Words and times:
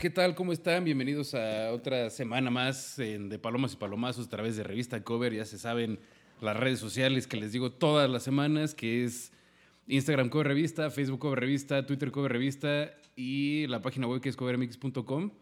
¿Qué 0.00 0.08
tal? 0.08 0.34
¿Cómo 0.34 0.54
están? 0.54 0.82
Bienvenidos 0.82 1.34
a 1.34 1.72
otra 1.72 2.08
semana 2.08 2.50
más 2.50 2.98
en 2.98 3.28
de 3.28 3.38
Palomas 3.38 3.74
y 3.74 3.76
Palomazos 3.76 4.28
a 4.28 4.30
través 4.30 4.56
de 4.56 4.62
Revista 4.62 5.04
Cover. 5.04 5.34
Ya 5.34 5.44
se 5.44 5.58
saben 5.58 6.00
las 6.40 6.56
redes 6.56 6.78
sociales 6.78 7.26
que 7.26 7.36
les 7.36 7.52
digo 7.52 7.70
todas 7.70 8.08
las 8.08 8.22
semanas, 8.22 8.74
que 8.74 9.04
es 9.04 9.30
Instagram 9.88 10.30
Cover 10.30 10.46
Revista, 10.46 10.88
Facebook 10.88 11.18
Cover 11.18 11.38
Revista, 11.38 11.84
Twitter 11.84 12.12
Cover 12.12 12.32
Revista 12.32 12.94
y 13.14 13.66
la 13.66 13.82
página 13.82 14.06
web 14.06 14.22
que 14.22 14.30
es 14.30 14.36
covermx.com. 14.36 15.32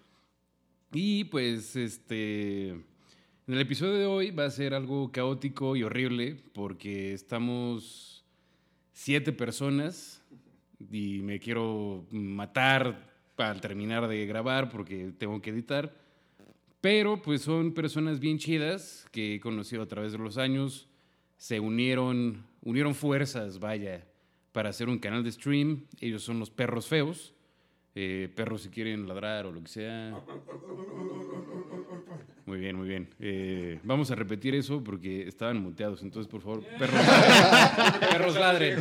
Y 0.91 1.23
pues 1.27 1.77
este... 1.77 2.71
En 2.71 3.55
el 3.55 3.61
episodio 3.61 3.95
de 3.95 4.07
hoy 4.07 4.33
va 4.33 4.47
a 4.47 4.51
ser 4.51 4.75
algo 4.75 5.13
caótico 5.13 5.77
y 5.77 5.85
horrible 5.85 6.43
porque 6.53 7.13
estamos 7.13 8.25
siete 8.91 9.33
personas 9.33 10.21
y 10.91 11.21
me 11.23 11.39
quiero 11.39 12.09
matar 12.11 13.08
al 13.39 13.61
terminar 13.61 14.09
de 14.09 14.27
grabar 14.27 14.69
porque 14.69 15.13
tengo 15.19 15.41
que 15.41 15.51
editar. 15.51 15.95
Pero 16.81 17.21
pues 17.23 17.43
son 17.43 17.73
personas 17.73 18.21
bien 18.21 18.39
chidas 18.39 19.07
que 19.11 19.37
he 19.37 19.41
conocido 19.41 19.83
a 19.83 19.87
través 19.87 20.13
de 20.13 20.19
los 20.19 20.39
años. 20.39 20.89
Se 21.37 21.61
unieron, 21.61 22.45
unieron 22.63 22.95
fuerzas, 22.95 23.59
vaya, 23.59 24.07
para 24.53 24.71
hacer 24.71 24.89
un 24.89 24.99
canal 24.99 25.23
de 25.25 25.33
stream. 25.33 25.87
Ellos 26.01 26.23
son 26.23 26.39
los 26.39 26.51
perros 26.51 26.87
feos. 26.87 27.35
Eh, 27.95 28.33
perros 28.35 28.63
si 28.63 28.69
quieren 28.69 29.09
ladrar 29.09 29.47
o 29.47 29.53
lo 29.53 29.63
que 29.63 29.69
sea. 29.69 30.21
Muy 32.49 32.61
bien, 32.61 32.77
muy 32.77 32.89
bien. 32.89 33.11
Eh, 33.21 33.79
vamos 33.83 34.11
a 34.11 34.15
repetir 34.15 34.55
eso 34.55 34.83
porque 34.83 35.29
estaban 35.29 35.61
muteados. 35.61 36.03
Entonces, 36.03 36.31
por 36.31 36.41
favor, 36.41 36.65
perros, 36.79 36.99
perros 38.01 38.35
ladren. 38.37 38.79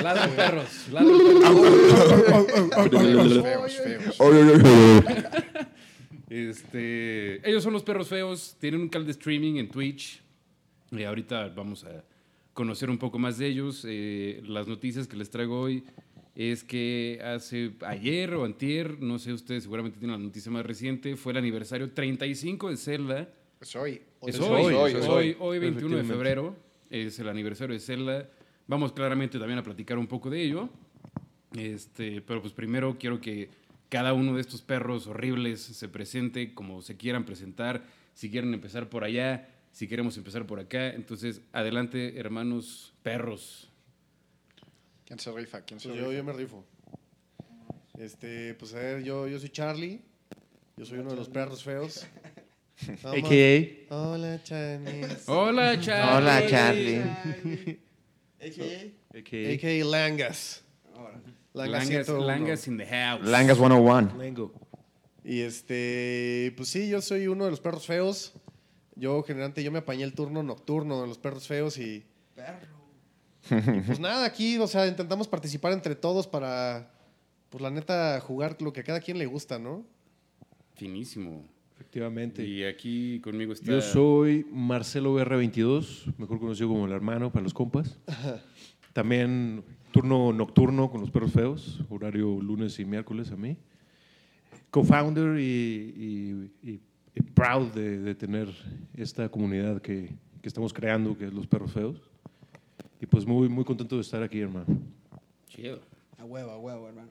Ladren 0.00 0.30
perros. 0.36 0.88
Ladren 0.92 1.18
perros. 2.78 3.42
feos, 3.42 3.76
feos. 3.76 4.20
Este, 6.30 7.50
ellos 7.50 7.64
son 7.64 7.72
los 7.72 7.82
perros 7.82 8.06
feos, 8.06 8.56
tienen 8.60 8.82
un 8.82 8.88
canal 8.88 9.04
de 9.04 9.10
streaming 9.10 9.56
en 9.56 9.68
Twitch. 9.68 10.22
Y 10.92 11.02
ahorita 11.02 11.48
vamos 11.48 11.82
a 11.82 12.04
conocer 12.52 12.88
un 12.88 12.98
poco 12.98 13.18
más 13.18 13.36
de 13.36 13.48
ellos. 13.48 13.84
Eh, 13.84 14.42
las 14.46 14.68
noticias 14.68 15.08
que 15.08 15.16
les 15.16 15.28
traigo 15.28 15.60
hoy 15.60 15.82
es 16.34 16.64
que 16.64 17.20
hace 17.22 17.72
ayer 17.86 18.34
o 18.34 18.44
antier, 18.44 19.00
no 19.00 19.18
sé 19.18 19.32
ustedes, 19.32 19.64
seguramente 19.64 19.98
tienen 19.98 20.18
la 20.18 20.24
noticia 20.24 20.50
más 20.50 20.64
reciente, 20.64 21.16
fue 21.16 21.32
el 21.32 21.38
aniversario 21.38 21.90
35 21.90 22.70
de 22.70 22.76
Zelda. 22.76 23.28
Es 23.60 23.76
hoy. 23.76 24.02
Es 24.22 24.36
Es 24.36 24.40
hoy, 24.40 24.64
hoy, 24.64 24.74
hoy, 24.74 24.92
es 24.92 25.06
hoy, 25.06 25.36
hoy, 25.38 25.58
21 25.58 25.96
de 25.98 26.04
febrero, 26.04 26.56
es 26.90 27.18
el 27.18 27.28
aniversario 27.28 27.74
de 27.74 27.80
Zelda. 27.80 28.30
Vamos 28.66 28.92
claramente 28.92 29.38
también 29.38 29.58
a 29.58 29.62
platicar 29.62 29.98
un 29.98 30.06
poco 30.06 30.30
de 30.30 30.42
ello. 30.42 30.68
Este, 31.56 32.22
pero 32.22 32.40
pues 32.40 32.54
primero 32.54 32.96
quiero 32.98 33.20
que 33.20 33.50
cada 33.88 34.14
uno 34.14 34.34
de 34.34 34.40
estos 34.40 34.62
perros 34.62 35.06
horribles 35.06 35.60
se 35.60 35.88
presente 35.88 36.54
como 36.54 36.80
se 36.80 36.96
quieran 36.96 37.24
presentar. 37.24 37.84
Si 38.14 38.30
quieren 38.30 38.54
empezar 38.54 38.88
por 38.88 39.04
allá, 39.04 39.48
si 39.70 39.88
queremos 39.88 40.16
empezar 40.16 40.46
por 40.46 40.60
acá. 40.60 40.90
Entonces, 40.90 41.42
adelante, 41.52 42.18
hermanos 42.18 42.94
perros. 43.02 43.71
¿Quién 45.12 45.20
se 45.20 45.30
rifa? 45.30 45.60
¿Quién 45.60 45.78
se 45.78 45.88
Pues 45.90 46.00
rifa? 46.00 46.10
yo, 46.10 46.16
yo 46.16 46.24
me 46.24 46.32
rifo. 46.32 46.64
Este, 47.98 48.54
pues 48.54 48.72
a 48.72 48.78
ver, 48.78 49.02
yo, 49.02 49.28
yo 49.28 49.38
soy 49.38 49.50
Charlie. 49.50 50.00
Yo 50.74 50.86
soy 50.86 51.00
uno 51.00 51.10
de 51.10 51.16
los 51.16 51.28
perros 51.28 51.62
feos. 51.62 52.06
AKA. 53.04 53.94
Hola, 53.94 54.42
Charlie. 54.42 55.04
Hola, 55.26 55.78
Charlie. 55.78 56.16
Hola, 56.16 56.46
Charlie. 56.48 56.98
AKA. 58.40 59.18
AKA. 59.18 59.52
AKA 59.52 59.84
Langas. 59.84 60.64
Langas, 61.52 61.88
101. 61.88 62.26
Langas 62.26 62.66
in 62.66 62.78
the 62.78 62.86
house. 62.86 63.28
Langas 63.28 63.58
101. 63.58 64.14
Lango. 64.16 64.54
Y 65.24 65.40
este, 65.40 66.54
pues 66.56 66.70
sí, 66.70 66.88
yo 66.88 67.02
soy 67.02 67.26
uno 67.26 67.44
de 67.44 67.50
los 67.50 67.60
perros 67.60 67.84
feos. 67.84 68.32
Yo 68.96 69.22
generalmente 69.24 69.62
yo 69.62 69.72
me 69.72 69.80
apañé 69.80 70.04
el 70.04 70.14
turno 70.14 70.42
nocturno 70.42 71.02
de 71.02 71.08
los 71.08 71.18
perros 71.18 71.46
feos 71.46 71.76
y 71.76 72.02
Perro. 72.34 72.81
Pues 73.48 73.98
nada, 74.00 74.24
aquí, 74.24 74.58
o 74.58 74.66
sea, 74.66 74.86
intentamos 74.86 75.28
participar 75.28 75.72
entre 75.72 75.94
todos 75.94 76.26
para, 76.26 76.90
pues 77.50 77.60
la 77.62 77.70
neta, 77.70 78.20
jugar 78.20 78.56
lo 78.60 78.72
que 78.72 78.80
a 78.80 78.84
cada 78.84 79.00
quien 79.00 79.18
le 79.18 79.26
gusta, 79.26 79.58
¿no? 79.58 79.84
Finísimo. 80.74 81.44
Efectivamente. 81.74 82.44
Y 82.46 82.64
aquí 82.64 83.20
conmigo 83.20 83.52
está... 83.52 83.66
Yo 83.72 83.80
soy 83.80 84.46
Marcelo 84.52 85.16
BR22, 85.18 86.14
mejor 86.16 86.38
conocido 86.38 86.68
como 86.68 86.86
el 86.86 86.92
hermano 86.92 87.32
para 87.32 87.42
los 87.42 87.52
compas. 87.54 87.98
También 88.92 89.64
turno 89.90 90.32
nocturno 90.32 90.90
con 90.90 91.00
los 91.00 91.10
perros 91.10 91.32
feos, 91.32 91.80
horario 91.90 92.40
lunes 92.40 92.78
y 92.78 92.84
miércoles 92.84 93.30
a 93.32 93.36
mí. 93.36 93.56
Co-founder 94.70 95.38
y, 95.38 95.42
y- 96.62 96.70
y- 96.70 96.80
y 97.14 97.20
proud 97.20 97.72
de, 97.72 97.98
de 97.98 98.14
tener 98.14 98.48
esta 98.94 99.28
comunidad 99.28 99.82
que, 99.82 100.14
que 100.40 100.48
estamos 100.48 100.72
creando, 100.72 101.18
que 101.18 101.26
es 101.26 101.32
los 101.34 101.46
perros 101.46 101.72
feos. 101.72 102.00
Y 103.02 103.06
pues 103.06 103.26
muy, 103.26 103.48
muy 103.48 103.64
contento 103.64 103.96
de 103.96 104.02
estar 104.02 104.22
aquí, 104.22 104.38
hermano. 104.38 104.64
Chido. 105.48 105.80
A 106.18 106.24
huevo, 106.24 106.52
a 106.52 106.58
huevo, 106.58 106.86
hermano. 106.86 107.08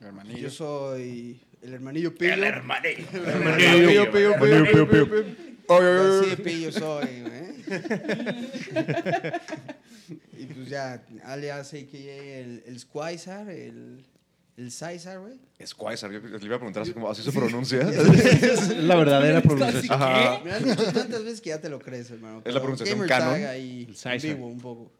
Hermanillo. 0.00 0.38
Yo 0.38 0.50
soy 0.50 1.40
el 1.62 1.72
hermanillo 1.72 2.12
pillo. 2.12 2.34
El 2.34 2.42
hermanillo. 2.42 3.06
Pillo, 3.12 4.10
pillo, 4.10 4.34
pillo, 4.40 4.88
pillo, 4.88 4.90
pillo. 4.90 6.20
Así 6.20 6.30
de 6.30 6.36
pillo 6.36 6.72
soy, 6.72 7.06
¿eh? 7.06 7.54
y 10.36 10.46
pues 10.46 10.68
ya, 10.68 11.00
alias 11.22 11.74
AKA 11.74 11.96
el, 11.96 12.64
el 12.66 12.80
Squizar, 12.80 13.48
el, 13.48 14.04
el 14.56 14.72
Caesar, 14.76 15.20
güey. 15.20 15.38
Squire, 15.64 15.96
yo 15.96 16.38
le 16.38 16.44
iba 16.44 16.56
a 16.56 16.58
preguntar 16.58 16.82
así, 16.82 16.92
como, 16.92 17.08
¿así 17.08 17.22
se 17.22 17.30
pronuncia. 17.30 17.78
Es 17.88 18.76
la 18.82 18.96
verdadera 18.96 19.42
pronunciación. 19.42 19.92
Ajá. 19.92 20.40
Me 20.42 20.50
has 20.50 20.64
dicho 20.64 20.92
tantas 20.92 21.22
veces 21.22 21.40
que 21.40 21.50
ya 21.50 21.60
te 21.60 21.68
lo 21.70 21.78
crees, 21.78 22.10
hermano. 22.10 22.42
Es 22.44 22.52
la 22.52 22.60
pronunciación 22.60 23.06
canon. 23.06 23.44
ahí 23.44 23.86
El 23.88 23.94
Caesar. 23.94 24.34
vivo 24.34 24.48
un 24.48 24.58
poco. 24.58 24.90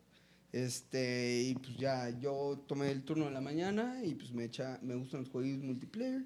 Este, 0.52 1.42
y 1.42 1.54
pues 1.54 1.76
ya, 1.76 2.10
yo 2.20 2.62
tomé 2.66 2.90
el 2.90 3.02
turno 3.02 3.26
de 3.26 3.30
la 3.30 3.40
mañana 3.40 4.00
y 4.04 4.14
pues 4.14 4.32
me 4.32 4.44
echa, 4.44 4.78
me 4.82 4.94
gustan 4.96 5.20
los 5.20 5.30
juegos 5.30 5.62
multiplayer. 5.62 6.22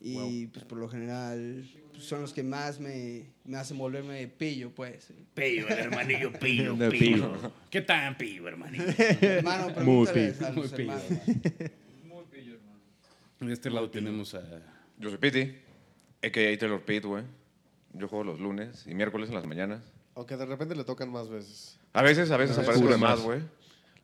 Y 0.00 0.48
pues 0.48 0.64
por 0.66 0.76
lo 0.76 0.88
general 0.88 1.64
pues, 1.92 2.04
son 2.04 2.20
los 2.20 2.34
que 2.34 2.42
más 2.42 2.78
me, 2.78 3.30
me 3.44 3.56
hacen 3.56 3.78
volverme 3.78 4.28
pillo, 4.28 4.70
pues. 4.74 5.12
Pillo, 5.34 5.66
el 5.68 5.78
hermanillo 5.78 6.32
pillo, 6.40 6.74
De 6.74 6.90
pillo. 6.90 7.52
¿Qué 7.70 7.80
tan 7.80 8.18
pillo, 8.18 8.46
hermanillo? 8.48 8.84
Hermano, 9.20 9.72
pregúntales 9.72 10.36
pillo, 10.36 10.46
a 10.46 10.50
los 10.50 10.70
muy 10.70 10.78
pillo. 10.78 10.92
hermanos. 12.54 12.82
De 13.40 13.52
este 13.52 13.70
lado 13.70 13.88
tenemos 13.90 14.34
a... 14.34 14.42
Yo 14.98 15.08
soy 15.08 15.18
Pity, 15.18 15.56
a.k.a. 16.22 16.58
Taylor 16.58 16.84
Pitt, 16.84 17.04
güey. 17.04 17.24
Yo 17.94 18.08
juego 18.08 18.24
los 18.24 18.40
lunes 18.40 18.86
y 18.86 18.94
miércoles 18.94 19.28
en 19.28 19.36
las 19.36 19.46
mañanas. 19.46 19.82
Aunque 20.16 20.36
de 20.36 20.44
repente 20.44 20.74
le 20.74 20.84
tocan 20.84 21.10
más 21.10 21.28
veces. 21.28 21.78
A 21.94 22.02
veces, 22.02 22.30
a 22.30 22.36
veces 22.36 22.56
A 22.58 22.60
veces 22.60 22.68
aparezco 22.68 22.72
de 22.72 22.82
cubre 22.82 22.96
más, 22.98 23.16
más. 23.18 23.22
güey. 23.24 23.40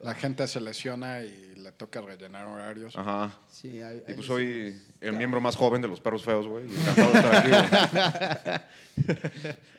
La 0.00 0.14
gente 0.14 0.46
se 0.48 0.60
lesiona 0.62 1.20
y 1.22 1.54
le 1.56 1.72
toca 1.72 2.00
rellenar 2.00 2.46
horarios. 2.46 2.96
Ajá. 2.96 3.32
Sí, 3.50 3.82
hay- 3.82 4.02
Y 4.08 4.14
pues 4.14 4.26
soy 4.26 4.80
el 5.02 5.12
miembro 5.12 5.42
más 5.42 5.56
joven 5.56 5.82
de 5.82 5.88
los 5.88 6.00
perros 6.00 6.24
feos, 6.24 6.46
güey. 6.46 6.64
y 6.66 6.74
Encantado 6.74 7.12
de 7.12 7.18
estar 7.18 8.54
aquí. 8.56 9.56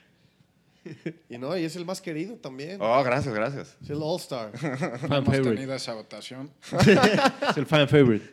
Y 1.29 1.37
no, 1.37 1.55
y 1.55 1.63
es 1.63 1.75
el 1.75 1.85
más 1.85 2.01
querido 2.01 2.35
también. 2.37 2.79
Oh, 2.81 3.03
gracias, 3.03 3.33
gracias. 3.35 3.77
Es 3.83 3.89
el 3.91 3.99
All-Star. 4.01 4.51
Fan 4.57 4.73
Hemos 4.73 5.25
favorite. 5.25 5.49
tenido 5.55 5.75
esa 5.75 5.93
votación. 5.93 6.49
Es 7.49 7.57
el 7.57 7.67
fan 7.67 7.87
favorite. 7.87 8.31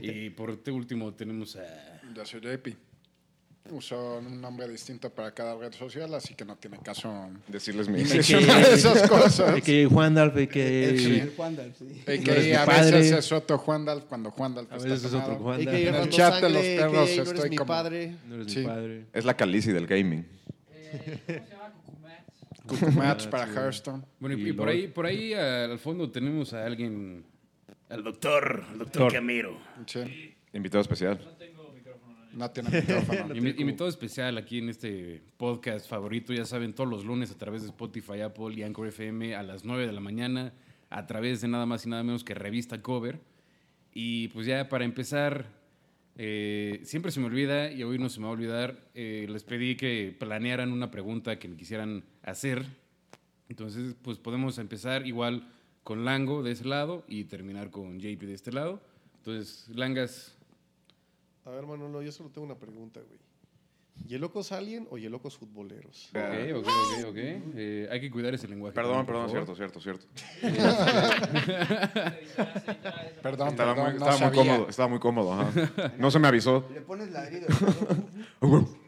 Y 0.00 0.30
por 0.30 0.50
este 0.50 0.70
último 0.70 1.12
tenemos 1.12 1.56
a... 1.56 2.00
Yo 2.14 2.24
soy 2.24 2.40
JP. 2.40 2.76
Uso 3.70 4.18
un 4.18 4.40
nombre 4.40 4.68
distinto 4.68 5.10
para 5.10 5.32
cada 5.32 5.56
red 5.56 5.72
social, 5.72 6.12
así 6.14 6.34
que 6.34 6.44
no 6.44 6.56
tiene 6.56 6.78
caso 6.80 7.30
Decirles 7.46 7.88
mi... 7.88 8.02
mencionar 8.02 8.60
esas 8.72 9.08
cosas. 9.08 9.40
AKA 9.56 9.88
Juandalf, 9.88 10.36
El, 10.36 10.42
AKA... 10.44 10.60
el 10.60 11.32
Juandal, 11.36 11.72
sí. 11.78 12.02
AKA, 12.02 12.16
No 12.26 12.32
eres 12.32 12.46
mi 12.46 12.52
a 12.54 12.64
padre. 12.66 12.90
veces 12.98 13.18
es 13.18 13.32
otro 13.32 13.58
Juandalf 13.58 14.04
cuando 14.04 14.30
Juandalf 14.32 14.72
A 14.72 14.76
está 14.76 14.88
veces 14.88 15.04
es 15.04 15.14
otro. 15.14 15.36
Juandalf. 15.36 15.68
AKA 15.68 15.78
En 15.78 15.94
el 15.94 16.08
chat 16.10 16.34
de 16.34 16.40
Sangre, 16.40 16.50
los 16.50 16.62
AKA 16.62 16.76
perros 16.90 16.94
no 16.94 17.02
eres 17.22 17.28
estoy 17.28 17.50
mi 17.50 17.56
como- 17.56 17.68
padre. 17.68 18.16
No 18.28 18.34
eres 18.34 18.52
Sí. 18.52 18.58
mi 18.58 18.66
padre. 18.66 19.04
Es 19.12 19.24
la 19.24 19.36
calici 19.36 19.70
del 19.72 19.86
gaming. 19.86 20.26
Cucumats 22.66 23.26
Ah, 23.26 23.30
para 23.30 23.46
sí. 23.46 23.52
Hearthstone. 23.54 24.02
Bueno, 24.18 24.36
y, 24.36 24.48
Y 24.48 24.52
por 24.52 24.68
ahí, 24.68 24.88
por 24.88 25.06
ahí 25.06 25.32
al 25.34 25.78
fondo 25.78 26.10
tenemos 26.10 26.52
a 26.52 26.64
alguien... 26.64 27.24
Al 27.88 28.04
doctor, 28.04 28.64
al 28.70 28.78
doctor 28.78 29.02
Doctor. 29.02 29.12
Camero. 29.12 29.58
Sí. 29.86 30.34
Invitado 30.52 30.82
especial. 30.82 31.18
No 32.34 32.50
tiene 32.50 32.70
micrófono. 32.70 33.28
Invi- 33.34 33.60
Invitado 33.60 33.88
especial 33.88 34.38
aquí 34.38 34.58
en 34.58 34.68
este 34.68 35.22
podcast 35.36 35.88
favorito, 35.88 36.32
ya 36.32 36.44
saben, 36.44 36.72
todos 36.74 36.88
los 36.88 37.04
lunes 37.04 37.30
a 37.30 37.38
través 37.38 37.62
de 37.62 37.68
Spotify, 37.68 38.20
Apple 38.20 38.54
y 38.54 38.62
Anchor 38.62 38.86
FM 38.88 39.34
a 39.34 39.42
las 39.42 39.64
9 39.64 39.86
de 39.86 39.92
la 39.92 40.00
mañana, 40.00 40.52
a 40.90 41.06
través 41.06 41.40
de 41.40 41.48
nada 41.48 41.66
más 41.66 41.86
y 41.86 41.88
nada 41.88 42.02
menos 42.02 42.24
que 42.24 42.34
Revista 42.34 42.80
Cover. 42.82 43.20
Y 43.92 44.28
pues 44.28 44.46
ya 44.46 44.68
para 44.68 44.84
empezar, 44.84 45.46
eh, 46.16 46.80
siempre 46.84 47.10
se 47.10 47.18
me 47.20 47.26
olvida 47.26 47.72
y 47.72 47.82
hoy 47.82 47.98
no 47.98 48.08
se 48.08 48.20
me 48.20 48.24
va 48.26 48.30
a 48.30 48.34
olvidar, 48.34 48.88
eh, 48.94 49.26
les 49.28 49.42
pedí 49.44 49.76
que 49.76 50.14
planearan 50.18 50.72
una 50.72 50.90
pregunta 50.90 51.38
que 51.38 51.48
me 51.48 51.56
quisieran 51.56 52.04
hacer. 52.22 52.64
Entonces, 53.48 53.96
pues 54.02 54.18
podemos 54.18 54.58
empezar 54.58 55.06
igual 55.06 55.48
con 55.82 56.04
Lango 56.04 56.42
de 56.44 56.52
ese 56.52 56.64
lado 56.66 57.04
y 57.08 57.24
terminar 57.24 57.70
con 57.70 57.98
JP 57.98 58.20
de 58.26 58.34
este 58.34 58.52
lado. 58.52 58.80
Entonces, 59.16 59.68
Langas, 59.74 60.36
A 61.44 61.50
ver, 61.50 61.66
Manolo, 61.66 62.02
yo 62.02 62.12
solo 62.12 62.30
tengo 62.30 62.44
una 62.46 62.58
pregunta, 62.58 63.00
güey. 63.00 63.18
¿Yelocos 64.06 64.50
alien 64.52 64.86
o 64.90 64.96
yelocos 64.96 65.36
futboleros? 65.36 66.08
Ok, 66.14 66.56
ok, 66.56 66.66
ok, 66.66 67.08
ok. 67.10 67.16
Eh, 67.16 67.88
hay 67.90 68.00
que 68.00 68.10
cuidar 68.10 68.32
ese 68.34 68.48
lenguaje. 68.48 68.74
Perdón, 68.74 69.04
perdón, 69.04 69.28
cierto, 69.28 69.54
cierto, 69.54 69.78
cierto. 69.80 70.06
Perdón, 73.22 73.48
Estaba, 73.48 73.74
perdón, 73.74 73.76
muy, 73.76 74.00
no 74.00 74.08
estaba 74.08 74.10
muy 74.12 74.18
sabía. 74.18 74.52
cómodo, 74.52 74.68
estaba 74.70 74.88
muy 74.88 74.98
cómodo, 74.98 75.32
ajá. 75.34 75.92
No 75.98 76.10
se 76.10 76.18
me 76.18 76.28
avisó. 76.28 76.66
Le 76.72 76.80
pones 76.80 77.10
ladrido. 77.10 77.46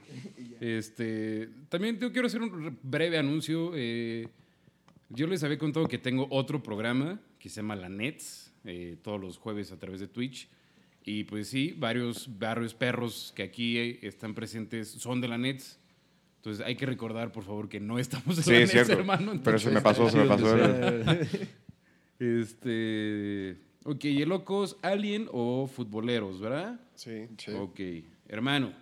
Este, 0.60 1.48
también 1.68 1.98
te 1.98 2.08
quiero 2.12 2.28
hacer 2.28 2.40
un 2.40 2.78
breve 2.84 3.18
anuncio. 3.18 3.72
eh, 3.74 4.28
yo 5.08 5.26
les 5.26 5.42
había 5.42 5.58
contado 5.58 5.88
que 5.88 5.98
tengo 5.98 6.28
otro 6.30 6.62
programa 6.62 7.20
que 7.40 7.48
se 7.48 7.56
llama 7.56 7.74
La 7.74 7.88
Nets, 7.88 8.52
eh, 8.64 8.96
todos 9.02 9.20
los 9.20 9.38
jueves 9.38 9.72
a 9.72 9.76
través 9.80 9.98
de 9.98 10.06
Twitch. 10.06 10.48
Y 11.04 11.24
pues 11.24 11.48
sí, 11.48 11.74
varios, 11.76 12.28
varios 12.38 12.74
perros 12.74 13.32
que 13.34 13.42
aquí 13.42 13.76
eh, 13.78 13.98
están 14.02 14.34
presentes 14.34 14.88
son 14.88 15.20
de 15.20 15.28
la 15.28 15.36
Nets. 15.38 15.78
Entonces 16.36 16.64
hay 16.64 16.76
que 16.76 16.86
recordar, 16.86 17.32
por 17.32 17.44
favor, 17.44 17.68
que 17.68 17.80
no 17.80 17.98
estamos 17.98 18.38
en 18.38 18.44
Sí, 18.44 18.50
la 18.52 18.58
es 18.58 18.74
Nets, 18.74 18.86
cierto. 18.86 18.92
hermano. 19.00 19.40
Pero 19.42 19.58
se 19.58 19.70
me 19.70 19.80
pasó, 19.80 20.08
se 20.10 20.18
me 20.18 20.26
pasó. 20.26 20.56
Este. 22.18 23.58
Ok, 23.84 24.04
¿y 24.04 24.24
locos, 24.24 24.76
alien 24.82 25.26
o 25.32 25.66
futboleros, 25.66 26.40
verdad? 26.40 26.78
Sí. 26.94 27.26
Sí. 27.36 27.50
Ok, 27.52 27.80
hermano. 28.28 28.72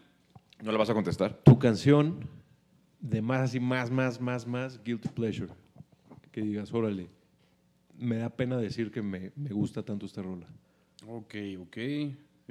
¿No 0.63 0.73
le 0.73 0.77
vas 0.79 0.91
a 0.91 0.95
contestar? 0.95 1.41
tu 1.43 1.59
canción 1.59 2.29
de 3.01 3.23
más 3.23 3.41
así, 3.41 3.61
más, 3.61 3.91
más, 3.91 4.21
más, 4.21 4.47
más, 4.47 4.83
Guilty 4.85 5.09
Pleasure. 5.09 5.53
Que 6.33 6.43
digas, 6.43 6.73
órale, 6.75 7.09
me 7.99 8.17
da 8.17 8.29
pena 8.29 8.59
decir 8.59 8.91
que 8.91 9.01
me, 9.01 9.33
me 9.37 9.51
gusta 9.51 9.83
tanto 9.83 10.05
esta 10.05 10.21
rola. 10.21 10.47
Ok, 11.06 11.35
ok. 11.61 11.76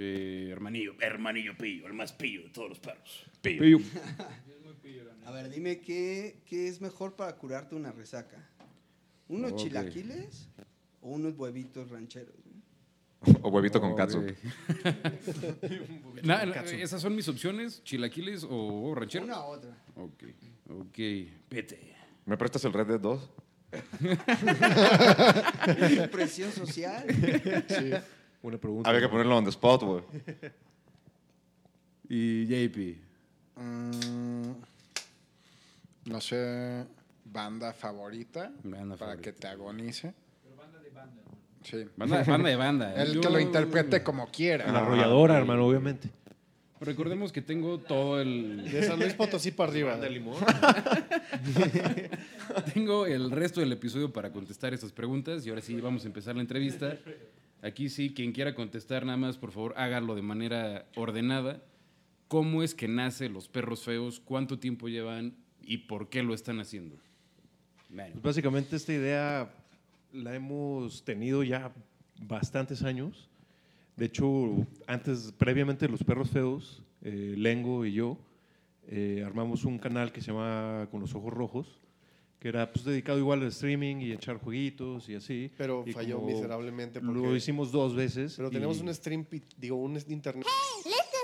Eh, 0.01 0.47
hermanillo, 0.51 0.95
hermanillo 1.01 1.57
pillo, 1.57 1.85
el 1.87 1.93
más 1.93 2.13
pillo 2.13 2.43
de 2.43 2.49
todos 2.49 2.69
los 2.69 2.79
perros. 2.79 3.25
Pillo. 3.41 3.79
A 5.25 5.31
ver, 5.31 5.49
dime 5.49 5.79
qué, 5.81 6.41
qué 6.45 6.67
es 6.67 6.79
mejor 6.81 7.15
para 7.15 7.35
curarte 7.35 7.75
una 7.75 7.91
resaca. 7.91 8.49
¿Unos 9.27 9.55
chilaquiles 9.55 10.47
o 11.01 11.09
unos 11.11 11.37
huevitos 11.37 11.89
rancheros? 11.91 12.33
O 13.41 13.49
huevito 13.49 13.81
con 13.81 13.95
katsu. 13.95 14.23
Na- 16.23 16.43
esas 16.43 17.01
son 17.01 17.15
mis 17.15 17.27
opciones, 17.27 17.83
chilaquiles 17.83 18.45
o 18.49 18.93
ranchero. 18.95 19.25
Una 19.25 19.41
u 19.41 19.49
otra. 19.49 19.77
Ok, 19.97 20.23
ok, 20.69 20.97
vete. 21.49 21.95
¿Me 22.25 22.37
prestas 22.37 22.63
el 22.65 22.73
Red 22.73 22.87
Dead 22.87 22.99
2? 22.99 23.29
Presión 26.11 26.51
social. 26.51 27.05
Buena 28.41 28.57
pregunta. 28.57 28.89
Había 28.89 29.01
que 29.01 29.09
ponerlo 29.09 29.37
on 29.37 29.43
the 29.43 29.49
spot, 29.49 29.83
güey. 29.83 30.03
Y 32.11 32.47
JP. 32.47 32.97
Mm, 33.57 34.51
no 36.05 36.19
sé, 36.21 36.83
banda 37.25 37.71
favorita 37.71 38.51
Banda 38.63 38.95
para 38.97 39.11
favorita. 39.11 39.21
que 39.21 39.31
te 39.33 39.47
agonice. 39.47 40.13
Sí. 41.63 41.85
Banda, 41.97 42.23
banda 42.23 42.49
de 42.49 42.55
banda. 42.55 42.95
El 43.03 43.13
Yo- 43.13 43.21
que 43.21 43.29
lo 43.29 43.39
interprete 43.39 44.01
como 44.01 44.25
quiera. 44.31 44.71
La 44.71 44.79
arrolladora, 44.79 45.37
hermano, 45.37 45.67
obviamente. 45.67 46.09
Recordemos 46.81 47.31
que 47.33 47.41
tengo 47.43 47.77
todo 47.77 48.19
el. 48.21 48.63
De 48.71 48.81
San 48.83 48.97
Luis 48.99 49.13
Potosí 49.13 49.51
para 49.51 49.69
arriba. 49.69 49.99
Tengo 52.73 53.05
el 53.05 53.29
resto 53.31 53.59
del 53.59 53.71
episodio 53.73 54.11
para 54.11 54.31
contestar 54.31 54.73
estas 54.73 54.91
preguntas 54.93 55.45
y 55.45 55.49
ahora 55.49 55.61
sí 55.61 55.79
vamos 55.79 56.05
a 56.05 56.07
empezar 56.07 56.33
la 56.35 56.41
entrevista. 56.41 56.97
Aquí 57.61 57.89
sí, 57.89 58.13
quien 58.13 58.31
quiera 58.31 58.55
contestar, 58.55 59.05
nada 59.05 59.17
más, 59.17 59.37
por 59.37 59.51
favor, 59.51 59.73
hágalo 59.75 60.15
de 60.15 60.21
manera 60.21 60.87
ordenada. 60.95 61.61
¿Cómo 62.27 62.63
es 62.63 62.73
que 62.73 62.87
nace 62.87 63.27
Los 63.27 63.47
Perros 63.47 63.83
Feos? 63.83 64.19
¿Cuánto 64.19 64.59
tiempo 64.59 64.87
llevan? 64.87 65.35
¿Y 65.61 65.79
por 65.79 66.09
qué 66.09 66.23
lo 66.23 66.33
están 66.33 66.59
haciendo? 66.59 66.95
Bueno, 67.89 68.13
Pues 68.13 68.23
básicamente 68.23 68.75
esta 68.75 68.93
idea 68.93 69.51
la 70.13 70.35
hemos 70.35 71.03
tenido 71.03 71.43
ya 71.43 71.73
bastantes 72.21 72.83
años. 72.83 73.29
De 73.97 74.05
hecho, 74.05 74.65
antes, 74.87 75.33
previamente 75.37 75.89
Los 75.89 76.03
Perros 76.03 76.29
Feos, 76.29 76.83
eh, 77.01 77.35
Lengo 77.37 77.85
y 77.85 77.93
yo 77.93 78.17
eh, 78.87 79.23
armamos 79.25 79.65
un 79.65 79.77
canal 79.77 80.11
que 80.11 80.21
se 80.21 80.31
llama 80.31 80.87
Con 80.89 81.01
los 81.01 81.13
Ojos 81.13 81.33
Rojos, 81.33 81.79
que 82.39 82.47
era 82.47 82.71
pues, 82.71 82.85
dedicado 82.85 83.19
igual 83.19 83.41
al 83.41 83.49
streaming 83.49 83.97
y 83.97 84.11
echar 84.13 84.37
jueguitos 84.37 85.09
y 85.09 85.15
así. 85.15 85.51
Pero 85.57 85.83
Y 85.85 85.91
falló 85.91 86.21
miserablemente 86.21 87.01
Lo 87.01 87.13
porque- 87.13 87.35
hicimos 87.35 87.71
dos 87.71 87.93
veces. 87.93 88.35
Pero 88.37 88.49
tenemos 88.49 88.79
un 88.79 88.93
stream, 88.93 89.25
digo, 89.57 89.75
un 89.75 89.97
internet. 90.07 90.45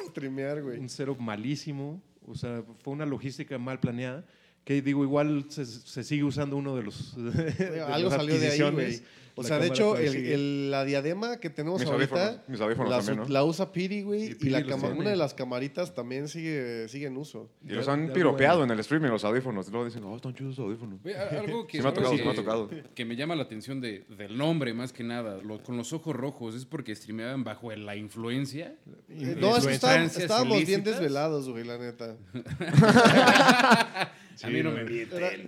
Streamear, 0.09 0.61
güey. 0.61 0.79
un 0.79 0.89
cero 0.89 1.15
malísimo. 1.19 2.01
O 2.27 2.35
sea, 2.35 2.63
fue 2.83 2.93
una 2.93 3.05
logística 3.05 3.57
mal 3.57 3.79
planeada. 3.79 4.25
Que 4.65 4.81
digo, 4.81 5.03
igual 5.03 5.45
se, 5.49 5.65
se 5.65 6.03
sigue 6.03 6.23
usando 6.25 6.57
uno 6.57 6.75
de 6.75 6.83
los. 6.83 7.15
de 7.33 7.81
Algo 7.81 8.09
las 8.09 8.17
salió 8.17 8.37
de 8.37 8.47
ahí, 8.49 8.71
güey. 8.71 9.01
O 9.37 9.43
sea, 9.43 9.59
de 9.59 9.67
hecho, 9.67 9.97
el- 9.97 10.15
el- 10.15 10.71
la 10.71 10.85
diadema 10.85 11.41
que 11.41 11.49
tenemos 11.49 11.81
Mis 11.81 11.89
ahorita 11.89 12.15
audífonos, 12.15 12.47
mis 12.49 12.61
audífonos 12.61 12.89
la, 12.89 13.01
también, 13.03 13.33
la 13.33 13.43
usa 13.43 13.69
Piri, 13.73 14.01
güey, 14.01 14.27
Sí, 14.31 14.37
y 14.43 14.49
la 14.49 14.65
cama- 14.65 14.87
una 14.87 15.09
de 15.09 15.17
las 15.17 15.33
camaritas 15.33 15.93
también 15.93 16.29
sigue, 16.29 16.87
sigue 16.87 17.07
en 17.07 17.17
uso. 17.17 17.51
Y 17.67 17.73
los 17.73 17.85
han 17.89 18.13
piropeado 18.13 18.59
bueno. 18.59 18.71
en 18.71 18.77
el 18.77 18.79
streaming, 18.79 19.09
los 19.09 19.25
audífonos. 19.25 19.67
Luego 19.69 19.83
dicen, 19.87 20.05
oh, 20.05 20.15
están 20.15 20.33
chidos 20.35 20.57
los 20.57 20.65
audífonos. 20.65 21.01
Algo 21.31 21.67
que, 21.67 21.79
Sí 21.79 21.83
me 21.83 21.89
ha 21.89 21.93
tocado, 21.93 22.11
que- 22.13 22.17
sí 22.17 22.23
me 22.23 22.31
ha 22.31 22.33
tocado. 22.35 22.69
que 22.95 23.03
me 23.05 23.17
llama 23.17 23.35
la 23.35 23.43
atención 23.43 23.81
de- 23.81 24.05
del 24.17 24.37
nombre 24.37 24.73
más 24.73 24.93
que 24.93 25.03
nada, 25.03 25.37
lo- 25.43 25.61
con 25.61 25.75
los 25.75 25.91
ojos 25.91 26.15
rojos, 26.15 26.55
¿es 26.55 26.63
porque 26.65 26.95
streameaban 26.95 27.43
bajo 27.43 27.69
la 27.75 27.97
influencia? 27.97 28.73
Eh, 29.09 29.35
no, 29.37 29.57
es 29.57 29.67
que 29.67 29.73
estábamos, 29.73 30.65
bien 30.65 30.81
desvelados, 30.81 31.49
güey, 31.49 31.65
la 31.65 31.77
neta. 31.77 32.15
a 34.43 34.47
mí 34.49 34.61
no 34.63 34.71
me 34.71 34.83
mienten. 34.83 35.47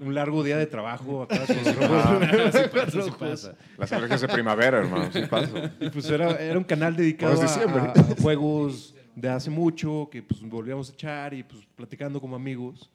Un 0.00 0.14
largo 0.14 0.42
día 0.42 0.56
de 0.56 0.66
trabajo 0.66 1.22
acá 1.22 1.40
con 1.46 1.56
los 1.56 1.66
Ah, 1.66 2.50
sí 2.52 2.58
pasa, 2.72 3.02
sí 3.04 3.10
pasa. 3.18 3.54
Las 3.78 3.92
alergias 3.92 4.20
de 4.20 4.28
primavera, 4.28 4.78
hermano. 4.78 5.10
Sí 5.12 5.20
pasa. 5.28 5.72
Y 5.80 5.88
pues 5.90 6.08
era, 6.10 6.36
era 6.40 6.58
un 6.58 6.64
canal 6.64 6.96
dedicado 6.96 7.38
a, 7.40 7.42
diciembre. 7.42 7.80
a- 7.82 7.92
a 7.92 8.16
juegos 8.20 8.94
de 9.14 9.28
hace 9.28 9.50
mucho, 9.50 10.08
que 10.10 10.22
pues 10.22 10.40
volvíamos 10.42 10.90
a 10.90 10.92
echar 10.92 11.34
y 11.34 11.42
pues 11.42 11.66
platicando 11.76 12.20
como 12.20 12.36
amigos. 12.36 12.90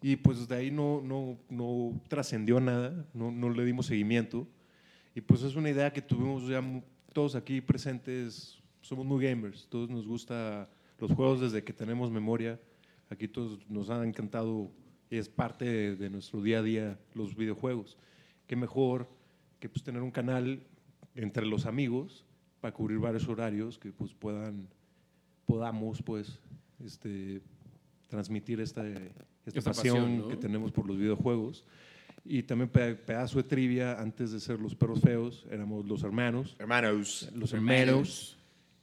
Y 0.00 0.14
pues 0.16 0.46
de 0.46 0.54
ahí 0.54 0.70
no, 0.70 1.00
no, 1.02 1.36
no 1.50 2.00
trascendió 2.08 2.60
nada, 2.60 3.04
no, 3.14 3.32
no 3.32 3.50
le 3.50 3.64
dimos 3.64 3.86
seguimiento. 3.86 4.46
Y 5.14 5.20
pues 5.20 5.42
es 5.42 5.56
una 5.56 5.70
idea 5.70 5.92
que 5.92 6.00
tuvimos 6.00 6.46
ya 6.46 6.62
todos 7.12 7.34
aquí 7.34 7.60
presentes, 7.60 8.58
somos 8.80 9.04
muy 9.04 9.24
gamers, 9.24 9.66
todos 9.68 9.90
nos 9.90 10.06
gusta 10.06 10.68
los 11.00 11.10
juegos 11.12 11.40
desde 11.40 11.64
que 11.64 11.72
tenemos 11.72 12.12
memoria. 12.12 12.60
Aquí 13.10 13.28
todos 13.28 13.58
nos 13.70 13.90
han 13.90 14.06
encantado 14.06 14.70
y 15.10 15.16
es 15.16 15.28
parte 15.28 15.64
de, 15.64 15.96
de 15.96 16.10
nuestro 16.10 16.42
día 16.42 16.58
a 16.58 16.62
día 16.62 16.98
los 17.14 17.34
videojuegos. 17.36 17.96
Qué 18.46 18.56
mejor 18.56 19.08
que 19.60 19.68
pues 19.68 19.82
tener 19.82 20.02
un 20.02 20.10
canal 20.10 20.62
entre 21.14 21.46
los 21.46 21.66
amigos 21.66 22.24
para 22.60 22.74
cubrir 22.74 22.98
varios 22.98 23.26
horarios 23.28 23.78
que 23.78 23.92
pues 23.92 24.12
puedan 24.14 24.68
podamos 25.46 26.02
pues 26.02 26.38
este 26.84 27.40
transmitir 28.08 28.60
esta, 28.60 28.86
esta, 28.88 29.24
Esta 29.46 29.70
pasión, 29.72 29.96
pasión, 29.96 30.18
¿no? 30.18 30.28
que 30.28 30.36
tenemos 30.36 30.72
por 30.72 30.86
los 30.86 30.96
videojuegos 30.98 31.64
y 32.24 32.42
también 32.42 32.68
pe- 32.68 32.94
pedazo 32.94 33.38
de 33.38 33.44
trivia 33.44 34.00
antes 34.00 34.32
de 34.32 34.40
ser 34.40 34.60
los 34.60 34.74
perros 34.74 35.00
feos 35.00 35.46
éramos 35.50 35.86
los 35.86 36.02
hermanos 36.02 36.56
Hermanos. 36.58 37.30
los 37.34 37.52
hermanos 37.52 38.36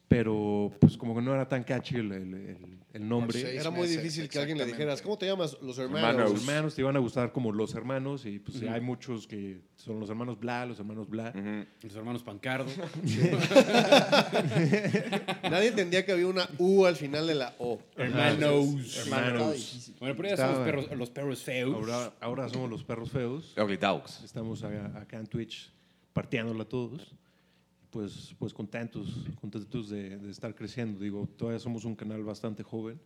pero 0.08 0.72
pues 0.80 0.98
como 0.98 1.16
que 1.16 1.22
no 1.22 1.34
era 1.34 1.48
tan 1.48 1.64
catchy 1.64 1.96
el, 1.98 2.12
el- 2.12 2.34
el- 2.34 2.80
el 2.96 3.08
nombre 3.08 3.56
Era 3.58 3.70
muy 3.70 3.82
meses, 3.82 3.98
difícil 4.02 4.30
que 4.30 4.40
alguien 4.40 4.58
le 4.58 4.66
dijeras, 4.66 5.02
¿cómo 5.02 5.18
te 5.18 5.26
llamas? 5.26 5.58
Los 5.62 5.78
hermanos. 5.78 6.10
Hermanos. 6.10 6.32
los 6.32 6.42
hermanos 6.48 6.76
te 6.76 6.82
iban 6.82 6.96
a 6.96 7.00
gustar 7.00 7.32
como 7.32 7.52
los 7.52 7.76
hermanos 7.76 8.26
y 8.26 8.40
pues 8.40 8.62
hay 8.64 8.80
muchos 8.82 9.28
que 9.28 9.62
son 9.76 10.00
los 10.00 10.10
hermanos 10.10 10.40
bla 10.40 10.66
los 10.66 10.80
hermanos 10.80 11.10
bla. 11.10 11.34
Los 11.82 11.96
hermanos 11.96 12.24
Pancardo. 12.24 12.72
Nadie 15.44 15.68
entendía 15.70 16.06
que 16.06 16.12
había 16.12 16.28
una 16.28 16.48
U 16.58 16.86
al 16.86 16.96
final 16.96 17.28
de 17.28 17.36
la 17.36 17.54
O. 17.60 17.80
Hermanos. 17.98 18.98
Hermanos. 18.98 19.92
Bueno, 20.00 20.16
pero 20.16 20.30
ya 20.30 20.38
son 20.38 20.46
los 20.48 20.54
Estaba- 20.60 20.66
perros, 20.66 20.98
los 20.98 21.10
perros 21.10 21.44
feos. 21.44 21.76
ahora, 21.76 22.14
ahora 22.22 22.50
somos 22.50 22.70
los 22.70 22.84
perros 22.84 23.12
feos 23.12 23.54
Ugly 23.58 23.78
Dogs. 23.78 24.24
Estamos 24.24 24.64
acá, 24.64 24.92
acá 25.00 25.18
en 25.20 25.28
Twitch 25.28 25.72
partiéndola 26.14 26.66
todos. 26.66 27.14
Pues, 27.96 28.36
pues 28.38 28.54
contentos, 28.54 29.26
contentos 29.40 29.90
de, 29.90 30.18
de 30.18 30.30
estar 30.30 30.54
creciendo. 30.54 31.00
Digo, 31.00 31.30
todavía 31.38 31.60
somos 31.60 31.86
un 31.86 31.96
canal 31.96 32.26
bastante 32.26 32.62
joven. 32.62 33.00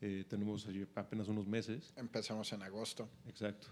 Eh, 0.00 0.24
tenemos 0.26 0.66
allí 0.66 0.86
apenas 0.94 1.28
unos 1.28 1.46
meses. 1.46 1.92
Empezamos 1.94 2.50
en 2.54 2.62
agosto. 2.62 3.06
Exacto. 3.28 3.68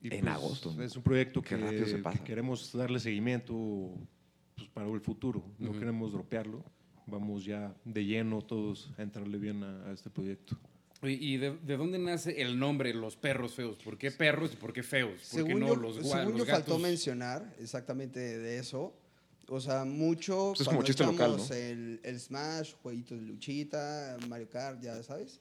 Y 0.00 0.14
En 0.14 0.28
agosto. 0.28 0.80
Es 0.80 0.96
un 0.96 1.02
proyecto 1.02 1.42
Qué 1.42 1.58
que, 1.58 2.20
queremos 2.24 2.72
darle 2.72 3.00
seguimiento 3.00 3.92
pues, 4.56 4.66
para 4.70 4.88
el 4.88 5.00
futuro. 5.02 5.44
No 5.58 5.72
queremos 5.72 6.12
dropearlo. 6.12 6.64
Vamos 7.06 7.44
ya 7.44 7.76
de 7.84 8.02
lleno 8.06 8.40
todos 8.40 8.94
a 8.96 9.02
entrarle 9.02 9.36
bien 9.36 9.62
a, 9.62 9.90
a 9.90 9.92
este 9.92 10.08
proyecto. 10.08 10.56
Oye, 11.02 11.18
¿Y 11.20 11.36
de, 11.36 11.58
de 11.58 11.76
dónde 11.76 11.98
nace 11.98 12.40
el 12.40 12.58
nombre 12.58 12.94
Los 12.94 13.16
Perros 13.16 13.52
Feos? 13.52 13.76
¿Por 13.76 13.98
qué 13.98 14.10
perros 14.10 14.54
y 14.54 14.56
por 14.56 14.72
qué 14.72 14.82
feos? 14.82 15.10
¿Por 15.10 15.42
qué 15.44 15.48
Según, 15.48 15.60
no 15.60 15.68
yo, 15.68 15.76
los, 15.76 15.96
según 15.96 16.38
los 16.38 16.46
yo 16.46 16.46
faltó 16.46 16.78
mencionar 16.78 17.54
exactamente 17.58 18.20
de 18.20 18.58
eso, 18.58 18.96
O 19.54 19.60
sea, 19.60 19.84
mucho 19.84 20.48
Pues 20.56 20.60
es 20.62 20.66
como 20.66 20.78
cuando 20.78 20.86
chiste 20.86 21.04
local, 21.04 21.36
el, 21.50 22.00
el 22.02 22.18
Smash, 22.20 22.72
jueguitos 22.82 23.20
de 23.20 23.26
luchita, 23.26 24.16
Mario 24.28 24.48
Kart, 24.48 24.80
ya 24.82 25.02
sabes. 25.02 25.40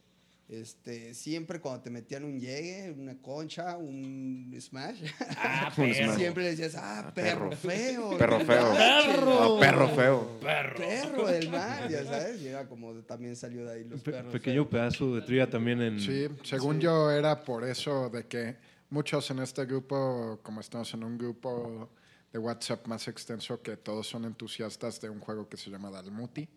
Este, 0.49 1.13
siempre 1.13 1.61
cuando 1.61 1.81
te 1.81 1.89
metían 1.89 2.25
un 2.25 2.37
llegue, 2.37 2.91
una 2.91 3.15
concha, 3.21 3.77
un 3.77 4.53
Smash, 4.59 5.01
Ah, 5.37 5.71
Un 5.77 5.85
perro. 5.93 6.15
Siempre 6.17 6.43
le 6.43 6.49
decías, 6.49 6.75
ah, 6.75 7.05
Ah, 7.07 7.13
perro, 7.13 7.51
perro. 7.51 7.55
feo. 7.57 8.09
Perro 8.17 8.39
feo. 8.41 8.63
manches, 8.73 9.17
Ah, 9.17 9.57
perro 9.61 9.87
feo. 9.95 10.39
Perro. 10.41 10.75
Perro 10.75 11.27
del 11.27 11.49
mal, 11.49 11.89
ya 11.89 12.03
sabes. 12.03 12.41
Y 12.41 12.47
era 12.49 12.67
como 12.67 12.93
también 13.03 13.37
salió 13.37 13.63
de 13.65 13.71
ahí 13.75 13.83
los 13.85 14.01
Pe- 14.01 14.11
perros. 14.11 14.33
pequeño 14.33 14.63
feos. 14.65 14.71
pedazo 14.71 15.15
de 15.15 15.21
trivia 15.21 15.49
también 15.49 15.81
en... 15.81 15.99
Sí, 16.01 16.27
según 16.43 16.81
yo 16.81 17.09
era 17.09 17.41
por 17.45 17.63
eso 17.63 18.09
de 18.09 18.25
que 18.27 18.57
muchos 18.89 19.31
en 19.31 19.39
este 19.39 19.63
grupo, 19.65 20.41
como 20.43 20.59
estamos 20.59 20.93
en 20.93 21.05
un 21.05 21.17
grupo 21.17 21.89
de 22.31 22.39
WhatsApp 22.39 22.87
más 22.87 23.07
extenso, 23.07 23.61
que 23.61 23.77
todos 23.77 24.07
son 24.07 24.25
entusiastas 24.25 25.01
de 25.01 25.09
un 25.09 25.19
juego 25.19 25.47
que 25.49 25.57
se 25.57 25.69
llama 25.69 25.89
Dalmuti. 25.91 26.47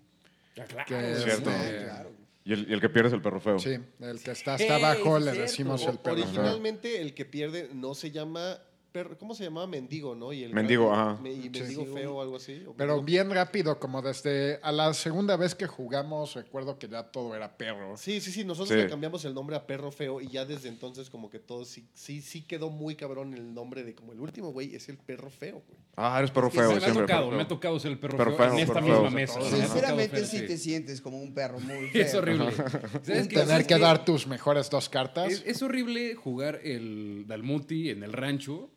Ya, 0.57 0.65
claro. 0.67 0.87
Que 0.89 1.13
es 1.13 1.23
Cierto. 1.25 1.51
de- 1.51 1.85
Claro. 1.85 2.11
Y 2.47 2.53
el, 2.53 2.71
y 2.71 2.75
el 2.75 2.81
que 2.81 2.91
pierde 2.91 3.09
es 3.09 3.15
el 3.15 3.23
perro 3.23 3.41
feo. 3.41 3.59
Sí, 3.59 3.79
el 4.01 4.21
que 4.23 4.31
está 4.33 4.55
hasta 4.55 4.77
abajo 4.77 5.19
le 5.19 5.33
decimos 5.33 5.83
el 5.87 5.99
perro 5.99 6.17
feo. 6.17 6.25
Originalmente 6.27 7.01
el 7.01 7.15
que 7.15 7.25
pierde 7.25 7.71
no 7.73 7.95
se 7.95 8.11
llama 8.11 8.59
perro, 8.95 9.19
¿cómo 9.19 9.35
se 9.35 9.43
llamaba? 9.43 9.67
Mendigo, 9.67 10.15
¿no? 10.15 10.33
Y 10.33 10.45
el 10.45 10.55
Mendigo, 10.55 10.93
ajá. 10.93 11.21
me- 11.21 11.33
y 11.33 11.51
mendigo 11.51 11.85
feo 11.87 12.15
o 12.15 12.23
algo 12.23 12.37
así. 12.37 12.63
o 12.65 12.75
Pero 12.77 12.99
mendigo- 12.99 13.05
bien 13.05 13.31
rápido, 13.31 13.81
como 13.81 14.01
desde 14.01 14.61
a 14.63 14.71
la 14.71 14.95
segunda 14.95 15.37
vez 15.37 15.57
que 15.57 15.67
jugamos, 15.67 16.35
recuerdo 16.35 16.79
que 16.79 16.87
ya 16.89 17.03
todo 17.03 17.35
era 17.35 17.57
perro. 17.57 17.97
Sí, 17.97 18.21
sí, 18.21 18.31
sí, 18.31 18.45
nosotros 18.45 18.69
Sí. 18.69 18.77
le 18.85 18.89
cambiamos 18.89 19.25
el 19.25 19.35
nombre 19.35 19.57
a 19.57 19.67
Perro 19.67 19.91
Feo 19.91 20.21
y 20.21 20.29
ya 20.29 20.45
desde 20.45 20.69
entonces 20.69 21.11
como 21.11 21.29
que 21.29 21.41
todo 21.41 21.65
sí, 21.65 21.89
sí, 21.93 22.23
sí 22.23 22.43
quedó 22.43 22.71
muy 22.71 22.95
cabrón 22.95 23.35
el 23.35 23.53
nombre 23.53 23.83
de 23.83 23.97
como 23.97 24.13
el 24.13 24.21
último 24.21 24.53
güey 24.53 24.77
es 24.77 24.89
el 24.89 24.97
Perro 24.97 25.29
Feo, 25.29 25.61
güey. 25.67 25.81
Ah, 25.97 26.17
eres 26.19 26.31
perro 26.31 26.51
feo. 26.51 26.71
me 26.71 26.77
ha 26.87 26.93
tocado, 26.93 27.31
me 27.33 27.43
ha 27.43 27.49
tocado 27.49 27.79
ser 27.81 27.91
el 27.93 27.99
perro, 27.99 28.17
Perro 28.17 28.37
feo, 28.37 28.47
feo, 28.47 28.55
en 28.55 28.59
esta 28.61 28.81
misma 28.81 29.01
feo. 29.01 29.11
mesa. 29.11 29.41
Sí, 29.43 29.57
Sinceramente 29.57 30.25
sí 30.25 30.39
sí. 30.39 30.47
te 30.47 30.57
sientes 30.57 31.01
como 31.01 31.21
un 31.21 31.35
perro 31.35 31.59
muy 31.59 31.89
feo. 31.91 32.03
Es 32.03 32.15
horrible. 32.15 32.53
Tener 33.05 33.47
¿Sabes 33.47 33.67
que 33.67 33.77
dar 33.79 34.05
tus 34.05 34.29
mejores 34.29 34.71
dos 34.71 34.89
cartas. 34.89 35.33
Es, 35.33 35.43
es 35.45 35.63
horrible 35.63 36.15
jugar 36.15 36.61
el 36.63 37.25
Dalmuti 37.27 37.91
en 37.91 38.05
el 38.05 38.13
rancho 38.13 38.71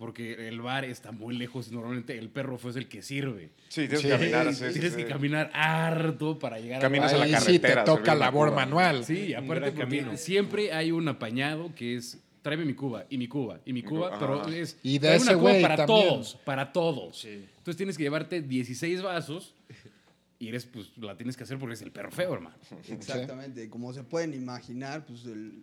porque 0.00 0.48
el 0.48 0.62
bar 0.62 0.86
está 0.86 1.12
muy 1.12 1.36
lejos 1.36 1.68
y 1.68 1.74
normalmente 1.74 2.16
el 2.16 2.30
perro 2.30 2.56
fue 2.56 2.70
el 2.72 2.88
que 2.88 3.02
sirve. 3.02 3.50
Sí, 3.68 3.82
tienes 3.82 4.00
Sí, 4.00 4.06
que 4.08 4.12
caminar. 4.14 4.54
sí, 4.54 4.64
sí, 4.68 4.72
Tienes 4.72 4.92
sí. 4.94 4.96
que 5.02 5.06
caminar 5.06 5.50
harto 5.52 6.38
para 6.38 6.58
llegar 6.58 6.80
Caminas 6.80 7.12
a 7.12 7.18
la 7.18 7.26
sí 7.38 7.58
te 7.58 7.60
carretera, 7.68 7.84
toca 7.84 8.04
servir 8.06 8.16
una 8.16 8.24
labor 8.24 8.54
manual. 8.54 9.04
Sí, 9.04 9.34
aparte 9.34 9.74
camino. 9.74 10.16
siempre 10.16 10.72
hay 10.72 10.90
un 10.90 11.06
apañado 11.06 11.74
que 11.74 11.96
es 11.96 12.18
tráeme 12.40 12.64
mi 12.64 12.72
cuba 12.72 13.04
y 13.10 13.18
mi 13.18 13.28
cuba 13.28 13.60
y 13.66 13.74
mi 13.74 13.82
cuba, 13.82 14.18
pero 14.18 14.48
es 14.48 14.78
Y 14.82 14.98
de 14.98 15.16
ese 15.16 15.36
una 15.36 15.38
cuba 15.38 15.60
para 15.60 15.76
también. 15.76 16.08
todos, 16.08 16.34
para 16.46 16.72
todos. 16.72 17.24
Entonces 17.26 17.76
tienes 17.76 17.98
que 17.98 18.02
llevarte 18.04 18.40
16 18.40 19.02
vasos 19.02 19.54
y 20.38 20.48
eres 20.48 20.64
pues 20.64 20.96
la 20.96 21.14
tienes 21.18 21.36
que 21.36 21.44
hacer 21.44 21.58
porque 21.58 21.74
es 21.74 21.82
el 21.82 21.92
perro 21.92 22.10
feo, 22.10 22.32
hermano. 22.32 22.56
Exactamente. 22.88 23.68
Como 23.68 23.92
se 23.92 24.02
pueden 24.02 24.32
imaginar, 24.32 25.04
pues 25.04 25.26
el, 25.26 25.62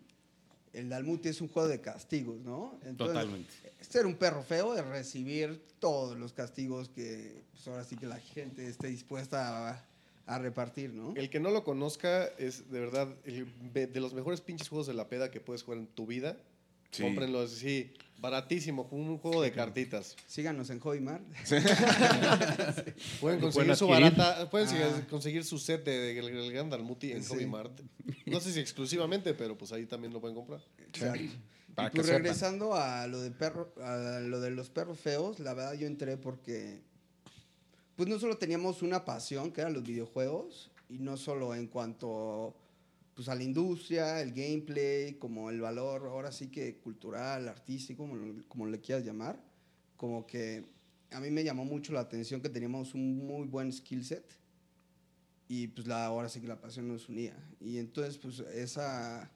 el 0.79 0.89
Dalmuti 0.89 1.29
es 1.29 1.41
un 1.41 1.47
juego 1.47 1.67
de 1.67 1.81
castigos, 1.81 2.39
¿no? 2.41 2.79
Entonces, 2.85 3.15
Totalmente. 3.15 3.53
Ser 3.81 4.05
un 4.05 4.15
perro 4.15 4.43
feo 4.43 4.75
es 4.75 4.85
recibir 4.85 5.61
todos 5.79 6.17
los 6.17 6.33
castigos 6.33 6.89
que 6.89 7.43
pues 7.51 7.67
ahora 7.67 7.83
sí 7.83 7.95
que 7.97 8.05
la 8.05 8.19
gente 8.19 8.67
esté 8.67 8.87
dispuesta 8.87 9.69
a, 9.71 9.85
a 10.25 10.39
repartir, 10.39 10.91
¿no? 10.93 11.13
El 11.15 11.29
que 11.29 11.39
no 11.39 11.51
lo 11.51 11.63
conozca 11.63 12.25
es 12.37 12.69
de 12.71 12.79
verdad 12.79 13.07
el- 13.25 13.47
de 13.73 13.99
los 13.99 14.13
mejores 14.13 14.41
pinches 14.41 14.69
juegos 14.69 14.87
de 14.87 14.93
la 14.93 15.07
peda 15.09 15.31
que 15.31 15.39
puedes 15.39 15.63
jugar 15.63 15.79
en 15.79 15.87
tu 15.87 16.05
vida. 16.05 16.37
Sí. 16.91 17.03
Cómprenlo, 17.03 17.43
es 17.43 17.51
sí, 17.51 17.91
baratísimo, 18.19 18.87
como 18.89 19.03
un 19.03 19.17
juego 19.19 19.41
de 19.41 19.51
cartitas. 19.51 20.15
Síganos 20.25 20.69
en 20.69 20.79
Hobimar. 20.83 21.21
Pueden 23.19 23.39
Lo 23.39 23.45
conseguir 23.47 23.51
pueden 23.51 23.75
su 23.75 23.87
barata, 23.87 24.49
pueden 24.49 24.67
Ah. 24.69 25.01
conseguir 25.09 25.43
su 25.43 25.57
set 25.59 25.83
de, 25.83 25.91
de, 25.97 26.19
el- 26.19 26.27
el 26.29 26.51
Gran 26.51 26.69
Dalmuti 26.69 27.11
en 27.11 27.23
Sí. 27.23 27.29
Hobby 27.33 27.45
Mart. 27.45 27.79
No 28.25 28.39
sé 28.39 28.51
si 28.53 28.59
exclusivamente, 28.59 29.33
pero 29.33 29.57
pues 29.57 29.71
ahí 29.71 29.85
también 29.85 30.13
lo 30.13 30.21
pueden 30.21 30.35
comprar. 30.35 30.61
Exacto. 30.79 31.19
Y 31.21 31.29
pues 31.75 32.07
sepan. 32.07 32.23
regresando 32.23 32.73
a 32.75 33.05
lo 33.07 33.21
de 33.21 33.29
perro, 33.31 33.71
a 33.83 34.19
lo 34.21 34.39
de 34.39 34.49
los 34.51 34.69
perros 34.69 34.99
feos, 34.99 35.39
la 35.39 35.53
verdad 35.53 35.73
yo 35.73 35.85
entré 35.85 36.17
porque 36.17 36.81
pues 37.95 38.09
no 38.09 38.17
solo 38.19 38.37
teníamos 38.37 38.81
una 38.81 39.05
pasión 39.05 39.51
que 39.51 39.61
eran 39.61 39.73
los 39.73 39.83
videojuegos 39.83 40.71
y 40.89 40.97
no 40.99 41.17
solo 41.17 41.53
en 41.53 41.67
cuanto 41.67 42.55
pues 43.17 43.29
a 43.29 43.33
la 43.35 43.41
industria, 43.43 44.21
el 44.21 44.31
gameplay, 44.31 45.15
como 45.15 45.49
el 45.49 45.59
valor 45.59 46.03
ahora 46.05 46.31
sí 46.31 46.49
que 46.49 46.77
cultural, 46.77 47.47
artístico, 47.49 48.03
como, 48.03 48.15
lo- 48.15 48.47
como 48.47 48.67
le 48.67 48.79
quieras 48.79 49.03
llamar, 49.03 49.43
como 49.95 50.27
que 50.27 50.65
a 51.09 51.19
mí 51.19 51.31
me 51.31 51.43
llamó 51.43 51.65
mucho 51.65 51.93
la 51.93 52.01
atención 52.01 52.41
que 52.41 52.49
teníamos 52.49 52.93
un 52.93 53.17
muy 53.25 53.47
buen 53.47 53.73
skill 53.73 54.05
set 54.05 54.23
y 55.47 55.67
pues 55.69 55.87
la, 55.87 56.05
ahora 56.05 56.29
sí 56.29 56.39
que 56.41 56.47
la 56.47 56.61
pasión 56.61 56.87
nos 56.87 57.09
unía. 57.09 57.35
Y 57.59 57.79
entonces 57.79 58.19
pues 58.19 58.39
esa, 58.53 59.31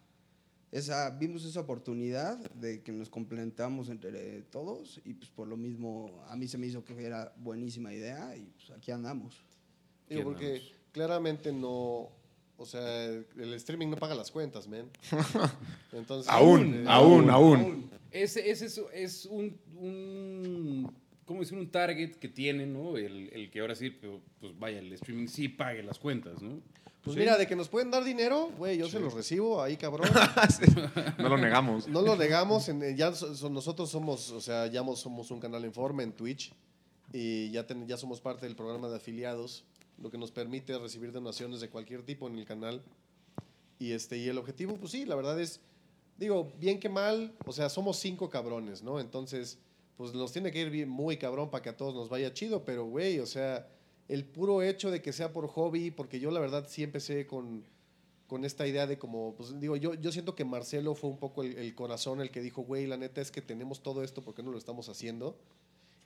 esa, 0.72 1.10
vimos 1.10 1.44
esa 1.44 1.62
oportunidad 1.62 2.38
de 2.52 2.84
que 2.84 2.92
nos 2.92 3.10
complementamos 3.10 3.90
entre 3.90 4.44
todos 4.44 5.02
y 5.06 5.16
pues 5.16 5.32
por 5.32 5.48
lo 5.48 5.58
mismo 5.58 6.24
a 6.28 6.36
mí 6.36 6.48
se 6.48 6.60
me 6.60 6.68
hizo 6.68 6.86
que 6.86 7.04
era 7.04 7.34
buenísima 7.38 7.92
idea 7.92 8.36
y 8.38 8.44
pues 8.58 8.70
aquí 8.78 8.92
andamos. 8.92 9.42
Digo, 10.08 10.26
porque 10.26 10.46
andamos. 10.58 10.72
claramente 10.92 11.52
no, 11.52 12.21
o 12.62 12.66
sea, 12.66 13.06
el 13.06 13.54
streaming 13.56 13.88
no 13.88 13.98
paga 13.98 14.16
las 14.16 14.32
cuentas, 14.32 14.68
man. 14.68 14.90
Entonces, 15.92 16.30
Aún, 16.32 16.74
eh, 16.76 16.86
aún, 16.88 17.30
aún. 17.30 17.90
Ese, 18.12 18.50
ese 18.50 18.66
es, 18.66 18.82
es 18.94 19.26
un, 19.26 19.58
un, 19.78 20.94
¿cómo 21.26 21.40
decir? 21.42 21.58
Un 21.58 21.70
target 21.72 22.16
que 22.16 22.28
tiene, 22.28 22.66
¿no? 22.66 22.98
El, 22.98 23.30
el 23.34 23.50
que 23.50 23.60
ahora 23.62 23.76
sí, 23.76 23.90
pues, 23.90 24.14
pues 24.40 24.58
vaya, 24.60 24.80
el 24.80 24.92
streaming 24.94 25.28
sí 25.28 25.48
pague 25.48 25.82
las 25.84 25.98
cuentas, 26.00 26.42
¿no? 26.42 26.60
Pues 27.04 27.16
Sí. 27.16 27.20
mira, 27.20 27.36
de 27.36 27.48
que 27.48 27.56
nos 27.56 27.68
pueden 27.68 27.90
dar 27.90 28.04
dinero, 28.04 28.52
güey, 28.60 28.78
yo 28.78 28.88
se 28.88 29.00
los 29.00 29.14
recibo 29.14 29.62
ahí, 29.62 29.76
cabrón. 29.76 30.08
No 31.18 31.30
lo 31.30 31.38
negamos. 31.38 31.88
No 31.88 32.02
lo 32.04 32.16
negamos, 32.16 32.70
en- 32.70 32.96
ya 32.96 33.12
so- 33.14 33.34
so- 33.36 33.50
nosotros 33.50 33.90
somos, 33.90 34.30
o 34.32 34.40
sea, 34.40 34.68
ya 34.68 34.84
mo- 34.84 34.96
somos 34.96 35.32
un 35.32 35.40
canal 35.40 35.66
en 35.66 35.74
forma 35.74 36.04
en 36.04 36.12
Twitch 36.12 36.54
y 37.12 37.50
ya, 37.50 37.66
ten- 37.66 37.88
ya 37.88 37.98
somos 37.98 38.22
parte 38.22 38.46
del 38.46 38.56
programa 38.56 38.88
de 38.88 38.98
afiliados, 38.98 39.64
lo 40.02 40.10
que 40.10 40.18
nos 40.18 40.32
permite 40.32 40.78
recibir 40.78 41.12
donaciones 41.12 41.62
de 41.62 41.70
cualquier 41.70 42.04
tipo 42.04 42.28
en 42.28 42.38
el 42.38 42.46
canal. 42.46 42.82
Y, 43.80 43.92
este, 43.94 44.18
y 44.18 44.28
el 44.28 44.38
objetivo, 44.38 44.76
pues 44.78 44.92
sí, 44.92 45.06
la 45.06 45.16
verdad 45.16 45.40
es, 45.40 45.60
digo, 46.18 46.52
bien 46.60 46.80
que 46.80 46.90
mal, 46.90 47.34
o 47.46 47.52
sea, 47.52 47.70
somos 47.70 47.98
cinco 47.98 48.30
cabrones, 48.30 48.84
¿no? 48.84 49.00
Entonces, 49.00 49.58
pues 49.98 50.14
nos 50.14 50.32
tiene 50.32 50.52
que 50.52 50.62
ir 50.62 50.88
muy 50.88 51.18
cabrón 51.18 51.50
para 51.50 51.62
que 51.64 51.70
a 51.70 51.78
todos 51.78 51.94
nos 51.94 52.10
vaya 52.10 52.34
chido, 52.34 52.64
pero 52.64 52.86
güey, 52.86 53.20
o 53.20 53.26
sea, 53.26 53.68
el 54.08 54.26
puro 54.26 54.62
hecho 54.62 54.92
de 54.92 55.02
que 55.02 55.14
sea 55.14 55.32
por 55.32 55.48
hobby, 55.48 55.92
porque 55.92 56.20
yo 56.20 56.32
la 56.32 56.40
verdad 56.40 56.66
sí 56.68 56.84
empecé 56.84 57.26
con, 57.28 57.64
con 58.28 58.46
esta 58.46 58.68
idea 58.68 58.88
de 58.88 58.98
como, 58.98 59.36
pues 59.36 59.60
digo, 59.60 59.76
yo, 59.76 59.94
yo 59.96 60.12
siento 60.12 60.36
que 60.36 60.46
Marcelo 60.46 60.96
fue 60.96 61.10
un 61.10 61.18
poco 61.18 61.44
el, 61.44 61.58
el 61.58 61.74
corazón 61.76 62.22
el 62.22 62.32
que 62.32 62.42
dijo, 62.42 62.64
güey, 62.64 62.88
la 62.88 62.98
neta 62.98 63.22
es 63.22 63.32
que 63.32 63.42
tenemos 63.42 63.82
todo 63.82 64.04
esto, 64.04 64.22
¿por 64.22 64.34
qué 64.34 64.44
no 64.44 64.52
lo 64.52 64.58
estamos 64.58 64.90
haciendo? 64.90 65.38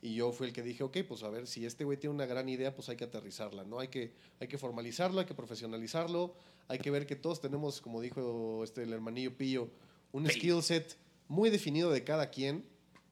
Y 0.02 0.14
yo 0.14 0.30
fui 0.32 0.46
el 0.48 0.52
que 0.52 0.62
dije, 0.62 0.82
ok, 0.84 0.98
pues 1.08 1.22
a 1.22 1.30
ver, 1.30 1.46
si 1.46 1.64
este 1.66 1.84
güey 1.84 1.98
tiene 1.98 2.14
una 2.14 2.26
gran 2.26 2.48
idea, 2.48 2.74
pues 2.74 2.88
hay 2.88 2.96
que 2.96 3.04
aterrizarla, 3.04 3.64
¿no? 3.64 3.78
Hay 3.80 3.88
que, 3.88 4.12
hay 4.40 4.46
que 4.46 4.58
formalizarlo, 4.58 5.20
hay 5.20 5.26
que 5.26 5.34
profesionalizarlo, 5.34 6.34
hay 6.68 6.78
que 6.78 6.90
ver 6.90 7.06
que 7.06 7.16
todos 7.16 7.40
tenemos, 7.40 7.80
como 7.80 8.00
dijo 8.00 8.62
este, 8.62 8.82
el 8.82 8.92
hermanillo 8.92 9.36
Pillo, 9.36 9.68
un 10.12 10.28
skill 10.28 10.62
set 10.62 10.96
muy 11.28 11.50
definido 11.50 11.90
de 11.90 12.04
cada 12.04 12.30
quien 12.30 12.64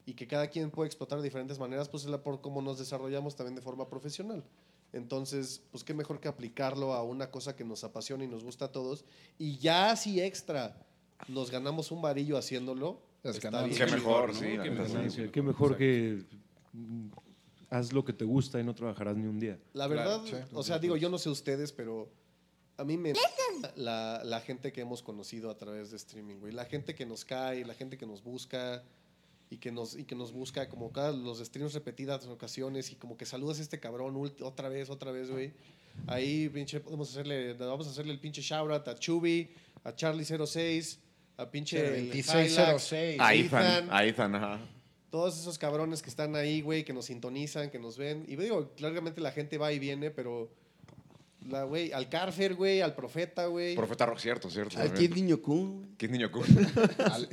y 0.06 0.14
que 0.14 0.26
cada 0.26 0.48
quien 0.48 0.70
puede 0.70 0.86
explotar 0.88 1.18
de 1.18 1.24
diferentes 1.24 1.58
maneras, 1.58 1.88
pues 1.88 2.04
es 2.04 2.10
la 2.10 2.22
por 2.22 2.40
cómo 2.42 2.60
nos 2.60 2.78
desarrollamos 2.78 3.34
también 3.34 3.54
de 3.56 3.62
forma 3.62 3.88
profesional. 3.88 4.44
Entonces, 4.92 5.62
pues 5.72 5.82
qué 5.82 5.94
mejor 5.94 6.20
que 6.20 6.28
aplicarlo 6.28 6.92
a 6.94 7.02
una 7.02 7.30
cosa 7.30 7.56
que 7.56 7.64
nos 7.64 7.82
apasiona 7.82 8.22
y 8.24 8.28
nos 8.28 8.44
gusta 8.44 8.66
a 8.66 8.72
todos. 8.72 9.04
Y 9.38 9.58
ya 9.58 9.96
si 9.96 10.20
extra 10.20 10.86
nos 11.26 11.50
ganamos 11.50 11.90
un 11.90 12.00
varillo 12.02 12.36
haciéndolo, 12.36 13.00
Es 13.24 13.36
está 13.36 13.50
ganar. 13.50 13.68
bien. 13.68 13.78
Qué 13.78 13.86
mejor, 13.92 14.34
sí, 14.34 15.30
Qué 15.32 15.42
mejor. 15.42 15.76
que 15.76 16.22
haz 17.70 17.92
lo 17.92 18.04
que 18.04 18.12
te 18.12 18.24
gusta 18.24 18.60
y 18.60 18.64
no 18.64 18.74
trabajarás 18.74 19.16
ni 19.16 19.26
un 19.26 19.38
día. 19.38 19.58
La 19.72 19.86
Claro, 19.88 20.22
verdad, 20.22 20.22
sí. 20.24 20.36
o 20.52 20.62
sea, 20.62 20.78
digo, 20.78 20.96
yo 20.96 21.08
no 21.08 21.18
sé 21.18 21.28
ustedes, 21.30 21.72
pero 21.72 22.10
a 22.76 22.84
mí 22.84 22.96
me 22.96 23.12
la, 23.76 24.22
la 24.24 24.40
gente 24.40 24.72
que 24.72 24.80
hemos 24.80 25.02
conocido 25.02 25.50
a 25.50 25.56
través 25.56 25.90
de 25.90 25.96
streaming, 25.96 26.36
güey. 26.36 26.52
La 26.52 26.64
gente 26.66 26.94
que 26.94 27.06
nos 27.06 27.24
cae, 27.24 27.64
la 27.64 27.74
gente 27.74 27.96
que 27.96 28.06
nos 28.06 28.22
busca 28.22 28.82
y 29.50 29.58
que 29.58 29.70
nos, 29.70 29.96
y 29.96 30.04
que 30.04 30.14
nos 30.14 30.32
busca 30.32 30.68
como 30.68 30.92
cada 30.92 31.12
los 31.12 31.38
streams 31.38 31.74
repetidas 31.74 32.26
ocasiones 32.26 32.90
y 32.90 32.96
como 32.96 33.16
que 33.16 33.26
saludas 33.26 33.58
a 33.58 33.62
este 33.62 33.78
cabrón 33.78 34.14
otra 34.42 34.68
vez, 34.68 34.90
otra 34.90 35.12
vez, 35.12 35.30
güey. 35.30 35.52
Ahí, 36.08 36.48
pinche, 36.48 36.80
podemos 36.80 37.08
hacerle, 37.10 37.54
vamos 37.54 37.86
a 37.86 37.90
hacerle 37.90 38.12
el 38.12 38.18
pinche 38.20 38.42
shoutout 38.42 38.88
a 38.88 38.94
Chubi, 38.96 39.48
a 39.84 39.92
Charlie06, 39.94 40.98
a 41.36 41.50
pinche 41.50 41.78
el 41.98 42.06
Hylax, 42.06 42.26
2606. 42.26 43.20
A 43.20 43.34
Ethan. 43.34 43.62
Ethan, 43.62 43.88
a 43.92 44.04
Ethan, 44.04 44.34
ajá. 44.34 44.60
Todos 45.14 45.38
esos 45.38 45.58
cabrones 45.58 46.02
que 46.02 46.10
están 46.10 46.34
ahí, 46.34 46.60
güey, 46.60 46.84
que 46.84 46.92
nos 46.92 47.04
sintonizan, 47.04 47.70
que 47.70 47.78
nos 47.78 47.96
ven. 47.96 48.24
Y 48.26 48.34
digo, 48.34 48.72
claramente 48.76 49.20
la 49.20 49.30
gente 49.30 49.58
va 49.58 49.70
y 49.72 49.78
viene, 49.78 50.10
pero 50.10 50.50
La, 51.48 51.62
güey, 51.62 51.92
al 51.92 52.08
Carfer, 52.08 52.54
güey, 52.56 52.80
al 52.80 52.96
Profeta, 52.96 53.46
güey. 53.46 53.76
Profeta 53.76 54.06
Rock, 54.06 54.18
cierto, 54.18 54.50
cierto. 54.50 54.76
Al. 54.80 54.92
Kid 54.92 55.14
Niño 55.14 55.40
Kun. 55.40 55.94
Kid 55.96 56.10
Niño 56.10 56.32
Cool. 56.32 56.46
Al. 57.12 57.28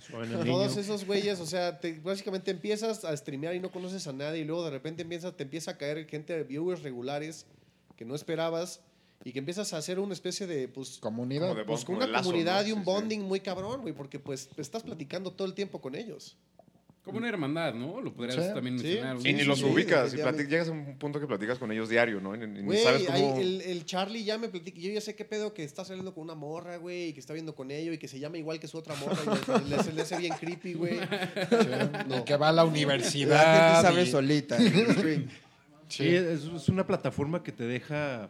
Suena 0.00 0.44
Todos 0.44 0.76
esos 0.76 1.04
güeyes, 1.04 1.40
o 1.40 1.46
sea, 1.46 1.80
te- 1.80 1.98
básicamente 1.98 2.52
empiezas 2.52 3.04
a 3.04 3.16
streamear 3.16 3.54
y 3.56 3.60
no 3.60 3.72
conoces 3.72 4.06
a 4.06 4.12
nadie 4.12 4.42
y 4.42 4.44
luego 4.44 4.64
de 4.64 4.70
repente 4.70 5.02
empieza, 5.02 5.34
te 5.34 5.42
empieza 5.42 5.72
a 5.72 5.78
caer 5.78 6.06
gente 6.06 6.32
de 6.36 6.44
viewers 6.44 6.82
regulares 6.82 7.46
que 7.96 8.04
no 8.04 8.14
esperabas 8.14 8.80
y 9.24 9.32
que 9.32 9.38
empiezas 9.40 9.72
a 9.72 9.78
hacer 9.78 9.98
una 9.98 10.12
especie 10.12 10.46
de, 10.46 10.68
pues, 10.68 10.98
Comunidad. 10.98 11.48
Como 11.48 11.58
de 11.58 11.64
pues, 11.64 11.84
como 11.84 11.96
una 11.98 12.06
de 12.06 12.12
lazo, 12.12 12.24
comunidad 12.24 12.62
¿no? 12.62 12.68
y 12.68 12.72
un 12.72 12.78
Sí, 12.80 12.84
sí. 12.84 12.90
bonding 12.92 13.20
muy 13.22 13.40
cabrón, 13.40 13.80
güey, 13.80 13.94
porque 13.94 14.20
pues 14.20 14.48
estás 14.58 14.84
platicando 14.84 15.32
todo 15.32 15.48
el 15.48 15.54
tiempo 15.54 15.80
con 15.80 15.94
ellos. 15.96 16.36
Como 17.06 17.18
una 17.18 17.28
hermandad, 17.28 17.72
¿no? 17.72 18.00
Lo 18.02 18.12
podrías 18.12 18.34
Sí, 18.44 18.52
también 18.52 18.78
sí. 18.78 18.84
mencionar. 18.84 19.16
Y 19.24 19.32
ni 19.32 19.40
sí, 19.40 19.46
los 19.46 19.58
sí, 19.60 19.64
ubicas. 19.64 20.12
y 20.12 20.16
definitivamente. 20.16 20.44
plati- 20.44 20.48
llegas 20.50 20.68
a 20.68 20.72
un 20.72 20.98
punto 20.98 21.18
que 21.20 21.26
platicas 21.26 21.58
con 21.58 21.70
ellos 21.72 21.88
diario, 21.88 22.20
¿no? 22.20 22.34
Y, 22.34 22.42
y 22.42 22.46
ni 22.48 22.62
Güey, 22.62 22.82
sabes 22.82 23.04
cómo... 23.06 23.38
el, 23.38 23.60
el 23.62 23.84
Charlie 23.86 24.24
ya 24.24 24.36
me 24.38 24.48
platica, 24.48 24.78
yo 24.78 24.90
ya 24.90 25.00
sé 25.00 25.14
qué 25.14 25.24
pedo 25.24 25.54
que 25.54 25.64
está 25.64 25.84
saliendo 25.84 26.12
con 26.12 26.24
una 26.24 26.34
morra, 26.34 26.76
güey, 26.76 27.08
y 27.08 27.12
que 27.12 27.20
está 27.20 27.32
viendo 27.32 27.54
con 27.54 27.70
ello 27.70 27.92
y 27.92 27.98
que 27.98 28.08
se 28.08 28.18
llama 28.18 28.38
igual 28.38 28.58
que 28.60 28.66
su 28.68 28.76
otra 28.76 28.94
morra 28.96 29.16
y 29.64 29.68
le, 29.70 29.76
le- 29.76 29.92
le 29.92 30.02
hace 30.02 30.18
bien 30.18 30.34
creepy, 30.38 30.74
güey. 30.74 30.98
Y 32.18 32.24
que 32.24 32.36
va 32.36 32.48
a 32.48 32.52
la 32.52 32.56
La 32.62 32.64
universidad. 32.64 33.76
gente 33.76 33.88
sabe 33.88 34.02
y- 34.02 34.10
solita. 34.10 34.58
Sí, 35.88 36.08
es, 36.08 36.42
es 36.44 36.68
una 36.68 36.84
plataforma 36.86 37.44
que 37.44 37.52
te 37.52 37.64
deja 37.64 38.28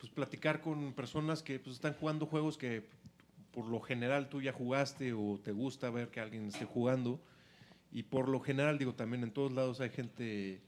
pues, 0.00 0.10
platicar 0.12 0.60
con 0.60 0.92
personas 0.92 1.42
que 1.44 1.60
pues, 1.60 1.76
están 1.76 1.94
jugando 1.94 2.26
juegos 2.26 2.58
que 2.58 2.82
por 3.52 3.66
lo 3.66 3.80
general 3.80 4.28
tú 4.28 4.42
ya 4.42 4.52
jugaste 4.52 5.12
o 5.12 5.38
te 5.42 5.52
gusta 5.52 5.90
ver 5.90 6.08
que 6.08 6.18
alguien 6.20 6.48
esté 6.48 6.64
jugando. 6.64 7.20
Y 7.90 8.04
por 8.04 8.28
lo 8.28 8.40
general, 8.40 8.78
digo, 8.78 8.94
también 8.94 9.22
en 9.22 9.32
todos 9.32 9.52
lados 9.52 9.80
hay 9.80 9.90
gente 9.90 10.62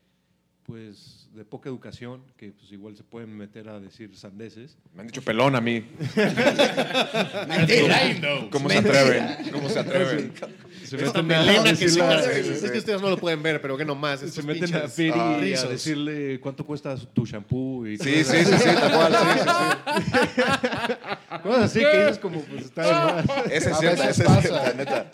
pues 0.71 1.29
de 1.35 1.45
poca 1.45 1.69
educación 1.69 2.23
que 2.37 2.53
pues 2.53 2.71
igual 2.71 2.97
se 2.97 3.03
pueden 3.03 3.37
meter 3.37 3.69
a 3.69 3.81
decir 3.81 4.17
sandeces. 4.17 4.77
Me 4.95 5.01
han 5.01 5.09
dicho 5.09 5.21
pelón 5.21 5.57
a 5.57 5.61
mí. 5.61 5.85
¿Cómo 8.53 8.69
se 8.69 8.79
atreven? 8.79 9.51
¿Cómo 9.51 9.69
se 9.69 9.79
atreven? 9.81 10.33
Se 10.85 10.97
meten 10.97 11.31
a 11.31 11.45
decirle- 11.63 12.65
Es 12.65 12.71
que 12.71 12.79
ustedes 12.79 13.01
no 13.01 13.11
lo 13.11 13.17
pueden 13.17 13.41
ver, 13.43 13.61
pero 13.61 13.77
que 13.77 13.85
nomás. 13.85 14.19
se 14.21 14.43
meten 14.43 14.75
a 14.75 14.89
Piri 14.89 15.13
ah, 15.15 15.37
a 15.63 15.67
decirle 15.69 16.41
cuánto 16.41 16.67
cuesta 16.67 16.97
tu 16.97 17.25
shampoo 17.25 17.87
y 17.87 17.97
Sí, 17.97 18.25
sí, 18.25 18.45
sí, 18.45 18.53
sí, 18.59 18.65
tal 18.65 18.93
cual. 18.93 19.13
Sí, 19.13 19.19
sí, 19.39 20.43
cosas 21.43 21.63
así 21.63 21.79
que 21.81 21.99
dices 21.99 22.19
como 22.19 22.41
pues 22.41 22.65
está 22.65 22.83
de 22.83 22.93
más. 22.93 23.25
Esa 23.53 23.71
es 23.71 23.79
cierta, 23.79 24.11
esa 24.11 24.39
es 24.39 24.41
cierta, 24.41 24.73
neta. 24.75 25.11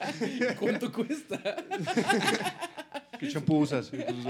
¿Cuánto 0.59 0.91
cuesta? 0.93 1.39
¿Qué 3.19 3.29
shampoo 3.29 3.59
usas? 3.59 3.89
Pues, 3.89 4.05
Pues 4.05 4.25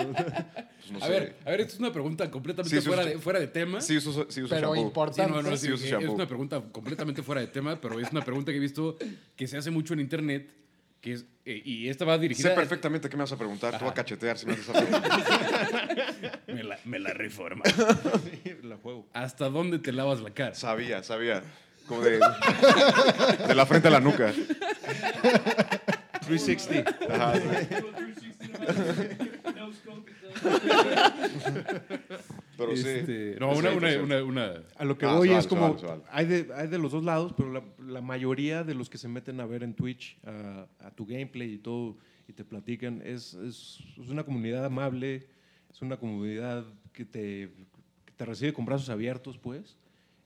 no 0.93 0.99
A 0.99 1.07
sé. 1.07 1.11
ver, 1.11 1.37
a 1.45 1.51
ver, 1.51 1.61
esto 1.63 1.75
es 1.75 1.81
una 1.81 1.93
pregunta 1.93 2.31
completamente 2.31 2.81
Sí, 2.81 2.87
fuera, 2.87 3.05
de, 3.05 3.19
fuera 3.19 3.39
de 3.41 3.47
tema. 3.49 3.81
Sí 3.81 3.97
uso, 3.97 4.27
sí 4.31 4.43
uso 4.43 4.55
Pero 4.55 4.69
shampoo. 4.69 4.75
Sí, 4.77 4.81
importante. 4.83 5.33
no, 5.33 5.43
no, 5.43 5.57
Sí, 5.57 5.67
sí, 5.67 5.73
uso 5.73 5.99
es 5.99 6.09
una 6.09 6.27
pregunta 6.29 6.61
completamente 6.73 7.23
fuera 7.23 7.41
de 7.41 7.49
tema, 7.49 7.81
pero 7.81 7.99
es 8.01 8.11
una 8.13 8.23
pregunta 8.25 8.53
que 8.53 8.59
he 8.59 8.61
visto 8.61 8.97
que 9.35 9.47
se 9.49 9.57
hace 9.57 9.71
mucho 9.71 9.95
en 9.95 10.01
internet, 10.01 10.49
que 11.01 11.13
es, 11.15 11.25
eh, 11.45 11.61
y 11.65 11.89
esta 11.89 12.05
va 12.05 12.19
dirigida... 12.19 12.49
Sé 12.51 12.55
perfectamente 12.55 13.09
qué 13.09 13.17
me 13.17 13.23
vas 13.25 13.33
a 13.33 13.37
preguntar. 13.39 13.71
Tú 13.73 13.77
Ajá. 13.77 13.85
vas 13.87 13.93
a 13.93 13.95
cachetear 13.95 14.39
si 14.39 14.47
me 14.47 14.53
haces 14.55 14.69
esa 14.69 14.81
pregunta. 14.87 16.41
Me 16.47 16.63
la, 16.65 16.79
me 16.85 16.99
la 16.99 17.13
reforma. 17.13 17.63
la 18.63 18.77
juego. 18.77 19.07
¿Hasta 19.13 19.49
dónde 19.51 19.79
te 19.79 19.93
lavas 19.93 20.21
la 20.21 20.31
cara? 20.31 20.55
Sabía, 20.55 21.03
sabía. 21.03 21.43
Como 21.87 22.01
de, 22.03 22.19
de 23.47 23.55
la 23.55 23.65
frente 23.67 23.87
a 23.89 23.91
la 23.93 24.01
nuca. 24.01 24.33
360. 26.27 26.91
Ajá, 27.15 27.35
Pero 32.57 32.77
sí. 32.77 32.89
Este, 32.89 33.37
no, 33.39 33.53
Es 33.53 33.59
una, 33.59 33.71
una, 33.73 34.03
una, 34.03 34.25
una- 34.25 34.63
A 34.77 34.85
lo 34.85 34.97
que 34.97 35.07
Ah, 35.07 35.17
voy 35.17 35.29
se 35.29 35.35
vale, 35.35 35.41
es 35.41 35.47
como, 35.47 35.77
hay, 36.11 36.27
de, 36.27 36.49
hay 36.55 36.69
de 36.69 36.79
los 36.79 36.93
dos 36.93 37.05
lados, 37.05 37.35
pero 37.37 37.53
la, 37.53 37.63
la 37.87 38.01
mayoría 38.01 38.65
de 38.65 38.75
los 38.75 38.89
que 38.89 38.99
se 38.99 39.09
meten 39.09 39.41
a 39.41 39.47
ver 39.47 39.63
en 39.63 39.75
Twitch 39.75 40.19
a, 40.25 40.67
a 40.81 40.91
tu 40.91 41.07
gameplay 41.07 41.55
y 41.55 41.59
todo, 41.59 41.99
y 42.29 42.33
te 42.33 42.45
platican, 42.45 43.03
es, 43.05 43.35
es, 43.35 43.81
es 44.01 44.09
una 44.09 44.25
comunidad 44.25 44.65
amable, 44.65 45.27
es 45.71 45.83
una 45.83 45.99
comunidad 45.99 46.65
que 46.93 47.05
te, 47.05 47.51
que 48.07 48.13
te 48.17 48.25
recibe 48.25 48.53
con 48.55 48.65
brazos 48.65 48.89
abiertos, 48.89 49.37
pues, 49.39 49.77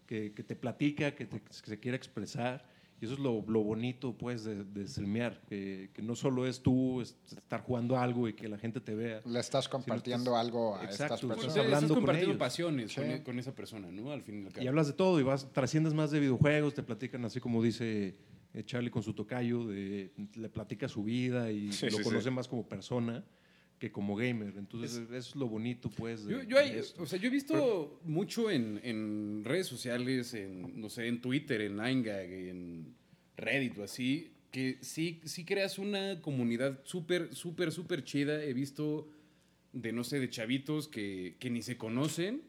que, 0.07 0.33
que 0.33 0.45
te 0.45 0.55
platica, 0.55 1.15
que, 1.15 1.27
te- 1.27 1.41
que 1.41 1.53
se 1.53 1.79
quiere 1.81 1.97
expresar. 1.97 2.65
Y 3.01 3.07
eso 3.07 3.15
es 3.15 3.21
lo, 3.21 3.43
lo 3.49 3.63
bonito, 3.63 4.13
pues, 4.17 4.45
de, 4.45 4.63
de 4.63 4.87
streamear, 4.87 5.41
que, 5.49 5.89
que 5.95 6.03
no 6.03 6.15
solo 6.15 6.47
es 6.47 6.61
tú 6.63 7.01
es- 7.01 7.17
estar 7.35 7.63
jugando 7.63 7.97
algo 7.97 8.29
y 8.29 8.35
que 8.35 8.47
la 8.49 8.59
gente 8.59 8.79
te 8.81 8.95
vea. 8.95 9.23
Le 9.25 9.41
estás 9.41 9.69
compartiendo 9.71 10.33
estás- 10.33 10.41
algo 10.47 10.77
a 10.77 10.85
Exacto, 10.85 10.93
estas 10.93 11.05
estás 11.05 11.21
Pues, 11.21 11.31
personas. 11.37 11.57
estás 11.57 11.65
hablando 11.65 11.89
con 11.95 11.97
compartiendo 12.03 12.31
ellos. 12.33 12.39
pasiones 12.39 12.93
Sí. 12.93 13.01
con, 13.01 13.19
con 13.23 13.39
esa 13.39 13.55
persona, 13.55 13.91
¿no? 13.91 14.11
Al 14.13 14.23
fin 14.23 14.43
y 14.43 14.47
al 14.47 14.53
cabo. 14.53 14.65
Y 14.65 14.69
hablas 14.69 14.87
de 14.89 14.93
todo 14.93 15.19
y 15.19 15.23
vas, 15.23 15.51
trasciendes 15.53 15.95
más 15.95 16.11
de 16.11 16.21
videojuegos, 16.21 16.75
te 16.75 16.83
platican 16.83 17.25
así 17.25 17.41
como 17.41 17.63
dice 17.63 18.17
eh, 18.53 18.65
Charlie 18.65 18.91
con 18.91 19.03
su 19.03 19.15
tocayo, 19.15 19.65
de, 19.67 20.13
le 20.35 20.49
platica 20.51 20.87
su 20.89 21.03
vida 21.05 21.51
y 21.53 21.73
Sí, 21.73 21.87
lo 21.89 21.99
sí, 21.99 22.03
conoce 22.03 22.25
sí. 22.29 22.31
más 22.35 22.49
como 22.49 22.69
persona 22.69 23.25
que 23.81 23.91
como 23.91 24.15
gamer. 24.15 24.55
Entonces, 24.57 24.99
eso 24.99 25.15
es 25.17 25.35
lo 25.35 25.49
bonito, 25.49 25.91
pues. 25.91 26.25
de- 26.27 26.33
Yo, 26.35 26.43
yo, 26.45 26.59
hay- 26.59 26.73
de 26.73 26.79
esto. 26.81 27.03
o 27.03 27.07
sea, 27.07 27.19
yo 27.19 27.27
he 27.29 27.31
visto 27.31 27.99
mucho 28.05 28.51
en, 28.51 28.79
en 28.85 29.43
redes 29.45 29.67
sociales, 29.67 30.35
en, 30.35 30.79
no 30.81 30.89
sé, 30.91 31.09
en 31.09 31.21
Twitter, 31.21 31.63
en 31.63 31.77
9gag, 31.79 32.31
en 32.51 32.95
Reddit 33.39 33.79
o 33.79 33.83
así, 33.83 34.33
que 34.53 34.79
sí, 34.83 35.21
sí 35.25 35.45
creas 35.45 35.79
una 35.79 36.21
comunidad 36.21 36.81
súper, 36.85 37.35
súper, 37.35 37.73
súper 37.73 38.05
chida. 38.05 38.45
He 38.45 38.53
visto 38.53 39.09
de, 39.73 39.93
no 39.93 40.05
sé, 40.05 40.21
de 40.21 40.29
chavitos 40.29 40.87
que, 40.87 41.37
que 41.41 41.49
ni 41.49 41.63
se 41.63 41.77
conocen, 41.79 42.43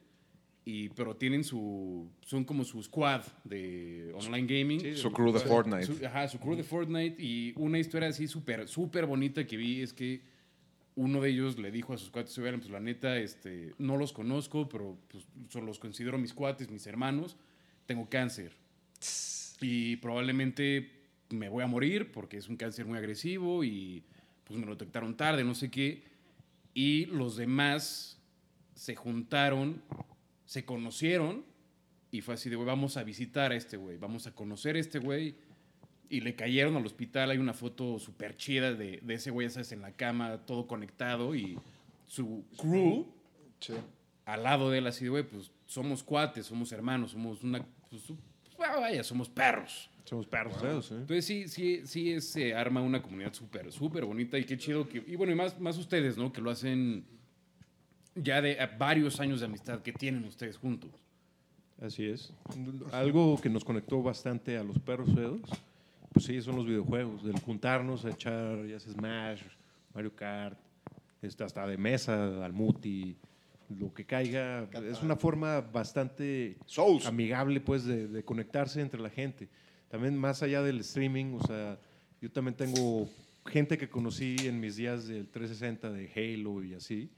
y, 0.66 0.90
pero 0.90 1.16
tienen 1.16 1.44
su, 1.46 2.12
son 2.22 2.44
como 2.44 2.66
su 2.66 2.84
squad 2.84 3.22
de 3.46 4.12
online 4.16 4.48
gaming. 4.60 4.96
Su 4.98 5.12
crew 5.14 5.32
de 5.32 5.40
Fortnite. 5.40 5.86
Su, 5.86 6.06
ajá, 6.06 6.28
su 6.28 6.40
crew 6.40 6.56
de 6.56 6.64
Fortnite. 6.64 7.16
Y 7.24 7.54
una 7.56 7.80
historia 7.80 8.10
así 8.10 8.28
súper, 8.28 8.68
súper 8.68 9.06
bonita 9.06 9.46
que 9.48 9.56
vi 9.58 9.82
es 9.82 9.94
que 9.94 10.30
uno 10.96 11.22
de 11.22 11.30
ellos 11.30 11.58
le 11.58 11.72
dijo 11.72 11.94
a 11.94 11.98
sus 11.98 12.10
cuates, 12.10 12.34
pues 12.36 12.70
la 12.70 12.80
neta, 12.80 13.18
este, 13.18 13.74
no 13.78 13.98
los 13.98 14.14
conozco, 14.14 14.68
pero 14.68 14.98
pues, 15.08 15.26
los 15.56 15.80
considero 15.80 16.18
mis 16.18 16.34
cuates, 16.34 16.70
mis 16.70 16.86
hermanos. 16.88 17.38
Tengo 17.86 18.10
cáncer. 18.10 18.54
Y 19.62 19.98
probablemente 19.98 21.02
me 21.30 21.50
voy 21.50 21.64
a 21.64 21.68
morir 21.68 22.12
porque 22.12 22.38
es 22.38 22.50
un 22.50 22.58
cáncer 22.58 22.86
muy 22.86 22.98
agresivo 22.98 23.64
y 23.64 24.04
pues 24.44 24.60
me 24.60 24.66
lo 24.66 24.74
detectaron 24.74 25.16
tarde, 25.16 25.44
no 25.44 25.56
sé 25.56 25.70
qué. 25.70 26.04
Y 26.74 27.06
los 27.06 27.38
demás 27.38 28.20
se 28.76 28.96
juntaron, 28.96 29.82
se 30.46 30.66
conocieron 30.66 31.46
y 32.12 32.22
fue 32.22 32.34
así 32.34 32.50
de, 32.50 32.58
güey, 32.58 32.68
vamos 32.68 32.98
a 32.98 33.04
visitar 33.04 33.52
a 33.52 33.56
este 33.56 33.78
güey, 33.78 33.98
vamos 33.98 34.28
a 34.28 34.36
conocer 34.36 34.76
a 34.76 34.80
este 34.80 35.00
güey. 35.00 35.36
Y 36.12 36.20
le 36.22 36.36
cayeron 36.36 36.76
al 36.76 36.86
hospital, 36.86 37.32
hay 37.32 37.38
una 37.38 37.54
foto 37.54 37.98
súper 37.98 38.36
chida 38.36 38.74
de, 38.74 39.00
de 39.02 39.14
ese 39.14 39.32
güey, 39.32 39.50
sabes, 39.50 39.72
en 39.72 39.82
la 39.82 39.94
cama, 39.94 40.40
todo 40.46 40.68
conectado 40.68 41.34
y 41.36 41.58
su 42.06 42.44
crew 42.58 43.08
Sí. 43.60 43.74
al 44.26 44.44
lado 44.44 44.70
de 44.70 44.80
él 44.80 44.88
así 44.88 45.06
de, 45.06 45.10
güey, 45.12 45.24
pues 45.24 45.52
somos 45.68 46.04
cuates, 46.04 46.46
somos 46.48 46.72
hermanos, 46.74 47.12
somos 47.12 47.44
una, 47.44 47.66
pues, 47.90 48.02
su- 48.02 48.18
vaya, 48.58 49.04
somos 49.04 49.30
perros. 49.30 49.90
Somos 50.04 50.26
perros 50.28 50.58
feos, 50.58 50.92
¿eh? 50.92 50.96
Entonces 50.96 51.24
sí, 51.26 51.48
sí, 51.48 51.82
sí 51.86 52.20
se 52.20 52.54
arma 52.56 52.82
una 52.82 53.02
comunidad 53.02 53.34
súper, 53.34 53.72
súper 53.72 54.04
bonita 54.04 54.38
y 54.38 54.44
qué 54.44 54.58
chido 54.58 54.90
que, 54.90 55.02
y 55.08 55.16
bueno, 55.16 55.32
y 55.32 55.36
más, 55.36 55.58
más 55.62 55.78
ustedes, 55.78 56.18
¿no? 56.18 56.34
Que 56.34 56.42
lo 56.42 56.50
hacen 56.52 57.06
ya 58.16 58.42
de 58.42 58.58
varios 58.78 59.20
años 59.22 59.40
de 59.40 59.46
amistad 59.46 59.82
que 59.82 59.94
tienen 59.94 60.26
ustedes 60.26 60.58
juntos. 60.58 60.92
Así 61.82 62.06
es. 62.06 62.34
Algo 62.92 63.40
que 63.40 63.50
nos 63.50 63.64
conectó 63.64 64.04
bastante 64.04 64.58
a 64.58 64.64
los 64.64 64.78
perros 64.80 65.10
feos, 65.14 65.40
pues 66.12 66.26
sí, 66.26 66.42
son 66.42 66.56
los 66.56 66.66
videojuegos, 66.66 67.24
del 67.24 67.40
juntarnos 67.40 68.06
a 68.06 68.10
echar, 68.10 68.66
ya 68.66 68.80
sea 68.80 68.94
Smash, 68.94 69.42
Mario 69.94 70.16
Kart, 70.16 70.60
este, 71.22 71.44
hasta 71.44 71.66
de 71.68 71.78
mesa, 71.78 72.44
al 72.44 72.54
muti, 72.54 73.18
lo 73.70 73.94
que 73.94 74.06
caiga. 74.06 74.68
Es 74.90 75.02
una 75.02 75.16
forma 75.16 75.62
bastante 75.62 76.58
Souls. 76.66 77.06
amigable, 77.06 77.62
pues, 77.62 77.86
de, 77.86 78.08
de 78.08 78.24
conectarse 78.24 78.82
entre 78.82 79.00
la 79.00 79.10
gente. 79.10 79.50
También 79.90 80.18
más 80.18 80.42
allá 80.44 80.62
del 80.62 80.80
streaming, 80.80 81.34
o 81.36 81.46
sea, 81.46 81.80
yo 82.22 82.32
también 82.32 82.56
tengo 82.56 83.10
gente 83.46 83.78
que 83.78 83.90
conocí 83.90 84.36
en 84.44 84.60
mis 84.60 84.76
días 84.76 85.08
del 85.08 85.28
360 85.28 85.92
de 85.92 86.12
Halo 86.16 86.64
y 86.64 86.74
así, 86.74 87.10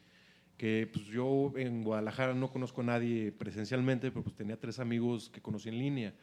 que 0.58 0.90
pues 0.92 1.06
yo 1.06 1.52
en 1.56 1.84
Guadalajara 1.84 2.34
no 2.34 2.52
conozco 2.52 2.82
a 2.82 2.86
nadie 2.86 3.32
presencialmente, 3.32 4.12
pero 4.12 4.24
pues 4.24 4.36
tenía 4.36 4.60
tres 4.60 4.80
amigos 4.80 5.30
que 5.30 5.42
conocí 5.42 5.70
en 5.70 5.78
línea. 5.78 6.14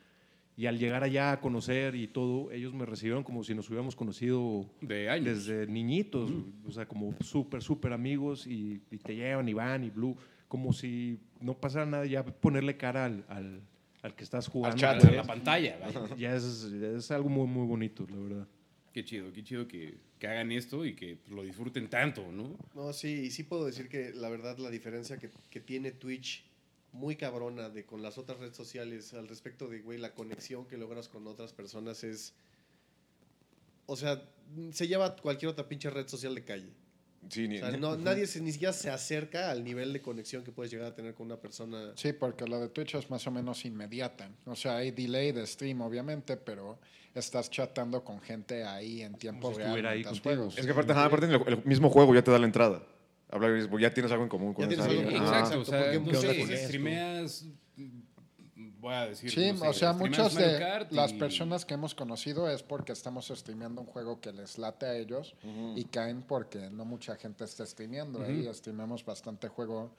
Y 0.56 0.66
al 0.66 0.78
llegar 0.78 1.02
allá 1.04 1.32
a 1.32 1.40
conocer 1.40 1.94
y 1.94 2.06
todo, 2.06 2.50
ellos 2.52 2.74
me 2.74 2.84
recibieron 2.84 3.24
como 3.24 3.42
si 3.44 3.54
nos 3.54 3.68
hubiéramos 3.68 3.96
conocido 3.96 4.66
De 4.82 5.08
años. 5.08 5.46
desde 5.46 5.66
niñitos, 5.66 6.30
o 6.66 6.70
sea, 6.70 6.86
como 6.86 7.14
súper, 7.20 7.62
súper 7.62 7.92
amigos 7.92 8.46
y, 8.46 8.82
y 8.90 8.98
te 8.98 9.14
llevan 9.16 9.48
y 9.48 9.54
van 9.54 9.84
y 9.84 9.90
Blue, 9.90 10.16
como 10.48 10.72
si 10.72 11.18
no 11.40 11.54
pasara 11.54 11.86
nada, 11.86 12.04
ya 12.04 12.24
ponerle 12.24 12.76
cara 12.76 13.06
al, 13.06 13.24
al, 13.28 13.62
al 14.02 14.14
que 14.14 14.24
estás 14.24 14.48
jugando. 14.48 14.76
chat. 14.76 14.98
pues, 15.00 15.08
en 15.10 15.16
la 15.16 15.22
pantalla, 15.24 15.78
vaya. 15.78 16.14
ya 16.18 16.34
es, 16.36 16.64
es 16.64 17.10
algo 17.10 17.28
muy, 17.30 17.46
muy 17.46 17.66
bonito, 17.66 18.06
la 18.10 18.18
verdad. 18.18 18.48
Qué 18.92 19.04
chido, 19.04 19.32
qué 19.32 19.44
chido 19.44 19.68
que, 19.68 19.98
que 20.18 20.26
hagan 20.26 20.50
esto 20.52 20.84
y 20.84 20.94
que 20.94 21.18
lo 21.30 21.44
disfruten 21.44 21.88
tanto, 21.88 22.30
¿no? 22.32 22.56
No, 22.74 22.92
sí, 22.92 23.08
y 23.26 23.30
sí 23.30 23.44
puedo 23.44 23.64
decir 23.64 23.88
que 23.88 24.12
la 24.12 24.28
verdad 24.28 24.58
la 24.58 24.68
diferencia 24.68 25.16
que, 25.16 25.30
que 25.48 25.60
tiene 25.60 25.92
Twitch 25.92 26.44
muy 26.92 27.16
cabrona 27.16 27.68
de 27.68 27.84
con 27.84 28.02
las 28.02 28.18
otras 28.18 28.38
redes 28.38 28.56
sociales 28.56 29.14
al 29.14 29.28
respecto 29.28 29.68
de, 29.68 29.80
güey, 29.80 29.98
la 29.98 30.14
conexión 30.14 30.66
que 30.66 30.76
logras 30.76 31.08
con 31.08 31.26
otras 31.26 31.52
personas 31.52 32.04
es... 32.04 32.34
O 33.86 33.96
sea, 33.96 34.22
se 34.72 34.86
lleva 34.86 35.16
cualquier 35.16 35.50
otra 35.50 35.68
pinche 35.68 35.90
red 35.90 36.06
social 36.08 36.34
de 36.34 36.44
calle. 36.44 36.72
Sí, 37.28 37.48
ni, 37.48 37.58
O 37.58 37.68
sea, 37.68 37.76
no, 37.76 37.96
nadie 37.98 38.26
se, 38.26 38.40
ni 38.40 38.52
siquiera 38.52 38.72
se 38.72 38.90
acerca 38.90 39.50
al 39.50 39.62
nivel 39.64 39.92
de 39.92 40.00
conexión 40.00 40.42
que 40.42 40.52
puedes 40.52 40.72
llegar 40.72 40.88
a 40.88 40.94
tener 40.94 41.14
con 41.14 41.26
una 41.26 41.40
persona. 41.40 41.92
Sí, 41.96 42.12
porque 42.12 42.46
lo 42.46 42.60
de 42.60 42.68
Twitch 42.68 42.94
es 42.94 43.10
más 43.10 43.26
o 43.26 43.30
menos 43.30 43.64
inmediata. 43.64 44.30
O 44.46 44.56
sea, 44.56 44.76
hay 44.76 44.90
delay 44.90 45.32
de 45.32 45.46
stream, 45.46 45.80
obviamente, 45.80 46.36
pero 46.36 46.78
estás 47.14 47.50
chatando 47.50 48.04
con 48.04 48.20
gente 48.20 48.64
ahí 48.64 49.02
en 49.02 49.14
tiempo 49.14 49.52
Como 49.52 49.58
real. 49.58 49.86
ahí. 49.86 50.02
Es 50.02 50.20
que 50.20 50.70
aparte, 50.70 51.26
el, 51.26 51.42
el 51.46 51.64
mismo 51.64 51.90
juego 51.90 52.14
ya 52.14 52.22
te 52.22 52.30
da 52.30 52.38
la 52.38 52.46
entrada. 52.46 52.82
Hablar, 53.30 53.56
y 53.56 53.80
ya 53.82 53.92
tienes 53.94 54.10
algo 54.12 54.24
en 54.24 54.28
común 54.28 54.54
con 54.54 54.68
Ya 54.68 54.74
esa 54.74 54.84
alguien. 54.84 55.08
Exacto, 55.08 55.60
o 55.60 55.64
sea, 55.64 55.80
porque 55.82 55.94
no 55.98 56.00
muchas 56.06 56.20
sé, 56.22 56.26
veces- 56.28 56.64
streameas, 56.66 57.44
voy 58.80 58.94
a 58.94 59.06
decir, 59.06 59.30
Sí, 59.30 59.52
no 59.52 59.58
sé, 59.58 59.68
o 59.68 59.72
sea, 59.72 59.92
muchas 59.92 60.34
de 60.34 60.86
las 60.90 61.12
y- 61.12 61.18
personas 61.18 61.64
que 61.64 61.74
hemos 61.74 61.94
conocido 61.94 62.50
es 62.50 62.62
porque 62.62 62.92
estamos 62.92 63.28
streameando 63.28 63.82
un 63.82 63.86
juego 63.86 64.20
que 64.20 64.32
les 64.32 64.58
late 64.58 64.86
a 64.86 64.96
ellos 64.96 65.34
y 65.76 65.84
caen 65.84 66.22
porque 66.22 66.70
no 66.70 66.84
mucha 66.84 67.16
gente 67.16 67.44
está 67.44 67.64
streameando. 67.66 68.22
Ahí 68.22 68.48
streameamos 68.52 69.04
bastante 69.04 69.48
juego 69.48 69.94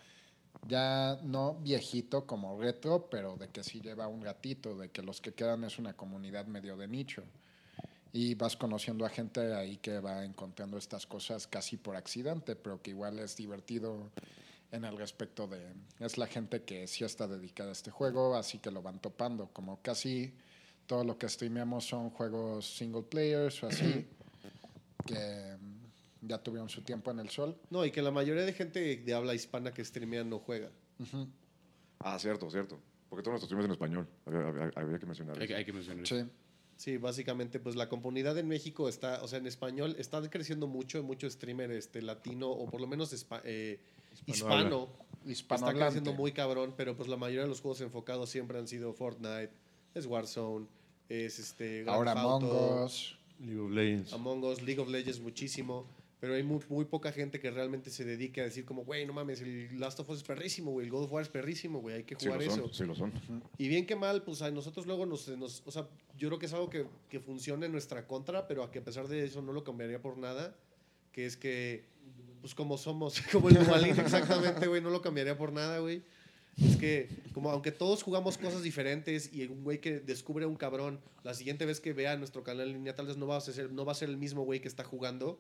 ya 0.67 1.17
no 1.24 1.56
viejito 1.56 2.26
como 2.26 2.60
retro, 2.60 3.08
pero 3.10 3.38
de 3.38 3.48
que 3.48 3.63
sí 3.63 3.80
lleva 3.80 4.08
un 4.08 4.20
gatito, 4.22 4.78
de 4.78 4.89
que 4.89 5.02
los 5.02 5.22
que 5.22 5.34
quedan 5.34 5.63
es 5.63 5.80
una 5.80 5.94
comunidad 5.94 6.46
medio 6.48 6.76
de 6.76 6.88
nicho. 6.89 7.24
Y 8.13 8.36
vas 8.36 8.58
conociendo 8.58 9.06
a 9.06 9.10
gente 9.10 9.54
ahí 9.54 9.78
que 9.78 10.00
va 10.00 10.26
encontrando 10.26 10.78
estas 10.78 11.06
cosas 11.08 11.47
casi 11.47 11.78
por 11.78 11.95
accidente, 11.95 12.56
pero 12.58 12.82
que 12.82 12.89
igual 12.91 13.19
es 13.19 13.38
divertido 13.38 14.12
en 14.71 14.84
el 14.86 14.97
respecto 14.97 15.47
de... 15.47 15.74
Es 16.00 16.17
la 16.17 16.28
gente 16.28 16.63
que 16.63 16.88
sí 16.88 17.04
está 17.06 17.28
dedicada 17.28 17.69
a 17.69 17.74
este 17.74 17.89
juego, 17.91 18.36
así 18.36 18.60
que 18.60 18.69
lo 18.71 18.82
van 18.82 19.00
topando. 19.00 19.47
Como 19.54 19.82
casi 19.82 20.34
todo 20.88 21.04
lo 21.06 21.17
que 21.17 21.30
streameamos 21.30 21.86
son 21.86 22.10
juegos 22.10 22.76
single 22.76 23.04
players 23.04 23.63
o 23.63 23.67
así, 23.67 24.06
que 25.06 25.58
mm, 25.60 26.28
ya 26.28 26.38
tuvieron 26.38 26.67
su 26.69 26.82
tiempo 26.82 27.12
en 27.12 27.19
el 27.19 27.30
sol. 27.30 27.58
No, 27.69 27.86
y 27.86 27.91
que 27.91 28.02
la 28.02 28.12
mayoría 28.12 28.43
de 28.43 28.52
gente 28.54 28.97
de 28.97 29.13
habla 29.13 29.34
hispana 29.36 29.74
que 29.74 29.84
streamea 29.86 30.24
no 30.26 30.39
juega. 30.39 30.69
Ah, 32.00 32.19
cierto, 32.19 32.50
cierto. 32.52 32.78
Porque 33.10 33.24
todos 33.24 33.39
nuestros 33.41 33.47
streamers 33.47 33.65
en 33.67 33.71
español. 33.71 34.08
Había, 34.26 34.47
había- 34.47 34.71
había 34.76 35.00
que 35.00 35.06
mencionar 35.06 35.39
Hay, 35.41 35.52
hay 35.54 35.65
que 35.65 35.74
mencionar 35.74 36.04
eso. 36.04 36.19
Sí. 36.19 36.26
Sí, 36.82 36.98
básicamente, 36.98 37.60
pues 37.60 37.76
la 37.76 37.88
comunidad 37.89 38.36
en 38.39 38.48
México 38.48 38.89
está, 38.89 39.22
o 39.22 39.28
sea, 39.28 39.38
en 39.38 39.46
español 39.46 39.96
está 40.00 40.20
creciendo 40.32 40.65
mucho, 40.65 41.04
mucho 41.04 41.30
streamer 41.30 41.70
este, 41.70 42.02
latino, 42.02 42.50
o 42.50 42.65
por 42.72 42.82
lo 42.82 42.88
menos 42.88 43.13
espa- 43.13 43.41
eh, 43.44 43.78
hispano, 44.26 44.89
está 45.20 45.32
Hispanohablante. 45.32 45.86
creciendo 45.86 46.13
muy 46.13 46.32
cabrón, 46.32 46.74
pero 46.76 46.98
pues 46.98 47.08
la 47.08 47.17
mayoría 47.17 47.44
de 47.44 47.50
los 47.50 47.62
juegos 47.62 47.82
enfocados 47.82 48.32
siempre 48.32 48.58
han 48.58 48.67
sido 48.67 48.94
Fortnite, 48.94 49.52
es 49.94 50.08
Warzone, 50.08 50.65
es 51.08 51.38
este... 51.38 51.84
Grand 51.84 51.98
Ahora 51.98 52.12
Among 52.13 52.46
Us. 52.84 53.15
League 53.39 53.60
of 53.62 53.70
Legends. 53.72 54.13
Among 54.13 54.44
Us, 54.44 54.62
League 54.63 54.82
of 54.82 54.88
Legends 54.89 55.20
muchísimo, 55.20 55.86
pero 56.22 56.36
hay 56.36 56.44
muy, 56.44 56.60
muy 56.70 56.86
poca 56.86 57.12
gente 57.12 57.40
que 57.42 57.52
realmente 57.52 57.90
se 57.90 58.06
dedique 58.06 58.40
a 58.40 58.44
decir 58.46 58.64
como, 58.64 58.86
güey, 58.86 59.06
no 59.06 59.12
mames, 59.12 59.42
el 59.42 59.78
Last 59.80 60.00
of 60.00 60.10
Us 60.12 60.20
es 60.20 60.24
perrísimo, 60.24 60.72
güey, 60.72 60.86
el 60.86 60.92
God 60.92 61.04
of 61.06 61.12
War 61.12 61.24
es 61.24 61.30
perrísimo, 61.30 61.80
güey, 61.82 61.98
hay 61.98 62.04
que 62.04 62.16
Sí 62.18 62.28
jugar 62.28 62.42
lo 62.44 62.46
eso. 62.48 62.62
son, 62.62 62.74
sí 62.74 62.86
lo 62.86 62.96
son. 62.96 63.12
Y 63.58 63.68
bien 63.68 63.86
que 63.88 63.96
mal, 63.98 64.24
pues 64.24 64.42
a 64.44 64.50
nosotros 64.52 64.86
luego 64.86 65.06
nos, 65.06 65.28
nos- 65.30 65.64
o 65.66 65.72
sea, 65.72 65.90
yo 66.18 66.30
creo 66.30 66.40
que 66.40 66.46
es 66.46 66.54
algo 66.54 66.70
que, 66.70 66.86
que 67.10 67.20
funciona 67.20 67.66
en 67.66 67.72
nuestra 67.74 68.08
contra, 68.08 68.48
pero 68.48 68.64
a 68.64 68.72
que 68.72 68.80
a 68.80 68.84
pesar 68.84 69.08
de 69.10 69.26
eso 69.26 69.42
no 69.42 69.52
lo 69.52 69.64
cambiaría 69.66 70.00
por 70.02 70.18
nada, 70.18 70.56
que 71.12 71.26
es 71.26 71.36
que, 71.36 71.84
pues 72.40 72.54
como 72.56 72.78
somos, 72.78 73.20
como 73.32 73.50
el 73.50 73.56
Duvalín 73.56 74.00
exactamente, 74.00 74.68
güey, 74.68 74.80
no 74.82 74.92
lo 74.92 75.02
cambiaría 75.02 75.36
por 75.38 75.52
nada, 75.52 75.80
güey. 75.80 76.04
Es 76.62 76.76
que, 76.78 77.08
como 77.34 77.50
aunque 77.50 77.72
todos 77.72 78.04
jugamos 78.04 78.38
cosas 78.38 78.62
diferentes 78.62 79.34
y 79.34 79.46
un 79.48 79.64
güey 79.64 79.80
que 79.80 80.00
descubre 80.02 80.46
a 80.46 80.48
un 80.48 80.58
cabrón, 80.58 81.00
la 81.24 81.34
siguiente 81.34 81.66
vez 81.66 81.80
que 81.80 81.94
vea 81.94 82.16
nuestro 82.18 82.44
canal 82.44 82.68
en 82.68 82.74
línea, 82.74 82.94
tal 82.96 83.08
vez 83.08 83.18
no 83.18 83.26
va 83.26 83.38
a 83.38 83.42
ser, 83.42 83.72
no 83.72 83.86
va 83.86 83.94
a 83.94 83.96
ser 83.96 84.10
el 84.10 84.18
mismo 84.18 84.44
güey 84.44 84.60
que 84.60 84.68
está 84.68 84.84
jugando. 84.84 85.40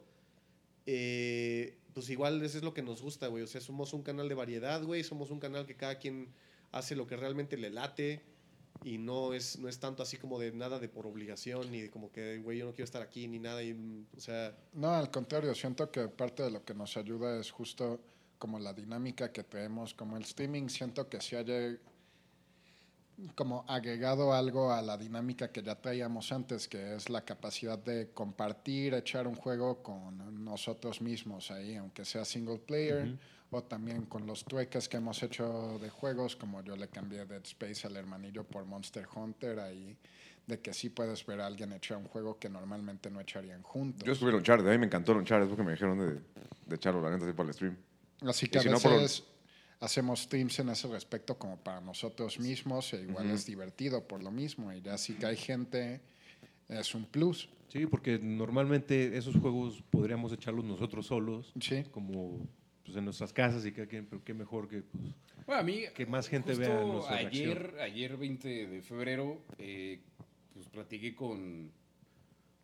Eh, 0.85 1.77
pues 1.93 2.09
igual 2.09 2.41
eso 2.43 2.57
es 2.57 2.63
lo 2.63 2.73
que 2.73 2.81
nos 2.81 3.01
gusta, 3.01 3.27
güey. 3.27 3.43
O 3.43 3.47
sea, 3.47 3.61
somos 3.61 3.93
un 3.93 4.03
canal 4.03 4.29
de 4.29 4.35
variedad, 4.35 4.83
güey. 4.83 5.03
Somos 5.03 5.31
un 5.31 5.39
canal 5.39 5.65
que 5.65 5.75
cada 5.75 5.99
quien 5.99 6.29
hace 6.71 6.95
lo 6.95 7.07
que 7.07 7.17
realmente 7.17 7.57
le 7.57 7.69
late 7.69 8.21
y 8.83 8.97
no 8.97 9.33
es, 9.33 9.59
no 9.59 9.67
es 9.67 9.79
tanto 9.79 10.01
así 10.01 10.17
como 10.17 10.39
de 10.39 10.51
nada 10.51 10.79
de 10.79 10.89
por 10.89 11.05
obligación 11.05 11.69
ni 11.71 11.81
de 11.81 11.91
como 11.91 12.11
que, 12.11 12.39
güey, 12.39 12.59
yo 12.59 12.65
no 12.65 12.71
quiero 12.71 12.85
estar 12.85 13.01
aquí 13.01 13.27
ni 13.27 13.39
nada. 13.39 13.61
Y, 13.61 14.05
o 14.15 14.19
sea, 14.19 14.57
No, 14.73 14.93
al 14.93 15.11
contrario, 15.11 15.53
siento 15.53 15.91
que 15.91 16.07
parte 16.07 16.43
de 16.43 16.51
lo 16.51 16.63
que 16.63 16.73
nos 16.73 16.97
ayuda 16.97 17.39
es 17.39 17.51
justo 17.51 18.01
como 18.39 18.57
la 18.57 18.73
dinámica 18.73 19.31
que 19.31 19.43
tenemos, 19.43 19.93
como 19.93 20.17
el 20.17 20.23
streaming, 20.23 20.67
siento 20.67 21.07
que 21.07 21.21
se 21.21 21.37
haya 21.37 21.77
como 23.35 23.65
agregado 23.67 24.33
algo 24.33 24.71
a 24.71 24.81
la 24.81 24.97
dinámica 24.97 25.51
que 25.51 25.61
ya 25.61 25.75
traíamos 25.75 26.31
antes, 26.31 26.67
que 26.67 26.95
es 26.95 27.09
la 27.09 27.21
capacidad 27.23 27.77
de 27.77 28.09
compartir, 28.13 28.93
echar 28.93 29.27
un 29.27 29.35
juego 29.35 29.83
con 29.83 30.43
nosotros 30.43 31.01
mismos 31.01 31.51
ahí, 31.51 31.75
aunque 31.75 32.05
sea 32.05 32.25
single 32.25 32.59
player, 32.59 33.15
o 33.51 33.61
también 33.63 34.05
con 34.05 34.25
los 34.25 34.45
trueques 34.45 34.87
que 34.87 34.97
hemos 34.97 35.21
hecho 35.23 35.77
de 35.79 35.89
juegos, 35.89 36.35
como 36.35 36.61
yo 36.63 36.75
le 36.75 36.87
cambié 36.87 37.25
Dead 37.25 37.43
Space 37.43 37.85
al 37.85 37.95
hermanillo 37.97 38.43
por 38.43 38.65
Monster 38.65 39.05
Hunter, 39.13 39.59
ahí 39.59 39.97
de 40.47 40.59
que 40.59 40.73
sí 40.73 40.89
puedes 40.89 41.25
ver 41.25 41.39
a 41.41 41.45
alguien 41.45 41.71
echar 41.73 41.97
un 41.97 42.05
juego 42.07 42.39
que 42.39 42.49
normalmente 42.49 43.09
no 43.11 43.19
echarían 43.21 43.61
juntos. 43.61 44.05
Yo 44.05 44.13
estuve 44.13 44.31
en 44.31 44.37
Uncharted, 44.37 44.67
a 44.67 44.71
mí 44.71 44.77
me 44.79 44.85
encantó 44.87 45.11
Uncharted, 45.13 45.43
es 45.45 45.49
porque 45.49 45.63
me 45.63 45.71
dijeron 45.73 45.99
de, 45.99 46.19
de 46.65 46.75
echarlo, 46.75 47.01
la 47.01 47.11
neta, 47.11 47.25
así 47.25 47.33
para 47.33 47.49
el 47.49 47.53
stream. 47.53 47.77
Así 48.25 48.47
que 48.47 48.57
Y 48.57 48.59
a 48.59 48.61
si 48.63 48.69
no, 48.69 48.79
por- 48.79 48.93
veces 48.93 49.23
hacemos 49.81 50.21
streams 50.21 50.59
en 50.59 50.69
ese 50.69 50.87
respecto 50.87 51.37
como 51.37 51.57
para 51.57 51.81
nosotros 51.81 52.39
mismos 52.39 52.93
e 52.93 53.01
igual 53.01 53.29
es 53.31 53.45
divertido 53.45 54.07
por 54.07 54.23
lo 54.23 54.31
mismo 54.31 54.71
y 54.71 54.81
ya 54.81 54.97
sí 54.97 55.15
que 55.15 55.25
hay 55.25 55.35
gente 55.37 55.99
es 56.69 56.95
un 56.95 57.05
plus. 57.05 57.49
Sí, 57.67 57.85
porque 57.85 58.19
normalmente 58.19 59.17
esos 59.17 59.35
juegos 59.35 59.81
podríamos 59.89 60.31
echarlos 60.31 60.63
nosotros 60.65 61.07
solos, 61.07 61.51
Sí. 61.59 61.83
como 61.91 62.47
pues, 62.85 62.95
en 62.97 63.05
nuestras 63.05 63.33
casas 63.33 63.65
y 63.65 63.71
quien, 63.71 64.05
pero 64.05 64.23
qué 64.23 64.33
mejor 64.33 64.67
que 64.69 64.81
pues, 64.83 65.13
Bueno, 65.45 65.61
a 65.61 65.63
mí, 65.63 65.83
Que 65.95 66.05
más 66.05 66.27
gente 66.29 66.53
justo 66.53 66.69
vea 66.69 66.83
nuestra 66.85 67.17
ayer, 67.17 67.75
ayer 67.81 68.17
20 68.17 68.67
de 68.67 68.81
febrero, 68.81 69.41
eh, 69.57 69.99
pues 70.53 70.67
platiqué 70.69 71.15
con, 71.15 71.71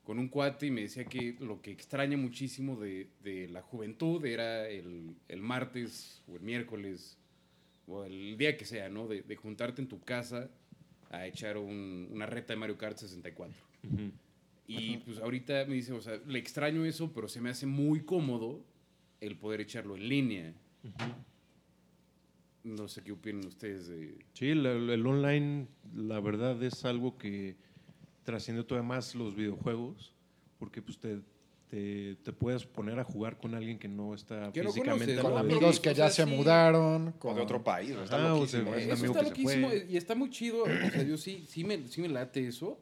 con 0.07 0.19
un 0.19 0.29
cuate 0.29 0.67
y 0.67 0.71
me 0.71 0.83
decía 0.83 1.03
que 1.03 1.35
lo 1.41 1.61
que 1.61 1.69
extraña 1.69 2.15
muchísimo 2.15 2.77
de, 2.77 3.09
de 3.25 3.49
la 3.49 3.61
juventud 3.61 4.25
era 4.25 4.69
el, 4.69 5.13
el 5.27 5.41
martes 5.41 6.23
o 6.29 6.35
el 6.37 6.41
miércoles 6.43 7.17
o 7.87 8.05
el 8.05 8.37
día 8.37 8.55
que 8.55 8.63
sea, 8.63 8.87
¿no? 8.87 9.05
De, 9.09 9.21
de 9.23 9.35
juntarte 9.35 9.81
en 9.81 9.89
tu 9.89 9.99
casa 9.99 10.49
a 11.09 11.27
echar 11.27 11.57
un- 11.57 12.07
una 12.09 12.25
reta 12.25 12.53
de 12.53 12.57
Mario 12.57 12.77
Kart 12.77 12.97
64. 12.97 13.53
Y 14.65 14.95
pues 14.99 15.17
ahorita 15.19 15.65
me 15.65 15.75
dice, 15.75 15.91
o 15.91 15.99
sea, 15.99 16.21
le 16.25 16.39
extraño 16.39 16.85
eso, 16.85 17.11
pero 17.13 17.27
se 17.27 17.41
me 17.41 17.49
hace 17.49 17.65
muy 17.65 17.99
cómodo 18.05 18.63
el 19.19 19.35
poder 19.35 19.59
echarlo 19.59 19.97
en 19.97 20.07
línea. 20.07 20.53
No 22.63 22.87
sé 22.87 23.03
qué 23.03 23.11
opinan 23.11 23.45
ustedes 23.45 23.87
de... 23.89 24.17
Sí, 24.33 24.51
el, 24.51 24.65
el 24.65 25.05
online, 25.05 25.67
la 25.93 26.21
verdad, 26.21 26.63
es 26.63 26.85
algo 26.85 27.17
que 27.17 27.55
trasciende 28.27 28.61
todavía 28.65 28.85
más 28.89 29.15
los 29.15 29.33
videojuegos, 29.35 30.13
porque 30.59 30.81
pues 30.81 30.97
te, 30.99 31.21
te, 31.69 32.15
te 32.23 32.33
puedes 32.33 32.65
poner 32.65 32.99
a 32.99 33.05
jugar 33.05 33.37
con 33.37 33.55
alguien 33.55 33.79
que 33.79 33.87
no 33.87 34.13
está 34.13 34.51
Que 34.51 34.63
no 34.63 34.69
físicamente 34.73 35.15
conoces, 35.15 35.21
Con 35.23 35.37
amigos 35.37 35.75
Sí, 35.77 35.81
que 35.81 35.89
o 35.89 35.93
ya 35.93 36.09
sea, 36.09 36.25
se 36.25 36.29
sí. 36.29 36.37
mudaron. 36.37 37.07
O 37.07 37.19
Con... 37.19 37.35
de 37.35 37.41
otro 37.41 37.63
país, 37.63 37.91
está 37.91 38.17
Ah, 38.27 38.33
o 38.33 38.39
loquísimo. 38.39 38.71
sea, 38.73 38.81
¿eh? 38.81 38.85
un 38.85 38.91
Eso 38.91 39.05
amigo 39.05 39.13
está 39.13 39.19
que 39.19 39.25
se 39.25 39.29
loquísimo 39.29 39.67
fue. 39.69 39.87
y 39.89 39.97
está 39.97 40.15
muy 40.15 40.29
chido. 40.29 40.63
O 40.63 40.65
sea, 40.91 41.03
yo 41.03 41.17
sí, 41.17 41.45
sí, 41.47 41.63
me, 41.63 41.87
sí 41.87 42.01
me 42.01 42.09
late 42.09 42.45
eso. 42.45 42.77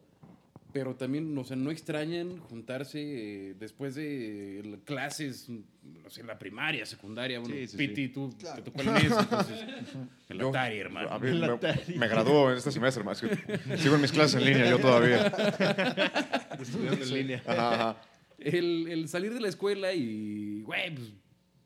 Pero 0.75 0.93
también, 0.93 1.37
o 1.37 1.45
sea, 1.45 1.55
no 1.55 1.71
extrañan 1.71 2.37
juntarse 2.37 2.99
eh, 3.01 3.55
después 3.57 3.95
de 3.95 4.59
eh, 4.59 4.79
clases, 4.83 5.47
no 5.49 6.09
sé, 6.09 6.21
la 6.21 6.37
primaria, 6.37 6.85
secundaria. 6.85 7.39
Bueno, 7.39 7.55
Sí, 7.55 7.65
sí, 7.67 7.77
Piti, 7.77 8.07
sí. 8.07 8.09
tú 8.09 8.35
Claro. 8.37 8.61
te 8.61 8.71
tocó 8.71 8.81
el 8.81 8.89
entonces, 8.89 9.63
el 10.29 10.37
Yo- 10.37 10.49
Atari, 10.49 10.77
hermano. 10.79 11.09
A 11.11 11.17
mí 11.17 11.31
me, 11.39 11.95
me 11.97 12.07
graduó 12.09 12.51
en 12.51 12.57
este 12.57 12.73
semestre, 12.73 13.05
más 13.05 13.21
que 13.21 13.29
sigo 13.77 13.95
en 13.95 14.01
mis 14.01 14.11
clases 14.11 14.35
en 14.41 14.47
línea 14.47 14.69
yo 14.69 14.77
todavía. 14.79 15.27
Estudiando 16.59 17.03
en 17.05 17.13
línea. 17.13 17.41
Ajá, 17.47 17.73
ajá. 17.73 18.01
El, 18.37 18.89
el 18.89 19.07
salir 19.07 19.33
de 19.33 19.39
la 19.39 19.47
escuela 19.47 19.93
y, 19.93 20.61
güey, 20.63 20.93
pues, 20.93 21.07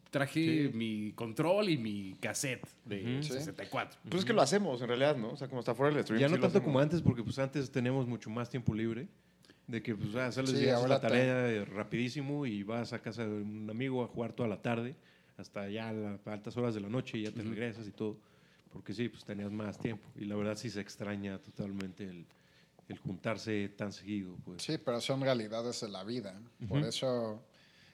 traje 0.10 0.72
mi 0.74 1.12
control 1.14 1.70
y 1.70 1.78
mi 1.78 2.16
cassette 2.20 2.68
de 2.86 3.16
Ujú. 3.18 3.24
Sí. 3.24 3.34
64. 3.34 4.00
Pues 4.10 4.22
es 4.22 4.26
que 4.26 4.34
lo 4.34 4.42
hacemos 4.42 4.82
en 4.82 4.88
realidad, 4.88 5.16
¿no? 5.16 5.32
O 5.32 5.38
sea, 5.38 5.48
como 5.48 5.60
está 5.60 5.76
fuera 5.76 5.94
del 5.94 6.04
stream. 6.04 6.20
Ya 6.20 6.28
sí 6.28 6.36
no 6.36 6.42
tanto 6.42 6.64
como 6.64 6.80
antes, 6.80 7.02
porque 7.02 7.24
pues 7.24 7.38
antes 7.40 7.72
teníamos 7.72 8.08
mucho 8.08 8.30
más 8.30 8.50
tiempo 8.50 8.74
libre. 8.74 9.08
De 9.68 9.84
que 9.84 9.94
pues 9.94 10.16
ah, 10.16 10.32
sales 10.32 10.50
Sí, 10.50 10.58
y 10.58 10.60
haces 10.62 10.74
ahora 10.74 10.96
la 10.96 11.00
tarea 11.00 11.64
rapidísimo 11.66 12.48
y 12.48 12.64
vas 12.64 12.92
a 12.92 13.04
casa 13.04 13.24
de 13.28 13.42
un 13.44 13.70
amigo 13.70 14.04
a 14.04 14.08
jugar 14.08 14.34
toda 14.34 14.50
la 14.50 14.64
tarde 14.64 14.96
hasta 15.38 15.70
ya 15.70 15.94
las 15.94 16.26
altas 16.28 16.58
horas 16.58 16.74
de 16.74 16.82
la 16.82 16.90
noche 16.90 17.20
y 17.20 17.24
ya 17.24 17.32
te 17.32 17.44
regresas 17.44 17.88
y 17.88 17.92
todo. 17.92 18.18
Porque 18.74 18.94
sí, 18.94 19.10
pues 19.10 19.24
tenías 19.24 19.52
más 19.52 19.78
tiempo. 19.78 20.04
Y 20.16 20.26
la 20.26 20.36
verdad 20.36 20.56
sí 20.58 20.72
se 20.72 20.82
extraña 20.82 21.38
totalmente 21.38 22.04
el, 22.04 22.26
el 22.88 22.98
juntarse 22.98 23.70
tan 23.70 23.94
seguido. 23.94 24.36
Pues. 24.44 24.64
Sí, 24.64 24.80
pero 24.84 25.00
son 25.02 25.22
realidades 25.22 25.80
de 25.82 25.90
la 25.90 26.04
vida. 26.04 26.40
Por 26.68 26.84
eso 26.84 27.42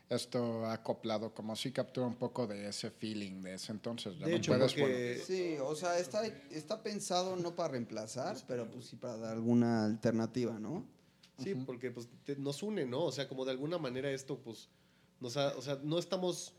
esto 0.10 0.66
acoplado, 0.68 1.34
como 1.34 1.56
si 1.56 1.72
captura 1.72 2.06
un 2.08 2.16
poco 2.16 2.46
de 2.48 2.68
ese 2.70 2.92
feeling 2.92 3.42
de 3.42 3.56
ese 3.56 3.72
entonces. 3.72 4.18
Ya 4.20 4.26
De 4.26 4.32
no 4.34 4.38
hecho, 4.38 4.52
puedes 4.52 4.74
porque- 4.74 5.22
Sí, 5.26 5.56
o 5.62 5.76
sea, 5.76 5.98
está, 5.98 6.26
está 6.52 6.84
pensado 6.84 7.36
no 7.36 7.56
para 7.56 7.70
reemplazar, 7.70 8.38
pero 8.48 8.70
pues 8.70 8.86
sí 8.86 8.96
para 8.96 9.18
dar 9.18 9.34
alguna 9.34 9.86
alternativa, 9.86 10.60
¿no? 10.60 10.86
Sí, 11.40 11.54
porque 11.56 11.92
pues, 11.92 12.08
te- 12.24 12.38
nos 12.38 12.62
une, 12.64 12.86
¿no? 12.86 13.04
O 13.04 13.12
sea, 13.12 13.28
como 13.28 13.44
de 13.46 13.52
alguna 13.52 13.78
manera 13.78 14.10
esto, 14.12 14.38
pues, 14.40 14.70
nos 15.20 15.36
ha- 15.38 15.56
o 15.58 15.62
sea, 15.62 15.80
no 15.84 15.98
estamos, 16.00 16.54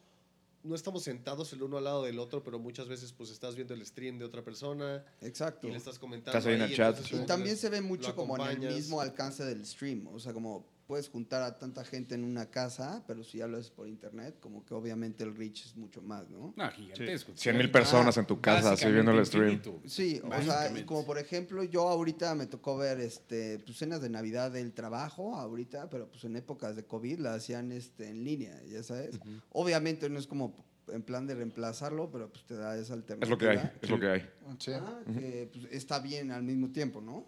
no 0.64 0.74
estamos 0.74 1.04
sentados 1.04 1.52
el 1.52 1.62
uno 1.62 1.78
al 1.78 1.84
lado 1.84 2.02
del 2.02 2.18
otro, 2.18 2.42
pero 2.42 2.58
muchas 2.58 2.88
veces 2.88 3.12
pues 3.12 3.30
estás 3.30 3.54
viendo 3.54 3.72
el 3.74 3.86
stream 3.86 4.18
de 4.18 4.24
otra 4.24 4.42
persona 4.42 5.04
Exacto. 5.20 5.68
y 5.68 5.70
le 5.70 5.76
estás 5.76 5.98
comentando. 6.00 6.36
Estás 6.36 6.48
ahí 6.50 6.56
en 6.56 6.62
el 6.62 6.74
chat. 6.74 6.96
entonces, 6.96 7.20
Y 7.22 7.26
también 7.26 7.56
se 7.56 7.68
ve 7.70 7.80
mucho 7.80 8.14
como 8.16 8.36
en 8.48 8.62
el 8.64 8.74
mismo 8.74 9.00
alcance 9.00 9.44
del 9.44 9.64
stream. 9.64 10.08
O 10.08 10.18
sea, 10.18 10.32
como 10.34 10.66
puedes 10.86 11.08
juntar 11.08 11.42
a 11.42 11.58
tanta 11.58 11.84
gente 11.84 12.14
en 12.14 12.24
una 12.24 12.46
casa, 12.50 13.02
pero 13.06 13.24
si 13.24 13.38
ya 13.38 13.46
lo 13.46 13.56
haces 13.58 13.70
por 13.70 13.88
internet, 13.88 14.36
como 14.40 14.64
que 14.64 14.74
obviamente 14.74 15.24
el 15.24 15.34
reach 15.34 15.66
es 15.66 15.76
mucho 15.76 16.00
más, 16.00 16.28
¿no? 16.30 16.54
No, 16.56 16.70
gigantesco. 16.70 17.32
100 17.34 17.56
mil 17.56 17.70
personas 17.70 18.16
en 18.16 18.26
tu 18.26 18.40
casa, 18.40 18.72
así 18.72 18.90
viendo 18.90 19.12
el 19.12 19.26
stream. 19.26 19.50
Infinito. 19.50 19.80
Sí, 19.86 20.20
o 20.24 20.42
sea, 20.42 20.72
como 20.84 21.04
por 21.04 21.18
ejemplo, 21.18 21.64
yo 21.64 21.88
ahorita 21.88 22.34
me 22.34 22.46
tocó 22.46 22.76
ver 22.76 23.00
este, 23.00 23.58
pues, 23.60 23.76
cenas 23.78 24.00
de 24.00 24.08
Navidad 24.08 24.50
del 24.50 24.72
trabajo, 24.72 25.36
ahorita, 25.36 25.90
pero 25.90 26.08
pues 26.08 26.24
en 26.24 26.36
épocas 26.36 26.76
de 26.76 26.84
COVID 26.84 27.18
la 27.18 27.34
hacían 27.34 27.72
este, 27.72 28.08
en 28.08 28.24
línea, 28.24 28.62
ya 28.64 28.82
sabes. 28.82 29.18
Obviamente 29.50 30.08
no 30.08 30.18
es 30.18 30.26
como 30.26 30.54
en 30.88 31.02
plan 31.02 31.26
de 31.26 31.34
reemplazarlo, 31.34 32.10
pero 32.10 32.30
pues 32.30 32.44
te 32.44 32.54
da 32.54 32.76
esa 32.78 32.94
alternativa. 32.94 33.24
Es 33.24 33.30
lo 33.30 33.38
que 33.38 33.48
hay, 33.48 33.70
es 33.82 33.90
lo 33.90 34.00
que 34.00 34.08
hay. 34.08 34.28
Sí, 34.58 34.72
Ajá, 34.72 35.00
que 35.12 35.50
pues, 35.52 35.66
está 35.72 35.98
bien 35.98 36.30
al 36.30 36.44
mismo 36.44 36.70
tiempo, 36.70 37.00
¿no? 37.00 37.26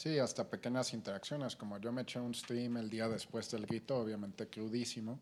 Sí, 0.00 0.18
hasta 0.18 0.48
pequeñas 0.48 0.94
interacciones, 0.94 1.56
como 1.56 1.78
yo 1.78 1.92
me 1.92 2.02
eché 2.02 2.18
un 2.18 2.34
stream 2.34 2.78
el 2.78 2.88
día 2.88 3.06
después 3.06 3.50
del 3.50 3.66
grito, 3.66 3.98
obviamente 3.98 4.48
crudísimo, 4.48 5.20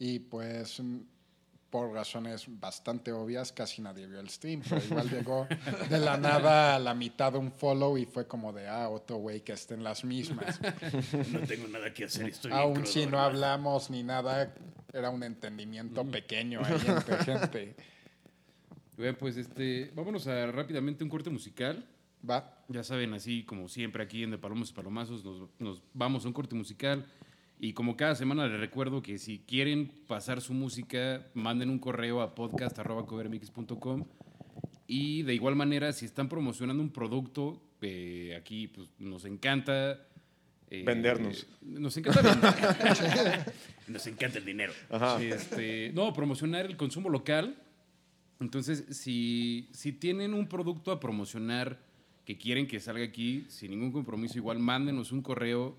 y 0.00 0.18
pues 0.18 0.80
mm, 0.80 0.98
por 1.70 1.92
razones 1.92 2.46
bastante 2.48 3.12
obvias 3.12 3.52
casi 3.52 3.80
nadie 3.80 4.08
vio 4.08 4.18
el 4.18 4.28
stream, 4.28 4.62
pero 4.68 4.84
igual 4.84 5.08
llegó 5.10 5.46
de 5.88 5.98
la 6.00 6.16
nada 6.16 6.74
a 6.74 6.78
la 6.80 6.94
mitad 6.94 7.36
un 7.36 7.52
follow 7.52 7.96
y 7.96 8.06
fue 8.06 8.26
como 8.26 8.52
de, 8.52 8.66
ah, 8.66 8.88
otro 8.88 9.18
güey 9.18 9.42
que 9.42 9.52
esté 9.52 9.74
en 9.74 9.84
las 9.84 10.04
mismas. 10.04 10.58
No 11.32 11.40
tengo 11.40 11.68
nada 11.68 11.94
que 11.94 12.04
hacer, 12.04 12.28
estoy 12.28 12.50
Aún 12.50 12.86
si 12.86 13.06
no 13.06 13.20
hablamos 13.20 13.88
ni 13.88 14.02
nada, 14.02 14.52
era 14.92 15.10
un 15.10 15.22
entendimiento 15.22 16.04
pequeño 16.04 16.60
ahí 16.64 16.80
entre 16.86 17.16
gente. 17.24 17.76
Bueno, 18.96 19.16
pues 19.16 19.36
este, 19.36 19.92
vámonos 19.94 20.26
a 20.26 20.46
rápidamente 20.46 21.04
un 21.04 21.10
corte 21.10 21.30
musical. 21.30 21.86
Va. 22.28 22.64
Ya 22.68 22.82
saben, 22.82 23.14
así 23.14 23.44
como 23.44 23.68
siempre 23.68 24.02
aquí 24.02 24.22
en 24.22 24.30
De 24.30 24.38
Palomos 24.38 24.70
y 24.70 24.74
Palomazos, 24.74 25.24
nos, 25.24 25.48
nos 25.58 25.82
vamos 25.94 26.24
a 26.24 26.28
un 26.28 26.34
corte 26.34 26.54
musical. 26.54 27.06
Y 27.60 27.72
como 27.72 27.96
cada 27.96 28.14
semana 28.14 28.46
les 28.46 28.60
recuerdo 28.60 29.02
que 29.02 29.18
si 29.18 29.40
quieren 29.40 29.90
pasar 30.06 30.40
su 30.40 30.52
música, 30.54 31.26
manden 31.34 31.70
un 31.70 31.78
correo 31.78 32.20
a 32.22 32.34
podcast.covermix.com. 32.34 34.04
Y 34.86 35.22
de 35.22 35.34
igual 35.34 35.56
manera, 35.56 35.92
si 35.92 36.04
están 36.06 36.28
promocionando 36.28 36.82
un 36.82 36.90
producto, 36.90 37.60
eh, 37.82 38.36
aquí 38.40 38.68
pues, 38.68 38.88
nos 38.98 39.24
encanta. 39.24 40.06
eh, 40.70 40.82
Vendernos. 40.84 41.46
nos 41.62 41.96
encanta 41.96 42.22
vender. 42.22 43.54
nos 43.88 44.06
encanta 44.06 44.38
el 44.38 44.44
dinero. 44.44 44.72
Ajá. 44.90 45.22
Este, 45.22 45.90
no, 45.94 46.12
promocionar 46.12 46.64
el 46.66 46.76
consumo 46.76 47.08
local. 47.08 47.56
Entonces, 48.40 48.84
si, 48.90 49.68
si 49.72 49.92
tienen 49.92 50.32
un 50.32 50.46
producto 50.48 50.92
a 50.92 51.00
promocionar 51.00 51.87
que 52.28 52.36
quieren 52.36 52.66
que 52.66 52.78
salga 52.78 53.04
aquí 53.04 53.46
sin 53.48 53.70
ningún 53.70 53.90
compromiso, 53.90 54.36
igual 54.36 54.58
mándenos 54.58 55.12
un 55.12 55.22
correo 55.22 55.78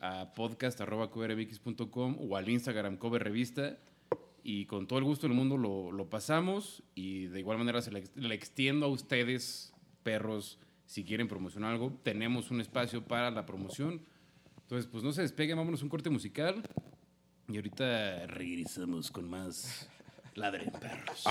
a 0.00 0.32
podcast.covermx.com 0.32 2.16
o 2.20 2.36
al 2.38 2.48
Instagram 2.48 2.96
Cover 2.96 3.22
Revista 3.22 3.76
y 4.42 4.64
con 4.64 4.86
todo 4.86 4.98
el 4.98 5.04
gusto 5.04 5.28
del 5.28 5.36
mundo 5.36 5.58
lo, 5.58 5.92
lo 5.92 6.08
pasamos 6.08 6.82
y 6.94 7.26
de 7.26 7.38
igual 7.38 7.58
manera 7.58 7.82
se 7.82 7.90
le, 7.90 8.34
extiendo 8.34 8.86
a 8.86 8.88
ustedes, 8.88 9.74
perros, 10.02 10.58
si 10.86 11.04
quieren 11.04 11.28
promocionar 11.28 11.72
algo. 11.72 11.92
Tenemos 12.02 12.50
un 12.50 12.62
espacio 12.62 13.04
para 13.04 13.30
la 13.30 13.44
promoción. 13.44 14.00
Entonces, 14.62 14.90
pues 14.90 15.04
no 15.04 15.12
se 15.12 15.20
despeguen, 15.20 15.58
vámonos 15.58 15.82
un 15.82 15.90
corte 15.90 16.08
musical 16.08 16.62
y 17.46 17.56
ahorita 17.56 18.26
regresamos 18.28 19.10
con 19.10 19.28
más 19.28 19.90
Ladren 20.36 20.70
Perros. 20.72 21.24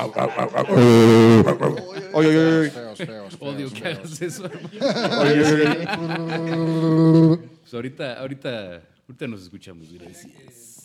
Oye, 2.14 2.28
oye, 2.28 2.38
oye. 2.38 2.70
Feos, 2.70 2.98
feos, 2.98 3.36
feos, 3.36 3.38
Odio 3.42 3.70
que 3.70 3.82
feos. 3.82 3.98
hagas 4.00 4.22
eso, 4.22 4.46
hermano. 4.46 5.22
Oye, 5.22 5.44
oye, 5.44 5.68
oye. 5.68 7.50
Pues 7.62 7.74
ahorita, 7.74 8.20
ahorita, 8.20 8.82
ahorita 9.08 9.28
nos 9.28 9.42
escuchamos, 9.44 9.92
gracias. 9.92 10.84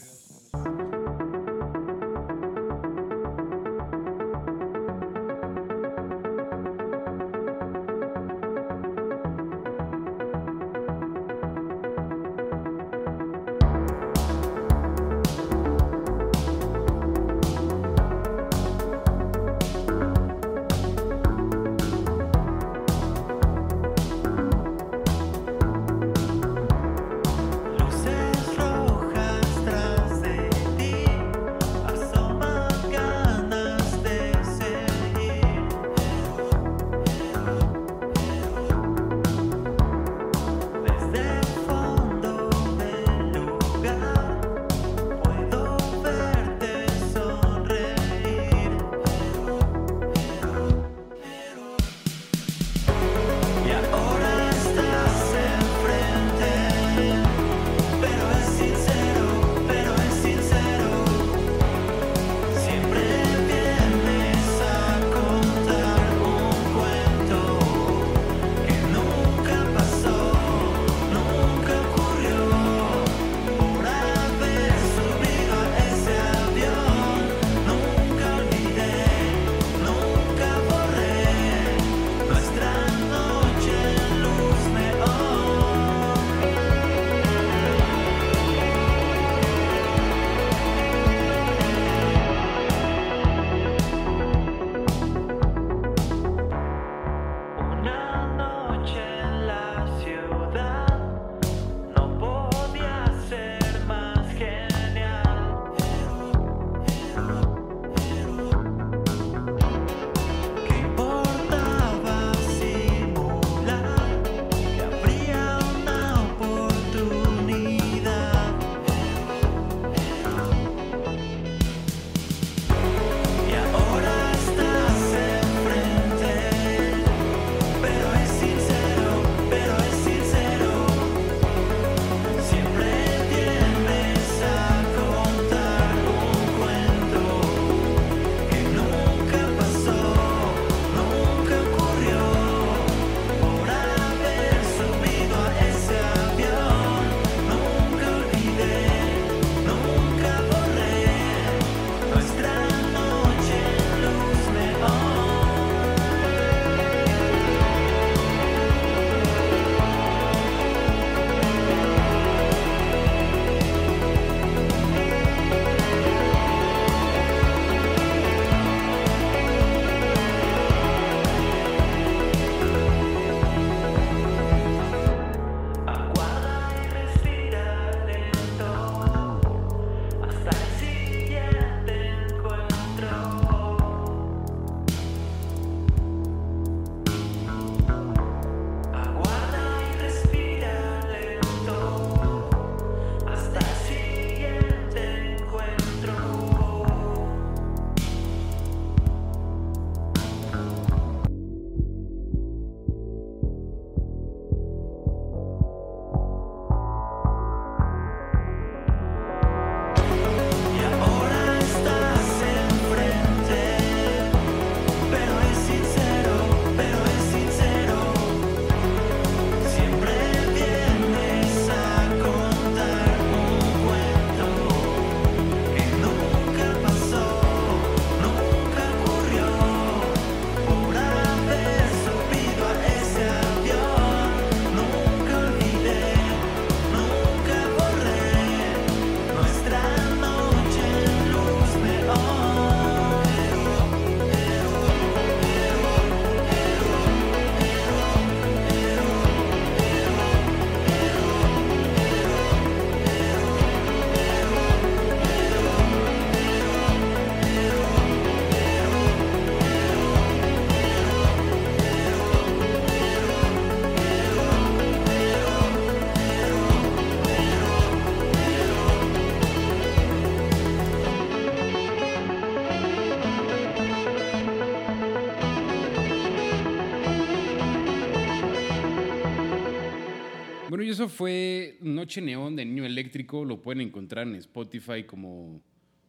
Maravilloso 280.98 281.08
fue 281.08 281.78
Noche 281.80 282.20
Neón 282.20 282.56
de 282.56 282.64
Niño 282.64 282.84
Eléctrico. 282.84 283.44
Lo 283.44 283.62
pueden 283.62 283.80
encontrar 283.82 284.26
en 284.26 284.34
Spotify 284.36 285.04
como 285.04 285.62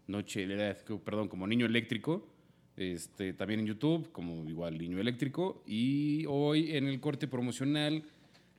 Noche, 0.07 0.47
perdón, 1.05 1.27
como 1.27 1.45
Niño 1.45 1.65
Eléctrico. 1.65 2.27
Este, 2.75 3.33
también 3.33 3.59
en 3.59 3.65
YouTube, 3.67 4.11
como 4.11 4.49
igual 4.49 4.77
Niño 4.77 4.99
Eléctrico. 4.99 5.63
Y 5.67 6.25
hoy 6.27 6.75
en 6.75 6.87
el 6.87 6.99
corte 6.99 7.27
promocional 7.27 8.03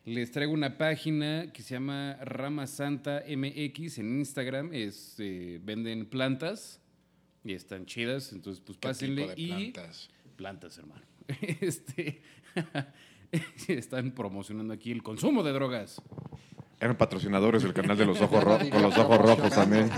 les 0.05 0.31
traigo 0.31 0.53
una 0.53 0.79
página 0.79 1.53
que 1.53 1.62
se 1.62 1.75
llama 1.75 2.16
Rama 2.23 2.66
Santa 2.66 3.25
MX 3.27 3.99
en 3.99 4.19
Instagram. 4.19 4.73
Es, 4.73 5.16
eh, 5.19 5.61
venden 5.62 6.07
plantas 6.07 6.81
y 7.45 7.55
están 7.55 7.87
chidas. 7.87 8.33
Entonces, 8.33 8.62
pues 8.64 8.79
¿Qué 8.79 8.88
pásenle. 8.88 9.23
tipo 9.23 9.35
de 9.35 9.43
y 9.43 9.71
plantas? 9.73 10.11
plantas, 10.37 10.79
hermano. 10.79 11.03
Este, 11.61 12.23
están 13.69 14.12
promocionando 14.12 14.75
aquí 14.75 14.90
el 14.90 15.03
consumo 15.03 15.43
de 15.43 15.53
drogas. 15.53 16.01
Eran 16.83 16.97
patrocinadores 16.97 17.62
del 17.62 17.75
canal 17.75 17.97
de 17.99 18.07
los 18.07 18.21
ojos, 18.23 18.43
ro- 18.43 18.57
Nadie 18.57 18.71
con 18.71 18.81
los 18.83 18.97
ojos 18.97 19.19
rojos 19.19 19.51
también. 19.51 19.90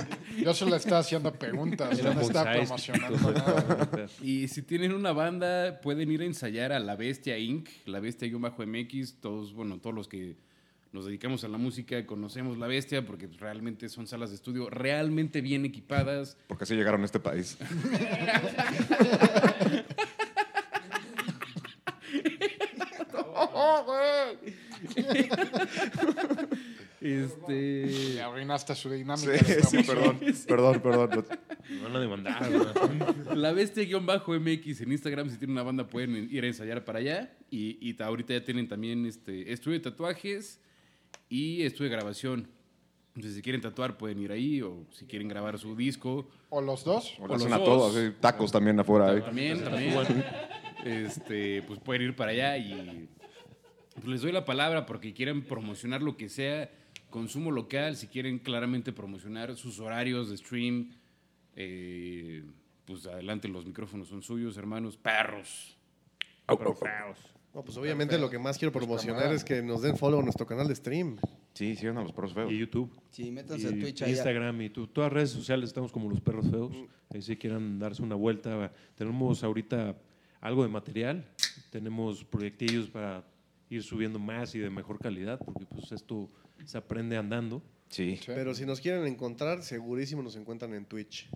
Yo 0.42 0.52
solo 0.52 0.74
estaba 0.74 0.98
haciendo 0.98 1.32
preguntas, 1.32 2.02
no 2.02 2.20
estaba 2.20 2.52
promocionando 2.52 3.32
nada. 3.32 4.08
Y 4.22 4.48
si 4.48 4.62
tienen 4.62 4.92
una 4.92 5.12
banda, 5.12 5.80
pueden 5.80 6.10
ir 6.10 6.22
a 6.22 6.24
ensayar 6.24 6.72
a 6.72 6.80
La 6.80 6.96
Bestia 6.96 7.38
Inc., 7.38 7.68
La 7.86 8.00
Bestia-MX. 8.00 9.20
Todos, 9.20 9.54
bueno, 9.54 9.78
todos 9.78 9.94
los 9.94 10.08
que 10.08 10.36
nos 10.92 11.06
dedicamos 11.06 11.44
a 11.44 11.48
la 11.48 11.56
música 11.56 12.04
conocemos 12.04 12.58
La 12.58 12.66
Bestia 12.66 13.06
porque 13.06 13.26
realmente 13.38 13.88
son 13.88 14.06
salas 14.08 14.30
de 14.30 14.36
estudio 14.36 14.68
realmente 14.68 15.40
bien 15.40 15.64
equipadas. 15.64 16.36
Porque 16.48 16.64
así 16.64 16.74
llegaron 16.74 17.02
a 17.02 17.04
este 17.04 17.20
país. 17.20 17.56
Este. 27.00 28.14
Me 28.14 28.20
arruinaste 28.20 28.74
su 28.76 28.88
dinámica. 28.90 29.36
Sí, 29.38 29.44
de 29.54 29.62
sí, 29.62 29.82
perdón, 29.82 30.18
perdón, 30.80 30.80
perdón. 30.80 31.24
Me 31.68 31.82
van 31.82 31.96
a 31.96 32.00
demandar. 32.00 32.50
güey. 32.50 33.36
La 33.36 33.52
Bestia-MX 33.52 34.80
en 34.82 34.92
Instagram, 34.92 35.28
si 35.30 35.36
tienen 35.36 35.52
una 35.56 35.62
banda, 35.64 35.86
pueden 35.86 36.28
ir 36.30 36.44
a 36.44 36.46
ensayar 36.46 36.84
para 36.84 37.00
allá. 37.00 37.36
Y, 37.50 37.76
y 37.80 37.94
ta- 37.94 38.06
ahorita 38.06 38.34
ya 38.34 38.44
tienen 38.44 38.68
también 38.68 39.04
este 39.06 39.52
estudio 39.52 39.78
de 39.78 39.84
tatuajes 39.90 40.60
y 41.28 41.62
estudio 41.62 41.90
de 41.90 41.96
grabación. 41.96 42.48
Entonces, 43.14 43.34
si 43.34 43.42
quieren 43.42 43.60
tatuar, 43.60 43.98
pueden 43.98 44.20
ir 44.20 44.30
ahí. 44.30 44.62
O 44.62 44.86
si 44.92 45.04
quieren 45.06 45.26
grabar 45.28 45.58
su 45.58 45.74
disco, 45.74 46.28
O 46.50 46.60
los 46.60 46.84
dos. 46.84 47.14
O 47.18 47.24
O 47.24 47.26
le 47.26 47.32
los 47.34 47.42
hacen 47.42 47.52
a 47.52 47.58
dos. 47.58 47.66
todos, 47.66 47.94
sí, 47.96 48.12
tacos 48.20 48.52
también 48.52 48.78
afuera. 48.78 49.12
¿eh? 49.16 49.20
También, 49.22 49.62
también. 49.64 50.24
Este, 50.84 51.62
pues 51.62 51.78
pueden 51.80 52.02
ir 52.02 52.16
para 52.16 52.30
allá 52.32 52.56
y 52.58 53.08
pues 53.94 54.06
les 54.06 54.22
doy 54.22 54.32
la 54.32 54.44
palabra 54.44 54.86
porque 54.86 55.12
quieren 55.12 55.42
promocionar 55.44 56.02
lo 56.02 56.16
que 56.16 56.28
sea, 56.28 56.70
consumo 57.10 57.50
local, 57.50 57.96
si 57.96 58.06
quieren 58.08 58.38
claramente 58.38 58.92
promocionar 58.92 59.54
sus 59.56 59.78
horarios 59.80 60.30
de 60.30 60.36
stream, 60.38 60.92
eh, 61.56 62.44
pues 62.86 63.06
adelante, 63.06 63.48
los 63.48 63.66
micrófonos 63.66 64.08
son 64.08 64.22
suyos, 64.22 64.56
hermanos, 64.56 64.96
perros. 64.96 65.76
No, 67.54 67.62
pues 67.62 67.76
obviamente 67.76 68.18
lo 68.18 68.30
que 68.30 68.38
más 68.38 68.56
quiero 68.58 68.72
promocionar 68.72 69.20
cámara. 69.20 69.36
es 69.36 69.44
que 69.44 69.62
nos 69.62 69.82
den 69.82 69.96
follow 69.98 70.20
a 70.20 70.22
nuestro 70.22 70.46
canal 70.46 70.66
de 70.68 70.74
stream. 70.74 71.18
Sí, 71.52 71.76
sí, 71.76 71.86
a 71.86 71.92
los 71.92 72.12
perros 72.12 72.32
feos. 72.32 72.50
Y 72.50 72.56
YouTube. 72.58 72.90
Sí, 73.10 73.30
métanse 73.30 73.68
a 73.68 73.70
Twitch 73.70 74.02
ahí. 74.02 74.12
Instagram 74.12 74.62
y 74.62 74.70
tu- 74.70 74.86
todas 74.86 75.08
las 75.10 75.14
redes 75.14 75.30
sociales 75.30 75.68
estamos 75.68 75.92
como 75.92 76.08
los 76.08 76.20
perros 76.22 76.50
feos. 76.50 76.72
Ahí 77.10 77.20
si 77.20 77.36
quieran 77.36 77.78
darse 77.78 78.02
una 78.02 78.14
vuelta. 78.14 78.72
Tenemos 78.94 79.44
ahorita 79.44 79.94
algo 80.40 80.62
de 80.62 80.70
material. 80.70 81.28
Tenemos 81.70 82.24
proyectillos 82.24 82.88
para 82.88 83.22
ir 83.76 83.82
subiendo 83.82 84.18
más 84.18 84.54
y 84.54 84.58
de 84.58 84.70
mejor 84.70 84.98
calidad, 84.98 85.38
porque 85.44 85.64
pues 85.66 85.92
esto 85.92 86.30
se 86.64 86.78
aprende 86.78 87.16
andando. 87.16 87.62
Sí. 87.88 88.16
Sí. 88.16 88.22
Pero 88.26 88.54
si 88.54 88.64
nos 88.66 88.80
quieren 88.80 89.06
encontrar, 89.06 89.62
segurísimo 89.62 90.22
nos 90.22 90.36
encuentran 90.36 90.72
en 90.74 90.84
Twitch. 90.86 91.28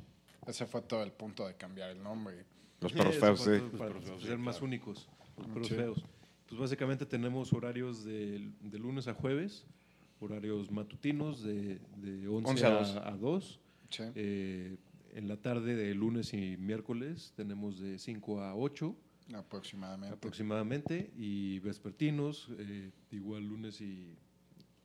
Ese 0.46 0.66
fue 0.66 0.82
todo 0.82 1.02
el 1.02 1.12
punto 1.12 1.46
de 1.46 1.54
cambiar 1.54 1.90
el 1.90 2.02
nombre. 2.02 2.44
Los 2.80 2.92
perros 2.92 3.14
Sí, 3.14 3.20
feos, 3.20 3.40
sí. 3.40 3.50
todo 3.70 3.70
Para 3.78 4.18
ser 4.20 4.38
más 4.38 4.60
únicos, 4.62 5.08
los 5.36 5.46
perros 5.48 5.68
Sí. 5.68 5.74
feos. 5.74 6.04
Pues 6.48 6.60
básicamente 6.60 7.04
tenemos 7.06 7.52
horarios 7.52 8.04
de, 8.04 8.50
de 8.60 8.78
lunes 8.78 9.08
a 9.08 9.14
jueves, 9.14 9.66
horarios 10.20 10.70
matutinos 10.70 11.42
de, 11.42 11.80
de 11.96 12.28
11, 12.28 12.50
11 12.50 12.66
a 12.66 12.68
a, 12.68 12.72
2. 12.78 12.96
a 12.96 13.10
2. 13.16 13.60
Sí. 13.90 14.02
Eh, 14.14 14.76
en 15.14 15.28
la 15.28 15.36
tarde 15.38 15.74
de 15.74 15.94
lunes 15.94 16.32
y 16.34 16.56
miércoles 16.58 17.32
tenemos 17.36 17.80
de 17.80 17.98
5 17.98 18.40
a 18.42 18.54
8 18.54 18.94
Aproximadamente. 19.34 20.14
aproximadamente 20.14 21.10
y 21.16 21.58
vespertinos, 21.60 22.48
eh, 22.58 22.90
igual 23.10 23.44
lunes 23.44 23.80
y... 23.80 24.14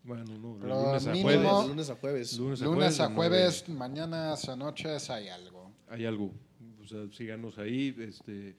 Bueno, 0.03 0.23
no, 0.39 0.57
Pero 0.59 0.85
lunes 0.87 1.05
a 1.07 1.11
mínimo- 1.13 1.23
jueves. 1.23 1.67
lunes 1.69 1.89
a 1.91 1.95
jueves. 1.95 2.37
Lunes 2.39 2.61
a 2.61 2.65
Lunes 2.65 2.77
jueves, 2.79 2.99
a 2.99 3.07
de 3.07 3.15
jueves, 3.15 3.69
mañana 3.69 4.33
a 4.33 4.55
noches 4.55 5.09
hay 5.11 5.27
algo. 5.27 5.71
hay 5.89 6.05
algo. 6.05 6.31
O 6.81 6.87
sea, 6.87 7.07
síganos 7.11 7.59
ahí. 7.59 7.95
Este, 7.99 8.55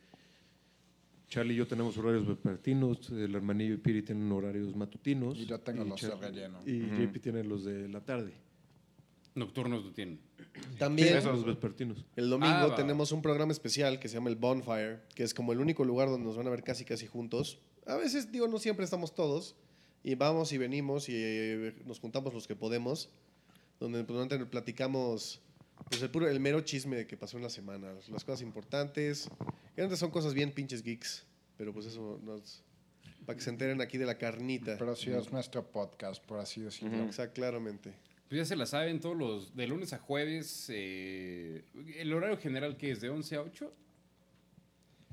Charlie 1.29 1.55
y 1.55 1.57
yo 1.57 1.67
tenemos 1.67 1.97
horarios 1.99 2.27
vespertinos, 2.27 3.11
el 3.11 3.35
hermanillo 3.35 3.75
y 3.75 3.79
Piri 3.79 4.03
tienen 4.03 4.31
horarios 4.31 4.77
matutinos. 4.77 5.37
Y 5.39 5.47
yo 5.47 5.59
tengo 5.59 5.83
los 5.85 6.01
de 6.01 6.15
relleno. 6.15 6.61
Y 6.65 6.79
JP 6.83 7.19
tiene 7.21 7.43
los 7.43 7.65
de 7.65 7.89
la 7.89 8.01
tarde. 8.03 8.35
Nocturnos 9.35 9.85
lo 9.85 9.93
tienen. 9.93 10.21
También 10.79 11.17
Esos 11.17 11.37
los 11.37 11.45
vespertinos. 11.47 12.05
el 12.17 12.29
domingo 12.29 12.53
Ah, 12.55 12.67
va. 12.67 12.75
tenemos 12.77 13.13
un 13.13 13.23
programa 13.23 13.53
especial 13.53 13.99
que 13.99 14.09
se 14.09 14.15
llama 14.15 14.29
el 14.29 14.37
Bonfire, 14.37 15.01
que 15.15 15.23
es 15.23 15.33
como 15.33 15.53
el 15.53 15.61
único 15.61 15.85
lugar 15.85 16.09
donde 16.09 16.27
nos 16.27 16.37
van 16.37 16.47
a 16.47 16.51
ver 16.51 16.63
casi 16.63 16.85
casi 16.85 17.07
juntos. 17.07 17.59
A 17.87 17.97
veces, 17.97 18.31
digo, 18.31 18.47
no 18.49 18.59
siempre 18.59 18.85
estamos 18.85 19.15
todos. 19.15 19.57
Y 20.05 20.17
vamos 20.17 20.53
y 20.53 20.59
venimos 20.59 21.09
y 21.09 21.15
eh, 21.17 21.75
nos 21.87 22.01
juntamos 22.01 22.35
los 22.35 22.47
que 22.47 22.57
podemos. 22.57 23.09
Donde 23.81 24.05
pues, 24.05 24.29
platicamos 24.51 25.41
pues, 25.89 26.03
el, 26.03 26.11
puro, 26.11 26.29
el 26.29 26.41
mero 26.41 26.61
chisme 26.61 26.97
de 26.97 27.07
que 27.07 27.17
pasó 27.17 27.37
en 27.37 27.45
la 27.45 27.51
semana. 27.51 27.93
Las 28.11 28.25
cosas 28.25 28.43
importantes. 28.43 29.29
Generalmente 29.71 29.97
son 29.97 30.11
cosas 30.11 30.35
bien 30.35 30.53
pinches 30.53 30.83
geeks. 30.83 31.25
Pero 31.57 31.73
pues 31.73 31.87
eso 31.87 32.21
nos... 32.23 32.63
Para 33.25 33.37
que 33.37 33.45
se 33.45 33.51
enteren 33.51 33.81
aquí 33.81 33.97
de 33.99 34.07
la 34.07 34.19
carnita. 34.19 34.77
Pero 34.79 34.97
sí 34.97 35.11
es 35.11 35.31
nuestro 35.33 35.65
podcast, 35.71 36.25
por 36.25 36.41
así 36.41 36.61
decirlo. 36.61 37.05
Exacto, 37.05 37.35
claramente. 37.35 37.95
Pues 38.33 38.39
ya 38.39 38.45
se 38.47 38.57
la 38.57 38.65
saben 38.65 38.99
todos 38.99 39.15
los, 39.15 39.55
de 39.55 39.67
lunes 39.67 39.93
a 39.93 39.99
jueves, 39.99 40.65
eh, 40.71 41.67
el 41.99 42.15
horario 42.15 42.39
general 42.39 42.79
que 42.79 42.91
es 42.91 43.03
de 43.03 43.11
11 43.11 43.37
a 43.37 43.43
8. 43.43 43.71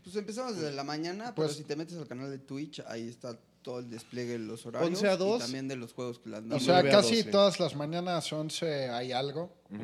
Pues 0.01 0.15
empezamos 0.15 0.55
desde 0.55 0.71
la 0.71 0.85
mañana, 0.85 1.35
Pues- 1.35 1.49
pero 1.49 1.57
si 1.57 1.63
te 1.65 1.75
metes 1.75 1.97
al 1.97 2.07
canal 2.07 2.31
de 2.31 2.37
Twitch, 2.39 2.79
ahí 2.87 3.09
está 3.09 3.37
todo 3.61 3.79
el 3.79 3.89
despliegue 3.89 4.31
de 4.31 4.39
los 4.39 4.65
horarios. 4.65 4.91
11 4.91 5.07
a 5.09 5.17
2. 5.17 5.35
Y 5.35 5.43
también 5.43 5.67
de 5.67 5.75
los 5.75 5.91
juegos 5.91 6.19
que 6.19 6.29
las 6.29 6.45
O 6.49 6.55
Y 6.55 6.59
sea, 6.61 6.77
a 6.77 6.83
casi 6.83 7.17
12. 7.17 7.29
todas 7.31 7.59
las 7.59 7.75
mañanas 7.75 8.31
11 8.31 8.87
hay 8.87 9.11
algo, 9.11 9.53
Ok. 9.65 9.81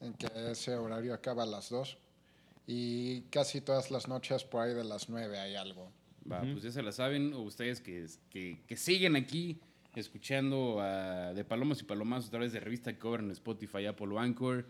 en 0.00 0.14
que 0.18 0.50
ese 0.50 0.74
horario 0.74 1.12
acaba 1.12 1.42
a 1.42 1.46
las 1.46 1.68
2. 1.68 1.98
Y 2.66 3.20
casi 3.30 3.60
todas 3.60 3.90
las 3.90 4.08
noches 4.08 4.44
por 4.44 4.62
ahí 4.62 4.72
de 4.72 4.84
las 4.84 5.10
9 5.10 5.38
hay 5.38 5.56
algo. 5.56 5.92
Va, 6.32 6.40
pues 6.40 6.62
ya 6.62 6.70
se 6.72 6.80
la 6.82 6.92
saben, 6.92 7.34
o 7.34 7.40
ustedes 7.42 7.82
que, 7.82 8.06
que, 8.30 8.62
que 8.66 8.76
siguen 8.78 9.14
aquí 9.14 9.60
escuchando 9.94 10.80
a 10.80 11.32
De 11.34 11.44
Palomas 11.44 11.80
y 11.80 11.84
Palomazos 11.84 12.28
a 12.28 12.30
través 12.30 12.52
de 12.52 12.60
Revista 12.60 12.98
Cover 12.98 13.20
en 13.20 13.30
Spotify, 13.30 13.86
Apple 13.86 14.18
Anchor. 14.18 14.66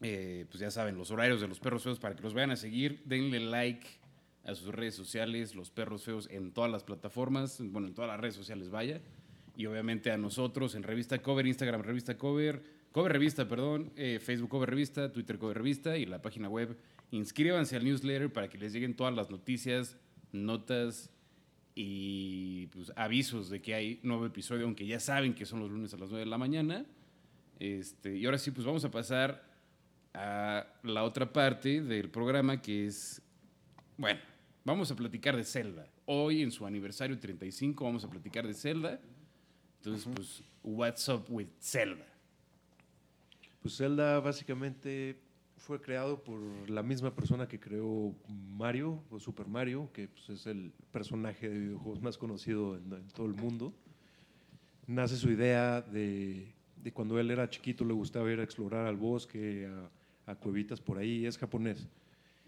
Eh, 0.00 0.46
pues 0.48 0.60
ya 0.60 0.70
saben, 0.70 0.96
los 0.96 1.10
horarios 1.10 1.40
de 1.40 1.48
los 1.48 1.60
perros 1.60 1.82
feos 1.82 1.98
para 1.98 2.14
que 2.14 2.22
los 2.22 2.34
vayan 2.34 2.50
a 2.50 2.56
seguir. 2.56 3.02
Denle 3.04 3.40
like 3.40 3.86
a 4.44 4.54
sus 4.54 4.74
redes 4.74 4.94
sociales, 4.94 5.54
los 5.54 5.70
perros 5.70 6.04
feos 6.04 6.28
en 6.30 6.52
todas 6.52 6.70
las 6.70 6.84
plataformas, 6.84 7.58
bueno, 7.60 7.88
en 7.88 7.94
todas 7.94 8.10
las 8.10 8.20
redes 8.20 8.34
sociales, 8.34 8.70
vaya. 8.70 9.00
Y 9.56 9.66
obviamente 9.66 10.10
a 10.10 10.18
nosotros 10.18 10.74
en 10.74 10.82
Revista 10.82 11.22
Cover, 11.22 11.46
Instagram 11.46 11.82
Revista 11.82 12.18
Cover, 12.18 12.62
Cover 12.92 13.12
Revista, 13.12 13.48
perdón, 13.48 13.92
eh, 13.96 14.20
Facebook 14.20 14.50
Cover 14.50 14.70
Revista, 14.70 15.10
Twitter 15.10 15.38
Cover 15.38 15.56
Revista 15.56 15.96
y 15.96 16.06
la 16.06 16.20
página 16.20 16.48
web. 16.48 16.76
Inscríbanse 17.10 17.76
al 17.76 17.84
newsletter 17.84 18.32
para 18.32 18.48
que 18.48 18.58
les 18.58 18.72
lleguen 18.72 18.94
todas 18.94 19.14
las 19.14 19.30
noticias, 19.30 19.96
notas 20.32 21.10
y 21.74 22.66
pues, 22.68 22.92
avisos 22.96 23.50
de 23.50 23.60
que 23.60 23.74
hay 23.74 24.00
nuevo 24.02 24.26
episodio, 24.26 24.64
aunque 24.64 24.86
ya 24.86 25.00
saben 25.00 25.34
que 25.34 25.44
son 25.44 25.60
los 25.60 25.70
lunes 25.70 25.92
a 25.94 25.96
las 25.96 26.10
9 26.10 26.24
de 26.24 26.30
la 26.30 26.38
mañana. 26.38 26.84
Este, 27.58 28.16
y 28.16 28.24
ahora 28.24 28.38
sí, 28.38 28.50
pues 28.50 28.66
vamos 28.66 28.84
a 28.84 28.90
pasar 28.90 29.44
a 30.12 30.66
la 30.82 31.02
otra 31.02 31.32
parte 31.32 31.82
del 31.82 32.10
programa 32.10 32.62
que 32.62 32.86
es, 32.86 33.20
bueno, 33.96 34.20
vamos 34.64 34.90
a 34.90 34.96
platicar 34.96 35.36
de 35.36 35.44
Zelda. 35.44 35.88
Hoy 36.06 36.42
en 36.42 36.52
su 36.52 36.66
aniversario 36.66 37.18
35 37.18 37.84
vamos 37.84 38.04
a 38.04 38.10
platicar 38.10 38.46
de 38.46 38.54
Zelda. 38.54 39.00
Entonces, 39.78 40.08
pues, 40.14 40.42
what's 40.62 41.08
up 41.08 41.24
with 41.28 41.48
Zelda? 41.60 42.06
Pues 43.60 43.76
Zelda 43.76 44.20
básicamente 44.20 45.23
fue 45.64 45.80
creado 45.80 46.22
por 46.22 46.38
la 46.68 46.82
misma 46.82 47.14
persona 47.14 47.48
que 47.48 47.58
creó 47.58 48.14
Mario 48.28 49.02
o 49.10 49.18
Super 49.18 49.48
Mario, 49.48 49.88
que 49.94 50.08
pues, 50.08 50.28
es 50.28 50.46
el 50.46 50.72
personaje 50.92 51.48
de 51.48 51.58
videojuegos 51.58 52.02
más 52.02 52.18
conocido 52.18 52.76
en, 52.76 53.08
todo 53.14 53.26
el 53.26 53.34
mundo. 53.34 53.72
Nace 54.86 55.16
su 55.16 55.30
idea 55.30 55.80
de, 55.80 56.52
cuando 56.92 57.18
él 57.18 57.30
era 57.30 57.48
chiquito 57.48 57.82
le 57.84 57.94
gustaba 57.94 58.30
ir 58.30 58.40
a 58.40 58.42
explorar 58.42 58.86
al 58.86 58.96
bosque, 58.96 59.66
a 60.26 60.34
cuevitas 60.34 60.82
por 60.82 60.98
ahí, 60.98 61.24
es 61.24 61.38
japonés. 61.38 61.88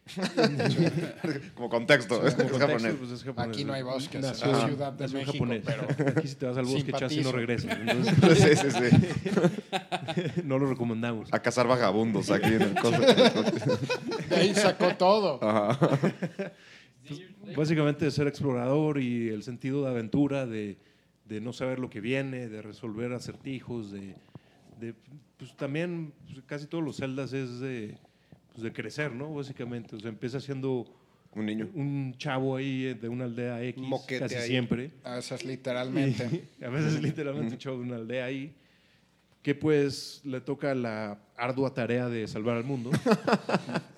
Como 1.54 1.68
contexto, 1.68 2.26
es, 2.26 2.34
Como 2.34 2.48
contexto, 2.50 2.58
japonés. 2.58 2.94
pues, 2.98 3.10
es 3.10 3.24
japonés. 3.24 3.50
Aquí 3.50 3.64
no 3.64 3.72
hay 3.72 3.82
bosques, 3.82 4.24
es 4.24 4.40
la 4.46 4.66
Ciudad 4.66 4.92
de 4.92 5.02
nació 5.04 5.18
en 5.18 5.26
México, 5.26 5.44
japonés. 5.44 5.62
pero 5.66 6.08
Aquí 6.16 6.28
si 6.28 6.34
te 6.36 6.46
vas 6.46 6.56
al 6.56 6.64
bosque 6.66 6.92
casi 6.92 7.20
no 7.22 7.32
regresas. 7.32 7.76
Entonces, 7.78 8.60
Sí, 8.60 8.70
sí, 8.70 8.90
sí. 8.90 10.42
no 10.44 10.58
lo 10.58 10.66
recomendamos. 10.68 11.32
A 11.32 11.40
cazar 11.40 11.66
vagabundos 11.66 12.30
aquí 12.30 12.46
en 12.54 12.62
el 12.62 12.74
coso. 12.74 13.00
de 13.00 14.36
ahí 14.36 14.54
sacó 14.54 14.94
todo. 14.96 15.38
Ajá. 15.42 15.98
Básicamente 17.56 18.04
de 18.04 18.10
ser 18.10 18.26
explorador 18.26 19.00
y 19.00 19.28
el 19.28 19.42
sentido 19.42 19.82
de 19.84 19.90
aventura, 19.90 20.46
de, 20.46 20.78
de 21.24 21.40
no 21.40 21.52
saber 21.52 21.78
lo 21.78 21.88
que 21.90 22.00
viene, 22.00 22.48
de 22.48 22.62
resolver 22.62 23.12
acertijos, 23.12 23.92
de, 23.92 24.16
de, 24.80 24.94
pues 25.36 25.56
también 25.56 26.12
pues, 26.26 26.42
casi 26.46 26.66
todos 26.66 26.82
los 26.82 26.96
celdas 26.96 27.32
es 27.32 27.60
de, 27.60 27.96
pues, 28.56 28.64
de 28.64 28.72
crecer, 28.72 29.12
¿no? 29.12 29.34
Básicamente, 29.34 29.94
o 29.96 30.00
sea, 30.00 30.08
empieza 30.08 30.40
siendo 30.40 30.86
Un 31.34 31.44
niño. 31.46 31.68
un 31.74 32.14
chavo 32.16 32.56
ahí 32.56 32.94
de 32.94 33.08
una 33.08 33.24
aldea 33.24 33.62
X, 33.62 33.82
Un 33.82 33.90
moquete 33.90 34.20
casi 34.20 34.34
ahí. 34.36 34.48
siempre. 34.48 34.90
A 35.04 35.16
veces 35.16 35.44
literalmente. 35.44 36.48
Y 36.60 36.64
a 36.64 36.70
veces 36.70 37.00
literalmente 37.02 37.52
un 37.54 37.58
chavo 37.58 37.76
de 37.76 37.82
una 37.82 37.96
aldea 37.96 38.24
ahí, 38.24 38.54
que 39.42 39.54
pues 39.54 40.22
le 40.24 40.40
toca 40.40 40.74
la 40.74 41.18
ardua 41.36 41.72
tarea 41.72 42.08
de 42.08 42.26
salvar 42.26 42.56
al 42.56 42.64
mundo. 42.64 42.90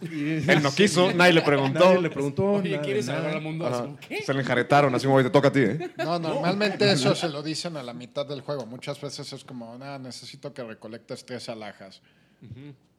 Y- 0.00 0.48
Él 0.50 0.62
no 0.62 0.70
quiso, 0.72 1.12
nadie 1.12 1.32
le 1.32 1.42
preguntó. 1.42 1.80
Nadie 1.80 2.02
le 2.02 2.10
preguntó. 2.10 2.44
Oye, 2.52 2.80
¿quieres 2.80 3.06
nada. 3.06 3.18
salvar 3.20 3.36
al 3.36 3.42
mundo? 3.42 3.66
Ajá. 3.66 3.88
¿Qué? 4.08 4.22
Se 4.22 4.32
le 4.34 4.40
enjaretaron, 4.40 4.94
así 4.94 5.06
como 5.06 5.16
"Oye, 5.16 5.24
te 5.24 5.30
toca 5.30 5.48
a 5.48 5.52
ti, 5.52 5.60
¿eh? 5.60 5.90
No, 5.98 6.18
normalmente 6.20 6.90
eso 6.92 7.14
se 7.14 7.28
lo 7.28 7.42
dicen 7.42 7.76
a 7.76 7.82
la 7.82 7.94
mitad 7.94 8.26
del 8.26 8.40
juego. 8.42 8.64
Muchas 8.66 9.00
veces 9.00 9.32
es 9.32 9.44
como, 9.44 9.76
nada, 9.78 9.98
necesito 9.98 10.52
que 10.54 10.62
recolectes 10.62 11.24
tres 11.24 11.48
alhajas. 11.48 12.00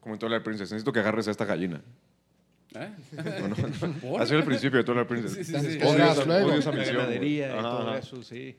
Como 0.00 0.14
en 0.14 0.18
Twilight 0.18 0.42
Princess, 0.42 0.70
necesito 0.70 0.92
que 0.92 1.00
agarres 1.00 1.28
a 1.28 1.30
esta 1.30 1.44
gallina. 1.44 1.80
¿Ah? 2.74 2.88
¿Por? 4.02 4.20
Así 4.22 4.32
era 4.32 4.40
el 4.40 4.46
principio 4.46 4.78
de 4.78 4.84
Twilight 4.84 5.08
Princess. 5.08 5.32
Sí, 5.34 5.44
sí, 5.44 5.60
sí. 5.72 5.78
¿Qué 5.78 5.84
Odio 5.86 6.04
esa, 6.04 6.24
luego? 6.24 6.48
odio 6.48 6.58
esa 6.58 6.70
la 6.70 6.76
misión, 6.78 6.94
güey. 6.96 7.06
ganadería 7.06 7.46
y 7.48 7.50
Ajá, 7.50 7.62
todo 7.62 7.88
ajá. 7.88 7.98
eso, 7.98 8.22
sí. 8.22 8.56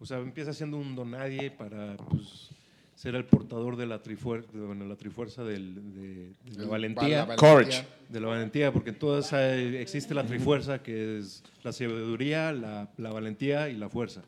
O 0.00 0.06
sea, 0.06 0.18
empieza 0.18 0.52
siendo 0.52 0.76
un 0.76 0.94
donadie 0.96 1.50
para 1.52 1.96
pues, 1.96 2.50
ser 2.96 3.14
el 3.14 3.24
portador 3.24 3.76
de 3.76 3.86
la, 3.86 4.02
trifuer 4.02 4.44
bueno, 4.52 4.84
la 4.86 4.96
trifuerza 4.96 5.44
del- 5.44 5.74
de, 5.94 6.32
de 6.52 6.62
la 6.64 6.66
valentía. 6.68 7.26
la 7.26 7.36
Courage. 7.36 7.86
De 8.08 8.20
la 8.20 8.26
valentía, 8.28 8.72
porque 8.72 8.90
en 8.90 8.98
todas 8.98 9.32
existe 9.32 10.14
la 10.14 10.24
trifuerza 10.26 10.82
que 10.82 11.18
es 11.18 11.42
la 11.62 11.72
sabiduría, 11.72 12.52
la, 12.52 12.90
la 12.98 13.10
valentía 13.12 13.68
y 13.68 13.76
la 13.76 13.88
fuerza. 13.88 14.22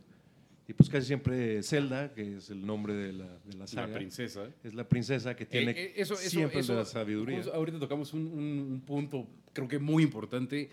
Y 0.68 0.72
pues 0.72 0.90
casi 0.90 1.06
siempre 1.06 1.62
Zelda, 1.62 2.12
que 2.12 2.38
es 2.38 2.50
el 2.50 2.66
nombre 2.66 2.92
de 2.94 3.12
la, 3.12 3.38
de 3.44 3.56
la 3.56 3.66
saga, 3.68 3.86
La 3.86 3.94
princesa. 3.94 4.46
es 4.64 4.74
la 4.74 4.88
princesa 4.88 5.36
que 5.36 5.46
tiene 5.46 5.70
Eh, 5.70 5.74
eh, 5.84 5.92
eso, 5.96 6.14
eso, 6.14 6.28
siempre 6.28 6.58
eso- 6.60 6.72
de 6.72 6.80
la 6.80 6.84
sabiduría. 6.84 7.40
ahorita 7.54 7.78
tocamos 7.78 8.12
un, 8.12 8.22
un- 8.26 8.72
un 8.72 8.80
punto, 8.80 9.28
creo 9.52 9.68
que 9.68 9.78
muy 9.78 10.02
importante. 10.02 10.70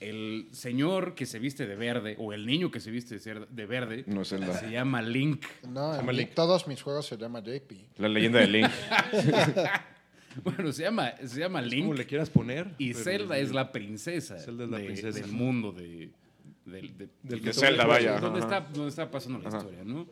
El 0.00 0.48
señor 0.52 1.14
que 1.14 1.24
se 1.24 1.38
viste 1.38 1.66
de 1.66 1.76
verde, 1.76 2.16
o 2.18 2.32
el 2.32 2.44
niño 2.46 2.70
que 2.70 2.78
se 2.80 2.90
viste 2.90 3.18
de 3.18 3.46
de 3.48 3.66
verde, 3.66 4.04
No 4.06 4.22
es 4.22 4.28
Zelda. 4.28 4.52
se 4.58 4.70
llama 4.70 5.00
Link. 5.02 5.44
No, 5.68 5.96
llama 5.96 6.12
Link. 6.12 6.30
todos 6.34 6.66
mis 6.68 6.82
juegos 6.82 7.06
se 7.06 7.16
llama 7.16 7.40
JP. 7.40 7.72
La 7.98 8.08
leyenda 8.08 8.40
de 8.40 8.46
Link. 8.48 8.68
Bueno, 10.42 10.72
se 10.72 10.82
llama, 10.82 11.12
se 11.24 11.38
llama 11.38 11.60
Como 11.60 11.70
Link. 11.70 11.94
le 11.96 12.06
quieras 12.06 12.28
poner. 12.28 12.66
Y 12.78 12.92
Zelda 12.92 13.38
es 13.38 13.52
la 13.52 13.70
princesa, 13.70 14.36
Zelda 14.38 14.64
es 14.64 14.70
la 14.70 14.78
de- 14.78 14.84
princesa. 14.84 15.20
del 15.20 15.30
mundo 15.30 15.70
de, 15.72 16.10
del- 16.64 16.96
de- 16.96 17.08
Del 17.22 17.42
De 17.42 17.52
Zelda, 17.52 17.86
vaya. 17.86 18.18
donde, 18.18 18.40
está, 18.40 18.60
donde 18.60 18.88
está 18.88 19.10
pasando 19.10 19.38
la 19.38 19.48
Ajá. 19.48 19.58
historia, 19.58 19.84
¿no? 19.84 20.06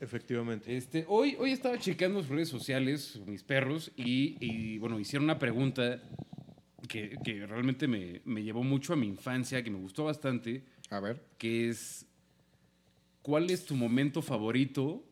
Efectivamente. 0.00 0.76
Este, 0.76 1.04
hoy, 1.08 1.36
hoy 1.38 1.52
estaba 1.52 1.78
checando 1.78 2.20
sus 2.20 2.28
redes 2.30 2.48
sociales, 2.48 3.20
mis 3.26 3.42
perros, 3.44 3.92
y, 3.96 4.36
y, 4.40 4.78
bueno, 4.78 4.98
hicieron 4.98 5.24
una 5.24 5.38
pregunta 5.38 6.02
que, 6.88 7.16
que 7.24 7.46
realmente 7.46 7.86
me, 7.86 8.20
me 8.24 8.42
llevó 8.42 8.64
mucho 8.64 8.92
a 8.94 8.96
mi 8.96 9.06
infancia, 9.06 9.62
que 9.62 9.70
me 9.70 9.78
gustó 9.78 10.04
bastante, 10.04 10.64
A 10.90 10.98
ver. 10.98 11.22
que 11.38 11.68
es, 11.68 12.04
¿cuál 13.22 13.48
es 13.50 13.64
tu 13.64 13.76
momento 13.76 14.22
favorito 14.22 15.04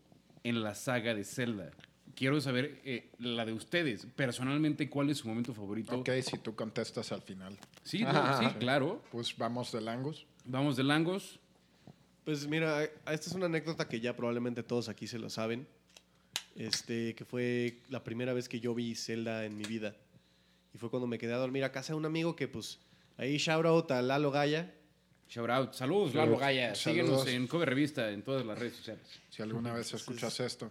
en 0.42 0.62
la 0.62 0.74
saga 0.74 1.14
de 1.14 1.22
Zelda? 1.22 1.70
Quiero 2.20 2.38
saber 2.38 2.82
eh, 2.84 3.08
la 3.18 3.46
de 3.46 3.54
ustedes, 3.54 4.06
personalmente, 4.14 4.90
¿cuál 4.90 5.08
es 5.08 5.16
su 5.16 5.28
momento 5.28 5.54
favorito? 5.54 6.00
Ok, 6.00 6.10
si 6.20 6.36
tú 6.36 6.54
contestas 6.54 7.12
al 7.12 7.22
final. 7.22 7.56
Sí, 7.82 8.02
no, 8.02 8.38
sí, 8.38 8.44
claro. 8.58 9.02
Pues 9.10 9.34
vamos 9.38 9.72
del 9.72 9.88
Angus. 9.88 10.26
Vamos 10.44 10.76
de 10.76 10.84
Langos. 10.84 11.40
Pues 12.26 12.46
mira, 12.46 12.84
esta 12.84 13.14
es 13.14 13.32
una 13.32 13.46
anécdota 13.46 13.88
que 13.88 14.00
ya 14.00 14.14
probablemente 14.14 14.62
todos 14.62 14.90
aquí 14.90 15.06
se 15.06 15.18
lo 15.18 15.30
saben. 15.30 15.66
Este, 16.56 17.14
que 17.14 17.24
fue 17.24 17.78
la 17.88 18.04
primera 18.04 18.34
vez 18.34 18.50
que 18.50 18.60
yo 18.60 18.74
vi 18.74 18.94
Zelda 18.96 19.46
en 19.46 19.56
mi 19.56 19.64
vida. 19.64 19.96
Y 20.74 20.76
fue 20.76 20.90
cuando 20.90 21.06
me 21.06 21.16
quedé 21.16 21.32
a 21.32 21.38
dormir 21.38 21.64
a 21.64 21.72
casa 21.72 21.94
de 21.94 22.00
un 22.00 22.04
amigo 22.04 22.36
que, 22.36 22.48
pues, 22.48 22.80
ahí 23.16 23.38
shout 23.38 23.64
out 23.64 23.90
a 23.92 24.02
Lalo 24.02 24.30
Gaya. 24.30 24.74
Shout 25.26 25.48
out. 25.48 25.72
Saludos, 25.72 26.14
Lalo 26.14 26.36
Gaya. 26.36 26.74
Saludos. 26.74 27.22
Síguenos 27.22 27.28
en 27.28 27.46
Cover 27.46 27.70
Revista 27.70 28.10
en 28.10 28.22
todas 28.22 28.44
las 28.44 28.58
redes 28.58 28.76
sociales. 28.76 29.06
Si 29.30 29.40
alguna 29.40 29.72
vez 29.72 29.94
escuchas 29.94 30.38
esto. 30.40 30.70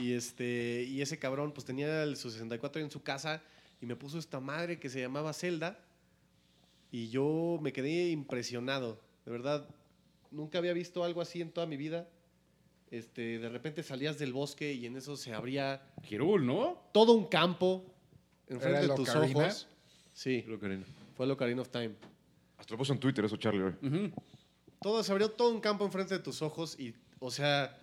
Y 0.00 0.12
este, 0.12 0.84
y 0.88 1.00
ese 1.02 1.18
cabrón, 1.18 1.52
pues 1.52 1.64
tenía 1.64 2.02
el, 2.02 2.16
su 2.16 2.30
64 2.30 2.80
en 2.82 2.90
su 2.90 3.02
casa 3.02 3.42
y 3.80 3.86
me 3.86 3.96
puso 3.96 4.18
esta 4.18 4.40
madre 4.40 4.78
que 4.78 4.88
se 4.88 5.00
llamaba 5.00 5.32
Zelda. 5.32 5.78
Y 6.90 7.08
yo 7.08 7.58
me 7.60 7.72
quedé 7.72 8.10
impresionado. 8.10 9.00
De 9.24 9.30
verdad, 9.32 9.68
nunca 10.30 10.58
había 10.58 10.72
visto 10.72 11.04
algo 11.04 11.20
así 11.20 11.40
en 11.40 11.50
toda 11.50 11.66
mi 11.66 11.76
vida. 11.76 12.08
Este, 12.90 13.38
de 13.38 13.48
repente 13.50 13.82
salías 13.82 14.18
del 14.18 14.32
bosque 14.32 14.72
y 14.72 14.86
en 14.86 14.96
eso 14.96 15.16
se 15.16 15.34
abría 15.34 15.82
Kirul, 16.06 16.46
¿no? 16.46 16.78
todo 16.92 17.12
un 17.12 17.26
campo 17.26 17.84
¿Era 18.46 18.56
enfrente 18.56 18.80
de 18.88 18.94
tus 18.94 19.10
Ocarina? 19.10 19.40
ojos. 19.40 19.68
Sí, 20.14 20.42
Creo, 20.42 20.58
Karina. 20.58 20.84
fue 21.14 21.26
el 21.26 21.32
Ocarina 21.32 21.60
of 21.60 21.68
Time. 21.68 21.94
Hasta 22.56 22.72
lo 22.74 22.78
puso 22.78 22.94
en 22.94 22.98
Twitter 22.98 23.24
eso, 23.26 23.36
Charlie. 23.36 23.62
hoy. 23.62 24.12
Todo, 24.80 25.02
se 25.04 25.12
abrió 25.12 25.30
todo 25.30 25.50
un 25.52 25.60
campo 25.60 25.84
enfrente 25.84 26.14
de 26.14 26.20
tus 26.20 26.40
ojos 26.40 26.80
y, 26.80 26.94
o 27.18 27.30
sea, 27.30 27.76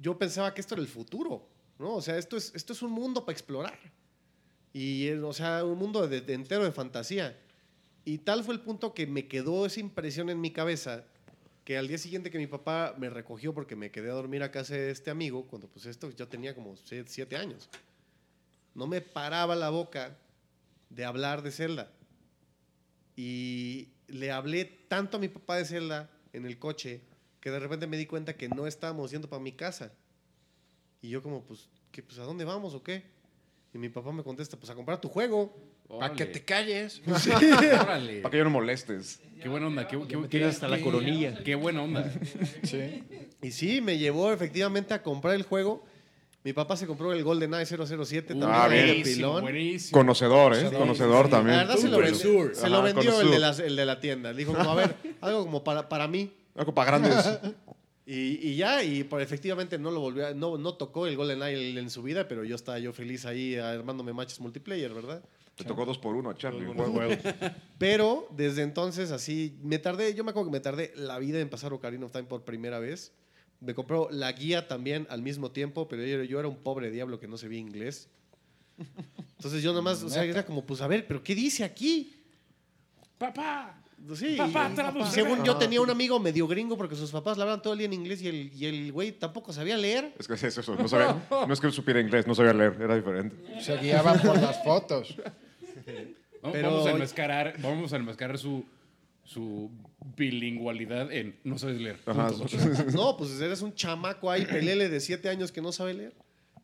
yo 0.00 0.18
pensaba 0.18 0.52
que 0.54 0.60
esto 0.60 0.74
era 0.74 0.82
el 0.82 0.88
futuro, 0.88 1.48
¿no? 1.78 1.94
O 1.94 2.02
sea, 2.02 2.16
esto 2.18 2.36
es, 2.36 2.52
esto 2.54 2.72
es 2.72 2.82
un 2.82 2.92
mundo 2.92 3.24
para 3.24 3.32
explorar. 3.34 3.78
Y, 4.72 5.08
eh, 5.08 5.18
o 5.20 5.32
sea, 5.32 5.64
un 5.64 5.78
mundo 5.78 6.06
de- 6.06 6.32
entero 6.34 6.64
de 6.64 6.72
fantasía. 6.72 7.38
Y 8.04 8.18
tal 8.18 8.44
fue 8.44 8.54
el 8.54 8.60
punto 8.60 8.94
que 8.94 9.06
me 9.06 9.26
quedó 9.26 9.66
esa 9.66 9.80
impresión 9.80 10.28
en 10.30 10.40
mi 10.40 10.50
cabeza 10.52 11.04
que 11.64 11.76
al 11.76 11.88
día 11.88 11.98
siguiente 11.98 12.30
que 12.30 12.38
mi 12.38 12.46
papá 12.46 12.94
me 12.96 13.10
recogió 13.10 13.52
porque 13.52 13.74
me 13.74 13.90
quedé 13.90 14.10
a 14.10 14.14
dormir 14.14 14.42
a 14.44 14.52
casa 14.52 14.74
de 14.74 14.90
este 14.92 15.10
amigo, 15.10 15.46
cuando 15.48 15.66
pues 15.66 15.86
esto 15.86 16.08
yo 16.10 16.28
tenía 16.28 16.54
como 16.54 16.76
sie- 16.76 17.04
siete 17.08 17.36
años, 17.36 17.68
no 18.74 18.86
me 18.86 19.00
paraba 19.00 19.56
la 19.56 19.70
boca 19.70 20.16
de 20.90 21.04
hablar 21.04 21.42
de 21.42 21.50
Zelda. 21.50 21.90
Y 23.16 23.88
le 24.08 24.30
hablé 24.30 24.64
tanto 24.88 25.16
a 25.16 25.20
mi 25.20 25.28
papá 25.28 25.56
de 25.56 25.64
Zelda 25.64 26.10
en 26.32 26.46
el 26.46 26.58
coche 26.58 27.00
que 27.46 27.52
de 27.52 27.60
repente 27.60 27.86
me 27.86 27.96
di 27.96 28.06
cuenta 28.06 28.36
que 28.36 28.48
no 28.48 28.66
estábamos 28.66 29.12
yendo 29.12 29.28
para 29.30 29.40
mi 29.40 29.52
casa. 29.52 29.92
Y 31.00 31.10
yo 31.10 31.22
como, 31.22 31.44
pues, 31.44 31.68
¿qué, 31.92 32.02
pues, 32.02 32.18
¿a 32.18 32.24
dónde 32.24 32.44
vamos 32.44 32.74
o 32.74 32.82
qué? 32.82 33.04
Y 33.72 33.78
mi 33.78 33.88
papá 33.88 34.10
me 34.10 34.24
contesta, 34.24 34.56
pues 34.56 34.68
a 34.70 34.74
comprar 34.74 35.00
tu 35.00 35.08
juego. 35.08 35.56
Para 35.88 36.12
que 36.12 36.26
te 36.26 36.42
calles. 36.44 37.00
Para 37.06 38.00
que 38.32 38.36
yo 38.36 38.42
no 38.42 38.50
molestes. 38.50 39.20
Qué 39.40 39.48
buena 39.48 39.68
onda. 39.68 39.86
Qué, 39.86 39.96
qué, 40.08 40.16
tienes 40.26 40.54
hasta 40.56 40.66
la 40.66 40.80
coronilla. 40.80 41.40
Qué 41.44 41.54
buena 41.54 41.84
onda. 41.84 42.12
Sí. 42.64 43.04
Y 43.40 43.52
sí, 43.52 43.80
me 43.80 43.96
llevó 43.96 44.32
efectivamente 44.32 44.92
a 44.92 45.04
comprar 45.04 45.36
el 45.36 45.44
juego. 45.44 45.84
Mi 46.42 46.52
papá 46.52 46.76
se 46.76 46.88
compró 46.88 47.12
el 47.12 47.22
GoldenEye 47.22 47.64
007 47.64 48.34
también 48.34 48.50
Ah, 48.52 48.66
bien. 48.66 49.04
pilón. 49.04 49.40
buenísimo. 49.42 49.96
Conocedor, 50.00 50.52
¿eh? 50.54 50.56
Conocedor. 50.64 50.80
Conocedor 50.80 51.24
La 51.26 51.30
también. 51.30 51.56
verdad 51.58 51.76
se 51.76 51.86
lo, 51.86 51.94
Super 51.98 52.10
vendi- 52.12 52.16
sur. 52.20 52.56
se 52.56 52.68
lo 52.68 52.76
Ajá, 52.78 52.84
vendió 52.86 53.20
el 53.20 53.30
de, 53.30 53.38
las- 53.38 53.60
el 53.60 53.76
de 53.76 53.86
la 53.86 54.00
tienda. 54.00 54.32
Dijo, 54.32 54.52
como, 54.52 54.68
a 54.68 54.74
ver, 54.74 54.96
algo 55.20 55.44
como 55.44 55.62
para, 55.62 55.88
para 55.88 56.08
mí. 56.08 56.32
Algo 56.56 56.74
para 56.74 56.98
grandes. 56.98 57.38
Y, 58.08 58.50
y 58.50 58.54
ya, 58.54 58.84
y 58.84 59.02
por, 59.02 59.20
efectivamente 59.20 59.80
no 59.80 59.90
lo 59.90 59.98
volvió, 59.98 60.28
a- 60.28 60.32
no, 60.32 60.56
no 60.58 60.74
tocó 60.74 61.08
el 61.08 61.16
GoldenEye 61.16 61.76
en 61.76 61.90
su 61.90 62.04
vida, 62.04 62.28
pero 62.28 62.44
yo 62.44 62.54
estaba 62.54 62.78
yo 62.78 62.92
feliz 62.92 63.26
ahí 63.26 63.56
armándome 63.56 64.12
matches 64.12 64.38
multiplayer, 64.38 64.94
¿verdad? 64.94 65.24
Te 65.56 65.64
tocó 65.64 65.84
dos 65.84 65.98
por 65.98 66.14
uno 66.14 66.30
a 66.30 66.36
Charlie. 66.36 66.66
Pero 67.78 68.28
desde 68.30 68.62
entonces 68.62 69.10
así, 69.10 69.58
me 69.60 69.80
tardé, 69.80 70.14
yo 70.14 70.22
me 70.22 70.30
acuerdo 70.30 70.50
que 70.50 70.52
me 70.52 70.60
tardé 70.60 70.92
la 70.94 71.18
vida 71.18 71.40
en 71.40 71.48
pasar 71.50 71.72
Ocarina 71.72 72.06
of 72.06 72.12
Time 72.12 72.24
por 72.26 72.44
primera 72.44 72.78
vez. 72.78 73.12
Me 73.58 73.74
compró 73.74 74.08
la 74.12 74.30
guía 74.30 74.68
también 74.68 75.08
al 75.10 75.22
mismo 75.22 75.50
tiempo, 75.50 75.88
pero 75.88 76.04
yo, 76.04 76.22
yo 76.22 76.38
era 76.38 76.46
un 76.46 76.58
pobre 76.58 76.92
diablo 76.92 77.18
que 77.18 77.26
no 77.26 77.36
sabía 77.38 77.58
inglés. 77.58 78.08
Entonces 79.36 79.64
yo 79.64 79.72
nomás, 79.72 80.02
o 80.04 80.08
sea, 80.10 80.22
era 80.24 80.46
como, 80.46 80.64
pues 80.64 80.80
a 80.80 80.86
ver, 80.86 81.08
pero 81.08 81.24
¿qué 81.24 81.34
dice 81.34 81.64
aquí? 81.64 82.22
Papá. 83.18 83.82
Sí, 84.14 84.36
Papá, 84.36 84.70
y- 85.00 85.04
según 85.10 85.42
yo 85.42 85.56
tenía 85.56 85.80
un 85.80 85.90
amigo 85.90 86.20
medio 86.20 86.46
gringo 86.46 86.76
porque 86.76 86.94
sus 86.94 87.10
papás 87.10 87.36
le 87.36 87.42
hablaban 87.42 87.62
todo 87.62 87.72
el 87.72 87.78
día 87.80 87.86
en 87.86 87.94
inglés 87.94 88.22
y 88.22 88.28
el, 88.28 88.52
y 88.54 88.66
el 88.66 88.92
güey 88.92 89.12
tampoco 89.12 89.52
sabía 89.52 89.76
leer. 89.76 90.12
Es 90.18 90.28
que 90.28 90.34
es 90.34 90.44
eso. 90.44 90.74
No, 90.76 90.86
sabía, 90.86 91.26
no 91.30 91.52
es 91.52 91.58
que 91.60 91.66
él 91.66 91.72
supiera 91.72 92.00
inglés, 92.00 92.26
no 92.26 92.34
sabía 92.34 92.52
leer. 92.52 92.76
Era 92.80 92.94
diferente. 92.94 93.34
Se 93.60 93.76
guiaban 93.78 94.20
por 94.20 94.40
las 94.40 94.62
fotos. 94.62 95.16
Vamos, 96.42 96.52
Pero- 96.52 96.70
vamos 96.70 96.86
a 96.86 96.90
enmascarar, 96.92 97.54
vamos 97.60 97.92
a 97.92 97.96
enmascarar 97.96 98.38
su, 98.38 98.64
su 99.24 99.70
bilingualidad 100.16 101.10
en 101.12 101.36
no 101.44 101.58
sabes 101.58 101.80
leer. 101.80 101.98
Ajá. 102.06 102.30
No, 102.94 103.16
pues 103.16 103.40
eres 103.40 103.62
un 103.62 103.74
chamaco 103.74 104.30
ahí, 104.30 104.44
pelele 104.44 104.88
de 104.88 105.00
siete 105.00 105.28
años 105.28 105.50
que 105.52 105.60
no 105.62 105.72
sabe 105.72 105.94
leer. 105.94 106.12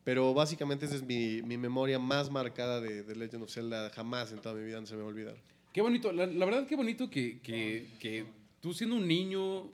Pero 0.03 0.33
básicamente 0.33 0.85
esa 0.85 0.95
es 0.95 1.03
mi, 1.03 1.41
mi 1.43 1.57
memoria 1.57 1.97
más 1.97 2.29
marcada 2.29 2.81
de, 2.81 3.03
de 3.03 3.15
Legend 3.15 3.43
of 3.43 3.49
Zelda. 3.51 3.89
Jamás 3.89 4.33
en 4.33 4.39
toda 4.39 4.53
mi 4.55 4.63
vida 4.65 4.79
no 4.81 4.85
se 4.85 4.95
me 4.95 4.99
va 5.01 5.05
a 5.05 5.09
olvidar. 5.09 5.35
Qué 5.73 5.81
bonito, 5.81 6.11
la, 6.11 6.25
la 6.27 6.45
verdad, 6.45 6.67
qué 6.67 6.75
bonito 6.75 7.09
que, 7.09 7.39
que, 7.41 7.87
que 7.99 8.25
tú 8.61 8.73
siendo 8.73 8.95
un 8.95 9.07
niño 9.07 9.71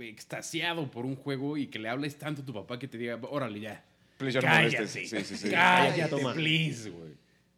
extasiado 0.00 0.90
por 0.90 1.06
un 1.06 1.16
juego 1.16 1.56
y 1.56 1.68
que 1.68 1.78
le 1.78 1.88
hables 1.88 2.16
tanto 2.18 2.42
a 2.42 2.44
tu 2.44 2.52
papá 2.52 2.78
que 2.78 2.88
te 2.88 2.98
diga, 2.98 3.18
órale 3.30 3.60
ya. 3.60 3.84
Please, 4.18 4.34
ya 4.34 4.40
no 4.40 4.46
cállate, 4.46 4.76
molestes. 4.78 5.10
Sí, 5.10 5.24
sí, 5.24 5.36
sí. 5.36 5.50
cállate, 5.50 6.10
Toma. 6.10 6.34
please, 6.34 6.90
güey. 6.90 7.12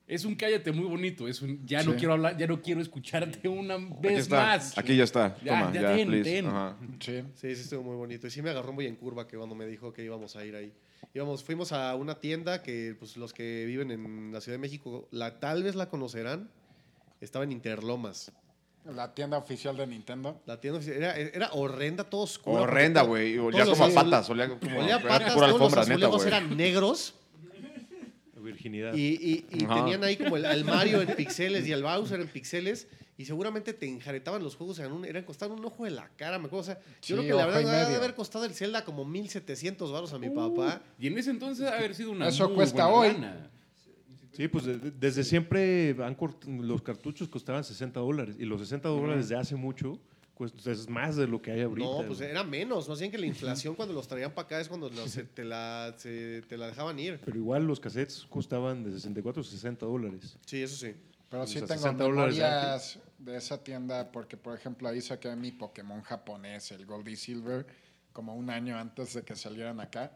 Es 0.06 0.24
un 0.24 0.34
cállate 0.36 0.72
muy 0.72 0.86
bonito, 0.86 1.28
es 1.28 1.42
un 1.42 1.66
ya 1.66 1.82
no 1.82 1.94
quiero 1.94 2.14
hablar, 2.14 2.36
ya 2.36 2.46
no 2.46 2.62
quiero 2.62 2.80
escucharte 2.80 3.46
una 3.46 3.74
Aquí 3.74 3.94
vez 4.00 4.18
está. 4.20 4.36
más. 4.36 4.78
Aquí 4.78 4.96
ya 4.96 5.04
está. 5.04 5.36
Ya, 5.44 5.58
Toma, 5.58 5.72
ya 5.74 5.80
ya, 5.82 5.96
ten, 5.96 6.08
please. 6.08 6.24
ten. 6.30 6.46
Ajá. 6.46 6.76
Sí. 7.00 7.22
Sí, 7.34 7.54
sí, 7.54 7.60
estuvo 7.62 7.82
muy 7.82 7.96
bonito. 7.96 8.26
Y 8.26 8.30
sí 8.30 8.40
me 8.40 8.48
agarró 8.50 8.72
muy 8.72 8.86
en 8.86 8.96
curva 8.96 9.26
que 9.28 9.36
cuando 9.36 9.54
me 9.54 9.66
dijo 9.66 9.92
que 9.92 10.02
íbamos 10.04 10.34
a 10.36 10.44
ir 10.46 10.54
ahí. 10.56 10.72
Íbamos, 11.14 11.44
fuimos 11.44 11.72
a 11.72 11.94
una 11.94 12.20
tienda 12.20 12.62
que 12.62 12.96
pues, 12.98 13.16
los 13.18 13.32
que 13.34 13.64
viven 13.66 13.90
en 13.90 14.32
la 14.32 14.40
Ciudad 14.40 14.56
de 14.56 14.60
México 14.62 15.08
la, 15.10 15.40
tal 15.40 15.62
vez 15.62 15.74
la 15.74 15.88
conocerán. 15.90 16.50
Estaba 17.20 17.44
en 17.44 17.52
Interlomas. 17.52 18.30
La 18.94 19.12
tienda 19.14 19.36
oficial 19.36 19.76
de 19.76 19.86
Nintendo. 19.86 20.40
La 20.46 20.60
tienda 20.60 20.78
oficial- 20.78 20.96
era, 20.96 21.16
era 21.16 21.50
horrenda, 21.52 22.04
todo 22.04 22.22
oscuro. 22.22 22.62
Horrenda, 22.62 23.02
güey. 23.02 23.36
Olía 23.38 23.64
como 23.66 23.84
a 23.84 23.86
los- 23.86 23.94
patas. 23.94 24.30
Olía 24.30 24.48
como 24.48 24.78
Olía 24.80 24.96
a 24.96 25.02
patas, 25.02 25.34
pura 25.34 25.48
todos 25.48 25.72
los 25.74 25.88
neta, 25.88 26.26
eran 26.26 26.56
negros 26.56 27.14
Virginidad. 28.40 28.94
y, 28.94 29.00
y- 29.20 29.46
y 29.50 29.64
Ajá. 29.64 29.74
tenían 29.74 30.04
ahí 30.04 30.16
como 30.16 30.36
el, 30.36 30.64
Mario 30.64 31.02
en 31.02 31.08
pixeles 31.16 31.66
y 31.66 31.72
al 31.72 31.82
Bowser 31.82 32.20
en 32.20 32.28
pixeles 32.28 32.86
y 33.18 33.24
seguramente 33.26 33.74
te 33.74 33.86
enjaretaban 33.86 34.42
los 34.42 34.54
juegos, 34.56 34.78
eran, 34.78 34.92
un, 34.92 35.04
eran 35.04 35.24
costaban 35.24 35.58
un 35.58 35.64
ojo 35.66 35.84
de 35.84 35.90
la 35.90 36.08
cara, 36.16 36.38
me 36.38 36.46
acuerdo. 36.46 36.60
O 36.62 36.64
sea, 36.64 36.78
Sí, 37.00 37.14
yo 37.14 37.16
creo 37.16 37.36
que 37.36 37.42
la 37.42 37.46
verdad 37.46 37.84
debe 37.88 37.96
haber 37.96 38.14
costado 38.14 38.44
el 38.44 38.54
Zelda 38.54 38.84
como 38.84 39.04
1700 39.04 39.90
baros 39.92 40.12
a 40.14 40.18
mi 40.18 40.28
Uh, 40.28 40.34
papá. 40.54 40.80
Y 40.98 41.08
en 41.08 41.18
ese 41.18 41.30
entonces 41.30 41.66
haber 41.68 41.94
sido 41.94 42.12
una 42.12 42.28
Eso 42.28 42.46
muy 42.46 42.54
cuesta 42.56 42.86
buena 42.86 43.16
hoy. 43.16 43.20
lana. 43.20 43.50
Sí, 44.38 44.46
pues 44.46 44.64
de- 44.66 44.78
de- 44.78 44.90
desde 44.92 45.24
siempre 45.24 45.90
han 46.00 46.16
cort- 46.16 46.44
los 46.46 46.80
cartuchos 46.80 47.26
costaban 47.28 47.64
60 47.64 47.98
dólares 47.98 48.36
y 48.38 48.44
los 48.44 48.60
60 48.60 48.88
dólares 48.88 49.28
de 49.28 49.36
hace 49.36 49.56
mucho 49.56 49.98
cuesta- 50.34 50.70
es 50.70 50.88
más 50.88 51.16
de 51.16 51.26
lo 51.26 51.42
que 51.42 51.50
hay 51.50 51.62
ahorita. 51.62 51.84
No, 51.88 52.06
pues 52.06 52.20
era 52.20 52.44
menos. 52.44 52.88
Más 52.88 53.00
bien 53.00 53.10
que 53.10 53.18
la 53.18 53.26
inflación 53.66 53.74
cuando 53.74 53.92
los 53.94 54.06
traían 54.06 54.30
para 54.32 54.46
acá 54.46 54.60
es 54.60 54.68
cuando 54.68 54.88
los- 54.90 55.10
se- 55.10 55.24
te, 55.24 55.42
la, 55.42 55.92
se- 55.98 56.42
te 56.42 56.56
la 56.56 56.68
dejaban 56.68 56.96
ir. 57.00 57.20
Pero 57.24 57.36
igual 57.36 57.66
los 57.66 57.80
cassettes 57.80 58.24
costaban 58.30 58.84
de 58.84 58.92
64 58.92 59.42
a 59.42 59.44
60 59.44 59.84
dólares. 59.86 60.38
Sí, 60.46 60.62
eso 60.62 60.76
sí. 60.86 60.94
Pero 61.28 61.44
sí 61.44 61.54
tengo 61.56 61.66
60 61.66 62.04
dólares 62.04 62.36
de 62.36 62.42
memorias 62.44 62.98
de 63.18 63.36
esa 63.36 63.64
tienda 63.64 64.12
porque, 64.12 64.36
por 64.36 64.54
ejemplo, 64.56 64.86
ahí 64.88 65.00
saqué 65.00 65.34
mi 65.34 65.50
Pokémon 65.50 66.00
japonés, 66.02 66.70
el 66.70 66.86
Gold 66.86 67.08
y 67.08 67.16
Silver, 67.16 67.66
como 68.12 68.36
un 68.36 68.50
año 68.50 68.78
antes 68.78 69.14
de 69.14 69.22
que 69.22 69.34
salieran 69.34 69.80
acá. 69.80 70.12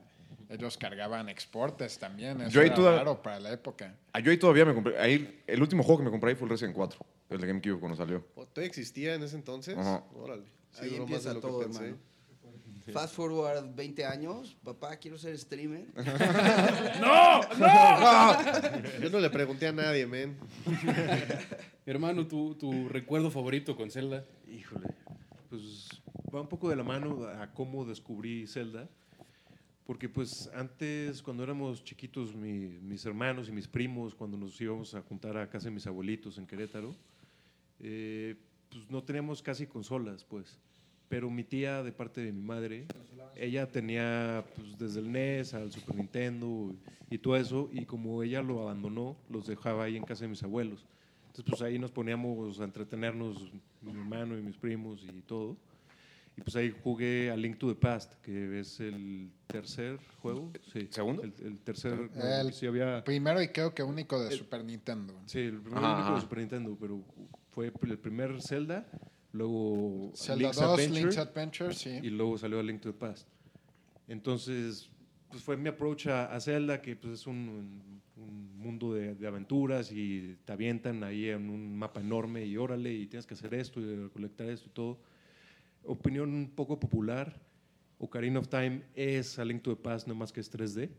Ellos 0.48 0.76
cargaban 0.76 1.28
exportes 1.28 1.98
también. 1.98 2.40
Eso 2.42 2.50
Yo 2.50 2.60
ahí 2.60 2.66
era 2.66 2.74
toda- 2.76 2.96
raro 2.98 3.22
para 3.22 3.40
la 3.40 3.52
época. 3.52 3.96
Ah, 4.12 4.20
yo 4.20 4.30
ahí 4.30 4.36
todavía 4.38 4.64
me 4.64 4.74
compré. 4.74 4.98
Ahí, 4.98 5.42
el 5.46 5.62
último 5.62 5.82
juego 5.82 5.98
que 6.00 6.04
me 6.04 6.10
compré 6.10 6.30
ahí 6.30 6.36
fue 6.36 6.46
el 6.46 6.50
Resident 6.50 6.74
4. 6.76 6.98
El 7.30 7.40
de 7.40 7.46
GameCube 7.46 7.80
cuando 7.80 7.96
salió. 7.96 8.26
¿O 8.34 8.44
¿Todavía 8.46 8.68
existía 8.68 9.14
en 9.14 9.22
ese 9.22 9.36
entonces? 9.36 9.76
Ajá. 9.78 10.04
Órale. 10.14 10.42
Sí, 10.72 10.84
Ahí 10.84 10.90
duró 10.90 11.06
más 11.06 11.10
de 11.10 11.16
empieza 11.30 11.34
que 11.34 11.40
todo, 11.40 11.60
pensé. 11.60 11.78
hermano. 11.84 11.98
Fast 12.92 13.14
forward 13.14 13.74
20 13.76 14.04
años, 14.04 14.56
papá, 14.64 14.96
quiero 14.96 15.16
ser 15.16 15.38
streamer. 15.38 15.86
Yo 19.00 19.10
no 19.10 19.20
le 19.20 19.30
pregunté 19.30 19.68
a 19.68 19.72
nadie, 19.72 20.06
men. 20.06 20.36
Hermano, 21.86 22.26
tu, 22.26 22.54
tu 22.54 22.88
recuerdo 22.88 23.30
favorito 23.30 23.76
con 23.76 23.90
Zelda. 23.90 24.24
Híjole, 24.48 24.88
pues 25.48 25.88
va 26.34 26.40
un 26.40 26.48
poco 26.48 26.68
de 26.70 26.76
la 26.76 26.84
mano 26.84 27.24
a 27.26 27.52
cómo 27.52 27.84
descubrí 27.84 28.46
Zelda. 28.46 28.88
Porque 29.86 30.08
pues 30.08 30.48
antes, 30.54 31.22
cuando 31.22 31.42
éramos 31.42 31.82
chiquitos, 31.82 32.34
mi- 32.34 32.78
mis 32.80 33.04
hermanos 33.04 33.48
y 33.48 33.52
mis 33.52 33.66
primos, 33.66 34.14
cuando 34.14 34.36
nos 34.36 34.60
íbamos 34.60 34.94
a 34.94 35.02
juntar 35.02 35.36
a 35.36 35.48
casa 35.50 35.66
de 35.68 35.74
mis 35.74 35.86
abuelitos 35.86 36.38
en 36.38 36.46
Querétaro, 36.46 36.94
eh, 37.80 38.36
pues 38.70 38.88
no 38.90 39.02
teníamos 39.02 39.42
casi 39.42 39.66
consolas, 39.66 40.24
pues. 40.24 40.58
Pero 41.08 41.28
mi 41.30 41.44
tía, 41.44 41.82
de 41.82 41.92
parte 41.92 42.20
de 42.22 42.32
mi 42.32 42.42
madre, 42.42 42.86
ella 43.36 43.70
tenía 43.70 44.44
pues, 44.56 44.78
desde 44.78 45.00
el 45.00 45.06
NES 45.08 45.54
al 45.54 45.70
Super 45.72 45.94
Nintendo 45.96 46.74
y 47.10 47.18
todo 47.18 47.36
eso, 47.36 47.68
y 47.72 47.84
como 47.84 48.22
ella 48.22 48.40
lo 48.40 48.62
abandonó, 48.62 49.16
los 49.28 49.46
dejaba 49.46 49.84
ahí 49.84 49.96
en 49.96 50.04
casa 50.04 50.24
de 50.24 50.28
mis 50.28 50.42
abuelos. 50.42 50.86
Entonces, 51.26 51.44
pues 51.46 51.62
ahí 51.62 51.78
nos 51.78 51.90
poníamos 51.90 52.60
a 52.60 52.64
entretenernos, 52.64 53.50
mi 53.82 53.90
hermano 53.90 54.38
y 54.38 54.42
mis 54.42 54.56
primos 54.56 55.02
y 55.04 55.20
todo. 55.22 55.56
Y 56.36 56.40
pues 56.40 56.56
ahí 56.56 56.74
jugué 56.82 57.30
a 57.30 57.36
Link 57.36 57.58
to 57.58 57.68
the 57.68 57.74
Past, 57.74 58.14
que 58.22 58.58
es 58.60 58.80
el 58.80 59.30
tercer 59.46 59.98
juego. 60.20 60.50
Sí, 60.72 60.88
¿Segundo? 60.90 61.22
El, 61.22 61.34
el 61.44 61.60
tercer. 61.60 62.10
no, 62.14 62.24
El 62.24 62.52
sí 62.54 62.66
había, 62.66 63.04
Primero 63.04 63.42
y 63.42 63.48
creo 63.48 63.74
que 63.74 63.82
único 63.82 64.22
de 64.22 64.30
Super 64.34 64.64
Nintendo. 64.64 65.14
sí, 65.26 65.40
el 65.40 65.60
primer 65.60 65.78
Ajá, 65.84 65.96
único 65.98 66.14
de. 66.14 66.20
Super 66.22 66.38
Nintendo, 66.38 66.76
pero 66.80 67.04
fue 67.50 67.70
el 67.82 67.98
primer 67.98 68.40
Zelda, 68.40 68.86
luego 69.32 70.10
Zelda 70.14 70.42
Link's 70.44 70.56
2, 70.56 70.64
Adventure, 70.64 71.00
Link's 71.00 71.18
Adventure, 71.18 71.74
sí. 71.74 71.98
y 72.02 72.08
luego 72.10 72.38
salió 72.38 72.60
a 72.60 72.62
Link 72.62 72.80
to 72.80 72.90
the 72.92 72.98
Past. 72.98 73.28
Entonces, 74.08 74.90
pues 75.28 75.42
fue 75.42 75.56
mi 75.56 75.68
approach 75.68 76.06
a, 76.06 76.34
a 76.34 76.40
Zelda, 76.40 76.80
que 76.80 76.96
pues 76.96 77.12
es 77.20 77.26
un, 77.26 78.00
un 78.16 78.58
mundo 78.58 78.94
de, 78.94 79.14
de 79.14 79.26
aventuras 79.26 79.92
y 79.92 80.36
te 80.44 80.52
avientan 80.52 81.04
ahí 81.04 81.28
en 81.28 81.50
un 81.50 81.76
mapa 81.76 82.00
enorme 82.00 82.44
y 82.46 82.56
órale, 82.56 82.92
y 82.92 83.06
tienes 83.06 83.26
que 83.26 83.34
hacer 83.34 83.52
esto 83.54 83.80
y 83.80 83.96
recolectar 83.96 84.48
esto 84.48 84.68
y 84.68 84.72
todo. 84.72 84.98
Opinión 85.84 86.30
un 86.32 86.50
poco 86.50 86.78
popular, 86.78 87.40
Ocarina 87.98 88.38
of 88.38 88.48
Time 88.48 88.82
es 88.94 89.38
a 89.38 89.44
Link 89.44 89.62
to 89.62 89.74
the 89.74 89.80
Past, 89.82 90.06
no 90.08 90.14
más 90.14 90.32
que 90.32 90.40
es 90.40 90.52
3D, 90.52 90.90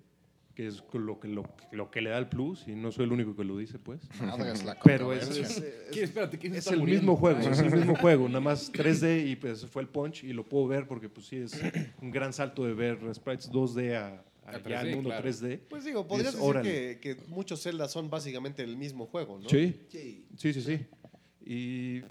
que 0.55 0.67
es 0.67 0.83
lo 0.93 1.19
que, 1.19 1.27
lo, 1.27 1.43
lo 1.71 1.89
que 1.89 2.01
le 2.01 2.09
da 2.11 2.17
el 2.17 2.27
plus, 2.29 2.67
y 2.67 2.75
no 2.75 2.91
soy 2.91 3.05
el 3.05 3.11
único 3.11 3.35
que 3.35 3.43
lo 3.43 3.57
dice, 3.57 3.79
pues. 3.79 4.01
La 4.65 4.77
Pero 4.83 5.13
es, 5.13 5.29
es- 5.29 5.63
¿quién 5.91 6.07
se 6.53 6.57
es 6.59 6.67
el 6.67 6.79
muriendo? 6.79 7.01
mismo 7.01 7.15
juego, 7.15 7.39
es 7.39 7.59
el 7.59 7.71
mismo 7.71 7.95
juego, 8.01 8.27
nada 8.27 8.39
más 8.41 8.71
3D 8.71 9.27
y 9.31 9.35
pues 9.35 9.65
fue 9.65 9.81
el 9.81 9.87
punch 9.87 10.23
y 10.23 10.33
lo 10.33 10.43
puedo 10.47 10.67
ver 10.67 10.87
porque 10.87 11.09
pues 11.09 11.27
sí 11.27 11.37
es 11.37 11.59
un 12.01 12.11
gran 12.11 12.33
salto 12.33 12.65
de 12.65 12.73
ver 12.73 12.99
sprites 13.15 13.51
2D 13.51 13.95
a, 13.95 14.23
a 14.45 14.55
A 14.57 14.61
ya 14.63 14.83
3D, 14.83 14.87
el 14.89 14.95
mundo 14.95 15.09
claro. 15.09 15.27
3D. 15.29 15.59
Pues 15.69 15.85
digo, 15.85 16.05
podrías 16.07 16.35
Es 16.35 16.39
decir 16.39 16.61
que, 16.61 16.99
que 17.01 17.17
muchos 17.29 17.63
Zelda 17.63 17.87
son 17.87 18.09
básicamente 18.09 18.63
el 18.63 18.77
mismo 18.77 19.05
juego, 19.07 19.39
¿no? 19.39 19.49
Sí, 19.49 19.73
Sí. 19.89 20.25
sí, 20.37 20.53
sí, 20.53 20.61
sí. 20.61 20.85
Y, 21.45 22.01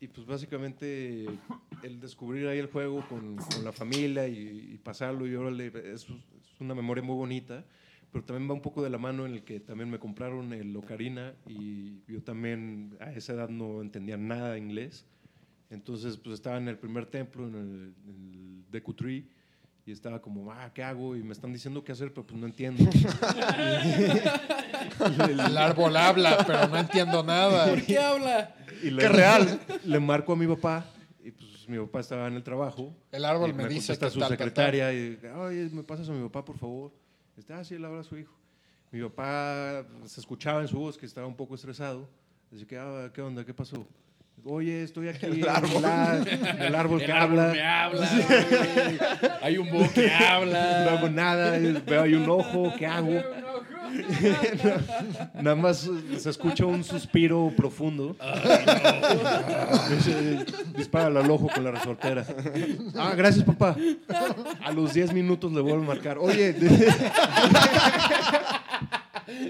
y, 0.00 0.08
pues 0.08 0.26
básicamente 0.26 1.26
el 1.82 2.00
descubrir 2.00 2.46
ahí 2.48 2.58
el 2.58 2.66
juego 2.66 3.06
con, 3.08 3.36
con 3.36 3.64
la 3.64 3.72
familia 3.72 4.26
y, 4.28 4.78
pasarlo 4.82 5.26
y 5.26 5.34
órale, 5.34 5.66
es, 5.66 6.06
es 6.06 6.60
una 6.60 6.74
memoria 6.74 7.02
muy 7.02 7.16
bonita, 7.16 7.64
pero 8.10 8.24
también 8.24 8.50
va 8.50 8.54
un 8.54 8.62
poco 8.62 8.82
de 8.82 8.90
la 8.90 8.98
mano 8.98 9.26
en 9.26 9.34
el 9.34 9.44
que 9.44 9.60
también 9.60 9.90
me 9.90 9.98
compraron 9.98 10.52
el 10.52 10.76
Ocarina 10.76 11.34
y 11.46 12.02
yo 12.06 12.22
también 12.22 12.96
a 13.00 13.12
esa 13.12 13.34
edad 13.34 13.48
no 13.48 13.82
entendía 13.82 14.16
nada 14.16 14.52
de 14.52 14.58
inglés. 14.58 15.06
Entonces 15.68 16.16
pues 16.16 16.34
estaba 16.34 16.58
en 16.58 16.68
el 16.68 16.78
primer 16.78 17.06
templo, 17.06 17.46
en 17.46 17.54
el, 17.54 17.94
en 18.08 18.32
el 18.32 18.70
Deku 18.70 18.94
Tree, 18.94 19.28
y 19.90 19.92
estaba 19.92 20.22
como, 20.22 20.52
ah, 20.52 20.70
¿qué 20.72 20.84
hago? 20.84 21.16
Y 21.16 21.24
me 21.24 21.32
están 21.32 21.52
diciendo 21.52 21.82
qué 21.82 21.90
hacer, 21.90 22.14
pero 22.14 22.24
pues 22.24 22.38
no 22.38 22.46
entiendo. 22.46 22.84
El 25.28 25.58
árbol 25.58 25.96
habla, 25.96 26.44
pero 26.46 26.68
no 26.68 26.78
entiendo 26.78 27.24
nada. 27.24 27.68
¿Por 27.68 27.82
qué 27.82 27.98
habla? 27.98 28.54
Y 28.82 28.96
¡Qué 28.96 29.08
real! 29.08 29.60
Le 29.84 29.98
marco 29.98 30.32
a 30.32 30.36
mi 30.36 30.46
papá 30.46 30.86
y 31.24 31.32
pues 31.32 31.68
mi 31.68 31.76
papá 31.78 31.98
estaba 32.00 32.28
en 32.28 32.34
el 32.34 32.44
trabajo. 32.44 32.94
El 33.10 33.24
árbol 33.24 33.50
y 33.50 33.52
me 33.52 33.66
dice 33.66 33.98
que 33.98 34.10
su 34.10 34.20
tal, 34.20 34.28
tal, 34.28 34.38
secretaria 34.38 34.92
y 34.92 35.18
oye, 35.36 35.68
me 35.70 35.82
pasas 35.82 36.08
a 36.08 36.12
mi 36.12 36.22
papá, 36.28 36.44
por 36.44 36.56
favor. 36.56 36.92
Está 37.36 37.58
así, 37.58 37.74
él 37.74 37.84
habla 37.84 38.02
a 38.02 38.04
su 38.04 38.16
hijo. 38.16 38.38
Mi 38.92 39.02
papá 39.02 39.84
se 40.04 40.20
escuchaba 40.20 40.60
en 40.60 40.68
su 40.68 40.78
voz 40.78 40.96
que 40.96 41.06
estaba 41.06 41.26
un 41.26 41.36
poco 41.36 41.56
estresado. 41.56 42.08
Dice 42.48 42.64
que, 42.64 42.78
ah, 42.78 43.10
¿qué 43.12 43.22
onda? 43.22 43.44
¿Qué 43.44 43.54
pasó? 43.54 43.84
Oye, 44.44 44.82
estoy 44.84 45.08
aquí 45.08 45.26
en 45.26 45.34
el 45.34 45.48
árbol, 45.48 45.84
el 46.58 46.74
árbol 46.74 46.98
que 46.98 47.04
El 47.06 47.10
árbol 47.12 47.38
habla. 47.40 47.52
me 47.52 47.62
habla. 47.62 48.08
güey. 48.10 48.98
Hay 49.42 49.58
un 49.58 49.70
búho 49.70 49.86
que 49.92 50.10
habla. 50.12 50.84
No 50.84 50.90
hago 50.96 51.08
nada, 51.10 51.58
veo 51.86 52.02
ahí 52.02 52.14
un 52.14 52.28
ojo, 52.28 52.72
¿qué 52.78 52.86
hago? 52.86 53.20
Nada 55.34 55.56
más 55.56 55.90
se 56.16 56.30
escucha 56.30 56.64
un 56.64 56.84
suspiro 56.84 57.52
profundo. 57.56 58.16
Dice, 59.90 60.44
Dispara 60.76 61.06
al 61.06 61.30
ojo 61.30 61.48
con 61.52 61.64
la 61.64 61.72
resortera. 61.72 62.24
Ah, 62.96 63.12
gracias, 63.16 63.44
papá. 63.44 63.76
A 64.64 64.70
los 64.72 64.94
10 64.94 65.12
minutos 65.12 65.52
le 65.52 65.60
vuelvo 65.60 65.82
a 65.82 65.86
marcar. 65.88 66.18
Oye, 66.18 66.54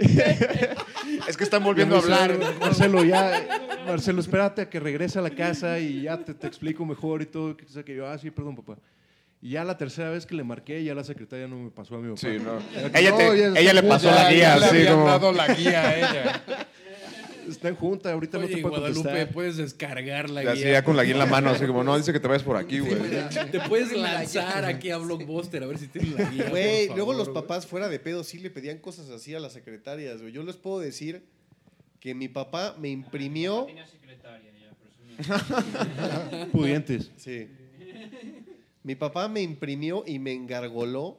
Es 1.29 1.37
que 1.37 1.45
están 1.45 1.63
volviendo 1.63 1.97
a 1.97 1.99
hablar. 1.99 2.39
Marcelo, 2.61 3.05
ya, 3.05 3.47
Marcelo, 3.87 4.21
espérate 4.21 4.63
a 4.63 4.71
que 4.71 4.81
regrese 4.81 5.19
a 5.19 5.23
la 5.23 5.31
casa 5.31 5.79
y 5.79 6.03
ya 6.03 6.17
te, 6.19 6.35
te 6.35 6.47
explico 6.47 6.85
mejor 6.85 7.23
y 7.23 7.27
todo. 7.27 7.57
Que 7.57 7.67
sé 7.67 7.85
que 7.85 7.95
yo, 7.95 8.07
ah, 8.07 8.17
sí, 8.19 8.31
perdón, 8.31 8.57
papá. 8.57 8.79
Y 9.43 9.51
ya 9.51 9.65
la 9.65 9.77
tercera 9.79 10.11
vez 10.11 10.27
que 10.27 10.35
le 10.35 10.45
marqué, 10.45 10.83
ya 10.85 10.95
la 10.95 11.05
secretaria 11.05 11.47
no 11.49 11.57
me 11.57 11.71
pasó 11.71 11.95
a 11.97 11.99
mi 11.99 12.09
papá. 12.09 12.21
Sí, 12.21 12.39
no. 12.43 12.59
Ella, 12.99 13.17
te- 13.17 13.29
"Oye, 13.29 13.53
ella 13.57 13.73
le 13.75 13.83
pasó 13.83 14.09
Ya- 14.09 14.15
la 14.15 14.23
ya 14.25 14.31
guía, 14.31 14.57
le 14.59 14.65
así 14.67 14.77
habían 14.77 14.95
como. 14.95 15.07
dado 15.07 15.33
la 15.33 15.49
guía 15.55 15.81
a 15.89 15.97
ella. 15.99 16.43
Está 17.51 17.69
en 17.69 17.77
junta, 17.77 18.13
ahorita 18.13 18.39
no 18.39 18.47
te 18.47 18.57
puedo 18.59 18.71
Guadalupe, 18.77 19.03
contestar. 19.03 19.33
puedes 19.33 19.57
descargar 19.57 20.31
la 20.31 20.45
Y 20.45 20.47
así 20.47 20.63
guía. 20.63 20.73
ya 20.73 20.85
con 20.85 20.97
la 20.97 21.05
guía 21.05 21.13
en 21.15 21.19
la 21.19 21.27
mano, 21.27 21.51
así 21.51 21.67
como, 21.67 21.83
no, 21.85 21.97
dice 21.97 22.13
que 22.13 22.21
te 22.21 22.29
vayas 22.29 22.43
por 22.43 22.57
aquí, 22.57 22.79
güey. 22.81 22.95
Te 23.51 23.61
puedes 23.69 23.93
lanzar 23.97 24.65
aquí 24.65 24.91
a 24.91 24.97
Blockbuster 24.99 25.63
a 25.63 25.67
ver 25.67 25.79
si 25.79 25.89
tienes 25.89 26.13
la 26.13 26.31
guía. 26.31 26.49
Güey, 26.51 26.89
luego 26.89 27.13
los 27.13 27.29
papás 27.29 27.67
fuera 27.67 27.89
de 27.89 27.99
pedo 27.99 28.25
sí 28.25 28.39
le 28.39 28.51
pedían 28.51 28.79
cosas 28.79 29.11
así 29.11 29.35
a 29.35 29.41
las 29.41 29.53
secretarias, 29.53 30.21
güey. 30.21 30.33
Yo 30.33 30.43
les 30.43 30.57
puedo 30.57 30.81
decir 30.81 31.25
que 32.01 32.15
mi 32.15 32.29
papá 32.29 32.77
me 32.79 32.89
imprimió... 32.89 33.65
Tenía 33.67 33.87
secretaria 33.87 34.51
ya. 35.19 36.47
Pudientes. 36.53 37.11
Sí. 37.17 37.49
Mi 38.83 38.95
papá 38.95 39.29
me 39.29 39.43
imprimió 39.43 40.05
y 40.07 40.19
me 40.19 40.33
engargoló 40.33 41.19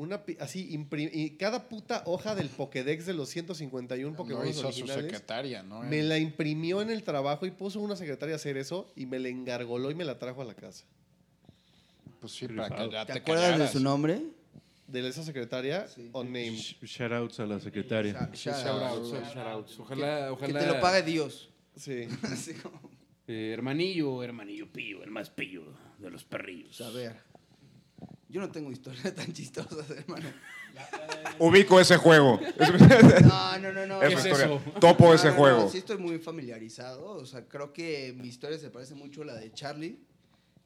una 0.00 0.24
pi- 0.24 0.36
así 0.40 0.68
impri- 0.76 1.10
y 1.12 1.30
cada 1.36 1.68
puta 1.68 2.02
hoja 2.06 2.34
del 2.34 2.48
Pokédex 2.48 3.06
de 3.06 3.14
los 3.14 3.28
151 3.28 4.10
Lo 4.10 4.16
Pokémon 4.16 4.46
hizo 4.48 4.60
su 4.62 4.66
originales 4.68 5.04
secretaria, 5.04 5.62
¿no? 5.62 5.82
me 5.82 6.02
la 6.02 6.18
imprimió 6.18 6.80
en 6.82 6.90
el 6.90 7.02
trabajo 7.02 7.46
y 7.46 7.50
puso 7.50 7.80
una 7.80 7.96
secretaria 7.96 8.34
a 8.34 8.36
hacer 8.36 8.56
eso 8.56 8.90
y 8.96 9.06
me 9.06 9.18
la 9.18 9.28
engargoló 9.28 9.90
y 9.90 9.94
me 9.94 10.04
la 10.04 10.18
trajo 10.18 10.42
a 10.42 10.44
la 10.44 10.54
casa. 10.54 10.84
Pues 12.20 12.32
sí, 12.32 12.48
para 12.48 12.68
que 12.76 12.90
ya 12.90 13.06
¿Te 13.06 13.12
te, 13.14 13.18
acuerdas 13.20 13.58
de 13.58 13.68
su 13.68 13.80
nombre? 13.80 14.22
De 14.86 15.06
esa 15.08 15.22
secretaria, 15.22 15.86
Sí. 15.86 16.10
unnamed. 16.12 16.52
Sh- 16.54 16.76
Shoutouts 16.82 17.38
a 17.40 17.46
la 17.46 17.60
secretaria. 17.60 18.12
Shout- 18.12 18.34
Sí, 18.34 18.50
shout 18.50 18.56
shout 18.56 18.82
out. 18.82 18.98
out. 19.14 19.24
Shoutouts. 19.34 19.78
Ojalá, 19.80 20.24
Que 20.26 20.30
ojalá. 20.30 20.60
te 20.60 20.66
lo 20.66 20.80
pague 20.80 21.02
Dios. 21.02 21.48
Sí. 21.76 22.08
Así 22.22 22.54
como, 22.54 22.80
eh, 23.28 23.52
hermanillo, 23.54 24.22
hermanillo 24.24 24.66
pillo, 24.72 25.02
el 25.04 25.10
más 25.10 25.30
pillo 25.30 25.62
de 25.98 26.10
los 26.10 26.24
perrillos. 26.24 26.80
a 26.80 26.90
ver. 26.90 27.29
Yo 28.30 28.40
no 28.40 28.50
tengo 28.50 28.70
historias 28.70 29.14
tan 29.14 29.32
chistosas, 29.32 29.90
hermano. 29.90 30.28
Ubico 31.38 31.80
ese 31.80 31.96
juego. 31.96 32.40
No, 33.22 33.58
no, 33.58 33.72
no, 33.72 33.86
no. 33.86 34.02
Esa 34.02 34.22
¿Qué 34.22 34.30
es 34.30 34.38
eso? 34.38 34.62
Topo 34.80 35.08
No, 35.08 35.14
ese 35.14 35.26
no, 35.26 35.32
no, 35.32 35.38
juego. 35.38 35.70
sí 35.70 35.78
estoy 35.78 35.98
muy 35.98 36.18
familiarizado. 36.18 37.04
O 37.12 37.26
sea, 37.26 37.44
creo 37.46 37.72
que 37.72 38.14
mi 38.16 38.28
historia 38.28 38.58
se 38.58 38.70
parece 38.70 38.94
mucho 38.94 39.22
a 39.22 39.26
la 39.26 39.34
de 39.34 39.52
Charlie. 39.52 39.98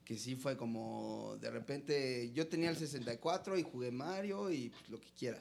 Que 0.05 0.19
sí 0.19 0.37
fue 0.37 0.55
como, 0.57 1.39
de 1.41 1.51
repente, 1.51 2.31
yo 2.35 2.47
tenía 2.47 2.69
el 2.69 2.77
64 2.77 3.57
y 3.59 3.62
jugué 3.62 3.91
Mario 3.91 4.51
y 4.53 4.69
pues, 4.69 4.91
lo 4.91 5.01
que 5.01 5.09
quieras. 5.19 5.41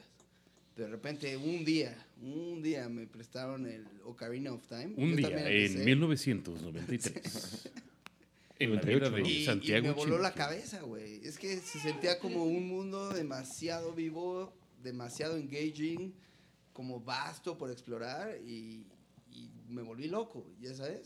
De 0.74 0.88
repente, 0.88 1.36
un 1.36 1.64
día, 1.64 1.94
un 2.22 2.62
día 2.62 2.88
me 2.88 3.06
prestaron 3.06 3.66
el 3.66 3.86
Ocarina 4.06 4.52
of 4.52 4.66
Time. 4.66 4.94
Un 4.96 5.10
Yo 5.10 5.16
día, 5.28 5.48
en 5.48 5.66
empecé. 5.66 5.84
1993. 5.84 7.68
en 8.58 8.76
la 8.76 8.82
vida 8.82 9.10
98, 9.10 9.10
de 9.10 9.22
¿no? 9.22 9.28
Y, 9.28 9.32
y 9.32 9.44
Santiago. 9.44 9.86
me 9.86 9.92
voló 9.92 10.18
la 10.18 10.32
cabeza, 10.32 10.80
güey. 10.82 11.20
Es 11.26 11.38
que 11.38 11.58
se 11.58 11.78
sentía 11.80 12.18
como 12.18 12.44
un 12.44 12.68
mundo 12.68 13.10
demasiado 13.10 13.92
vivo, 13.92 14.52
demasiado 14.82 15.36
engaging, 15.36 16.14
como 16.72 17.00
vasto 17.00 17.56
por 17.56 17.70
explorar 17.70 18.38
y, 18.44 18.86
y 19.30 19.50
me 19.68 19.82
volví 19.82 20.08
loco, 20.08 20.46
ya 20.60 20.74
sabes. 20.74 21.02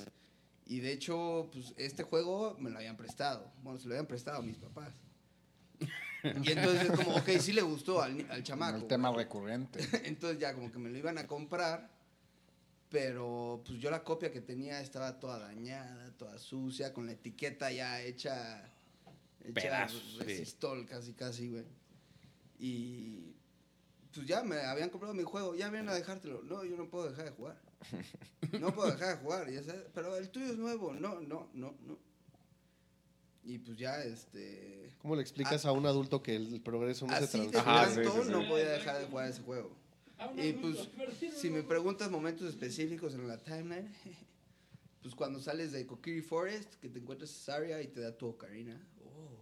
Y 0.67 0.81
de 0.81 0.93
hecho, 0.93 1.49
pues 1.53 1.73
este 1.79 2.03
juego 2.03 2.57
me 2.59 2.71
lo 2.71 2.77
habían 2.77 2.97
prestado. 2.97 3.51
Bueno, 3.63 3.79
se 3.79 3.89
lo 3.89 3.95
habían 3.95 4.07
prestado 4.07 4.39
a 4.39 4.43
mis 4.43 4.59
papás. 4.59 4.93
Y 6.25 6.51
entonces 6.51 6.91
es 6.91 6.91
como, 6.91 7.15
ok, 7.15 7.29
sí 7.39 7.53
le 7.53 7.63
gustó 7.63 8.03
al, 8.03 8.27
al 8.29 8.43
chamaco. 8.43 8.79
El 8.79 8.87
tema 8.89 9.13
recurrente. 9.13 9.79
Entonces 10.05 10.41
ya 10.41 10.53
como 10.53 10.73
que 10.73 10.79
me 10.81 10.91
lo 10.91 10.99
iban 10.99 11.17
a 11.17 11.29
comprar, 11.29 11.89
pero 12.91 13.63
pues 13.67 13.79
yo 13.79 13.91
la 13.91 14.03
copia 14.03 14.33
que 14.33 14.41
tenía 14.41 14.81
estaba 14.81 15.19
toda 15.21 15.39
dañada, 15.39 16.13
toda 16.17 16.39
sucia, 16.39 16.93
con 16.93 17.07
la 17.07 17.13
etiqueta 17.13 17.71
ya 17.71 18.03
hecha, 18.03 18.73
hecha 19.45 19.53
Pedazos, 19.53 20.17
sí. 20.19 20.25
resistol 20.25 20.87
casi 20.87 21.13
casi, 21.13 21.51
güey. 21.51 21.65
Y 22.59 23.35
pues 24.13 24.27
ya 24.27 24.43
me 24.43 24.57
habían 24.59 24.91
comprado 24.91 25.15
mi 25.15 25.23
juego, 25.23 25.55
ya 25.55 25.69
vienen 25.69 25.91
a 25.91 25.95
dejártelo. 25.95 26.43
No, 26.43 26.65
yo 26.65 26.77
no 26.77 26.89
puedo 26.89 27.11
dejar 27.11 27.27
de 27.27 27.31
jugar. 27.33 27.61
No 28.61 28.75
puedo 28.75 28.91
dejar 28.91 29.17
de 29.17 29.23
jugar, 29.23 29.51
ya 29.51 29.63
sabes, 29.63 29.85
pero 29.95 30.17
el 30.17 30.31
tuyo 30.31 30.47
es 30.47 30.57
nuevo. 30.57 30.95
No, 30.95 31.21
no, 31.21 31.51
no, 31.53 31.77
no. 31.83 31.99
Y 33.45 33.59
pues 33.59 33.77
ya 33.77 34.03
este 34.03 34.95
¿Cómo 35.01 35.17
le 35.17 35.23
explicas 35.23 35.65
a 35.65 35.73
un 35.73 35.87
adulto 35.87 36.23
que 36.23 36.37
el 36.37 36.61
progreso 36.61 37.07
no 37.07 37.17
se 37.17 37.25
Así 37.25 37.39
de 37.39 37.47
sí, 37.47 37.53
tanto 37.53 38.13
sí, 38.13 38.21
sí. 38.25 38.31
no 38.31 38.47
podía 38.49 38.71
dejar 38.71 38.99
de 38.99 39.07
jugar 39.07 39.29
ese 39.29 39.43
juego. 39.43 39.71
Y 40.37 40.53
pues, 40.55 40.89
si 41.37 41.51
me 41.51 41.63
preguntas 41.63 42.11
momentos 42.11 42.49
específicos 42.49 43.15
en 43.15 43.29
la 43.29 43.39
timeline, 43.39 43.89
pues 45.03 45.15
cuando 45.15 45.41
sales 45.41 45.73
de 45.73 45.87
Kokiri 45.87 46.23
Forest, 46.23 46.75
que 46.77 46.89
te 46.89 46.99
encuentras 46.99 47.31
a 47.31 47.35
Saria 47.35 47.81
y 47.83 47.89
te 47.89 48.01
da 48.01 48.17
tu 48.17 48.27
ocarina, 48.27 48.81
oh, 49.05 49.39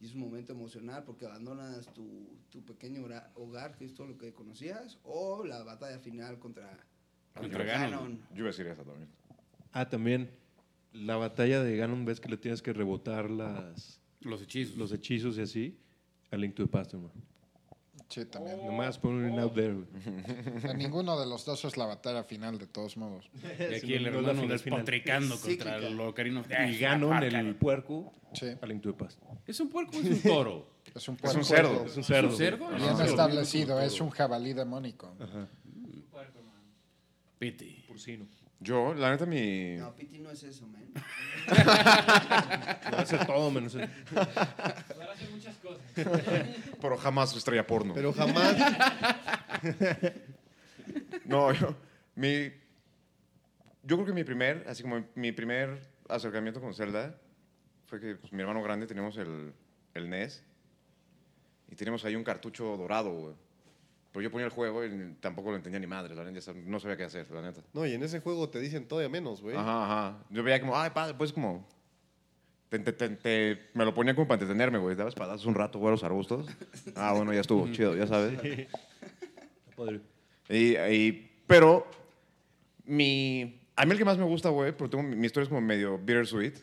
y 0.00 0.06
es 0.06 0.14
un 0.14 0.20
momento 0.20 0.52
emocional 0.52 1.04
porque 1.04 1.26
abandonas 1.26 1.92
tu, 1.94 2.28
tu 2.50 2.64
pequeño 2.64 3.06
hogar, 3.34 3.76
que 3.76 3.84
es 3.84 3.94
todo 3.94 4.08
lo 4.08 4.18
que 4.18 4.32
conocías, 4.32 4.98
o 5.04 5.44
la 5.44 5.62
batalla 5.62 5.98
final 5.98 6.38
contra, 6.38 6.78
Contra 7.34 7.64
Ganon. 7.64 8.18
Yo 8.30 8.38
iba 8.38 8.48
a 8.48 8.50
decir 8.52 8.66
esa 8.66 8.82
también. 8.84 9.08
Ah, 9.72 9.88
también 9.88 10.30
la 10.92 11.16
batalla 11.16 11.62
de 11.62 11.76
Ganon, 11.76 12.04
ves 12.04 12.20
que 12.20 12.28
le 12.28 12.36
tienes 12.36 12.62
que 12.62 12.72
rebotar 12.72 13.30
las, 13.30 14.00
Los 14.20 14.42
hechizos. 14.42 14.76
los 14.76 14.92
hechizos 14.92 15.38
y 15.38 15.42
así. 15.42 15.78
A 16.30 16.36
Link 16.36 16.54
to 16.54 16.64
the 16.64 16.70
Past, 16.70 16.92
hermano. 16.94 17.14
Sí, 18.08 18.24
también. 18.24 18.64
Nomás 18.64 18.98
ponen 18.98 19.38
out 19.38 19.52
there, 19.54 19.76
ninguno 20.76 21.20
de 21.20 21.26
los 21.26 21.44
dos 21.44 21.62
es 21.66 21.76
la 21.76 21.84
batalla 21.84 22.24
final, 22.24 22.58
de 22.58 22.66
todos 22.66 22.96
modos. 22.96 23.28
Y 23.70 23.74
aquí 23.74 23.94
el 23.94 24.06
es 24.06 24.14
hermano 24.14 24.46
despotricando 24.46 25.38
contra 25.38 25.76
el 25.76 26.00
Ocarina 26.00 26.40
of 26.40 26.46
Y 26.50 26.78
Ganon, 26.78 27.22
el 27.22 27.54
puerco, 27.56 28.14
Sí. 28.34 28.46
¿Es 29.46 29.60
un 29.60 29.68
puerco 29.70 29.96
o 29.96 30.00
es 30.00 30.06
un 30.06 30.22
toro? 30.22 30.70
es 30.94 31.08
un, 31.08 31.14
Es 31.14 31.20
puerco 31.20 31.38
un 31.38 31.44
cerdo. 31.44 31.84
Es 31.86 31.94
un 31.96 32.00
¿Es 32.00 32.06
cerdo. 32.06 32.66
un. 32.66 32.76
Bien 32.76 32.88
Ah, 32.98 33.04
establecido, 33.04 33.80
es 33.80 34.00
un 34.00 34.10
jabalí 34.10 34.52
demónico. 34.52 35.14
Puerco, 36.10 36.42
man. 36.42 36.62
Piti. 37.38 37.84
Porcino. 37.88 38.26
Yo, 38.60 38.92
la 38.94 39.10
neta, 39.10 39.24
mi. 39.24 39.76
No, 39.76 39.94
Piti 39.94 40.18
no 40.18 40.30
es 40.30 40.42
eso, 40.42 40.66
man. 40.66 40.82
Va 42.92 42.98
a 42.98 43.06
ser 43.06 43.24
todo 43.24 43.50
menos 43.50 43.74
eso. 43.74 43.88
Hacer 44.16 45.30
muchas 45.30 45.56
cosas. 45.58 45.80
Pero 46.80 46.96
jamás 46.96 47.36
estrella 47.36 47.66
porno. 47.66 47.94
Pero 47.94 48.12
jamás. 48.12 48.56
No, 51.24 51.52
yo. 51.52 51.74
Mi. 52.14 52.50
Yo 53.82 53.96
creo 53.96 54.06
que 54.06 54.12
mi 54.14 54.24
primer, 54.24 54.64
así 54.66 54.82
como 54.82 55.04
mi 55.14 55.32
primer 55.32 55.78
acercamiento 56.08 56.60
con 56.60 56.72
Zelda 56.74 57.14
fue 57.86 58.00
que 58.00 58.14
pues, 58.14 58.32
mi 58.32 58.40
hermano 58.40 58.62
grande 58.62 58.86
teníamos 58.86 59.16
el, 59.18 59.52
el 59.94 60.08
NES 60.08 60.42
y 61.70 61.74
teníamos 61.74 62.04
ahí 62.04 62.16
un 62.16 62.24
cartucho 62.24 62.76
dorado, 62.76 63.12
güey. 63.12 63.34
Pero 64.12 64.22
yo 64.22 64.30
ponía 64.30 64.46
el 64.46 64.52
juego 64.52 64.84
y 64.84 65.14
tampoco 65.20 65.50
lo 65.50 65.56
entendía 65.56 65.78
ni 65.78 65.86
madre, 65.86 66.14
la 66.14 66.24
neta, 66.24 66.52
no 66.64 66.80
sabía 66.80 66.96
qué 66.96 67.04
hacer, 67.04 67.30
la 67.30 67.42
neta. 67.42 67.60
No, 67.74 67.84
y 67.86 67.92
en 67.92 68.02
ese 68.02 68.20
juego 68.20 68.48
te 68.48 68.58
dicen 68.58 68.88
todavía 68.88 69.08
menos, 69.10 69.42
güey. 69.42 69.54
Ajá, 69.56 69.84
ajá. 69.84 70.18
Yo 70.30 70.42
veía 70.42 70.60
como, 70.60 70.76
ay, 70.76 70.90
padre, 70.90 71.14
pues 71.14 71.32
como. 71.32 71.66
te- 72.70 72.78
te- 72.78 72.92
te- 72.92 73.08
te- 73.10 73.58
me 73.74 73.84
lo 73.84 73.92
ponía 73.94 74.14
como 74.14 74.26
para 74.26 74.40
entretenerme, 74.40 74.78
güey. 74.78 74.96
Dabas 74.96 75.12
espadazos 75.14 75.44
un 75.46 75.54
rato, 75.54 75.78
güey, 75.78 75.88
a 75.88 75.92
los 75.92 76.04
arbustos. 76.04 76.46
Ah, 76.96 77.12
bueno, 77.12 77.32
ya 77.34 77.40
estuvo, 77.40 77.70
chido, 77.70 77.94
ya 77.96 78.06
sabes. 78.06 78.38
Padre. 79.76 80.00
Y, 80.48 80.76
y- 80.76 81.30
pero 81.46 81.86
mi, 82.84 83.60
a 83.76 83.84
mí 83.84 83.92
el 83.92 83.98
que 83.98 84.04
más 84.04 84.18
me 84.18 84.24
gusta, 84.24 84.48
güey, 84.48 84.72
porque 84.76 84.96
tengo, 84.96 85.06
mi, 85.08 85.16
mi 85.16 85.26
historia 85.26 85.44
es 85.44 85.48
como 85.48 85.60
medio 85.60 85.98
bittersweet. 85.98 86.54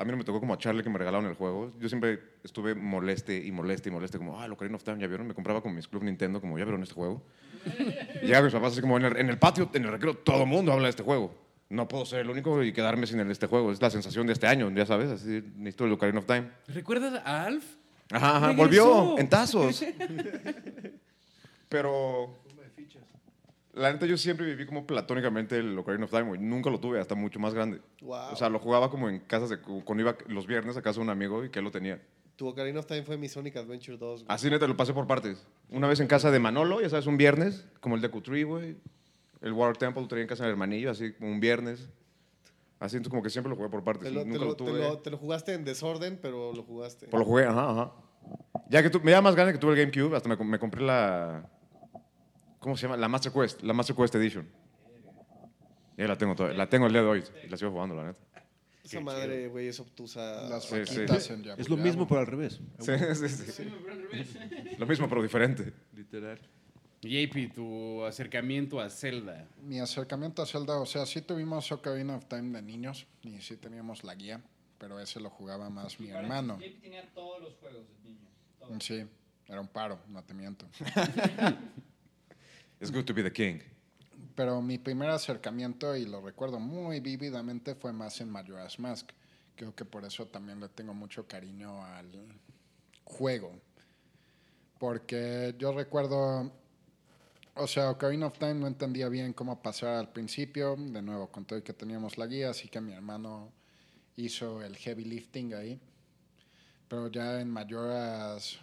A 0.00 0.04
mí 0.04 0.12
no 0.12 0.16
me 0.16 0.22
tocó 0.24 0.38
como 0.38 0.54
a 0.54 0.58
Charlie 0.58 0.84
que 0.84 0.90
me 0.90 0.96
regalaron 0.98 1.26
el 1.28 1.34
juego. 1.34 1.72
Yo 1.80 1.88
siempre 1.88 2.20
estuve 2.44 2.74
moleste 2.76 3.36
y 3.44 3.50
moleste 3.50 3.88
y 3.88 3.92
moleste, 3.92 4.16
como, 4.16 4.40
ah, 4.40 4.46
lo 4.46 4.54
Ocarina 4.54 4.76
of 4.76 4.84
Time, 4.84 4.98
¿ya 5.00 5.08
vieron? 5.08 5.26
Me 5.26 5.34
compraba 5.34 5.60
con 5.60 5.74
mis 5.74 5.88
Club 5.88 6.04
Nintendo, 6.04 6.40
como, 6.40 6.56
¿ya 6.56 6.64
vieron 6.64 6.82
este 6.84 6.94
juego? 6.94 7.20
y 8.22 8.26
llegaba 8.26 8.44
mis 8.44 8.54
papás 8.54 8.72
así 8.72 8.80
como, 8.80 8.96
en 8.96 9.04
el, 9.06 9.16
en 9.16 9.28
el 9.28 9.38
patio, 9.38 9.68
en 9.74 9.84
el 9.84 9.90
recreo, 9.90 10.14
todo 10.14 10.42
el 10.42 10.48
mundo 10.48 10.72
habla 10.72 10.84
de 10.84 10.90
este 10.90 11.02
juego. 11.02 11.34
No 11.68 11.88
puedo 11.88 12.06
ser 12.06 12.20
el 12.20 12.30
único 12.30 12.62
y 12.62 12.72
quedarme 12.72 13.06
sin 13.08 13.18
el- 13.20 13.30
este 13.30 13.46
juego. 13.48 13.72
Es 13.72 13.82
la 13.82 13.90
sensación 13.90 14.26
de 14.28 14.32
este 14.34 14.46
año, 14.46 14.70
ya 14.70 14.86
sabes, 14.86 15.10
así, 15.10 15.42
necesito 15.56 15.84
el 15.86 15.92
Ocarina 15.92 16.20
of 16.20 16.26
Time. 16.26 16.48
¿Recuerdas 16.68 17.20
a 17.24 17.44
Alf? 17.44 17.64
Ajá, 18.12 18.36
ajá, 18.36 18.52
volvió 18.52 19.18
en 19.18 19.28
tazos. 19.28 19.84
Pero 21.68 22.38
la 23.78 23.92
neta 23.92 24.06
yo 24.06 24.16
siempre 24.18 24.44
viví 24.46 24.66
como 24.66 24.86
platónicamente 24.86 25.56
el 25.58 25.78
Ocarina 25.78 26.04
of 26.04 26.10
Time, 26.10 26.24
güey. 26.24 26.40
Nunca 26.40 26.68
lo 26.70 26.80
tuve 26.80 27.00
hasta 27.00 27.14
mucho 27.14 27.38
más 27.38 27.54
grande. 27.54 27.80
Wow. 28.02 28.32
O 28.32 28.36
sea, 28.36 28.48
lo 28.48 28.58
jugaba 28.58 28.90
como 28.90 29.08
en 29.08 29.20
casas 29.20 29.48
de 29.50 29.58
cuando 29.60 30.02
iba 30.02 30.16
los 30.26 30.46
viernes 30.46 30.76
a 30.76 30.82
casa 30.82 31.00
de 31.00 31.04
un 31.04 31.10
amigo 31.10 31.44
y 31.44 31.50
que 31.50 31.58
él 31.60 31.64
lo 31.64 31.70
tenía. 31.70 32.00
Tu 32.36 32.46
Ocarina 32.46 32.78
of 32.80 32.86
Time 32.86 33.02
fue 33.02 33.16
mi 33.16 33.28
Sonic 33.28 33.56
Adventure 33.56 33.96
2, 33.96 34.24
güey. 34.24 34.34
Así 34.34 34.48
neta 34.50 34.66
lo 34.66 34.76
pasé 34.76 34.92
por 34.92 35.06
partes. 35.06 35.44
Una 35.70 35.88
vez 35.88 35.98
en 36.00 36.06
casa 36.06 36.30
de 36.30 36.38
Manolo, 36.38 36.80
ya 36.80 36.88
sabes, 36.88 37.06
un 37.06 37.16
viernes, 37.16 37.64
como 37.80 37.94
el 37.96 38.00
de 38.00 38.10
Q3, 38.10 38.46
güey. 38.46 38.76
El 39.40 39.52
Water 39.52 39.76
Temple 39.76 40.02
lo 40.02 40.08
tenía 40.08 40.22
en 40.22 40.28
casa 40.28 40.44
del 40.44 40.52
hermanillo, 40.52 40.90
así 40.90 41.12
como 41.14 41.30
un 41.30 41.40
viernes. 41.40 41.88
Así 42.80 42.96
entonces 42.96 43.10
como 43.10 43.22
que 43.24 43.30
siempre 43.30 43.50
lo 43.50 43.56
jugué 43.56 43.68
por 43.70 43.82
partes. 43.82 44.04
Te 44.04 44.10
lo, 44.12 44.20
Nunca 44.24 44.32
te 44.34 44.38
lo, 44.38 44.44
lo- 44.46 44.56
te 44.56 44.64
tuve. 44.64 44.78
lo- 44.80 44.98
te 44.98 45.10
lo 45.10 45.16
jugaste 45.18 45.54
en 45.54 45.64
desorden, 45.64 46.18
pero 46.22 46.52
lo 46.52 46.62
jugaste. 46.62 47.06
Pues 47.08 47.18
lo 47.20 47.24
jugué, 47.26 47.44
ajá, 47.44 47.70
ajá. 47.70 47.92
Ya 48.70 48.88
que 48.88 48.98
me 49.00 49.10
da 49.10 49.20
más 49.20 49.34
grande 49.34 49.52
que 49.52 49.58
tuve 49.58 49.72
el 49.72 49.78
GameCube, 49.78 50.16
hasta 50.16 50.28
me 50.28 50.58
compré 50.58 50.82
la. 50.82 51.48
¿Cómo 52.58 52.76
se 52.76 52.82
llama? 52.82 52.96
La 52.96 53.08
Master 53.08 53.32
Quest, 53.32 53.62
la 53.62 53.72
Master 53.72 53.94
Quest 53.96 54.14
Edition. 54.16 54.48
Ya 55.96 56.06
la 56.06 56.16
tengo 56.16 56.34
todavía, 56.34 56.56
la 56.56 56.68
tengo 56.68 56.86
el 56.86 56.92
día 56.92 57.02
de 57.02 57.08
hoy 57.08 57.24
y 57.44 57.48
la 57.48 57.56
sigo 57.56 57.72
jugando, 57.72 57.94
la 57.96 58.06
neta. 58.06 58.20
Esa 58.84 59.00
madre, 59.00 59.48
güey, 59.48 59.68
es 59.68 59.78
obtusa. 59.80 60.48
Las 60.48 60.64
Sí, 60.64 60.76
sí. 60.86 61.32
en 61.32 61.42
Yabu 61.42 61.60
Es 61.60 61.68
lo 61.68 61.76
mismo, 61.76 62.08
pero 62.08 62.20
al 62.20 62.26
revés. 62.26 62.60
Sí, 62.78 62.92
sí, 63.14 63.28
sí. 63.28 63.64
Lo 64.78 64.86
mismo, 64.86 65.08
pero 65.08 65.22
diferente. 65.22 65.74
Literal. 65.92 66.38
JP, 67.02 67.52
tu 67.54 68.02
acercamiento 68.04 68.80
a 68.80 68.88
Zelda. 68.88 69.46
Mi 69.62 69.78
acercamiento 69.78 70.40
a 70.40 70.46
Zelda, 70.46 70.78
o 70.80 70.86
sea, 70.86 71.04
sí 71.04 71.20
tuvimos 71.20 71.70
Ocarina 71.70 72.16
of 72.16 72.24
Time 72.26 72.50
de 72.56 72.62
niños 72.62 73.06
y 73.22 73.40
sí 73.40 73.56
teníamos 73.56 74.04
la 74.04 74.14
guía, 74.14 74.40
pero 74.78 74.98
ese 74.98 75.20
lo 75.20 75.28
jugaba 75.30 75.68
más 75.68 76.00
mi 76.00 76.08
hermano. 76.08 76.58
JP 76.58 76.80
tenía 76.80 77.06
todos 77.12 77.42
los 77.42 77.54
juegos 77.56 77.86
de 77.88 78.08
niño. 78.08 78.26
todos. 78.58 78.82
Sí, 78.82 79.04
era 79.46 79.60
un 79.60 79.68
paro, 79.68 79.98
no 80.08 80.24
te 80.24 80.32
miento. 80.32 80.66
It's 82.80 82.92
good 82.92 83.06
to 83.06 83.14
be 83.14 83.22
the 83.22 83.32
king. 83.32 83.60
Pero 84.36 84.62
mi 84.62 84.78
primer 84.78 85.10
acercamiento, 85.10 85.96
y 85.96 86.06
lo 86.06 86.20
recuerdo 86.20 86.60
muy 86.60 87.00
vívidamente, 87.00 87.74
fue 87.74 87.92
más 87.92 88.20
en 88.20 88.30
Majora's 88.30 88.78
Mask. 88.78 89.10
Creo 89.56 89.74
que 89.74 89.84
por 89.84 90.04
eso 90.04 90.26
también 90.26 90.60
le 90.60 90.68
tengo 90.68 90.94
mucho 90.94 91.26
cariño 91.26 91.84
al 91.84 92.08
juego. 93.02 93.52
Porque 94.78 95.56
yo 95.58 95.72
recuerdo, 95.72 96.52
o 97.56 97.66
sea, 97.66 97.90
Ocarina 97.90 98.26
of 98.26 98.38
Time 98.38 98.54
no 98.54 98.68
entendía 98.68 99.08
bien 99.08 99.32
cómo 99.32 99.60
pasar 99.60 99.96
al 99.96 100.12
principio. 100.12 100.76
De 100.78 101.02
nuevo, 101.02 101.32
con 101.32 101.44
todo 101.44 101.64
que 101.64 101.72
teníamos 101.72 102.16
la 102.16 102.26
guía, 102.26 102.50
así 102.50 102.68
que 102.68 102.80
mi 102.80 102.92
hermano 102.92 103.52
hizo 104.14 104.62
el 104.62 104.76
heavy 104.76 105.04
lifting 105.04 105.52
ahí. 105.54 105.80
Pero 106.86 107.08
ya 107.08 107.40
en 107.40 107.50
Majora's 107.50 108.60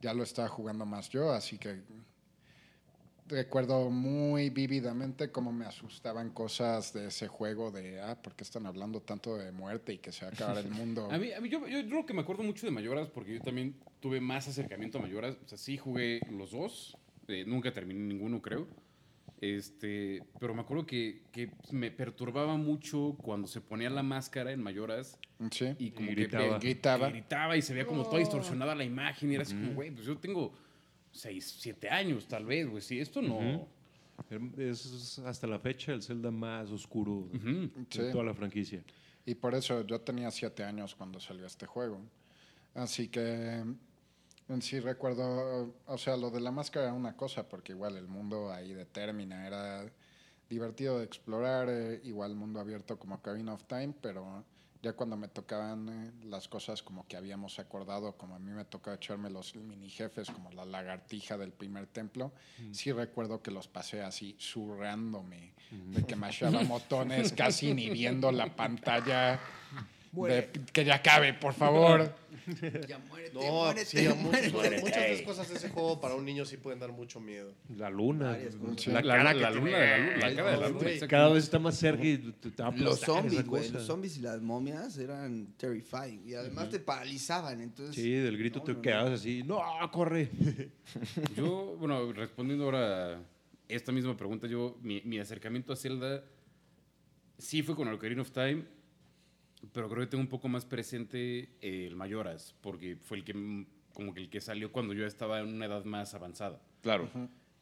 ya 0.00 0.12
lo 0.12 0.24
estaba 0.24 0.48
jugando 0.48 0.84
más 0.84 1.08
yo, 1.08 1.30
así 1.30 1.56
que 1.56 1.82
recuerdo 3.30 3.88
muy 3.90 4.50
vívidamente 4.50 5.30
cómo 5.30 5.52
me 5.52 5.64
asustaban 5.64 6.30
cosas 6.30 6.92
de 6.92 7.06
ese 7.06 7.28
juego 7.28 7.70
de, 7.70 8.00
ah, 8.00 8.20
¿por 8.22 8.34
qué 8.34 8.44
están 8.44 8.66
hablando 8.66 9.00
tanto 9.00 9.36
de 9.38 9.52
muerte 9.52 9.94
y 9.94 9.98
que 9.98 10.12
se 10.12 10.24
va 10.26 10.30
a 10.32 10.34
acabar 10.34 10.58
el 10.58 10.70
mundo? 10.70 11.08
A 11.10 11.16
mí, 11.18 11.32
a 11.32 11.40
mí 11.40 11.48
yo, 11.48 11.66
yo 11.66 11.86
creo 11.88 12.04
que 12.06 12.12
me 12.14 12.20
acuerdo 12.20 12.42
mucho 12.42 12.66
de 12.66 12.72
Mayoras 12.72 13.08
porque 13.08 13.34
yo 13.34 13.40
también 13.40 13.74
tuve 14.00 14.20
más 14.20 14.46
acercamiento 14.48 14.98
a 14.98 15.02
Mayoras. 15.02 15.36
O 15.44 15.48
sea, 15.48 15.56
sí 15.58 15.76
jugué 15.78 16.20
los 16.30 16.50
dos. 16.50 16.96
eh, 17.28 17.44
nunca 17.46 17.72
terminé 17.72 18.00
ninguno, 18.00 18.42
creo. 18.42 18.66
Este, 19.40 20.22
pero 20.38 20.54
me 20.54 20.60
acuerdo 20.60 20.84
que, 20.86 21.22
que 21.32 21.50
me 21.70 21.90
perturbaba 21.90 22.56
mucho 22.58 23.16
cuando 23.22 23.46
se 23.48 23.60
ponía 23.62 23.88
la 23.88 24.02
máscara 24.02 24.52
en 24.52 24.62
Mayoras 24.62 25.18
Sí. 25.50 25.74
y 25.78 25.92
como 25.92 26.10
Y 26.10 26.14
que 26.14 26.20
gritaba. 26.22 26.58
que 26.58 26.66
Gritaba. 26.66 27.08
gritaba 27.08 27.56
y 27.56 27.62
se 27.62 27.72
veía 27.72 27.86
como 27.86 28.02
toda 28.04 28.18
distorsionada 28.18 28.74
la 28.74 28.84
imagen 28.84 29.30
y 29.30 29.34
era 29.36 29.44
así 29.44 29.54
como, 29.54 29.72
güey, 29.74 29.90
pues 29.92 30.04
yo 30.06 30.18
tengo 30.18 30.52
6, 31.12 31.56
7 31.60 31.88
años 31.88 32.26
tal 32.26 32.44
vez, 32.44 32.68
güey. 32.68 32.82
Sí, 32.82 33.00
esto 33.00 33.22
no... 33.22 33.68
Es 34.58 35.18
hasta 35.20 35.46
la 35.46 35.58
fecha 35.58 35.92
el 35.92 36.02
Zelda 36.02 36.30
más 36.30 36.70
oscuro 36.70 37.28
de. 37.32 37.70
Sí. 37.88 38.02
toda 38.12 38.22
la 38.22 38.34
franquicia. 38.34 38.84
Y 39.24 39.34
por 39.34 39.54
eso 39.54 39.84
yo 39.86 40.00
tenía 40.00 40.30
siete 40.30 40.62
años 40.62 40.94
cuando 40.94 41.20
salió 41.20 41.46
este 41.46 41.66
juego. 41.66 42.00
Así 42.74 43.08
que 43.08 43.64
en 44.48 44.62
sí 44.62 44.80
recuerdo, 44.80 45.74
o 45.86 45.98
sea, 45.98 46.16
lo 46.16 46.30
de 46.30 46.40
la 46.40 46.50
máscara 46.50 46.86
era 46.86 46.94
una 46.94 47.16
cosa, 47.16 47.48
porque 47.48 47.72
igual 47.72 47.96
el 47.96 48.08
mundo 48.08 48.52
ahí 48.52 48.74
de 48.74 48.84
Termina 48.84 49.46
era 49.46 49.90
divertido 50.48 50.98
de 50.98 51.04
explorar, 51.04 51.68
eh, 51.70 52.00
igual 52.04 52.34
mundo 52.34 52.58
abierto 52.60 52.98
como 52.98 53.16
Ocarina 53.16 53.54
of 53.54 53.64
Time, 53.64 53.94
pero 54.00 54.44
ya 54.82 54.94
cuando 54.94 55.16
me 55.16 55.28
tocaban 55.28 55.88
eh, 55.88 56.26
las 56.26 56.48
cosas 56.48 56.82
como 56.82 57.06
que 57.06 57.16
habíamos 57.16 57.58
acordado, 57.58 58.16
como 58.16 58.34
a 58.34 58.38
mí 58.38 58.50
me 58.50 58.64
tocaba 58.64 58.96
echarme 58.96 59.30
los 59.30 59.54
mini 59.54 59.90
jefes, 59.90 60.30
como 60.30 60.50
la 60.52 60.64
lagartija 60.64 61.36
del 61.36 61.52
primer 61.52 61.86
templo, 61.86 62.32
sí 62.72 62.92
recuerdo 62.92 63.42
que 63.42 63.50
los 63.50 63.68
pasé 63.68 64.02
así 64.02 64.36
zurrándome, 64.40 65.52
de 65.70 66.04
que 66.04 66.16
machaba 66.16 66.62
botones, 66.64 67.32
casi 67.32 67.74
ni 67.74 67.90
viendo 67.90 68.32
la 68.32 68.54
pantalla. 68.56 69.40
de- 70.12 70.50
que 70.72 70.84
ya 70.84 70.96
acabe, 70.96 71.34
por 71.34 71.54
favor. 71.54 72.14
Ya 72.88 72.98
muérete, 72.98 73.34
No, 73.34 73.42
muérete, 73.42 73.84
sí, 73.84 74.06
a 74.06 74.14
muchas, 74.14 74.52
muérete. 74.52 74.80
muchas 74.82 75.02
de 75.02 75.08
las 75.10 75.22
cosas 75.22 75.48
de 75.48 75.54
ese 75.56 75.68
juego 75.68 76.00
para 76.00 76.14
un 76.16 76.24
niño 76.24 76.44
sí 76.44 76.56
pueden 76.56 76.80
dar 76.80 76.90
mucho 76.90 77.20
miedo. 77.20 77.52
La 77.76 77.90
luna. 77.90 78.36
La, 78.86 79.02
La 79.02 79.02
cara 79.02 79.34
que 79.34 79.38
luna 79.40 79.44
la 79.44 79.50
luna, 79.50 80.16
la 80.16 80.34
cara 80.34 80.50
de 80.52 80.56
la 80.56 80.68
luna. 80.70 81.06
Cada 81.08 81.28
vez 81.28 81.44
está 81.44 81.58
más 81.60 81.76
cerca 81.76 82.02
y 82.04 82.18
te, 82.18 82.50
te 82.50 82.62
va 82.62 82.70
a 82.70 82.72
Los 82.76 83.00
zombies, 83.00 83.46
güey. 83.46 83.68
Los 83.70 83.84
zombies 83.84 84.16
y 84.16 84.22
las 84.22 84.40
momias 84.40 84.96
eran 84.98 85.48
terrifying. 85.58 86.26
Y 86.26 86.34
además 86.34 86.70
te 86.70 86.80
paralizaban. 86.80 87.60
Entonces, 87.60 87.94
Sí, 87.94 88.10
del 88.10 88.36
grito 88.36 88.60
No, 88.60 88.64
te 88.64 88.72
no, 88.72 88.76
no. 88.78 88.82
quedabas 88.82 89.12
así. 89.20 89.42
¡No, 89.44 89.60
corre! 89.92 90.30
Yo, 91.36 91.76
bueno, 91.78 92.10
respondiendo 92.12 92.64
ahora 92.64 93.20
esta 93.68 93.92
misma 93.92 94.16
pregunta, 94.16 94.48
yo, 94.48 94.76
mi, 94.82 95.00
mi 95.02 95.20
acercamiento 95.20 95.72
a 95.72 95.76
Zelda 95.76 96.24
sí 97.38 97.62
fue 97.62 97.76
con 97.76 97.86
el 97.86 97.94
Ocarina 97.94 98.22
of 98.22 98.30
Time, 98.32 98.64
pero 99.72 99.88
creo 99.88 100.00
que 100.00 100.06
tengo 100.10 100.22
un 100.22 100.28
poco 100.28 100.48
más 100.48 100.64
presente 100.64 101.50
el 101.60 101.94
Mayoras, 101.96 102.54
porque 102.60 102.96
fue 102.96 103.18
el 103.18 103.24
que, 103.24 103.34
mm, 103.34 103.66
como 103.92 104.14
que 104.14 104.20
el 104.20 104.30
que 104.30 104.40
salió 104.40 104.72
cuando 104.72 104.94
yo 104.94 105.06
estaba 105.06 105.40
en 105.40 105.48
una 105.54 105.66
edad 105.66 105.84
más 105.84 106.14
avanzada. 106.14 106.60
Claro. 106.82 107.10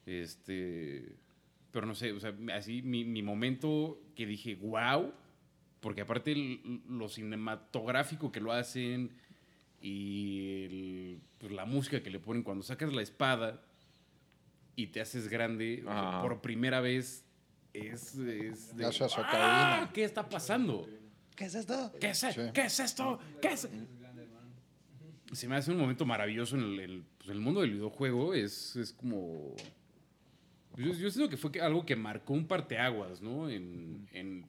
Este, 0.06 1.16
pero 1.70 1.86
no 1.86 1.94
sé, 1.94 2.12
o 2.12 2.20
sea, 2.20 2.34
así 2.54 2.82
mi, 2.82 3.04
mi 3.04 3.22
momento 3.22 4.00
que 4.14 4.26
dije, 4.26 4.54
wow, 4.56 5.12
porque 5.80 6.00
aparte 6.00 6.32
el- 6.32 6.80
lo 6.88 7.08
cinematográfico 7.08 8.32
que 8.32 8.40
lo 8.40 8.52
hacen 8.52 9.10
y 9.80 10.64
el- 10.64 11.20
pues, 11.38 11.52
la 11.52 11.64
música 11.66 12.02
que 12.02 12.10
le 12.10 12.18
ponen 12.20 12.42
cuando 12.42 12.62
sacas 12.64 12.92
la 12.92 13.02
espada 13.02 13.62
y 14.76 14.88
te 14.88 15.00
haces 15.00 15.28
grande, 15.28 15.82
o 15.82 15.88
sea, 15.88 16.08
Ajá. 16.08 16.22
por 16.22 16.40
primera 16.40 16.80
vez 16.80 17.24
es, 17.72 18.16
es 18.16 18.74
de, 18.76 18.82
Gracias, 18.84 19.12
"Ah, 19.16 19.20
Ocarina". 19.20 19.92
¿Qué 19.92 20.04
está 20.04 20.28
pasando? 20.28 20.88
¿Qué 21.38 21.44
es 21.44 21.54
esto? 21.54 21.92
¿Qué 22.00 22.10
es, 22.10 22.18
Sí. 22.18 22.26
¿Qué 22.52 22.62
es 22.62 22.80
esto? 22.80 23.18
¿Qué 23.40 23.52
es? 23.52 23.68
Se 25.32 25.46
me 25.46 25.56
hace 25.56 25.70
un 25.70 25.78
momento 25.78 26.04
maravilloso 26.04 26.56
en 26.56 26.62
el, 26.62 26.80
el- 26.80 27.04
pues, 27.18 27.30
el 27.30 27.38
mundo 27.40 27.60
del 27.60 27.72
videojuego. 27.72 28.34
Es, 28.34 28.74
es 28.76 28.92
como. 28.92 29.54
Yo, 30.76 30.92
yo 30.92 31.10
siento 31.10 31.28
que 31.28 31.36
fue 31.36 31.50
algo 31.60 31.84
que 31.86 31.94
marcó 31.96 32.32
un 32.32 32.46
parteaguas, 32.46 33.20
¿no? 33.20 33.48
En, 33.50 34.08
en, 34.12 34.46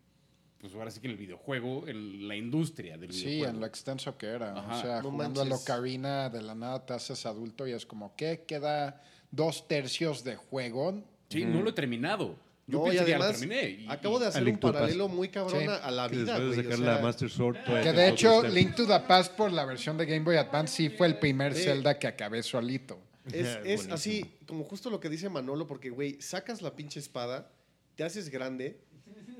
Pues 0.60 0.74
ahora 0.74 0.90
sí 0.90 1.00
que 1.00 1.08
en 1.08 1.12
el 1.12 1.18
videojuego, 1.18 1.88
en 1.88 2.28
la 2.28 2.36
industria 2.36 2.98
del 2.98 3.12
Sí, 3.14 3.26
videojuego. 3.26 3.54
en 3.54 3.60
lo 3.60 3.66
extenso 3.68 4.18
que 4.18 4.26
era. 4.28 4.58
Ajá. 4.58 4.78
O 4.78 4.82
sea, 4.82 5.02
No 5.02 5.12
jugando 5.12 5.42
a 5.42 5.46
manches. 5.46 5.62
Ocarina 5.64 6.30
de 6.30 6.42
la 6.42 6.56
nada 6.56 6.86
te 6.86 6.94
haces 6.94 7.26
adulto 7.26 7.68
y 7.68 7.72
es 7.74 7.86
como, 7.86 8.16
¿qué? 8.16 8.46
Queda 8.48 9.02
dos 9.32 9.68
tercios 9.68 10.24
de 10.24 10.36
juego. 10.38 11.04
Sí, 11.30 11.46
no 11.46 11.62
lo 11.62 11.70
he 11.70 11.74
terminado. 11.74 12.36
Yo 12.70 12.78
No, 12.80 12.84
pensé 12.86 12.98
y 12.98 13.06
que 13.06 13.10
ya 13.12 13.18
lo 13.18 13.24
además, 13.24 13.40
terminé. 13.40 13.70
y- 13.70 13.88
acabo 13.90 14.20
de 14.20 14.28
hacer 14.28 14.44
un 14.48 14.58
paralelo 14.60 15.08
muy 15.08 15.30
cabrón 15.30 15.62
Sí. 15.62 15.68
a- 15.68 15.90
la 15.92 16.08
Que 16.10 16.16
vida, 16.18 16.40
de 16.40 16.48
o 16.50 16.54
sea, 16.78 16.78
la 16.78 17.00
Master 17.00 17.30
Sword. 17.30 17.58
todavía 17.66 17.92
Que 17.92 17.98
de 17.98 18.10
hecho. 18.10 18.44
Link 18.48 18.76
to 18.76 18.86
the 18.86 19.00
Past 19.08 19.34
por 19.36 19.52
la 19.52 19.66
versión 19.66 19.98
de 19.98 20.06
Game 20.06 20.24
Boy 20.24 20.36
Advance 20.38 20.76
sí 20.76 20.90
fue 20.90 21.08
el 21.08 21.18
primer 21.18 21.56
Sí. 21.56 21.64
Zelda 21.64 21.98
que 21.98 22.08
acabé 22.08 22.44
solito. 22.44 23.00
Es, 23.66 23.88
así, 23.92 24.26
como 24.48 24.64
justo 24.64 24.90
lo 24.90 25.00
que 25.00 25.10
dice 25.10 25.30
Manolo, 25.30 25.68
porque, 25.68 25.90
güey, 25.90 26.22
sacas 26.22 26.62
la 26.62 26.76
pinche 26.76 27.00
espada, 27.00 27.52
te 27.96 28.04
haces 28.04 28.30
grande, 28.30 28.80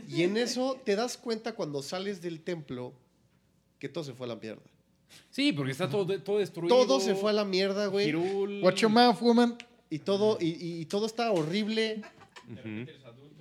y 0.08 0.24
en 0.24 0.38
eso 0.38 0.80
te 0.84 0.96
das 0.96 1.18
cuenta 1.18 1.54
cuando 1.54 1.82
sales 1.84 2.22
del 2.22 2.42
templo 2.42 2.94
que 3.80 3.90
todo 3.90 4.04
se 4.04 4.14
fue 4.14 4.26
a 4.26 4.30
la 4.30 4.36
mierda. 4.36 4.62
Sí, 5.32 5.54
porque 5.54 5.72
está 5.72 5.90
todo, 5.90 6.06
de- 6.06 6.20
todo 6.20 6.38
destruido. 6.40 6.76
Todo 6.76 7.00
se 7.00 7.16
fue 7.16 7.32
a 7.32 7.34
la 7.34 7.46
mierda, 7.46 7.88
güey. 7.88 8.14
Watch 8.62 8.82
your 8.82 8.92
mouth, 8.92 9.20
woman. 9.22 9.58
Y 9.90 9.98
todo, 10.00 10.38
y, 10.40 10.86
todo 10.86 11.08
está 11.08 11.32
horrible. 11.32 12.04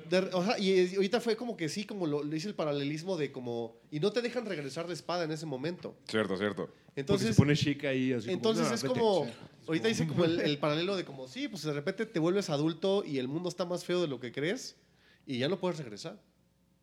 De- 0.08 0.30
o 0.32 0.44
sea, 0.44 0.58
y 0.58 0.94
ahorita 0.96 1.20
fue 1.20 1.36
como 1.36 1.56
que 1.56 1.68
sí, 1.68 1.84
como 1.84 2.06
lo, 2.06 2.22
lo 2.22 2.36
hice 2.36 2.48
el 2.48 2.54
paralelismo 2.54 3.16
de 3.16 3.30
como... 3.32 3.76
Y 3.90 4.00
no 4.00 4.10
te 4.12 4.22
dejan 4.22 4.46
regresar 4.46 4.86
la 4.86 4.92
espada 4.94 5.24
en 5.24 5.30
ese 5.30 5.46
momento. 5.46 5.96
Cierto, 6.08 6.36
cierto. 6.36 6.66
Porque 6.66 7.00
Entonces, 7.00 7.28
se 7.28 7.34
pone 7.34 7.54
chic 7.56 7.84
ahí. 7.84 8.12
Así 8.12 8.30
entonces 8.30 8.64
como, 8.64 8.70
"No, 8.70 8.74
es 8.74 8.82
vete". 8.82 9.00
como... 9.00 9.48
Ahorita 9.68 9.88
hice 9.88 10.06
como 10.06 10.24
el, 10.24 10.40
el 10.40 10.58
paralelo 10.58 10.96
de 10.96 11.04
como, 11.04 11.28
sí, 11.28 11.46
pues 11.48 11.62
de 11.62 11.72
repente 11.72 12.06
te 12.06 12.18
vuelves 12.18 12.48
adulto 12.50 13.04
y 13.04 13.18
el 13.18 13.28
mundo 13.28 13.48
está 13.50 13.64
más 13.66 13.84
feo 13.84 14.00
de 14.00 14.08
lo 14.08 14.18
que 14.18 14.32
crees 14.32 14.76
y 15.26 15.38
ya 15.38 15.48
no 15.48 15.60
puedes 15.60 15.78
regresar. 15.78 16.18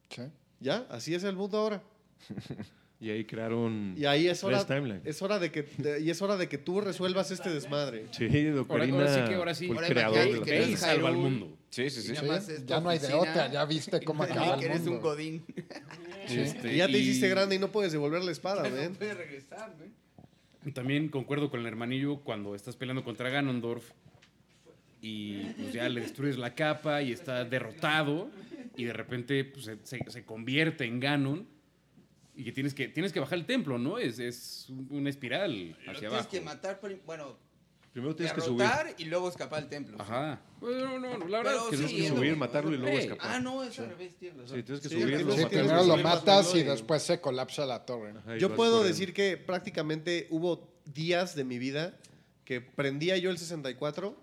Sí. 0.10 0.22
Ya, 0.60 0.86
así 0.90 1.14
es 1.16 1.24
el 1.24 1.36
mundo 1.36 1.58
ahora. 1.58 1.84
Y 2.98 3.10
ahí 3.10 3.26
crearon. 3.26 3.94
Y 3.98 4.06
ahí 4.06 4.28
es 4.30 4.42
hora, 4.44 4.66
es 5.04 5.22
hora 5.22 5.38
de 5.38 5.52
que 5.52 5.64
de- 5.78 6.00
y 6.00 6.10
es 6.10 6.22
hora 6.22 6.38
de 6.38 6.48
que 6.48 6.58
tú 6.58 6.80
resuelvas 6.80 7.30
este 7.30 7.50
desmadre. 7.50 8.06
Sí, 8.12 8.26
de 8.28 8.66
Ahora, 8.70 8.86
sí 9.14 9.22
que 9.30 9.36
ahora 9.36 9.54
sí. 9.54 9.68
Ahora 9.68 9.88
creador 9.88 10.46
de 10.46 10.68
la 10.72 10.78
salva 10.78 11.10
al 11.10 11.18
mundo. 11.18 11.58
Sí, 11.76 11.90
sí, 11.90 12.02
sí. 12.04 12.14
Ya 12.66 12.80
no 12.80 12.90
hay 12.90 13.00
de 13.00 13.14
otra, 13.14 13.52
ya 13.52 13.66
viste 13.66 14.00
cómo 14.06 14.24
acaba 14.24 14.58
que 14.58 14.66
el 14.66 14.72
eres 14.72 14.84
un 14.88 14.94
mundo. 14.94 15.10
godín. 15.10 15.44
Este, 16.30 16.74
Y 16.74 16.78
ya 16.78 16.88
te 16.88 16.94
y- 16.94 17.02
hiciste 17.02 17.28
grande 17.30 17.56
y 17.56 17.60
no 17.60 17.72
puedes 17.72 17.92
devolver 17.92 18.24
la 18.24 18.32
espada, 18.32 18.68
no 18.68 18.74
¿ven? 18.76 18.96
puedes 18.96 19.16
regresar, 19.18 19.76
güey. 19.78 19.92
También 20.74 21.10
concuerdo 21.10 21.52
con 21.52 21.60
el 21.60 21.68
hermanillo 21.68 22.22
cuando 22.22 22.56
estás 22.56 22.76
peleando 22.76 23.04
contra 23.04 23.30
Ganondorf 23.30 23.92
y 25.02 25.44
pues 25.58 25.74
ya 25.74 25.88
le 25.90 26.02
destruyes 26.02 26.38
la 26.38 26.56
capa 26.56 27.02
y 27.04 27.12
está 27.12 27.44
derrotado 27.46 28.30
y 28.76 28.86
de 28.86 28.94
repente 28.94 29.44
pues, 29.46 29.66
se, 29.84 30.00
se- 30.10 30.24
convierte 30.26 30.86
en 30.86 31.00
Ganon 31.00 31.48
y 32.36 32.44
que 32.44 32.52
tienes 32.52 32.74
que, 32.74 32.88
tienes 32.88 33.14
que 33.14 33.20
bajar 33.20 33.38
el 33.38 33.46
templo, 33.46 33.78
¿no? 33.78 34.00
Es, 34.00 34.18
es 34.18 34.66
un- 34.70 34.88
una 34.90 35.10
espiral 35.12 35.70
Lo 35.70 35.76
hacia 35.76 35.94
tienes 35.94 36.14
abajo. 36.14 36.30
que 36.32 36.42
matar, 36.42 36.80
bueno, 37.06 37.38
Primero 37.96 38.14
tienes 38.14 38.34
que 38.34 38.42
subir. 38.42 38.68
y 38.98 39.06
luego 39.06 39.30
escapar 39.30 39.64
al 39.64 39.70
templo. 39.70 39.96
Ajá. 40.02 40.42
Bueno, 40.60 41.00
no, 41.00 41.18
no, 41.18 41.28
la 41.30 41.38
verdad 41.38 41.54
Pero 41.54 41.64
es 41.64 41.70
que 41.70 41.78
sí, 41.78 41.82
no 41.84 41.88
Tienes 41.88 41.92
es 41.92 41.96
que 41.96 42.04
es 42.04 42.10
como- 42.10 42.10
lo 42.10 42.16
subir, 42.18 42.30
mismo, 42.32 42.40
matarlo 42.46 42.74
y 42.74 42.78
luego 42.78 42.98
escapar. 42.98 43.32
Ah, 43.32 43.40
no, 43.40 43.64
es 43.64 43.80
al 43.80 43.88
revés, 43.90 44.16
tienes 44.18 44.38
razón. 44.42 44.58
Sí, 44.58 44.64
tienes 44.64 44.82
que 44.82 44.90
Sí, 44.90 45.02
subirlo. 45.02 45.32
sí, 45.32 45.42
que 45.44 45.48
primero 45.48 45.84
lo 45.86 45.98
matas 45.98 46.56
y 46.56 46.64
después 46.64 47.04
se 47.04 47.22
colapsa 47.22 47.66
la 47.66 47.86
torre. 47.86 48.12
Ajá, 48.18 48.36
y 48.36 48.40
Yo 48.42 48.50
vas 48.50 48.58
puedo 48.58 48.72
corriendo. 48.80 48.94
decir 49.00 49.14
que 49.14 49.38
prácticamente 49.38 50.28
hubo 50.30 50.68
días 50.84 51.36
de 51.38 51.46
mi 51.46 51.58
vida 51.58 51.98
que 52.44 52.60
prendía 52.60 53.16
yo 53.18 53.32
el 53.32 53.38
64 53.38 54.18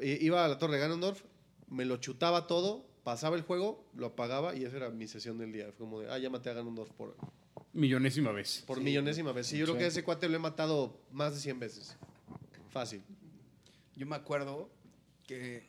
I- 0.00 0.24
Iba 0.26 0.44
a 0.44 0.48
la 0.48 0.58
Torre 0.58 0.74
de 0.74 0.80
Ganondorf, 0.80 1.22
me 1.68 1.84
lo 1.84 1.96
chutaba 1.98 2.48
todo, 2.48 2.84
pasaba 3.04 3.36
el 3.36 3.42
juego, 3.42 3.84
lo 3.94 4.06
apagaba 4.06 4.54
y 4.56 4.64
esa 4.64 4.76
era 4.78 4.90
mi 4.90 5.06
sesión 5.06 5.38
del 5.38 5.52
día. 5.52 5.66
Fue 5.66 5.86
como 5.86 6.00
de, 6.00 6.10
ah, 6.10 6.18
ya 6.18 6.28
maté 6.28 6.50
a 6.50 6.54
Ganondorf 6.54 6.90
por, 6.92 7.16
Millonésima 7.72 8.32
vez. 8.32 8.64
por 8.66 8.80
millonésima 8.80 9.30
vez. 9.32 9.46
Sí, 9.46 9.58
yo 9.58 9.64
creo 9.66 9.78
que 9.78 9.84
a 9.84 9.88
ese 9.88 10.02
cuate 10.02 10.28
lo 10.28 10.34
he 10.36 10.38
matado 10.40 11.00
más 11.12 11.34
de 11.34 11.40
100 11.40 11.58
veces. 11.60 11.96
Fácil. 12.78 13.02
Yo 13.96 14.06
me 14.06 14.14
acuerdo 14.14 14.70
que 15.26 15.64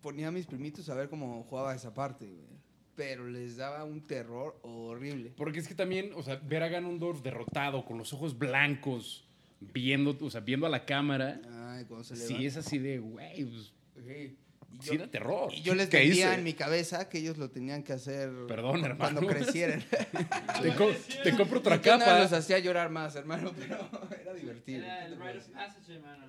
ponía 0.00 0.28
a 0.28 0.30
mis 0.30 0.46
primitos 0.46 0.88
a 0.88 0.94
ver 0.94 1.08
cómo 1.08 1.42
jugaba 1.42 1.74
esa 1.74 1.92
parte, 1.92 2.26
güey. 2.26 2.60
Pero 2.94 3.26
les 3.28 3.56
daba 3.56 3.82
un 3.82 4.06
terror 4.06 4.56
horrible. 4.62 5.32
Porque 5.36 5.58
es 5.58 5.66
que 5.66 5.74
también, 5.74 6.12
o 6.14 6.22
sea, 6.22 6.36
ver 6.36 6.62
a 6.62 6.68
Ganondorf 6.68 7.22
derrotado, 7.22 7.84
con 7.84 7.98
los 7.98 8.12
ojos 8.12 8.38
blancos, 8.38 9.26
viendo, 9.58 10.16
o 10.20 10.30
sea, 10.30 10.42
viendo 10.42 10.64
a 10.64 10.68
la 10.68 10.86
cámara, 10.86 11.40
Ay, 11.72 11.86
cuando 11.86 12.04
se 12.04 12.14
le 12.14 12.24
sí 12.24 12.46
es 12.46 12.56
así 12.56 12.78
de, 12.78 13.00
güey, 13.00 13.44
pues, 13.44 13.72
Sí. 14.06 14.36
Y 14.80 14.82
sí 14.84 14.92
yo, 14.94 14.98
da 14.98 15.06
terror. 15.10 15.52
y 15.54 15.62
yo 15.62 15.74
les 15.74 15.88
¿Qué 15.88 15.98
decía 16.06 16.34
en 16.34 16.42
mi 16.44 16.52
cabeza 16.54 17.08
que 17.08 17.18
ellos 17.18 17.38
lo 17.38 17.50
tenían 17.50 17.82
que 17.82 17.92
hacer 17.92 18.30
Perdón, 18.48 18.84
hermano. 18.84 19.20
cuando 19.20 19.26
crecieran. 19.26 19.82
Te, 20.62 20.74
co- 20.74 20.92
te 21.22 21.36
compro 21.36 21.58
otra 21.60 21.76
nada 21.84 21.98
capa. 21.98 22.18
los 22.20 22.32
hacía 22.32 22.58
llorar 22.58 22.90
más, 22.90 23.14
hermano, 23.16 23.52
pero 23.56 23.88
era 24.20 24.34
divertido. 24.34 24.82
Era 24.84 25.06
el 25.06 25.16
Rite 25.18 25.38
of 25.38 25.48
Passage, 25.48 25.94
hermano. 25.94 26.26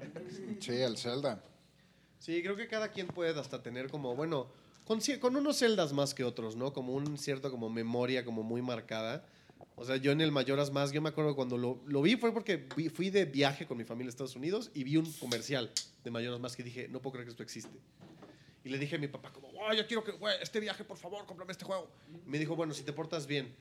Sí, 0.59 0.71
el 0.73 0.97
Zelda. 0.97 1.41
Sí, 2.19 2.41
creo 2.41 2.55
que 2.55 2.67
cada 2.67 2.89
quien 2.89 3.07
puede 3.07 3.39
hasta 3.39 3.61
tener 3.61 3.89
como, 3.89 4.15
bueno, 4.15 4.47
con, 4.85 4.99
con 5.19 5.35
unos 5.35 5.57
celdas 5.57 5.93
más 5.93 6.13
que 6.13 6.23
otros, 6.23 6.55
¿no? 6.55 6.73
Como 6.73 6.93
un 6.93 7.17
cierto 7.17 7.51
como 7.51 7.69
memoria 7.69 8.23
como 8.25 8.43
muy 8.43 8.61
marcada. 8.61 9.25
O 9.77 9.83
sea, 9.85 9.97
yo 9.97 10.11
en 10.11 10.21
el 10.21 10.31
Mayoras 10.31 10.71
Más, 10.71 10.91
yo 10.91 11.01
me 11.01 11.09
acuerdo 11.09 11.35
cuando 11.35 11.57
lo, 11.57 11.81
lo 11.85 12.01
vi 12.01 12.15
fue 12.15 12.33
porque 12.33 12.65
vi- 12.77 12.89
fui 12.89 13.09
de 13.09 13.25
viaje 13.25 13.65
con 13.65 13.77
mi 13.77 13.83
familia 13.83 14.07
a 14.09 14.11
Estados 14.11 14.35
Unidos 14.35 14.71
y 14.73 14.83
vi 14.85 14.95
un 14.97 15.11
comercial 15.13 15.69
de 16.03 16.11
Mayoras 16.11 16.39
Más 16.39 16.55
que 16.55 16.63
dije, 16.63 16.87
no 16.89 17.01
puedo 17.01 17.13
creer 17.13 17.25
que 17.25 17.31
esto 17.31 17.43
existe. 17.43 17.77
Y 18.65 18.69
le 18.69 18.79
dije 18.79 18.95
a 18.95 18.99
mi 18.99 19.07
papá 19.07 19.31
como, 19.31 19.47
oh, 19.49 19.73
yo 19.73 19.85
quiero 19.85 20.03
que, 20.03 20.11
güey, 20.13 20.35
este 20.41 20.59
viaje, 20.59 20.83
por 20.83 20.97
favor, 20.97 21.23
cómprame 21.27 21.51
este 21.51 21.63
juego. 21.63 21.87
Y 22.25 22.29
me 22.29 22.39
dijo, 22.39 22.55
bueno, 22.55 22.73
si 22.73 22.83
te 22.83 22.91
portas 22.91 23.27
bien. 23.27 23.55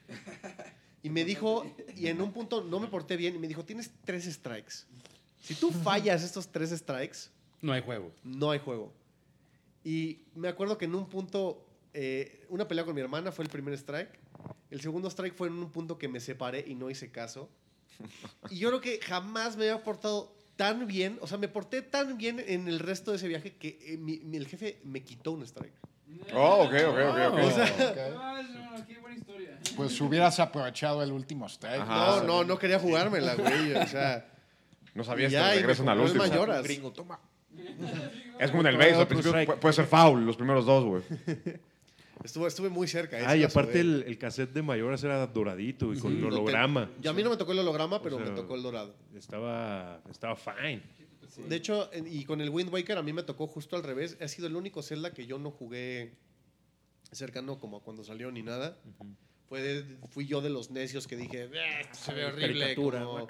Y 1.03 1.11
me 1.11 1.25
dijo, 1.27 1.67
y 1.95 2.07
en 2.07 2.23
un 2.23 2.33
punto 2.33 2.65
no 2.65 2.81
me 2.81 2.89
porté 2.89 3.17
bien, 3.19 3.37
y 3.37 3.39
me 3.39 3.47
dijo, 3.47 3.63
tienes 3.65 3.91
tres 4.07 4.25
strikes. 4.25 4.87
Si 5.43 5.55
tú 5.55 5.71
fallas 5.71 6.23
estos 6.25 6.49
tres 6.49 6.71
strikes, 6.71 7.19
No 7.61 7.73
hay 7.75 7.83
juego. 7.83 8.11
no 8.25 8.51
hay 8.51 8.59
juego. 8.59 8.93
Y 9.85 10.21
me 10.35 10.49
acuerdo 10.49 10.79
que 10.79 10.87
en 10.87 10.95
un 10.95 11.07
punto, 11.07 11.63
eh, 11.93 12.47
una 12.49 12.67
pelea 12.67 12.87
con 12.87 12.95
mi 12.95 13.03
hermana 13.03 13.31
fue 13.31 13.45
el 13.45 13.51
primer 13.51 13.75
strike. 13.75 14.19
El 14.71 14.81
segundo 14.81 15.09
strike 15.11 15.35
fue 15.35 15.49
en 15.49 15.55
un 15.55 15.71
punto 15.71 15.99
que 15.99 16.09
me 16.09 16.19
separé 16.21 16.65
y 16.67 16.75
no 16.75 16.89
hice 16.89 17.11
caso. 17.13 17.51
Y 18.49 18.57
yo 18.57 18.71
creo 18.71 18.81
que 18.81 18.99
jamás 19.03 19.57
me 19.59 19.69
había 19.69 19.85
portado 19.85 20.35
tan 20.57 20.87
bien, 20.87 21.19
o 21.21 21.27
sea, 21.27 21.39
me 21.39 21.49
porté 21.49 21.83
tan 21.83 22.17
bien 22.17 22.43
en 22.47 22.69
el 22.69 22.79
resto 22.79 23.11
de 23.11 23.17
ese 23.19 23.29
viaje 23.29 23.57
que 23.57 23.79
eh, 23.83 23.97
mi- 23.99 24.19
mi- 24.21 24.37
el 24.37 24.47
jefe 24.47 24.79
me 24.85 25.03
quitó 25.03 25.33
un 25.33 25.43
strike. 25.43 25.75
Oh, 26.35 26.65
ok, 26.65 26.73
ok, 26.89 26.99
ok. 27.09 27.19
ok. 27.33 27.39
O 27.39 27.47
Ok. 27.47 27.99
Ah, 28.17 28.43
no, 28.77 28.87
qué 28.87 28.99
buena 28.99 29.17
historia. 29.17 29.59
Pues 29.77 30.01
hubieras 30.01 30.39
aprovechado 30.41 31.03
el 31.03 31.11
último 31.13 31.47
strike. 31.49 31.81
Ajá. 31.81 32.21
no, 32.21 32.23
no, 32.25 32.45
no 32.45 32.59
quería 32.59 32.79
jugármela, 32.79 33.35
güey. 33.35 33.75
O 33.75 33.87
sea, 33.87 34.27
No 34.95 35.03
sabías 35.03 35.33
que 35.33 35.39
y 35.39 35.41
me 35.43 35.55
regresan 35.55 35.89
al 35.89 35.99
compró 35.99 36.15
el 36.15 36.21
último. 36.21 36.35
Mayoras. 36.47 36.63
Gringo, 36.63 36.93
toma. 36.93 37.19
Es 38.39 38.51
como 38.51 38.63
en 38.63 38.67
el 38.69 38.77
base, 38.77 38.95
al 38.95 39.07
principio 39.09 39.33
pu- 39.41 39.59
puede 39.59 39.73
ser 39.73 39.87
foul 39.87 40.25
los 40.25 40.37
primeros 40.37 40.65
dos, 40.67 40.85
güey. 40.85 41.03
Estuve, 42.23 42.49
estuve 42.49 42.69
muy 42.69 42.87
cerca. 42.87 43.19
Ah, 43.29 43.37
y 43.37 43.43
aparte 43.43 43.81
el, 43.81 44.05
el 44.07 44.19
cassette 44.19 44.53
de 44.53 44.63
Mayoras 44.63 45.03
era 45.03 45.27
doradito 45.27 45.93
y 45.93 45.99
con 45.99 46.13
Sí, 46.17 46.23
holograma. 46.23 46.91
Y 47.03 47.09
a 47.09 47.13
mí 47.13 47.23
no 47.23 47.31
me 47.31 47.37
tocó 47.37 47.53
el 47.53 47.59
holograma, 47.59 48.01
pero 48.03 48.17
O 48.17 48.19
sea, 48.21 48.31
me 48.31 48.37
tocó 48.37 48.55
el 48.55 48.63
dorado. 48.63 48.95
Estaba, 49.15 50.01
estaba 50.11 50.37
fine. 50.37 50.83
De 51.49 51.57
hecho, 51.57 51.91
y 52.07 52.25
con 52.25 52.41
el 52.41 52.51
Wind 52.51 52.73
Waker 52.73 52.97
a 52.99 53.03
mí 53.03 53.13
me 53.13 53.25
tocó 53.25 53.47
justo 53.47 53.77
al 53.77 53.83
revés. 53.83 54.17
Ha 54.21 54.29
sido 54.29 54.47
el 54.47 54.55
único 54.57 54.83
Zelda 54.83 55.13
que 55.13 55.27
yo 55.27 55.39
no 55.39 55.51
jugué 55.51 56.15
cercano 57.11 57.59
como 57.59 57.81
cuando 57.83 58.05
salió 58.05 58.31
ni 58.31 58.43
nada. 58.43 58.79
Fue 59.49 59.85
fui 60.11 60.27
yo 60.27 60.41
de 60.41 60.51
los 60.51 60.71
necios 60.71 61.07
que 61.07 61.17
dije, 61.17 61.45
"Eh, 61.45 61.81
esto 61.81 61.97
se 61.97 62.15
ve 62.15 62.25
horrible. 62.25 62.75
Como. 62.75 63.27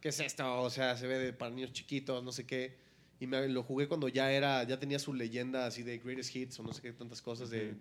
¿Qué 0.00 0.10
es 0.10 0.20
esto? 0.20 0.62
O 0.62 0.70
sea, 0.70 0.96
se 0.96 1.06
ve 1.06 1.18
de, 1.18 1.32
para 1.32 1.50
niños 1.50 1.72
chiquitos, 1.72 2.22
no 2.22 2.30
sé 2.30 2.46
qué. 2.46 2.76
Y 3.18 3.26
me, 3.26 3.48
lo 3.48 3.62
jugué 3.62 3.88
cuando 3.88 4.08
ya 4.08 4.30
era, 4.30 4.62
ya 4.64 4.78
tenía 4.78 4.98
su 4.98 5.14
leyenda 5.14 5.66
así 5.66 5.82
de 5.82 5.98
Greatest 5.98 6.36
Hits 6.36 6.60
o 6.60 6.62
no 6.62 6.72
sé 6.72 6.82
qué, 6.82 6.92
tantas 6.92 7.22
cosas 7.22 7.48
de... 7.50 7.74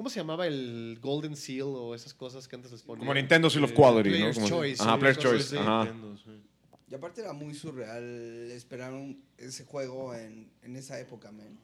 ¿Cómo 0.00 0.08
se 0.08 0.18
llamaba 0.18 0.46
el 0.46 0.98
Golden 1.02 1.36
Seal 1.36 1.60
o 1.76 1.94
esas 1.94 2.14
cosas 2.14 2.48
que 2.48 2.56
antes 2.56 2.72
les 2.72 2.80
ponían? 2.80 3.00
Como 3.00 3.12
Nintendo 3.12 3.50
Seal 3.50 3.64
of 3.64 3.72
Quality, 3.72 4.08
¿no? 4.08 4.14
Player's 4.16 4.34
Como- 4.36 4.48
Choice, 4.48 4.82
Ajá, 4.82 4.98
Player's 4.98 5.18
Choice. 5.18 5.58
Ajá. 5.58 5.84
Nintendo, 5.84 6.16
sí. 6.16 6.42
Y 6.88 6.94
aparte 6.94 7.20
era 7.20 7.34
muy 7.34 7.52
surreal 7.54 8.50
esperar 8.50 8.94
un- 8.94 9.22
ese 9.36 9.66
juego 9.66 10.14
en, 10.14 10.50
en 10.62 10.76
esa 10.76 10.98
época, 10.98 11.30
man. 11.32 11.54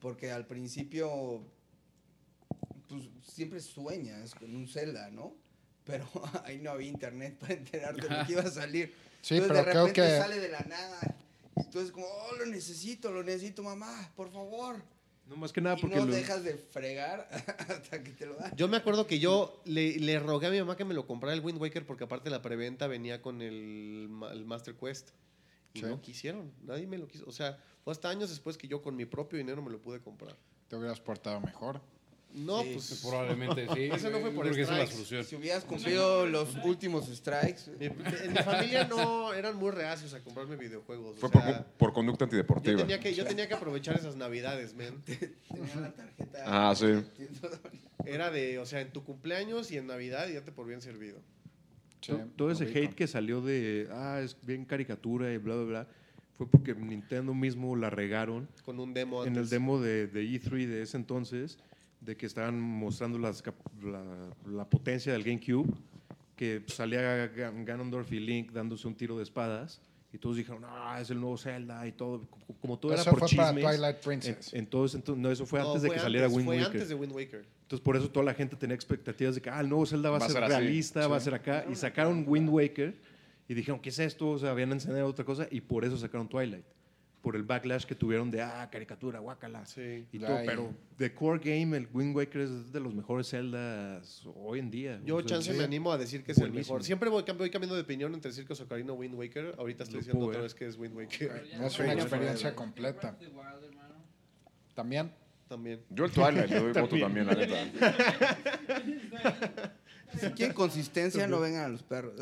Porque 0.00 0.30
al 0.32 0.46
principio, 0.46 1.42
pues 2.88 3.02
siempre 3.22 3.60
sueñas 3.60 4.34
con 4.34 4.56
un 4.56 4.66
Zelda, 4.66 5.10
¿no? 5.10 5.34
Pero 5.84 6.08
ahí 6.46 6.60
no 6.60 6.70
había 6.70 6.88
internet 6.88 7.36
para 7.38 7.52
enterarte 7.52 8.08
de 8.08 8.16
lo 8.16 8.24
que 8.26 8.32
iba 8.32 8.42
a 8.44 8.50
salir. 8.50 8.94
Sí, 9.20 9.34
Entonces, 9.34 9.46
pero 9.46 9.58
de 9.66 9.70
creo 9.72 9.86
repente 9.88 10.00
que- 10.10 10.18
sale 10.22 10.40
de 10.40 10.48
la 10.48 10.60
nada. 10.60 11.16
Y 11.58 11.60
entonces 11.60 11.92
como, 11.92 12.06
oh, 12.06 12.34
lo 12.38 12.46
necesito, 12.46 13.12
lo 13.12 13.22
necesito, 13.22 13.62
mamá, 13.62 14.10
por 14.16 14.32
favor. 14.32 14.82
No, 15.26 15.36
más 15.36 15.52
que 15.52 15.60
nada 15.62 15.76
y 15.78 15.80
porque 15.80 15.96
no 15.96 16.04
lo- 16.06 16.12
dejas 16.12 16.44
de 16.44 16.54
fregar 16.56 17.28
hasta 17.68 18.02
que 18.02 18.10
te 18.12 18.26
lo 18.26 18.34
dan. 18.34 18.54
Yo 18.56 18.68
me 18.68 18.76
acuerdo 18.76 19.06
que 19.06 19.18
yo 19.18 19.62
le, 19.64 19.98
le 19.98 20.18
rogué 20.18 20.48
a 20.48 20.50
mi 20.50 20.58
mamá 20.58 20.76
que 20.76 20.84
me 20.84 20.92
lo 20.94 21.06
comprara 21.06 21.34
el 21.34 21.40
Wind 21.40 21.60
Waker 21.60 21.86
porque 21.86 22.04
aparte 22.04 22.28
la 22.30 22.42
preventa 22.42 22.86
venía 22.86 23.22
con 23.22 23.40
el, 23.40 24.10
el 24.32 24.44
Master 24.44 24.74
Quest. 24.74 25.10
Y 25.72 25.80
Sí. 25.80 25.86
no 25.86 26.00
quisieron, 26.00 26.52
nadie 26.62 26.86
me 26.86 26.98
lo 26.98 27.08
quiso. 27.08 27.24
O 27.26 27.32
sea, 27.32 27.58
fue 27.82 27.92
hasta 27.92 28.08
años 28.08 28.30
después 28.30 28.56
que 28.56 28.68
yo 28.68 28.80
con 28.82 28.94
mi 28.94 29.06
propio 29.06 29.38
dinero 29.38 29.60
me 29.62 29.70
lo 29.70 29.80
pude 29.80 30.00
comprar. 30.00 30.36
Te 30.68 30.76
hubieras 30.76 31.00
portado 31.00 31.40
mejor. 31.40 31.80
No, 32.34 32.62
Sí. 32.64 32.70
pues 32.74 33.00
Probablemente 33.08 33.66
sí. 33.74 33.82
Ese 33.92 34.10
no 34.10 34.18
fue 34.18 34.30
por 34.32 34.42
Creo 34.44 34.54
que 34.56 34.62
esa 34.62 34.82
es 34.82 34.88
la 34.88 34.92
solución. 34.92 35.24
Si 35.24 35.36
hubieras 35.36 35.64
cumplido 35.64 36.26
los 36.26 36.56
últimos 36.64 37.06
strikes, 37.06 37.70
mi- 37.78 37.86
en 37.86 38.32
mi 38.32 38.38
familia 38.40 38.88
no 38.88 39.32
eran 39.32 39.54
muy 39.56 39.70
reacios 39.70 40.12
a 40.14 40.20
comprarme 40.20 40.56
videojuegos. 40.56 41.18
Fue 41.20 41.30
por, 41.30 41.42
sea, 41.42 41.64
por 41.78 41.92
conducta 41.92 42.24
yo, 42.24 42.26
antideportiva. 42.26 42.76
tenía 42.78 42.98
que, 42.98 43.14
yo 43.14 43.24
tenía 43.24 43.46
que 43.46 43.54
aprovechar 43.54 43.96
esas 43.96 44.16
navidades, 44.16 44.74
man. 44.74 45.00
tenían 45.06 45.82
la 45.82 45.92
tarjeta. 45.92 46.42
Ah, 46.44 46.74
sí. 46.74 46.86
Era 48.04 48.30
de, 48.30 48.58
o 48.58 48.66
sea, 48.66 48.80
en 48.80 48.90
tu 48.90 49.04
cumpleaños 49.04 49.70
y 49.70 49.76
en 49.78 49.86
Navidad 49.86 50.28
y 50.28 50.34
ya 50.34 50.42
te 50.42 50.50
por 50.52 50.66
bien 50.66 50.80
servido. 50.82 51.18
Sí, 52.00 52.12
todo 52.36 52.50
ese 52.50 52.64
hate 52.64 52.94
que 52.94 53.06
salió 53.06 53.40
de, 53.40 53.88
ah, 53.92 54.20
es 54.22 54.36
bien 54.42 54.64
caricatura 54.66 55.32
y 55.32 55.38
bla, 55.38 55.54
bla, 55.54 55.64
bla, 55.64 55.88
fue 56.36 56.46
porque 56.46 56.74
Nintendo 56.74 57.32
mismo 57.32 57.76
la 57.76 57.88
regaron 57.88 58.46
Con 58.66 58.78
un 58.78 58.92
demo 58.92 59.22
en 59.22 59.28
antes. 59.28 59.44
el 59.44 59.48
demo 59.50 59.80
de, 59.80 60.06
de 60.08 60.22
E3 60.24 60.66
de 60.66 60.82
ese 60.82 60.98
entonces, 60.98 61.58
de 62.04 62.16
que 62.16 62.26
estaban 62.26 62.60
mostrando 62.60 63.18
las 63.18 63.42
la, 63.82 64.02
la 64.46 64.68
potencia 64.68 65.12
del 65.12 65.22
GameCube, 65.24 65.72
que 66.36 66.62
salía 66.66 67.32
Gan- 67.34 67.64
Ganondorf 67.64 68.12
y 68.12 68.20
Link 68.20 68.52
dándose 68.52 68.86
un 68.88 68.94
tiro 68.94 69.16
de 69.16 69.22
espadas, 69.22 69.80
y 70.12 70.18
todos 70.18 70.36
dijeron, 70.36 70.62
ah, 70.64 70.98
es 71.00 71.10
el 71.10 71.20
nuevo 71.20 71.36
Zelda 71.36 71.86
y 71.86 71.92
todo, 71.92 72.20
como- 72.28 72.46
como 72.60 72.78
todo 72.78 72.92
Eso 72.94 73.02
era 73.02 73.10
por 73.10 73.20
fue 73.28 73.36
para 73.36 73.48
chismes. 73.52 73.64
Twilight 73.64 73.96
En, 73.96 74.02
Princess. 74.02 74.54
en 74.54 74.66
todo 74.66 74.84
ese 74.84 74.96
entonces- 74.98 75.22
no, 75.22 75.30
eso 75.30 75.44
fue 75.46 75.60
No, 75.60 75.68
antes 75.68 75.82
de 75.82 75.90
que 75.90 75.98
saliera 75.98 76.28
Wind 76.28 76.44
fue 76.44 76.56
Waker. 76.58 76.72
antes 76.72 76.88
de 76.88 76.94
Wind 76.94 77.12
Waker. 77.12 77.44
Entonces, 77.62 77.80
por 77.84 77.96
eso 77.96 78.10
toda 78.10 78.24
la 78.26 78.34
gente 78.34 78.54
tenía 78.56 78.74
expectativas 78.76 79.34
de 79.34 79.40
que, 79.42 79.50
ah, 79.50 79.60
el 79.60 79.68
nuevo 79.68 79.86
Zelda 79.86 80.10
va, 80.10 80.18
a 80.18 80.28
ser, 80.28 80.44
así, 80.44 80.52
realista, 80.52 81.08
va 81.08 81.16
a 81.16 81.20
sí. 81.20 81.24
ser 81.24 81.34
acá. 81.34 81.64
Y 81.70 81.74
sacaron 81.74 82.24
Wind 82.28 82.48
Waker 82.50 82.94
y 83.48 83.54
dijeron, 83.54 83.80
¿qué 83.80 83.88
es 83.88 83.98
esto? 83.98 84.30
O 84.30 84.38
sea, 84.38 84.50
habían 84.50 84.70
enseñado 84.72 85.06
otra 85.06 85.24
cosa 85.24 85.48
y 85.50 85.60
por 85.62 85.84
eso 85.84 85.96
sacaron 85.96 86.28
Twilight. 86.28 86.64
Por 87.24 87.36
el 87.36 87.42
backlash 87.42 87.84
que 87.86 87.94
tuvieron 87.94 88.30
de, 88.30 88.42
ah, 88.42 88.68
caricatura, 88.70 89.18
guácala. 89.18 89.64
Sí. 89.64 90.06
Y 90.12 90.18
todo, 90.18 90.38
pero 90.44 90.74
de 90.98 91.14
core 91.14 91.40
game, 91.42 91.74
el 91.74 91.88
Wind 91.90 92.14
Waker 92.14 92.42
es 92.42 92.70
de 92.70 92.78
los 92.80 92.94
mejores 92.94 93.30
Zeldas 93.30 94.22
hoy 94.36 94.58
en 94.58 94.70
día. 94.70 95.00
Yo, 95.06 95.16
O 95.16 95.20
sea, 95.20 95.28
chance, 95.28 95.50
sí. 95.50 95.56
me 95.58 95.64
animo 95.64 95.90
a 95.90 95.96
decir 95.96 96.22
que 96.22 96.32
es 96.32 96.38
el 96.38 96.52
mejor. 96.52 96.84
Siempre 96.84 97.08
voy, 97.08 97.22
cam- 97.22 97.38
voy 97.38 97.48
cambiando 97.48 97.74
de 97.76 97.80
opinión 97.80 98.12
entre 98.12 98.30
Circus 98.30 98.60
Ocarina 98.60 98.92
o 98.92 98.96
Wind 98.96 99.14
Waker. 99.14 99.54
Ahorita 99.58 99.84
estoy 99.84 100.00
Lo 100.00 100.04
diciendo 100.04 100.26
otra 100.26 100.42
vez 100.42 100.54
que 100.54 100.66
es 100.66 100.76
Wind 100.76 100.94
Waker. 100.94 101.48
Es 101.62 101.78
una 101.80 101.94
experiencia 101.94 102.54
completa. 102.54 103.16
También. 104.74 105.10
También. 105.48 105.80
Yo 105.88 106.04
el 106.04 106.10
Twilight 106.10 106.50
le 106.50 106.60
doy 106.60 106.72
voto 106.72 106.98
también, 106.98 107.26
la 107.26 107.34
neta. 107.34 107.56
Si 110.20 110.30
quieren 110.30 110.54
consistencia, 110.54 111.26
no 111.26 111.40
vengan 111.40 111.64
a 111.64 111.68
los 111.68 111.82
perros. 111.82 112.14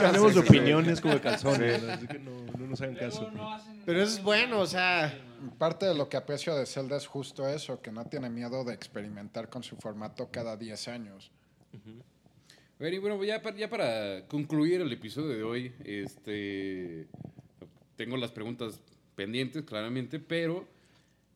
Cambiamos 0.00 0.34
de 0.34 0.40
opiniones 0.40 1.00
como 1.00 1.14
de 1.14 1.20
calzones, 1.20 1.82
¿no? 1.82 1.92
así 1.92 2.06
que 2.06 2.18
no, 2.18 2.30
no 2.58 2.66
nos 2.66 2.80
hagan 2.80 2.96
caso. 2.96 3.30
Pero 3.84 4.02
eso 4.02 4.18
es 4.18 4.22
bueno, 4.22 4.60
o 4.60 4.66
sea. 4.66 5.24
Parte 5.56 5.86
de 5.86 5.94
lo 5.94 6.08
que 6.08 6.16
aprecio 6.16 6.56
de 6.56 6.66
Zelda 6.66 6.96
es 6.96 7.06
justo 7.06 7.48
eso, 7.48 7.80
que 7.80 7.92
no 7.92 8.04
tiene 8.06 8.28
miedo 8.28 8.64
de 8.64 8.74
experimentar 8.74 9.48
con 9.48 9.62
su 9.62 9.76
formato 9.76 10.28
cada 10.32 10.56
10 10.56 10.88
años. 10.88 11.30
A 11.72 12.82
ver, 12.82 12.94
y 12.94 12.98
bueno, 12.98 13.22
ya 13.22 13.40
para, 13.40 13.56
ya 13.56 13.70
para 13.70 14.26
concluir 14.26 14.80
el 14.80 14.92
episodio 14.92 15.28
de 15.28 15.42
hoy, 15.44 15.72
este, 15.84 17.06
tengo 17.96 18.16
las 18.16 18.32
preguntas 18.32 18.80
pendientes, 19.14 19.64
claramente, 19.64 20.18
pero 20.18 20.66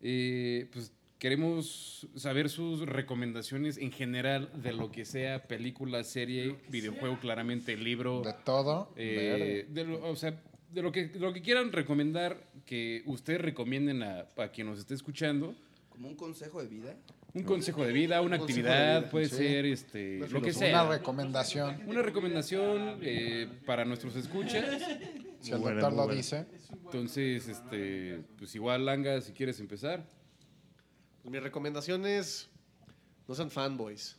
eh, 0.00 0.68
pues 0.72 0.92
queremos 1.26 2.08
saber 2.16 2.50
sus 2.50 2.80
recomendaciones 2.80 3.78
en 3.78 3.92
general 3.92 4.50
de 4.60 4.72
lo 4.72 4.90
que 4.90 5.04
sea 5.04 5.44
película, 5.44 6.02
serie, 6.02 6.56
videojuego, 6.68 7.20
claramente, 7.20 7.76
libro. 7.76 8.22
De 8.22 8.32
todo, 8.44 8.92
eh, 8.96 9.66
de 9.68 9.84
lo- 9.84 10.04
o 10.10 10.16
sea, 10.16 10.42
de 10.72 10.82
lo 10.82 10.90
que, 10.90 11.06
de 11.06 11.20
lo 11.20 11.32
que 11.32 11.40
quieran 11.40 11.70
recomendar, 11.70 12.36
que 12.66 13.04
ustedes 13.06 13.40
recomienden 13.40 14.02
a, 14.02 14.26
a 14.36 14.48
quien 14.48 14.66
nos 14.66 14.80
esté 14.80 14.94
escuchando. 14.94 15.54
Como 15.90 16.08
un 16.08 16.16
consejo 16.16 16.60
de 16.60 16.66
vida. 16.66 16.96
Un 17.34 17.44
consejo 17.44 17.84
de 17.86 17.92
vida, 17.92 18.20
una 18.20 18.34
Un 18.38 18.42
actividad, 18.42 19.02
vida, 19.02 19.10
puede 19.12 19.26
sí. 19.28 19.36
ser 19.36 19.64
este, 19.66 20.16
Una 20.16 20.26
lo 20.26 20.40
que 20.42 20.50
Una 20.50 20.58
sea. 20.58 20.88
recomendación, 20.88 21.82
Una 21.86 22.02
recomendación 22.02 22.98
eh, 23.00 23.46
para 23.64 23.84
nuestros 23.84 24.16
escuchas. 24.16 24.64
si 25.40 25.52
el 25.52 25.60
doctor 25.62 25.92
lo 25.92 26.08
dice. 26.08 26.46
Entonces, 26.84 27.46
este, 27.46 28.22
pues 28.38 28.52
igual, 28.56 28.84
Langa, 28.86 29.20
si 29.20 29.30
quieres 29.32 29.60
empezar. 29.60 30.04
Pues 31.22 31.32
mi 31.32 31.38
recomendación 31.38 32.06
es 32.06 32.50
no 33.28 33.34
sean 33.34 33.50
fanboys. 33.50 34.16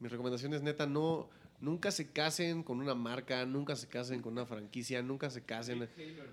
Mi 0.00 0.08
recomendación 0.08 0.52
es 0.54 0.62
neta, 0.62 0.86
no, 0.86 1.30
nunca 1.60 1.90
se 1.92 2.10
casen 2.10 2.64
con 2.64 2.80
una 2.80 2.94
marca, 2.94 3.46
nunca 3.46 3.76
se 3.76 3.86
casen 3.86 4.20
con 4.20 4.32
una 4.32 4.44
franquicia, 4.44 5.00
nunca 5.00 5.30
se 5.30 5.44
casen 5.44 5.88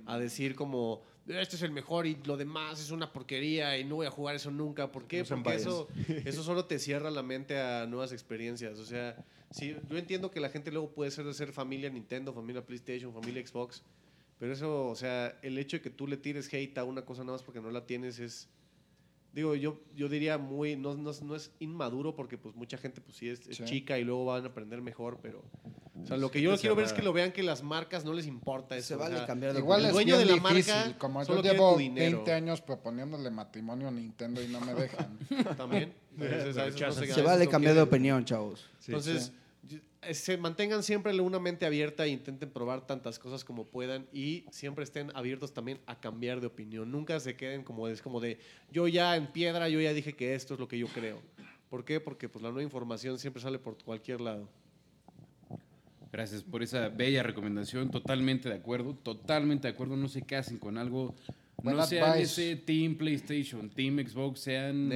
a 0.05 0.17
decir 0.17 0.55
como 0.55 1.03
este 1.27 1.57
es 1.57 1.61
el 1.61 1.71
mejor 1.71 2.07
y 2.07 2.17
lo 2.25 2.37
demás 2.37 2.81
es 2.81 2.89
una 2.89 3.13
porquería 3.13 3.77
y 3.77 3.83
no 3.83 3.95
voy 3.95 4.07
a 4.07 4.11
jugar 4.11 4.35
eso 4.35 4.49
nunca. 4.49 4.91
¿Por 4.91 5.05
qué? 5.05 5.19
No 5.19 5.43
Porque 5.43 5.55
eso, 5.55 5.87
eso 6.07 6.43
solo 6.43 6.65
te 6.65 6.79
cierra 6.79 7.11
la 7.11 7.21
mente 7.21 7.59
a 7.59 7.85
nuevas 7.85 8.11
experiencias. 8.11 8.79
O 8.79 8.85
sea, 8.85 9.23
sí, 9.51 9.75
yo 9.87 9.97
entiendo 9.97 10.31
que 10.31 10.39
la 10.39 10.49
gente 10.49 10.71
luego 10.71 10.91
puede 10.91 11.11
ser 11.11 11.25
de 11.25 11.33
ser 11.33 11.51
familia 11.51 11.89
Nintendo, 11.89 12.33
familia 12.33 12.65
PlayStation, 12.65 13.13
familia 13.13 13.45
Xbox. 13.45 13.83
Pero 14.39 14.53
eso, 14.53 14.87
o 14.87 14.95
sea, 14.95 15.37
el 15.43 15.57
hecho 15.57 15.77
de 15.77 15.81
que 15.81 15.89
tú 15.89 16.07
le 16.07 16.17
tires 16.17 16.51
hate 16.51 16.77
a 16.77 16.83
una 16.83 17.03
cosa 17.03 17.23
nada 17.23 17.33
más 17.33 17.43
porque 17.43 17.61
no 17.61 17.69
la 17.69 17.85
tienes 17.85 18.19
es, 18.19 18.47
Digo, 19.31 19.53
yo, 19.55 19.77
yo 19.95 20.09
diría 20.09 20.37
muy, 20.39 20.75
no, 20.75 20.95
no, 20.95 21.11
no 21.23 21.35
es 21.35 21.51
inmaduro 21.59 22.15
porque 22.15 22.37
pues 22.37 22.55
mucha 22.55 22.77
gente 22.77 22.99
pues 22.99 23.15
sí 23.17 23.29
es, 23.29 23.47
es 23.47 23.57
Sí. 23.57 23.65
chica 23.65 23.99
y 23.99 24.03
luego 24.03 24.25
van 24.25 24.43
a 24.43 24.47
aprender 24.47 24.81
mejor, 24.81 25.19
pero... 25.21 25.43
O 26.01 26.05
sea, 26.05 26.15
lo 26.17 26.31
que 26.31 26.41
yo 26.41 26.55
quiero 26.57 26.75
ver 26.75 26.85
es 26.85 26.93
que 26.93 27.01
lo 27.03 27.11
vean 27.13 27.31
que 27.33 27.43
las 27.43 27.61
marcas 27.61 28.05
no 28.05 28.13
les 28.13 28.25
importa 28.25 28.77
eso. 28.77 28.87
Se 28.87 28.95
o 28.95 28.99
vale 28.99 29.17
sea, 29.17 29.25
cambiar 29.27 29.51
de 29.53 29.59
Igual 29.59 29.81
el 29.81 29.87
es 29.87 29.91
dueño 29.93 30.15
bien 30.15 30.27
de 30.27 30.33
la 30.41 30.49
difícil. 30.49 30.73
marca 30.73 30.97
Como 30.97 31.19
yo 31.19 31.25
solo 31.25 31.41
quiere 31.41 31.57
llevo 31.57 31.73
tu 31.73 31.79
dinero. 31.79 32.17
20 32.19 32.33
años 32.33 32.61
proponiéndole 32.61 33.29
matrimonio 33.29 33.89
a 33.89 33.91
Nintendo 33.91 34.41
y 34.41 34.47
no 34.47 34.61
me 34.61 34.73
dejan. 34.75 35.19
También. 35.57 35.93
Entonces, 36.17 36.57
a 36.57 36.63
veces 36.65 36.81
no 36.81 36.91
se- 36.93 37.13
Se 37.13 37.21
vale 37.21 37.47
cambiar 37.49 37.75
de 37.75 37.81
opinión, 37.81 38.23
chavos. 38.23 38.65
Entonces, 38.87 39.27
y- 39.27 39.29
eh, 39.35 39.39
se 40.11 40.37
mantengan 40.37 40.83
siempre 40.83 41.19
una 41.19 41.39
mente 41.39 41.65
abierta 41.65 42.05
e 42.05 42.09
intenten 42.09 42.49
probar 42.49 42.87
tantas 42.87 43.19
cosas 43.19 43.43
como 43.43 43.65
puedan 43.65 44.07
y 44.13 44.45
siempre 44.51 44.83
estén 44.83 45.11
abiertos 45.15 45.53
también 45.53 45.79
a 45.85 45.99
cambiar 45.99 46.39
de 46.39 46.47
opinión. 46.47 46.91
Nunca 46.91 47.19
se 47.19 47.35
queden 47.35 47.63
como 47.63 47.87
es 47.87 48.01
como 48.01 48.19
de 48.19 48.39
yo 48.71 48.87
ya 48.87 49.15
en 49.15 49.27
piedra, 49.27 49.69
yo 49.69 49.81
ya 49.81 49.93
dije 49.93 50.13
que 50.13 50.35
esto 50.35 50.53
es 50.53 50.59
lo 50.59 50.67
que 50.67 50.77
yo 50.77 50.87
creo. 50.87 51.21
¿Por 51.69 51.85
qué? 51.85 51.99
Porque 51.99 52.29
pues 52.29 52.41
la 52.41 52.49
nueva 52.49 52.63
información 52.63 53.19
siempre 53.19 53.41
sale 53.41 53.59
por 53.59 53.81
cualquier 53.83 54.21
lado. 54.21 54.49
Gracias 56.11 56.41
por 56.41 56.63
esa 56.63 56.89
bella 56.89 57.21
recomendación. 57.21 57.91
Totalmente 57.91 58.49
de 58.49 58.55
acuerdo. 58.55 58.95
Totalmente 58.95 59.67
de 59.67 59.73
acuerdo. 59.73 59.95
No 59.95 60.07
se 60.07 60.23
casen 60.23 60.57
con 60.57 60.77
algo. 60.77 61.13
Buen 61.61 61.77
no 61.77 61.85
sean 61.85 62.11
advice. 62.11 62.53
ese 62.53 62.55
Team 62.55 62.95
PlayStation, 62.95 63.69
Team 63.69 63.97
Xbox, 64.07 64.39
sean. 64.39 64.91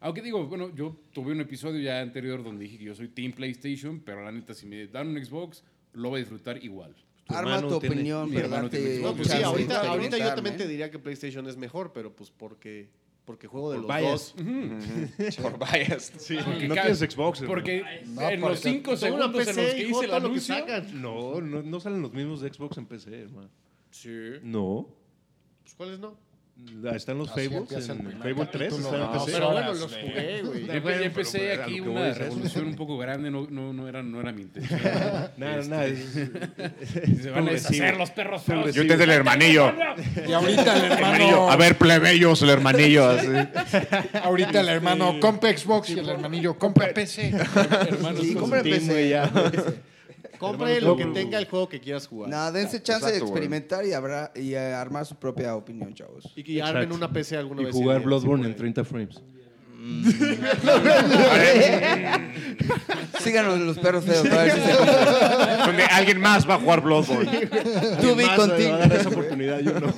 Aunque 0.00 0.22
digo, 0.22 0.46
bueno, 0.46 0.74
yo 0.74 0.96
tuve 1.12 1.32
un 1.32 1.40
episodio 1.40 1.80
ya 1.80 2.00
anterior 2.00 2.42
donde 2.42 2.64
dije 2.64 2.78
que 2.78 2.84
yo 2.84 2.94
soy 2.94 3.08
Team 3.08 3.32
PlayStation, 3.32 4.00
pero 4.00 4.24
la 4.24 4.32
neta, 4.32 4.54
si 4.54 4.66
me 4.66 4.86
dan 4.86 5.08
un 5.08 5.22
Xbox, 5.24 5.62
lo 5.92 6.08
voy 6.10 6.18
a 6.18 6.20
disfrutar 6.20 6.62
igual. 6.64 6.94
Tu 7.26 7.34
Arma 7.34 7.60
tu 7.60 7.78
tiene- 7.78 7.94
opinión, 7.94 8.30
tiene- 8.30 9.00
No, 9.02 9.14
pues 9.14 9.28
sí, 9.28 9.42
ahorita, 9.42 9.88
ahorita 9.88 10.18
yo 10.18 10.34
también 10.34 10.56
te 10.56 10.66
diría 10.66 10.90
que 10.90 10.98
PlayStation 10.98 11.46
es 11.46 11.56
mejor, 11.56 11.92
pero 11.92 12.14
pues 12.14 12.30
porque 12.30 12.88
porque 13.26 13.46
juego 13.46 13.70
de 13.70 13.78
Por 13.78 13.86
los 13.88 14.00
bias. 14.00 14.34
dos. 15.18 15.36
Por 15.36 15.58
bias. 15.58 16.10
Porque 16.44 16.66
no 16.66 16.74
tienes 16.74 16.98
Xbox. 16.98 17.40
hermano. 17.42 17.54
Porque 17.54 17.84
No, 18.06 18.28
en 18.28 18.40
los 18.40 18.58
cinco 18.58 18.96
segundos 18.96 19.46
en 19.46 19.56
los 19.56 19.74
que 19.74 19.88
hice 19.88 20.04
el 20.06 20.14
anuncio. 20.14 20.54
No, 20.94 21.40
no, 21.40 21.62
no 21.62 21.78
salen 21.80 22.02
los 22.02 22.12
mismos 22.12 22.40
de 22.40 22.52
Xbox 22.52 22.78
en 22.78 22.86
PC, 22.86 23.20
hermano. 23.20 23.48
Sí. 23.92 24.10
No. 24.42 24.88
Pues, 25.62 25.74
¿Cuáles 25.76 26.00
no? 26.00 26.16
Están 26.94 27.18
los 27.18 27.28
Así 27.30 27.48
Fables 27.48 27.88
en 27.90 28.12
Fable 28.20 28.46
3. 28.50 28.72
capítulo. 28.72 28.76
Están 28.78 28.94
en 28.94 29.00
No, 29.00 29.12
PC. 29.12 29.32
Pero 29.32 29.50
bueno, 29.52 29.74
los 29.74 29.92
jugué, 29.94 30.42
güey. 30.42 30.60
Ya, 30.60 30.66
Bueno, 30.66 30.82
pero, 30.84 31.04
empecé 31.04 31.52
a 31.52 31.64
aquí 31.64 31.80
una 31.80 32.00
voy 32.00 32.12
revolución 32.12 32.66
un 32.68 32.74
poco 32.76 32.96
grande, 32.96 33.30
no, 33.30 33.46
no, 33.50 33.72
no, 33.74 33.86
era, 33.86 34.02
no 34.02 34.18
era 34.20 34.32
mi 34.32 34.42
intención. 34.42 34.80
Nada, 35.36 35.62
nada. 35.68 35.84
es- 35.86 36.04
Se 37.22 37.30
van 37.30 37.48
a 37.48 37.50
deshacer 37.50 37.96
los 37.98 38.10
perros 38.10 38.42
feos. 38.42 38.74
Yo 38.74 38.86
te 38.86 38.94
el 39.02 39.10
hermanillo. 39.10 39.72
Y 40.26 40.32
ahorita 40.32 40.76
el 40.76 40.84
hermanillo. 40.92 41.24
hermano, 41.28 41.50
A 41.50 41.56
ver, 41.56 41.76
plebeyos, 41.76 42.40
el 42.42 42.48
hermanillo. 42.50 43.08
así. 43.10 43.28
ahorita 44.22 44.60
el 44.60 44.68
hermano 44.70 45.20
compra 45.20 45.56
Xbox 45.56 45.90
y 45.90 45.98
el 45.98 46.08
hermanillo 46.08 46.58
compra 46.58 46.94
PC. 46.94 47.28
Hermanos, 47.90 48.24
compra 48.38 48.62
PC. 48.62 49.08
ya. 49.10 49.30
Compre 50.40 50.80
lo 50.80 50.96
que 50.96 51.04
no, 51.04 51.12
tenga 51.12 51.38
el 51.38 51.46
juego 51.46 51.68
que 51.68 51.80
quieras 51.80 52.08
jugar. 52.08 52.30
Nada, 52.30 52.50
dense 52.50 52.82
chance 52.82 53.04
de 53.04 53.12
Exacto, 53.12 53.30
experimentar 53.32 53.84
y, 53.84 53.92
habrá, 53.92 54.32
y 54.34 54.54
eh, 54.54 54.72
armar 54.72 55.04
su 55.04 55.16
propia 55.16 55.54
opinión, 55.54 55.92
chavos. 55.92 56.32
Y 56.34 56.42
que 56.42 56.62
armen 56.62 56.92
una 56.92 57.12
PC 57.12 57.36
alguna 57.36 57.60
Y 57.60 57.64
vez. 57.66 57.74
jugar 57.74 58.00
Bloodborne 58.02 58.46
en 58.46 58.54
pueden. 58.54 58.72
30 58.74 58.84
frames. 58.84 59.20
Síganos 63.20 63.56
en 63.56 63.66
los 63.66 63.78
perros 63.78 64.04
feos. 64.04 64.26
para 64.28 64.44
ver 64.44 64.52
si 64.52 64.60
se. 64.60 64.72
Donde 65.66 65.82
alguien 65.84 66.20
más 66.20 66.48
va 66.48 66.54
a 66.54 66.58
jugar 66.58 66.80
Bloodborne. 66.82 67.30
A 67.30 67.40
dar 67.40 68.36
continued. 68.36 68.92
esa 68.92 69.08
oportunidad, 69.08 69.60
yo 69.60 69.78
no. 69.80 69.92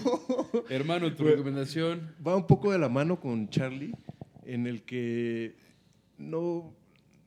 Hermano, 0.69 1.13
tu 1.15 1.25
recomendación. 1.25 2.15
va 2.27 2.37
un 2.37 2.47
poco 2.47 2.73
de 2.73 2.79
la 2.79 2.89
mano 2.89 3.21
con 3.21 3.49
Charlie, 3.49 3.95
en 4.45 4.67
el 4.67 4.83
que 4.83 5.57
no, 6.19 6.75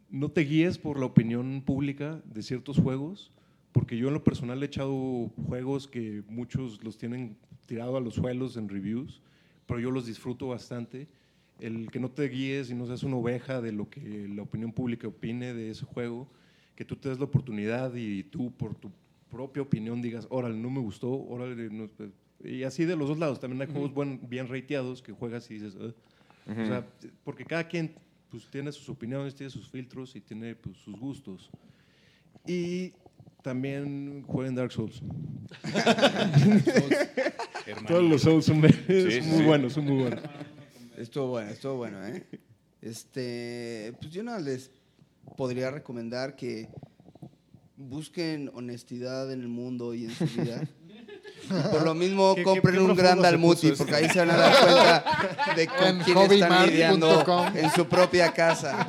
no 0.10 0.30
te 0.30 0.41
guíes 0.41 0.78
por 0.78 0.99
la 0.99 1.06
opinión 1.06 1.62
pública 1.66 2.22
de 2.26 2.41
ciertos 2.43 2.78
juegos, 2.78 3.32
porque 3.72 3.97
yo 3.97 4.08
en 4.08 4.14
lo 4.14 4.24
personal 4.24 4.62
he 4.64 4.68
echado 4.68 5.30
juegos 5.47 5.88
que 5.88 6.24
muchos 6.30 6.84
los 6.84 6.97
tienen 6.97 7.38
tirado 7.66 7.97
a 7.97 7.99
los 8.01 8.16
suelos 8.16 8.56
en 8.58 8.70
reviews, 8.70 9.22
pero 9.66 9.80
yo 9.80 9.91
los 9.91 10.06
disfruto 10.06 10.47
bastante. 10.47 11.08
El 11.60 11.89
que 11.89 11.99
no 11.99 12.12
te 12.12 12.28
guíes 12.28 12.70
y 12.70 12.76
no 12.76 12.86
seas 12.86 13.03
una 13.03 13.16
oveja 13.16 13.62
de 13.62 13.72
lo 13.72 13.89
que 13.89 14.28
la 14.30 14.41
opinión 14.43 14.72
pública 14.72 15.08
opine 15.08 15.53
de 15.53 15.72
ese 15.72 15.86
juego, 15.86 16.28
que 16.76 16.86
tú 16.86 16.95
te 16.97 17.10
des 17.10 17.18
la 17.18 17.26
oportunidad 17.26 17.95
y 17.95 18.24
tú 18.24 18.51
por 18.51 18.76
tu 18.76 18.91
propia 19.32 19.62
opinión 19.64 20.01
digas, 20.01 20.28
órale, 20.30 20.58
no 20.58 20.70
me 20.70 20.80
gustó, 20.82 21.12
órale, 21.12 21.70
no, 21.70 21.88
pues", 21.88 22.10
y 22.43 22.64
así 22.64 22.86
de 22.86 22.95
los 22.95 23.08
dos 23.10 23.18
lados. 23.18 23.39
También 23.39 23.62
hay 23.62 23.68
juegos 23.74 23.93
buen- 23.93 24.20
bien 24.30 24.47
rateados 24.47 25.01
que 25.01 25.14
juegas 25.14 25.49
y 25.49 25.56
dices, 25.56 25.76
o 25.76 25.93
sea, 26.68 26.86
porque 27.24 27.43
cada 27.45 27.68
quien 27.68 27.93
pues, 28.30 28.48
tiene 28.50 28.72
sus 28.72 28.90
opiniones, 28.90 29.36
tiene 29.36 29.50
sus 29.50 29.70
filtros 29.70 30.16
y 30.16 30.22
tiene 30.22 30.56
pues, 30.56 30.78
sus 30.78 31.00
gustos. 31.00 31.50
Y 32.48 32.94
también 33.42 34.24
jueguen 34.28 34.56
Dark 34.56 34.72
Souls. 34.72 35.02
Todos 37.88 38.04
los 38.04 38.22
Souls 38.22 38.46
son, 38.46 38.62
son 38.62 38.72
sí, 38.88 39.22
muy 39.22 39.38
sí. 39.38 39.44
buenos, 39.44 39.74
son 39.74 39.86
muy 39.86 40.04
buenos. 40.04 40.22
Estuvo 40.98 41.28
bueno, 41.28 41.52
estuvo 41.52 41.76
bueno, 41.76 42.06
¿eh? 42.06 42.26
Este, 42.82 43.94
pues 44.00 44.12
yo 44.12 44.24
nada 44.24 44.40
les 44.40 44.72
podría 45.36 45.72
recomendar 45.72 46.36
que 46.36 46.70
busquen 47.78 48.52
honestidad 48.54 49.32
en 49.32 49.42
el 49.42 49.48
mundo 49.48 49.94
y 49.94 50.06
en 50.06 50.12
su 50.12 50.26
vida. 50.26 50.68
Por 51.72 51.84
lo 51.84 51.93
mismo, 51.93 52.34
¿Qué- 52.36 52.41
qué- 52.41 52.43
compren 52.43 52.76
qué 52.76 52.82
un 52.82 52.96
gran 52.96 53.22
Dalmuti, 53.22 53.72
porque 53.74 53.96
ahí 53.96 54.10
se 54.10 54.20
van 54.20 54.32
a 54.32 54.36
dar 54.38 54.56
cuenta 54.60 55.54
de 55.56 55.68
con 55.68 55.88
En 55.88 56.00
quién 56.04 56.32
están 56.32 56.66
lidiando 56.68 57.50
en 57.56 57.72
su 57.72 57.86
propia 57.88 58.32
casa. 58.34 58.86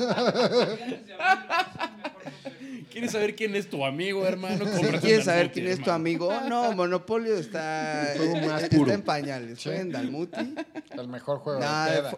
¿Quieres 2.90 3.12
saber 3.12 3.36
quién 3.36 3.54
es 3.54 3.68
tu 3.68 3.84
amigo, 3.84 4.26
hermano? 4.26 4.64
Cómprate 4.64 5.00
quieres 5.00 5.24
saber 5.26 5.40
Dalmuti, 5.48 5.60
quién 5.60 5.72
es 5.72 5.82
tu 5.82 5.90
amigo, 5.90 6.32
no, 6.48 6.72
Monopolio 6.76 7.36
está, 7.36 8.14
más 8.46 8.62
está 8.62 8.76
puro. 8.76 8.92
en 8.92 9.02
pañales. 9.02 9.62
Jueguen 9.62 9.92
Dalmuti. 9.92 10.54
El 10.92 11.08
mejor 11.08 11.38
juego 11.40 11.60
Nah, 11.60 11.86
de 11.90 12.16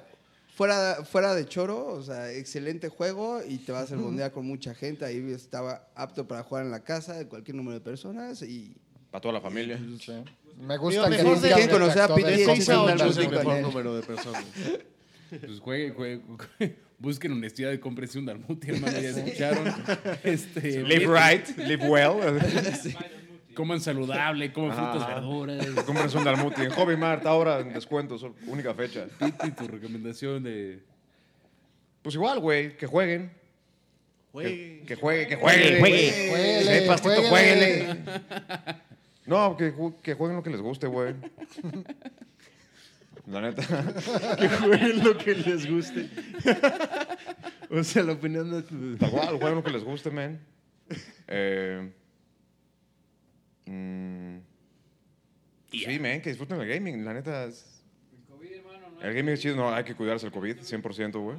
fuera, 0.54 0.98
fuera 1.04 1.34
de 1.34 1.46
choro, 1.46 1.86
o 1.88 2.02
sea, 2.02 2.30
excelente 2.32 2.88
juego 2.90 3.40
y 3.46 3.58
te 3.58 3.72
vas 3.72 3.90
a 3.90 3.96
bondear 3.96 4.30
con 4.30 4.46
mucha 4.46 4.72
gente. 4.74 5.04
Ahí 5.04 5.32
estaba 5.32 5.82
apto 5.96 6.28
para 6.28 6.44
jugar 6.44 6.64
en 6.64 6.70
la 6.70 6.80
casa 6.80 7.14
de 7.14 7.26
cualquier 7.26 7.56
número 7.56 7.74
de 7.74 7.80
personas 7.84 8.42
y 8.42 8.76
Para 9.10 9.20
toda 9.22 9.34
la 9.34 9.40
familia. 9.40 9.78
Sí. 10.00 10.12
Me 10.60 10.76
gusta 10.76 11.08
Mira, 11.08 11.16
que 11.16 11.22
mejor 11.24 11.40
diga 11.42 11.56
de- 11.56 11.62
que 11.62 11.68
conocer 11.68 12.02
a 12.02 12.14
Pete 12.14 12.30
De 12.30 12.36
Sí, 12.38 12.44
seis 12.44 12.64
sí, 12.64 12.70
a 12.72 12.74
sí, 12.74 12.80
ocho 12.80 13.04
sí, 13.04 13.10
es 13.10 13.16
el 13.16 13.22
sí, 13.24 13.28
mejor 13.30 13.56
sí. 13.56 13.62
número 13.62 13.94
de 13.96 14.02
personas. 14.02 14.44
Pues 15.30 15.60
juegue, 15.60 15.90
juegue, 15.90 16.20
busquen 16.98 17.32
honestidad 17.32 17.72
y 17.72 17.78
cómprense 17.78 18.18
un 18.18 18.26
Dalmuti, 18.26 18.70
hermano, 18.70 18.98
ya 18.98 19.10
escucharon. 19.10 19.72
Este, 20.24 20.82
Live 20.82 21.06
right, 21.06 21.56
live 21.58 21.86
well. 21.88 22.16
Coman 23.54 23.80
saludable, 23.80 24.52
coman 24.52 24.76
frutas, 24.76 25.06
verduras. 25.08 25.66
Compras 25.84 26.14
un 26.14 26.24
Dalmuti 26.24 26.62
en 26.62 26.70
Hobby 26.70 26.96
Mart 26.96 27.26
ahora 27.26 27.60
en 27.60 27.72
descuento, 27.72 28.18
solo- 28.18 28.34
única 28.46 28.72
fecha. 28.74 29.06
Piti, 29.18 29.50
tu 29.52 29.66
recomendación 29.68 30.42
de... 30.44 30.80
Pues 32.02 32.14
igual, 32.14 32.38
güey, 32.40 32.76
que 32.76 32.86
jueguen. 32.86 33.32
Güey. 34.32 34.80
Que, 34.80 34.84
que 34.86 34.94
juegue, 34.96 35.26
que 35.26 35.36
juegue, 35.36 35.78
juegue. 35.80 36.28
Jueguele, 36.30 36.80
Sí, 36.82 36.86
pastito, 36.86 37.22
jueguele. 37.24 37.84
jueguele. 37.84 38.87
No, 39.28 39.56
que, 39.56 39.72
ju- 39.74 40.00
que 40.00 40.14
jueguen 40.14 40.36
lo 40.36 40.42
que 40.42 40.50
les 40.50 40.60
guste, 40.60 40.86
güey. 40.88 41.14
La 43.26 43.40
neta. 43.42 43.62
que 44.38 44.48
jueguen 44.48 45.04
lo 45.04 45.18
que 45.18 45.34
les 45.34 45.70
guste. 45.70 46.08
o 47.70 47.82
sea, 47.84 48.02
la 48.04 48.12
opinión 48.14 48.50
de... 48.50 48.96
Tal 48.96 49.10
cual, 49.10 49.28
jueguen 49.36 49.54
lo 49.56 49.62
que 49.64 49.70
les 49.70 49.84
guste, 49.84 50.10
man. 50.10 50.40
Eh, 51.26 51.92
mm, 53.66 54.38
Sí, 55.70 55.98
men, 56.00 56.22
que 56.22 56.30
disfruten 56.30 56.58
el 56.60 56.66
gaming. 56.68 57.04
La 57.04 57.12
neta, 57.12 57.44
es- 57.44 57.82
El 58.12 58.22
COVID, 58.24 58.52
hermano, 58.54 58.90
no 58.92 59.02
el 59.02 59.14
gaming 59.14 59.34
es 59.34 59.40
chido. 59.40 59.56
No, 59.56 59.74
hay 59.74 59.84
que 59.84 59.94
cuidarse 59.94 60.24
del 60.24 60.32
COVID, 60.32 60.60
100%, 60.60 61.20
güey. 61.20 61.36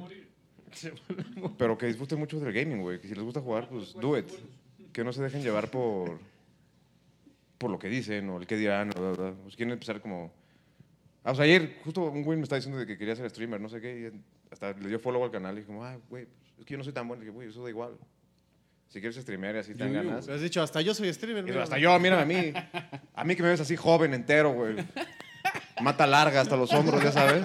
Pero 1.58 1.76
que 1.76 1.86
disfruten 1.86 2.20
mucho 2.20 2.38
del 2.38 2.52
gaming, 2.52 2.82
güey. 2.82 3.00
Que 3.00 3.08
si 3.08 3.14
les 3.16 3.24
gusta 3.24 3.40
jugar, 3.40 3.68
pues 3.68 3.94
do 3.94 4.16
it. 4.16 4.30
Que 4.92 5.02
no 5.02 5.12
se 5.12 5.20
dejen 5.22 5.42
llevar 5.42 5.68
por 5.72 6.20
por 7.60 7.70
lo 7.70 7.78
que 7.78 7.88
dicen 7.90 8.26
o 8.30 8.38
el 8.38 8.46
que 8.46 8.56
dirán. 8.56 8.90
O, 8.96 9.00
o- 9.02 9.12
o- 9.12 9.34
pues 9.42 9.54
quieren 9.54 9.72
empezar 9.74 10.00
como... 10.00 10.32
Ah, 11.22 11.32
o 11.32 11.34
sea, 11.34 11.44
ayer 11.44 11.76
justo 11.84 12.02
un 12.04 12.22
güey 12.22 12.38
me 12.38 12.44
estaba 12.44 12.56
diciendo 12.56 12.78
de 12.80 12.86
que 12.86 12.96
quería 12.96 13.14
ser 13.14 13.28
streamer, 13.28 13.60
no 13.60 13.68
sé 13.68 13.82
qué. 13.82 14.10
Y 14.10 14.50
hasta 14.50 14.72
le 14.72 14.88
dio 14.88 14.98
follow 14.98 15.22
al 15.22 15.30
canal 15.30 15.58
y 15.58 15.62
como, 15.64 15.84
ah, 15.84 15.98
güey, 16.08 16.26
es 16.58 16.64
que 16.64 16.72
yo 16.72 16.78
no 16.78 16.84
soy 16.84 16.94
tan 16.94 17.06
bueno. 17.06 17.22
Y 17.22 17.26
dije, 17.26 17.34
güey, 17.34 17.48
eso 17.50 17.62
da 17.62 17.68
igual. 17.68 17.98
Si 18.88 18.98
quieres 19.00 19.16
streamear 19.16 19.54
y 19.56 19.58
así 19.58 19.74
te 19.74 19.88
ganas. 19.90 20.26
Me 20.26 20.32
has 20.34 20.40
dicho, 20.40 20.62
hasta 20.62 20.80
yo 20.80 20.94
soy 20.94 21.12
streamer. 21.12 21.48
Eso, 21.48 21.60
hasta 21.60 21.78
yo, 21.78 21.96
mírame 22.00 22.22
a 22.22 22.24
mí. 22.24 22.52
A 23.14 23.24
mí 23.24 23.36
que 23.36 23.42
me 23.42 23.50
ves 23.50 23.60
así 23.60 23.76
joven, 23.76 24.14
entero, 24.14 24.52
güey. 24.54 24.76
Mata 25.82 26.06
larga 26.06 26.40
hasta 26.40 26.56
los 26.56 26.72
hombros, 26.72 27.02
ya 27.02 27.12
sabes. 27.12 27.44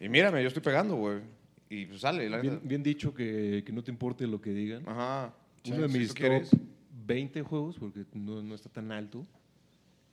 Y 0.00 0.08
mírame, 0.08 0.40
yo 0.42 0.48
estoy 0.48 0.62
pegando, 0.62 0.96
güey. 0.96 1.20
Y 1.68 1.86
pues 1.86 2.00
sale, 2.00 2.28
la 2.28 2.38
Bien, 2.38 2.60
bien 2.62 2.82
dicho 2.82 3.14
que, 3.14 3.62
que 3.64 3.72
no 3.72 3.82
te 3.84 3.90
importe 3.90 4.26
lo 4.26 4.40
que 4.40 4.50
digan. 4.50 4.82
Ajá. 4.88 5.32
Uno 5.66 5.82
de 5.82 5.88
mis 5.88 6.12
top. 6.14 6.42
20 7.06 7.42
juegos, 7.42 7.76
porque 7.78 8.04
no, 8.14 8.42
no 8.42 8.54
está 8.54 8.68
tan 8.68 8.90
alto, 8.92 9.26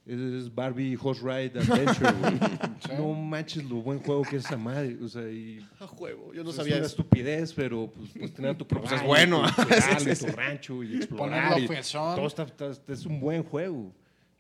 es, 0.05 0.19
es 0.19 0.53
Barbie 0.53 0.97
Horse 0.99 1.21
Ride 1.21 1.59
Adventure, 1.59 2.11
güey. 2.13 2.39
No 2.97 3.13
manches 3.13 3.63
lo 3.69 3.77
buen 3.77 3.99
juego 3.99 4.23
que 4.23 4.37
es 4.37 4.45
esa 4.45 4.57
madre. 4.57 4.97
O 5.01 5.07
sea, 5.07 5.21
y 5.31 5.59
A 5.79 5.85
juego, 5.87 6.33
yo 6.33 6.43
no 6.43 6.49
es 6.49 6.55
sabía 6.55 6.75
una 6.77 6.85
eso. 6.85 6.95
estupidez, 6.95 7.53
pero 7.53 7.91
pues, 7.95 8.09
pues 8.17 8.33
tener 8.33 8.57
tu 8.57 8.65
pues, 8.67 8.83
es 8.83 8.89
caballo, 8.89 9.07
bueno. 9.07 9.43
tu 9.55 10.25
tu 10.25 10.25
rancho 10.35 10.83
y 10.83 10.95
explorar. 10.97 11.53
Ponerlo 11.53 11.73
y 11.73 11.81
todo 11.91 12.27
está- 12.27 12.43
está- 12.43 12.93
es 12.93 13.05
un 13.05 13.19
buen 13.19 13.43
juego. 13.43 13.93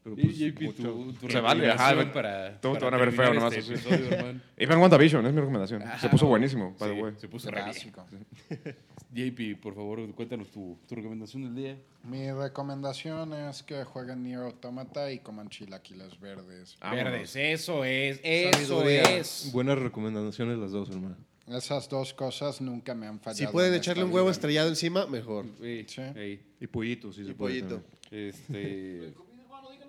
Pero 0.03 0.15
pues, 0.15 0.39
y- 0.39 0.51
mucho- 0.59 0.81
tu- 0.83 1.13
tu 1.13 1.29
Se 1.29 1.39
vale, 1.39 1.69
ajá, 1.71 2.11
para, 2.11 2.59
todos 2.59 2.79
te 2.79 2.85
van 2.85 2.93
a 2.95 2.97
ver 2.97 3.11
feo 3.11 3.33
nomás, 3.35 3.53
este 3.53 3.75
así. 3.75 3.87
episodio. 3.87 4.41
Y 4.57 4.65
vean 4.65 4.79
WandaVision, 4.79 5.25
es 5.27 5.33
mi 5.33 5.39
recomendación. 5.39 5.83
Se 5.99 6.09
puso 6.09 6.25
Ah, 6.25 6.29
buenísimo, 6.29 6.75
by 6.79 6.89
the 6.89 6.95
Sí, 6.95 7.01
way. 7.01 7.13
se 7.17 7.27
puso. 7.27 7.49
Clásico. 7.49 8.05
JP, 9.13 9.57
por 9.61 9.75
favor, 9.75 9.99
cuéntanos 10.15 10.49
tu, 10.49 10.77
tu 10.87 10.95
recomendación 10.95 11.43
del 11.43 11.55
día. 11.55 11.77
Mi 12.03 12.31
recomendación 12.31 13.33
es 13.33 13.61
que 13.63 13.83
jueguen 13.83 14.23
Nier 14.23 14.39
Automata 14.39 15.11
y 15.11 15.19
coman 15.19 15.49
chilaquiles 15.49 16.19
verdes. 16.19 16.77
Vámonos. 16.79 17.35
eso 17.35 17.83
es, 17.83 18.19
eso 18.23 18.51
Sabiduría. 18.79 19.17
es. 19.17 19.49
Buenas 19.51 19.77
recomendaciones 19.79 20.57
las 20.57 20.71
dos, 20.71 20.89
hermano. 20.89 21.17
Esas 21.47 21.89
dos 21.89 22.13
cosas 22.13 22.61
nunca 22.61 22.95
me 22.95 23.07
han 23.07 23.19
fallado. 23.19 23.37
Si 23.37 23.47
pueden 23.51 23.73
en 23.73 23.79
echarle 23.79 24.03
un 24.05 24.13
huevo 24.13 24.29
estrellado 24.29 24.69
encima, 24.69 25.05
mejor. 25.07 25.45
Sí. 25.59 26.39
Y 26.61 26.67
pollito, 26.67 27.11
si 27.11 27.25
se 27.25 27.31
Y 27.31 27.33
puede. 27.33 27.61
pollito. 27.61 27.81
también. 27.81 28.29
este, 28.29 29.13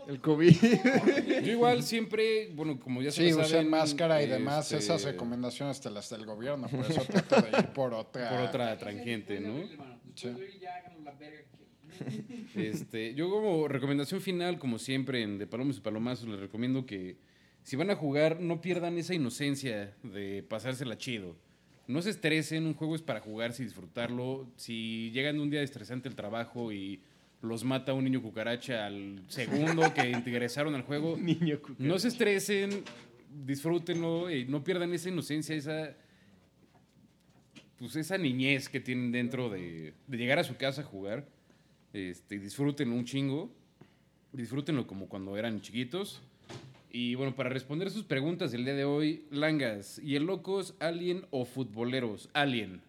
El 0.08 0.20
COVID. 0.20 0.54
yo 1.44 1.52
igual 1.52 1.82
siempre, 1.82 2.50
bueno, 2.54 2.78
como 2.80 3.02
ya 3.02 3.10
se 3.10 3.28
Sí, 3.28 3.34
usen 3.34 3.68
máscara 3.70 4.22
y 4.22 4.26
demás. 4.28 4.64
este, 4.72 4.78
Esas 4.84 5.04
recomendaciones 5.04 5.80
te 5.80 5.90
las 5.90 6.10
da 6.10 6.16
el 6.16 6.26
gobierno. 6.26 6.68
Por 6.68 6.80
eso 6.90 7.02
trato 7.04 7.40
de 7.42 7.58
ir 7.58 7.66
por 7.68 7.94
otra. 7.94 8.30
por 8.30 8.40
otra 8.40 8.76
tangente, 8.78 9.40
¿no? 9.40 9.62
quieran. 10.14 10.42
Este, 12.54 13.14
yo 13.14 13.30
como 13.30 13.68
recomendación 13.68 14.20
final, 14.20 14.58
como 14.58 14.78
siempre 14.78 15.22
en 15.22 15.38
De 15.38 15.46
Palomos 15.46 15.76
y 15.76 15.80
Palomazos, 15.80 16.28
les 16.28 16.40
recomiendo 16.40 16.84
que 16.86 17.16
si 17.62 17.76
van 17.76 17.90
a 17.90 17.96
jugar, 17.96 18.40
no 18.40 18.60
pierdan 18.60 18.98
esa 18.98 19.14
inocencia 19.14 19.94
de 20.02 20.42
pasársela 20.42 20.98
chido. 20.98 21.36
No 21.86 22.02
se 22.02 22.10
estresen, 22.10 22.66
un 22.66 22.74
juego 22.74 22.94
es 22.96 23.02
para 23.02 23.20
jugarse 23.20 23.62
y 23.62 23.66
disfrutarlo. 23.66 24.48
Si 24.56 25.10
llegan 25.12 25.38
un 25.40 25.50
día 25.50 25.62
estresante 25.62 26.08
al 26.08 26.14
trabajo 26.16 26.72
y 26.72 27.02
los 27.42 27.64
mata 27.64 27.92
un 27.92 28.04
niño 28.04 28.22
cucaracha 28.22 28.86
al 28.86 29.22
segundo 29.28 29.92
que 29.94 30.10
ingresaron 30.26 30.74
al 30.74 30.82
juego, 30.82 31.18
no 31.78 31.98
se 31.98 32.08
estresen, 32.08 32.84
disfrútenlo 33.44 34.30
y 34.30 34.46
no 34.46 34.64
pierdan 34.64 34.92
esa 34.94 35.08
inocencia, 35.08 35.54
esa 35.54 35.94
pues 37.78 37.96
esa 37.96 38.16
niñez 38.16 38.68
que 38.68 38.78
tienen 38.78 39.10
dentro 39.10 39.50
de, 39.50 39.94
de 40.06 40.16
llegar 40.16 40.38
a 40.38 40.44
su 40.44 40.56
casa 40.56 40.82
a 40.82 40.84
jugar. 40.84 41.26
Este, 41.92 42.38
disfrútenlo 42.38 42.94
un 42.94 43.04
chingo. 43.04 43.52
Disfrútenlo 44.32 44.86
como 44.86 45.08
cuando 45.08 45.36
eran 45.36 45.60
chiquitos. 45.60 46.22
Y 46.90 47.16
bueno, 47.16 47.34
para 47.34 47.48
responder 47.48 47.90
sus 47.90 48.04
preguntas 48.04 48.52
del 48.52 48.64
día 48.64 48.74
de 48.74 48.84
hoy, 48.84 49.24
Langas, 49.30 49.98
¿y 49.98 50.14
el 50.14 50.24
locos, 50.24 50.74
alien 50.78 51.26
o 51.30 51.44
futboleros? 51.44 52.30
Alien. 52.34 52.82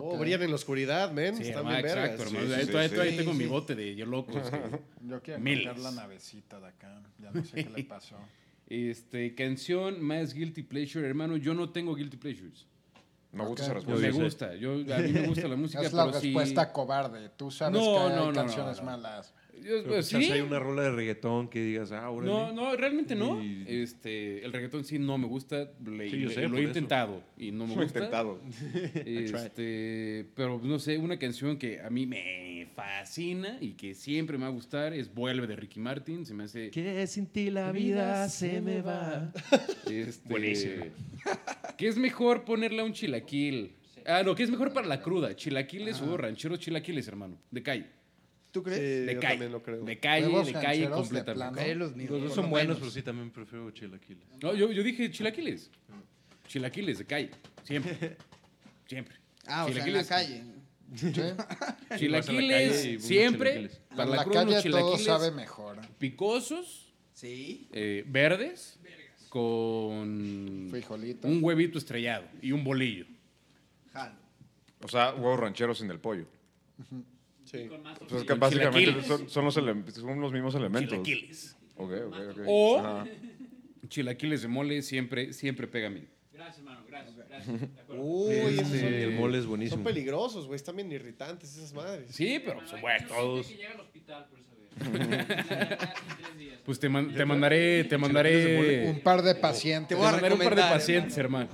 Oh, 0.00 0.14
Ok. 0.14 0.20
brillan 0.20 0.42
en 0.42 0.48
la 0.50 0.54
oscuridad, 0.56 1.10
men. 1.12 1.36
Sí, 1.36 1.42
Están 1.42 1.58
hermano, 1.58 1.76
bien 1.76 1.82
vergas. 1.94 2.10
exacto, 2.12 2.30
Sí, 2.30 2.36
hermano. 2.36 2.54
sí, 2.54 2.60
Ahí 2.60 2.64
sí, 2.66 2.70
todavía, 2.70 2.88
sí. 2.88 2.94
todavía 2.94 3.16
tengo 3.18 3.34
mi 3.34 3.46
bote 3.46 3.74
de 3.74 3.94
yo 3.94 4.06
locos. 4.06 4.50
que- 4.50 4.80
Yo 5.08 5.22
quiero 5.22 5.40
Miles. 5.40 5.78
la 5.78 5.90
navecita 5.92 6.60
de 6.60 6.66
acá. 6.68 7.02
Ya 7.18 7.30
no 7.30 7.44
sé 7.44 7.64
qué 7.64 7.70
le 7.70 7.84
pasó. 7.84 8.16
Este, 8.68 9.34
canción 9.34 10.00
más 10.02 10.32
guilty 10.34 10.62
pleasure, 10.62 11.06
hermano. 11.06 11.36
Yo 11.36 11.52
no 11.54 11.70
tengo 11.70 11.94
guilty 11.94 12.16
pleasures. 12.16 12.66
Me 13.32 13.44
gusta 13.46 13.64
Ok. 13.64 13.78
esa 13.78 13.88
me 13.90 13.94
respuesta. 13.96 14.06
Yo 14.06 14.12
sé. 14.12 14.22
gusta. 14.22 14.54
Yo, 14.56 14.94
a 14.94 14.98
mí 14.98 15.12
me 15.12 15.26
gusta 15.26 15.48
la 15.48 15.56
música, 15.56 15.82
Es 15.82 15.92
la 15.92 16.06
pero 16.06 16.20
respuesta 16.20 16.72
cobarde. 16.72 17.28
Tú 17.30 17.50
sabes 17.50 17.80
No, 17.80 17.92
que 17.94 17.98
hay 18.00 18.08
no, 18.10 18.16
no, 18.16 18.26
no, 18.26 18.32
canciones 18.32 18.78
no. 18.78 18.84
malas. 18.84 19.34
Yo- 19.62 19.82
Pero 19.84 19.96
quizás 19.96 20.24
¿sí? 20.24 20.32
hay 20.32 20.40
una 20.40 20.58
rola 20.58 20.82
de 20.82 20.90
reggaetón 20.92 21.48
que 21.48 21.62
digas, 21.62 21.92
ah, 21.92 22.10
órale. 22.10 22.32
No, 22.32 22.52
no, 22.52 22.76
realmente 22.76 23.14
no. 23.14 23.42
Y- 23.42 23.64
Este, 23.66 24.44
el 24.44 24.52
reggaetón 24.52 24.84
sí 24.84 24.98
no 24.98 25.18
me 25.18 25.26
gusta. 25.26 25.70
Le- 25.84 26.10
Sí, 26.10 26.20
yo 26.20 26.28
le- 26.28 26.34
sé, 26.34 26.48
lo 26.48 26.56
he 26.56 26.60
eso. 26.60 26.68
intentado 26.68 27.22
y 27.36 27.50
no 27.52 27.66
me 27.66 27.74
Lo 27.76 27.80
he 27.82 27.84
gusta. 27.84 27.98
intentado. 28.00 28.40
Este, 29.06 30.26
pero 30.34 30.60
no 30.62 30.78
sé, 30.78 30.98
una 30.98 31.18
canción 31.18 31.56
que 31.58 31.80
a 31.80 31.90
mí 31.90 32.06
me 32.06 32.66
fascina 32.74 33.58
y 33.60 33.72
que 33.72 33.94
siempre 33.94 34.36
me 34.38 34.42
va 34.44 34.48
a 34.48 34.52
gustar 34.52 34.92
es 34.92 35.12
Vuelve 35.14 35.46
de 35.46 35.56
Ricky 35.56 35.80
Martin. 35.80 36.24
Se 36.26 36.34
me 36.34 36.44
hace. 36.44 36.70
Que 36.70 37.06
sin 37.06 37.26
ti 37.26 37.50
la 37.50 37.72
vida 37.72 38.28
se 38.28 38.60
me 38.60 38.82
va. 38.82 39.32
Este, 39.90 40.28
Buenísimo. 40.28 40.84
¿Qué 41.76 41.88
es 41.88 41.96
mejor 41.96 42.44
ponerle 42.44 42.80
a 42.80 42.84
un 42.84 42.92
chilaquil? 42.92 43.72
Ah, 44.06 44.22
no, 44.24 44.34
¿qué 44.34 44.42
es 44.42 44.50
mejor 44.50 44.72
para 44.72 44.86
la 44.86 45.00
cruda? 45.00 45.34
¿Chilaquiles 45.36 46.00
o 46.00 46.16
rancheros 46.16 46.58
chilaquiles, 46.58 47.06
hermano? 47.08 47.38
De 47.50 47.62
calle. 47.62 47.86
¿Tú 48.52 48.62
crees? 48.62 48.78
Sí, 48.78 49.06
De 49.06 49.14
yo 49.14 49.20
calle. 49.20 49.32
también 49.32 49.52
lo 49.52 49.62
creo. 49.62 49.82
De 49.84 49.98
calle, 49.98 50.26
Huevos 50.26 50.46
de 50.46 50.52
calle 50.52 50.66
rancheros 50.66 50.90
de 50.90 51.02
completamente. 51.16 51.64
plano. 51.64 51.78
Los 51.80 51.96
míos. 51.96 52.10
Los 52.10 52.22
dos 52.22 52.34
son 52.34 52.44
lo 52.44 52.50
buenos, 52.50 52.68
menos. 52.68 52.78
pero 52.80 52.90
sí 52.90 53.02
también 53.02 53.30
prefiero 53.30 53.70
chilaquiles. 53.70 54.24
No, 54.42 54.54
yo, 54.54 54.70
yo 54.70 54.82
dije 54.82 55.10
chilaquiles. 55.10 55.70
Chilaquiles 56.46 56.98
de 56.98 57.04
calle. 57.06 57.30
Siempre. 57.64 58.16
Siempre. 58.86 59.16
Ah, 59.46 59.64
o 59.64 59.72
sea, 59.72 59.84
en 59.86 59.92
la 59.94 60.02
Chilaquiles- 60.02 60.08
calle. 60.08 60.44
Chilaquiles, 61.98 62.84
unos 62.86 63.02
siempre. 63.02 63.50
chilaquiles. 63.50 63.80
Para 63.96 64.04
la, 64.04 64.22
unos 64.22 64.34
calle 64.34 64.50
todo 64.52 64.62
chilaquiles 64.62 65.04
sabe 65.04 65.30
mejor. 65.30 65.78
picosos, 65.98 66.92
Sí. 67.14 67.68
eh, 67.72 68.04
verdes, 68.06 68.78
con 69.30 70.68
Frijolito. 70.70 71.26
un 71.28 71.42
huevito 71.42 71.78
estrellado 71.78 72.26
y 72.42 72.52
un 72.52 72.62
bolillo. 72.64 73.06
Jalo. 73.92 74.14
O 74.82 74.88
sea, 74.88 75.14
huevos 75.14 75.40
rancheros 75.40 75.78
sin 75.78 75.90
el 75.90 75.98
pollo. 75.98 76.26
Sí. 77.52 77.66
Con 77.68 77.82
más 77.82 77.98
Pues 77.98 78.12
es 78.12 78.24
que 78.24 78.34
básicamente 78.34 78.80
chilaquiles. 78.80 79.06
son, 79.06 79.28
son 79.28 79.44
los, 79.44 79.56
ele- 79.58 79.90
son 79.92 80.20
los 80.20 80.32
mismos 80.32 80.54
elementos. 80.54 80.90
Chilaquiles. 81.02 81.56
Ok, 81.76 81.90
ok, 82.06 82.14
ok. 82.30 82.40
O- 82.46 82.78
Ajá. 82.78 83.06
Chilaquiles 83.88 84.42
de 84.42 84.48
mole 84.48 84.80
siempre, 84.82 85.32
siempre 85.34 85.66
pega 85.66 85.88
bien. 85.90 86.08
Gracias, 86.32 86.58
hermano. 86.58 86.80
Gracias. 86.88 87.16
Gracias. 87.28 87.60
De 87.60 87.80
acuerdo. 87.80 88.02
Uy, 88.02 88.34
esos 88.34 88.68
son, 88.68 88.78
el 88.94 89.10
mole 89.14 89.36
es 89.38 89.42
son 89.44 89.50
buenísimo. 89.50 89.84
peligrosos, 89.84 90.46
güey. 90.46 90.56
Están 90.56 90.76
bien 90.76 90.90
irritantes 90.92 91.56
esas 91.56 91.72
madres. 91.74 92.06
Sí, 92.10 92.40
pero 92.44 92.66
son 92.66 92.80
buenos 92.80 93.08
todos. 93.08 93.46
que 93.46 93.56
llega 93.56 93.72
al 93.72 93.80
hospital 93.80 94.26
por 94.30 94.38
días. 94.38 94.48
Pues 96.64 96.78
te, 96.78 96.88
man- 96.88 97.12
te 97.12 97.24
mandaré, 97.24 97.84
te 97.84 97.98
mandaré, 97.98 98.88
Un 98.88 99.00
par 99.00 99.20
de 99.22 99.34
pacientes. 99.34 99.88
te 99.88 99.94
voy 99.96 100.06
a 100.06 100.12
mandaré 100.12 100.34
un 100.34 100.40
par 100.40 100.54
de 100.54 100.62
pacientes, 100.62 101.18
hermano. 101.18 101.50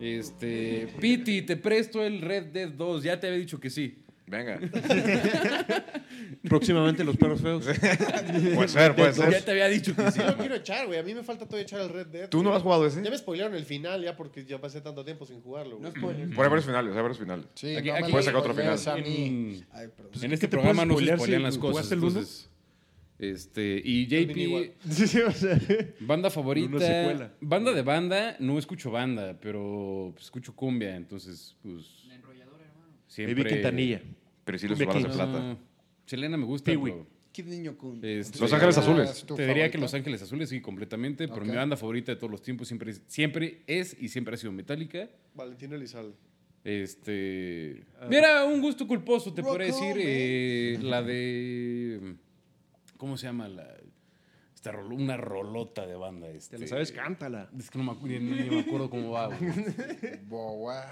Este, 0.00 0.88
Piti, 1.00 1.42
te 1.42 1.56
presto 1.56 2.02
el 2.04 2.20
Red 2.20 2.46
Dead 2.46 2.68
2. 2.70 3.02
Ya 3.02 3.18
te 3.18 3.26
había 3.26 3.38
dicho 3.40 3.58
que 3.58 3.68
sí. 3.68 3.98
Venga. 4.28 4.60
Próximamente 6.48 7.04
los 7.04 7.16
perros 7.16 7.40
feos. 7.40 7.64
Puede 8.54 8.68
ser, 8.68 8.94
puede 8.94 9.12
Ya 9.12 9.30
ser. 9.30 9.42
te 9.42 9.50
había 9.50 9.68
dicho 9.68 9.94
que 9.94 10.10
sí. 10.10 10.20
Sí, 10.20 10.26
lo 10.26 10.36
quiero 10.36 10.54
echar, 10.56 10.86
güey. 10.86 10.98
A 10.98 11.02
mí 11.02 11.14
me 11.14 11.22
falta 11.22 11.44
todavía 11.46 11.62
echar 11.62 11.80
el 11.80 11.88
Red 11.88 12.06
Dead. 12.08 12.28
¿Tú 12.28 12.42
no 12.42 12.54
has 12.54 12.62
jugado 12.62 12.86
ese? 12.86 13.02
Ya 13.02 13.10
me 13.10 13.18
spoilearon 13.18 13.54
el 13.54 13.64
final 13.64 14.02
ya 14.02 14.16
porque 14.16 14.44
ya 14.44 14.60
pasé 14.60 14.80
tanto 14.80 15.04
tiempo 15.04 15.24
sin 15.26 15.40
jugarlo, 15.40 15.78
No 15.80 15.90
güey. 15.90 15.92
spoilers. 15.96 16.34
Por 16.34 16.48
varios 16.48 16.66
finales, 16.66 16.94
hay 16.94 17.02
varios 17.02 17.18
finales. 17.18 17.46
Sí, 17.54 17.76
Aquí- 17.76 17.88
no 17.90 18.08
me 18.08 18.22
sacar 18.22 18.40
otro 18.40 18.54
final. 18.54 18.78
a 18.86 18.96
mí. 18.96 19.26
En, 19.26 19.66
Ay, 19.72 19.88
perdón. 19.96 20.12
en 20.24 20.32
este 20.32 20.46
te 20.46 20.50
programa 20.50 20.84
no 20.84 20.94
puedes 20.94 21.08
se 21.08 21.16
spoilear 21.16 21.18
spoilean 21.18 21.40
si 21.40 21.44
las 21.44 21.58
cosas. 21.58 21.72
jugaste 21.72 21.94
el 21.94 22.00
entonces, 22.02 22.50
este, 23.18 23.82
y 23.84 24.14
igual. 24.14 24.72
JP, 24.84 24.92
Sí, 24.92 25.20
o 25.20 25.32
sea, 25.32 25.58
banda 26.00 26.30
favorita. 26.30 26.68
Una 26.76 26.78
secuela. 26.86 27.32
Banda 27.40 27.72
de 27.72 27.82
banda, 27.82 28.36
no 28.38 28.58
escucho 28.58 28.90
banda, 28.90 29.36
pero 29.40 30.10
pues, 30.14 30.26
escucho 30.26 30.54
cumbia, 30.54 30.94
entonces, 30.96 31.56
pues. 31.62 32.04
La 32.06 32.14
enrolladora, 32.14 32.44
hermano. 32.44 32.47
Siempre. 33.08 33.34
Baby 33.42 33.54
Quintanilla. 33.54 34.00
Pero 34.44 34.58
sí 34.58 34.68
los 34.68 34.78
balas 34.78 35.02
de 35.02 35.08
plata. 35.08 35.26
No, 35.40 35.58
Selena 36.06 36.36
me 36.36 36.44
gusta. 36.44 36.70
Pero, 36.70 37.06
Kid 37.32 37.46
Niño 37.46 37.76
Kun. 37.76 38.00
este, 38.02 38.38
Los 38.40 38.52
Ángeles 38.52 38.78
Ah, 38.78 38.80
Azules. 38.80 39.26
Te 39.36 39.46
diría 39.46 39.70
que. 39.70 39.78
Los 39.78 39.92
Ángeles 39.94 40.22
Azules, 40.22 40.48
sí, 40.48 40.60
completamente, 40.60 41.28
pero 41.28 41.42
Ok. 41.42 41.48
mi 41.48 41.54
banda 41.56 41.76
favorita 41.76 42.12
de 42.12 42.16
todos 42.16 42.30
los 42.30 42.42
tiempos 42.42 42.66
siempre 42.68 42.90
es, 42.92 43.02
siempre 43.06 43.62
es 43.66 43.96
y 44.00 44.08
siempre 44.08 44.34
ha 44.34 44.36
sido 44.38 44.52
Metallica. 44.52 45.08
Valentín 45.34 45.72
Elizalde. 45.72 46.14
Este. 46.64 47.84
Ah. 48.00 48.06
Mira, 48.08 48.44
un 48.44 48.60
gusto 48.60 48.86
culposo, 48.86 49.32
te 49.32 49.42
podría 49.42 49.66
decir. 49.68 49.88
man. 49.88 49.96
eh, 49.98 50.78
la 50.82 51.02
de. 51.02 52.14
¿Cómo 52.96 53.16
se 53.16 53.26
llama? 53.26 53.46
La, 53.48 53.76
Esta 54.54 54.72
rolo- 54.72 54.96
una 54.96 55.16
rolota 55.16 55.86
de 55.86 55.94
banda. 55.94 56.28
Este. 56.30 56.56
Te 56.56 56.62
la 56.62 56.68
sabes, 56.68 56.90
cántala. 56.92 57.50
Es 57.56 57.70
que 57.70 57.78
no 57.78 57.84
me, 57.94 58.08
ni, 58.08 58.18
ni 58.18 58.50
me 58.50 58.60
acuerdo 58.60 58.90
cómo 58.90 59.10
va. 59.12 59.30
Boa. 60.28 60.84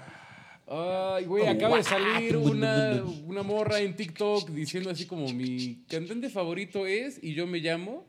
Ay, 0.69 1.25
güey, 1.25 1.47
acaba 1.47 1.77
de 1.77 1.83
salir 1.83 2.35
una, 2.37 3.01
una 3.25 3.41
morra 3.43 3.79
en 3.79 3.95
TikTok 3.95 4.49
diciendo 4.49 4.89
así 4.89 5.05
como 5.05 5.31
mi 5.31 5.83
cantante 5.87 6.29
favorito 6.29 6.85
es 6.85 7.23
y 7.23 7.33
yo 7.33 7.47
me 7.47 7.59
llamo. 7.59 8.05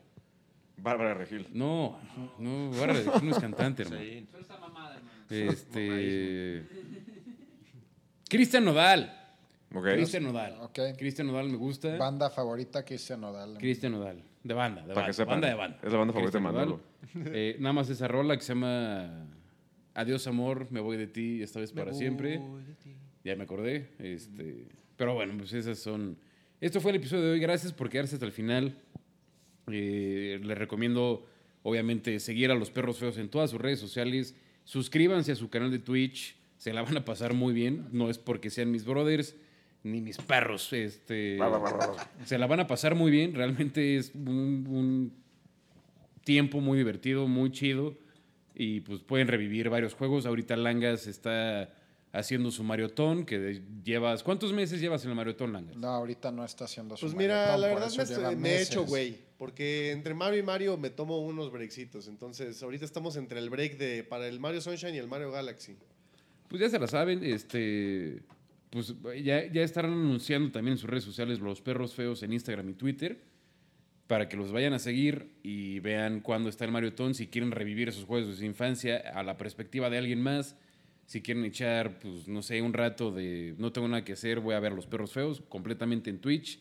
Bárbara 0.77 1.13
Regil. 1.13 1.47
No, 1.53 1.97
no, 2.37 2.69
Bárbara 2.71 2.93
Regil 2.93 3.11
no 3.23 3.31
es 3.31 3.39
cantante, 3.39 3.83
hermano. 3.83 4.01
Solo 4.31 4.41
está 4.41 4.57
mamada, 4.57 4.95
hermano. 4.95 5.19
Este. 5.29 6.65
Cristian 8.29 8.65
Nodal. 8.65 9.15
Ok. 9.73 9.83
Cristian 9.93 10.23
Nodal. 10.23 10.57
Ok. 10.61 10.79
Cristian 10.97 11.27
Nodal 11.27 11.49
me 11.49 11.57
gusta. 11.57 11.95
Banda 11.97 12.29
favorita 12.29 12.83
Cristian 12.83 13.21
Nodal. 13.21 13.57
Cristian 13.57 13.93
Nodal. 13.93 14.23
De 14.43 14.53
banda, 14.53 14.81
de 14.81 14.87
Para 14.93 14.95
banda. 14.95 15.07
que 15.07 15.13
sepan. 15.13 15.33
Banda 15.35 15.47
de 15.47 15.53
banda. 15.55 15.77
Es 15.83 15.91
la 15.91 15.97
banda 15.97 16.13
favorita 16.13 16.37
de. 16.37 16.43
Nodal. 16.43 16.75
Eh, 17.33 17.55
nada 17.59 17.73
más 17.73 17.89
esa 17.89 18.07
rola 18.07 18.35
que 18.35 18.43
se 18.43 18.53
llama 18.53 19.25
Adiós 19.99 20.27
amor, 20.27 20.67
me 20.71 20.79
voy 20.79 20.95
de 20.95 21.07
ti, 21.07 21.43
esta 21.43 21.59
vez 21.59 21.73
para 21.73 21.93
siempre. 21.93 22.39
Ya 23.25 23.35
me 23.35 23.43
acordé. 23.43 23.89
Este, 23.99 24.69
pero 24.95 25.13
bueno, 25.13 25.33
pues 25.37 25.51
esas 25.51 25.77
son. 25.77 26.17
Esto 26.61 26.79
fue 26.79 26.91
el 26.91 26.97
episodio 26.99 27.23
de 27.25 27.31
hoy. 27.31 27.39
Gracias 27.41 27.73
por 27.73 27.89
quedarse 27.89 28.15
hasta 28.15 28.25
el 28.25 28.31
final. 28.31 28.77
Eh, 29.69 30.39
les 30.41 30.57
recomiendo, 30.57 31.27
obviamente, 31.63 32.17
seguir 32.21 32.49
a 32.49 32.55
los 32.55 32.71
perros 32.71 32.97
feos 32.97 33.17
en 33.17 33.27
todas 33.27 33.51
sus 33.51 33.59
redes 33.59 33.81
sociales. 33.81 34.37
Suscríbanse 34.63 35.33
a 35.33 35.35
su 35.35 35.49
canal 35.49 35.69
de 35.69 35.79
Twitch. 35.79 36.37
Se 36.55 36.71
la 36.71 36.81
van 36.81 36.95
a 36.95 37.03
pasar 37.03 37.33
muy 37.33 37.53
bien. 37.53 37.89
No 37.91 38.09
es 38.09 38.17
porque 38.17 38.49
sean 38.49 38.71
mis 38.71 38.85
brothers 38.85 39.35
ni 39.83 39.99
mis 39.99 40.17
perros. 40.17 40.71
Este, 40.71 41.37
se 42.23 42.37
la 42.37 42.47
van 42.47 42.61
a 42.61 42.67
pasar 42.67 42.95
muy 42.95 43.11
bien. 43.11 43.33
Realmente 43.35 43.97
es 43.97 44.15
un, 44.15 44.65
un 44.69 45.13
tiempo 46.23 46.61
muy 46.61 46.77
divertido, 46.77 47.27
muy 47.27 47.51
chido. 47.51 47.97
Y 48.61 48.81
pues 48.81 48.99
pueden 48.99 49.29
revivir 49.29 49.69
varios 49.69 49.93
juegos. 49.93 50.25
Ahorita 50.25 50.57
Langas 50.57 51.07
está 51.07 51.73
haciendo 52.11 52.51
su 52.51 52.61
maratón, 52.61 53.25
que 53.25 53.61
llevas... 53.85 54.21
¿Cuántos 54.21 54.51
meses 54.51 54.81
llevas 54.81 55.05
en 55.05 55.11
el 55.11 55.15
maratón, 55.15 55.53
Langas? 55.53 55.77
No, 55.77 55.87
ahorita 55.87 56.29
no 56.29 56.43
está 56.43 56.65
haciendo 56.65 56.97
su 56.97 57.05
Pues 57.05 57.15
mira, 57.15 57.35
maratón, 57.35 57.61
la 57.61 57.67
verdad 58.03 58.35
me, 58.35 58.49
he 58.49 58.61
hecho 58.61 58.85
güey. 58.85 59.17
Porque 59.37 59.91
entre 59.91 60.13
Mario 60.13 60.41
y 60.41 60.43
Mario 60.43 60.75
me 60.75 60.89
tomo 60.89 61.19
unos 61.19 61.53
breaksitos. 61.53 62.09
Entonces, 62.09 62.61
ahorita 62.61 62.83
estamos 62.83 63.15
entre 63.15 63.39
el 63.39 63.49
break 63.49 63.77
de 63.77 64.03
para 64.03 64.27
el 64.27 64.41
Mario 64.41 64.59
Sunshine 64.59 64.93
y 64.93 64.97
el 64.97 65.07
Mario 65.07 65.31
Galaxy. 65.31 65.77
Pues 66.49 66.61
ya 66.61 66.69
se 66.69 66.79
la 66.79 66.87
saben, 66.87 67.23
este... 67.23 68.23
Pues 68.71 68.93
ya, 69.23 69.49
ya 69.49 69.63
estarán 69.63 69.93
anunciando 69.93 70.51
también 70.51 70.73
en 70.73 70.79
sus 70.79 70.89
redes 70.89 71.05
sociales 71.05 71.39
los 71.39 71.61
perros 71.61 71.93
feos 71.93 72.21
en 72.23 72.33
Instagram 72.33 72.67
y 72.71 72.73
Twitter 72.73 73.28
para 74.09 74.27
que 74.27 74.35
los 74.35 74.51
vayan 74.51 74.73
a 74.73 74.79
seguir 74.79 75.29
y 75.43 75.81
vean 75.81 76.21
cuándo 76.21 76.49
está 76.49 76.65
el 76.65 76.71
maratón, 76.71 77.13
si 77.13 77.27
quieren 77.27 77.51
revivir 77.51 77.89
esos 77.89 78.05
juegos 78.05 78.27
de 78.27 78.35
su 78.37 78.43
infancia 78.43 78.97
a 79.13 79.21
la 79.21 79.37
perspectiva 79.37 79.87
de 79.91 79.99
alguien 79.99 80.19
más, 80.19 80.55
si 81.05 81.21
quieren 81.21 81.45
echar, 81.45 81.99
pues 81.99 82.27
no 82.27 82.41
sé, 82.41 82.59
un 82.63 82.73
rato 82.73 83.11
de 83.11 83.53
no 83.59 83.71
tengo 83.71 83.87
nada 83.87 84.03
que 84.03 84.13
hacer, 84.13 84.39
voy 84.39 84.55
a 84.55 84.59
ver 84.59 84.71
a 84.71 84.75
los 84.75 84.87
perros 84.87 85.13
feos 85.13 85.43
completamente 85.47 86.09
en 86.09 86.17
Twitch, 86.17 86.59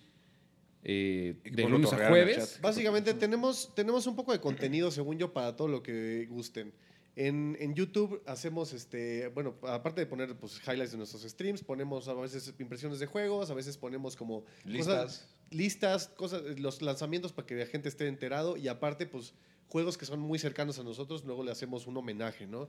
eh, 0.84 1.36
de 1.42 1.66
lunes 1.66 1.90
a 1.90 2.08
jueves. 2.10 2.58
Básicamente 2.60 3.14
tenemos, 3.14 3.74
tenemos 3.74 4.06
un 4.06 4.14
poco 4.14 4.32
de 4.32 4.40
contenido, 4.40 4.90
según 4.90 5.16
yo, 5.16 5.32
para 5.32 5.56
todo 5.56 5.68
lo 5.68 5.82
que 5.82 6.26
gusten. 6.28 6.74
En, 7.20 7.56
en 7.58 7.74
YouTube 7.74 8.22
hacemos, 8.26 8.72
este, 8.72 9.26
bueno, 9.28 9.56
aparte 9.62 10.00
de 10.00 10.06
poner 10.06 10.36
pues, 10.36 10.60
highlights 10.66 10.92
de 10.92 10.98
nuestros 10.98 11.22
streams, 11.22 11.64
ponemos 11.64 12.06
a 12.06 12.14
veces 12.14 12.54
impresiones 12.60 13.00
de 13.00 13.06
juegos, 13.06 13.50
a 13.50 13.54
veces 13.54 13.76
ponemos 13.76 14.14
como 14.14 14.44
Listas. 14.64 14.86
cosas- 15.02 15.28
listas, 15.50 16.08
cosas, 16.08 16.42
los 16.60 16.80
lanzamientos 16.80 17.32
para 17.32 17.44
que 17.46 17.56
la 17.56 17.66
gente 17.66 17.88
esté 17.88 18.06
enterado 18.06 18.56
y 18.56 18.68
aparte, 18.68 19.06
pues, 19.06 19.34
juegos 19.66 19.98
que 19.98 20.06
son 20.06 20.20
muy 20.20 20.38
cercanos 20.38 20.78
a 20.78 20.84
nosotros, 20.84 21.24
luego 21.24 21.42
le 21.42 21.50
hacemos 21.50 21.88
un 21.88 21.96
homenaje, 21.96 22.46
¿no? 22.46 22.68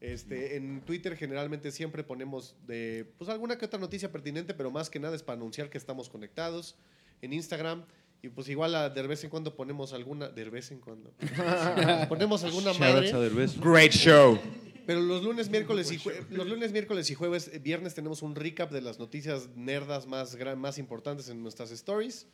Este, 0.00 0.56
en 0.56 0.80
Twitter 0.82 1.16
generalmente 1.16 1.70
siempre 1.70 2.02
ponemos 2.02 2.56
de, 2.66 3.06
pues, 3.18 3.30
alguna 3.30 3.56
que 3.56 3.66
otra 3.66 3.78
noticia 3.78 4.10
pertinente, 4.10 4.52
pero 4.52 4.70
más 4.72 4.90
que 4.90 4.98
nada 4.98 5.14
es 5.14 5.22
para 5.22 5.36
anunciar 5.36 5.70
que 5.70 5.78
estamos 5.78 6.08
conectados. 6.08 6.74
En 7.22 7.32
Instagram, 7.32 7.84
y 8.22 8.28
pues 8.28 8.48
igual 8.48 8.74
a- 8.74 8.88
de 8.90 9.02
vez 9.06 9.22
en 9.24 9.30
cuando 9.30 9.54
ponemos 9.54 9.92
alguna, 9.92 10.28
de 10.28 10.44
vez 10.50 10.70
en 10.70 10.80
cuando, 10.80 11.12
ponemos 12.08 12.42
alguna 12.44 12.72
madre. 12.74 13.12
Great 13.60 13.92
show. 13.92 14.38
Pero 14.86 15.00
los 15.00 15.22
lunes, 15.24 15.50
miércoles 15.50 15.90
y 15.90 15.98
jue- 15.98 16.24
los 16.30 16.46
lunes, 16.46 16.70
miércoles 16.72 17.10
y 17.10 17.14
jueves, 17.14 17.50
eh, 17.52 17.58
viernes 17.58 17.94
tenemos 17.94 18.22
un 18.22 18.36
recap 18.36 18.70
de 18.70 18.80
las 18.80 18.98
noticias 19.00 19.48
nerdas 19.56 20.06
más, 20.06 20.36
gran- 20.36 20.58
más 20.60 20.78
importantes 20.78 21.28
en 21.28 21.42
nuestras 21.42 21.70
stories. 21.72 22.26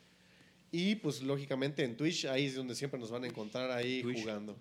Y 0.70 0.94
pues 0.96 1.22
lógicamente 1.22 1.82
en 1.84 1.96
Twitch, 1.96 2.24
ahí 2.26 2.46
es 2.46 2.54
donde 2.54 2.74
siempre 2.74 2.98
nos 2.98 3.10
van 3.10 3.24
a 3.24 3.26
encontrar 3.26 3.70
ahí 3.70 4.02
jugando. 4.02 4.56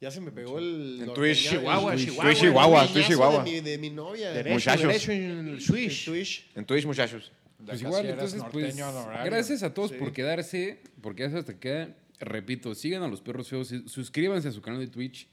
Ya 0.00 0.10
se 0.10 0.20
me 0.20 0.32
pegó 0.32 0.58
el... 0.58 0.98
En 1.02 1.14
Twitch. 1.14 1.50
Chihuahua, 1.50 1.94
Chihuahua, 1.96 2.30
el 2.30 2.36
Chihuahua, 2.36 2.86
Twitch, 2.88 3.06
Chihuahua. 3.06 3.44
De 3.44 3.50
mi, 3.52 3.60
de 3.60 3.78
mi 3.78 3.90
novia. 3.90 4.30
Derecho, 4.32 4.54
Muchachos. 4.54 4.86
derecho 4.88 5.12
en 5.12 5.22
el 5.22 5.48
En 5.54 5.60
Swish. 5.60 6.04
Twitch. 6.04 6.50
En 6.56 6.64
Twitch, 6.64 6.84
muchachos. 6.86 7.30
Pues 7.66 7.80
igual, 7.82 8.06
entonces, 8.06 8.42
pues, 8.52 8.76
norteño 8.76 9.24
gracias 9.24 9.62
a 9.62 9.72
todos 9.74 9.90
Sí. 9.90 9.96
por 9.98 10.12
quedarse, 10.12 10.80
por 11.00 11.14
quedarse 11.14 11.38
hasta 11.38 11.52
acá. 11.52 11.94
Repito, 12.20 12.74
sigan 12.74 13.02
a 13.02 13.08
los 13.08 13.20
perros 13.20 13.48
feos, 13.48 13.72
y 13.72 13.88
suscríbanse 13.88 14.48
a 14.48 14.52
su 14.52 14.62
canal 14.62 14.80
de 14.80 14.86
Twitch 14.88 15.28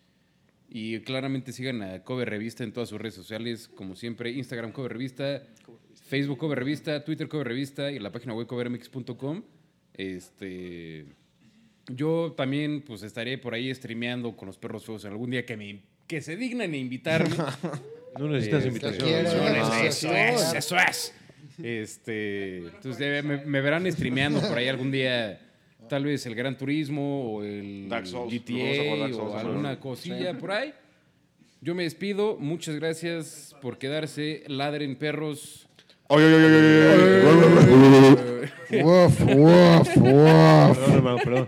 y 0.70 1.00
claramente 1.02 1.52
sigan 1.52 1.82
a 1.82 2.04
Cover 2.04 2.30
Revista 2.30 2.64
en 2.64 2.72
todas 2.74 2.90
sus 2.90 3.00
redes 3.00 3.14
sociales, 3.16 3.68
como 3.68 3.96
siempre, 3.96 4.32
Instagram 4.32 4.72
Cover 4.72 4.94
Revista, 4.94 5.44
Facebook 6.08 6.38
Cover 6.40 6.58
Revista, 6.60 7.04
Twitter 7.04 7.28
Cover 7.28 7.48
Revista 7.48 7.92
y 7.92 8.00
la 8.00 8.12
página 8.12 8.34
web 8.34 8.48
covermx.com. 8.48 9.44
Este, 9.94 11.06
yo 11.88 12.34
también 12.38 12.82
pues 12.82 13.04
estaré 13.04 13.38
por 13.38 13.54
ahí 13.54 13.74
streameando 13.74 14.36
con 14.36 14.48
los 14.48 14.58
perros 14.58 14.86
feos 14.86 15.06
algún 15.06 15.30
día 15.32 15.46
que 15.46 15.58
me 15.58 15.82
que 16.08 16.22
se 16.22 16.36
dignan 16.36 16.74
a 16.74 16.78
invitarme. 16.78 17.36
No 18.18 18.28
necesitas 18.28 18.66
Eh, 18.66 18.68
invitación. 18.70 19.08
eso, 19.08 19.74
eso 19.84 20.12
es, 20.16 20.54
eso 20.56 20.76
es. 20.80 21.14
Este, 21.64 22.57
entonces 22.57 23.23
me, 23.23 23.38
me 23.45 23.61
verán 23.61 23.91
streameando 23.91 24.40
por 24.41 24.57
ahí 24.57 24.68
algún 24.68 24.91
día, 24.91 25.40
tal 25.90 26.06
vez 26.06 26.26
el 26.26 26.36
Gran 26.36 26.57
Turismo 26.57 27.34
o 27.34 27.44
el 27.44 27.88
Dark 27.90 28.07
Souls. 28.07 28.34
GTA 28.34 28.98
Dark 28.99 29.14
Souls, 29.14 29.34
o 29.34 29.38
alguna 29.38 29.80
cosilla 29.80 30.38
por 30.38 30.52
ahí. 30.52 30.73
Yo 31.61 31.76
me 31.76 31.84
despido, 31.84 32.38
muchas 32.40 32.76
gracias 32.76 33.53
por 33.61 33.77
quedarse, 33.77 34.44
ladren 34.48 34.95
perros. 34.95 35.68
Oye, 36.07 36.26
oye, 36.26 36.45
oye. 37.27 38.49
Woof, 38.81 39.19
woof, 39.22 39.98
woof. 39.98 40.77
Perdón, 40.77 40.94
hermano, 40.94 41.18
perdón. 41.23 41.48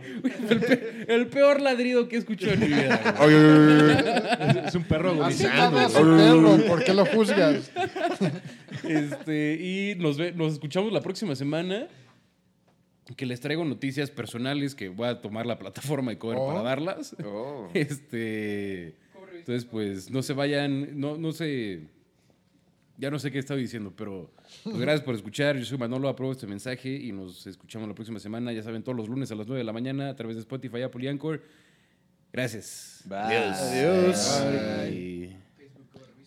El 1.08 1.28
peor 1.28 1.62
ladrido 1.62 2.08
que 2.08 2.16
he 2.16 2.20
escuchado 2.20 2.54
en 2.54 2.60
mi 2.60 2.68
vida. 2.68 3.16
Oye, 3.22 3.36
oye, 3.36 3.48
oye, 3.48 3.84
oye. 3.94 4.68
Es 4.68 4.76
un 4.76 4.84
perro 4.84 5.24
Así 5.24 5.46
agonizando. 5.46 5.78
ladra 5.78 5.90
su 5.90 6.18
perro, 6.18 6.68
¿por 6.68 6.84
qué 6.84 6.94
lo 6.94 7.06
juzgas? 7.06 7.72
Este, 8.88 9.56
y 9.60 9.96
nos, 10.00 10.18
ve- 10.18 10.32
nos 10.34 10.54
escuchamos 10.54 10.92
la 10.92 11.02
próxima 11.02 11.36
semana. 11.36 11.88
Que 13.18 13.26
les 13.26 13.40
traigo 13.42 13.66
noticias 13.66 14.10
personales 14.10 14.74
que 14.76 14.88
voy 14.90 15.08
a 15.08 15.20
tomar 15.22 15.46
la 15.46 15.58
plataforma 15.60 16.12
de 16.12 16.18
cover 16.18 16.38
Oh. 16.40 16.48
para 16.48 16.62
darlas. 16.62 17.16
Oh. 17.26 17.68
Este. 17.74 18.96
Entonces, 19.40 19.66
pues 19.66 20.10
no 20.12 20.22
se 20.22 20.34
vayan, 20.34 21.00
no, 21.00 21.18
no 21.18 21.32
sé. 21.32 21.82
Ya 22.98 23.10
no 23.10 23.18
sé 23.18 23.32
qué 23.32 23.40
estaba 23.40 23.60
diciendo, 23.60 23.92
pero 23.98 24.32
pues, 24.64 24.78
gracias 24.78 25.02
por 25.04 25.16
escuchar. 25.16 25.58
Yo 25.58 25.66
soy 25.66 25.78
Manolo, 25.80 26.08
apruebo 26.08 26.32
este 26.32 26.46
mensaje 26.46 26.90
y 26.90 27.12
nos 27.12 27.48
escuchamos 27.48 27.88
la 27.88 27.96
próxima 27.96 28.20
semana. 28.20 28.54
Ya 28.54 28.62
saben, 28.62 28.84
todos 28.84 28.96
los 28.96 29.10
lunes 29.10 29.32
a 29.32 29.36
las 29.36 29.48
9 29.48 29.58
de 29.58 29.64
la 29.64 29.74
mañana 29.74 30.10
a 30.10 30.16
través 30.16 30.36
de 30.36 30.42
Spotify, 30.42 30.84
Apple 30.84 31.04
y 31.04 31.08
Anchor. 31.08 31.42
Gracias. 32.32 33.04
Adiós. 33.10 33.58
Adiós. 33.60 34.44
Bye. 34.90 35.51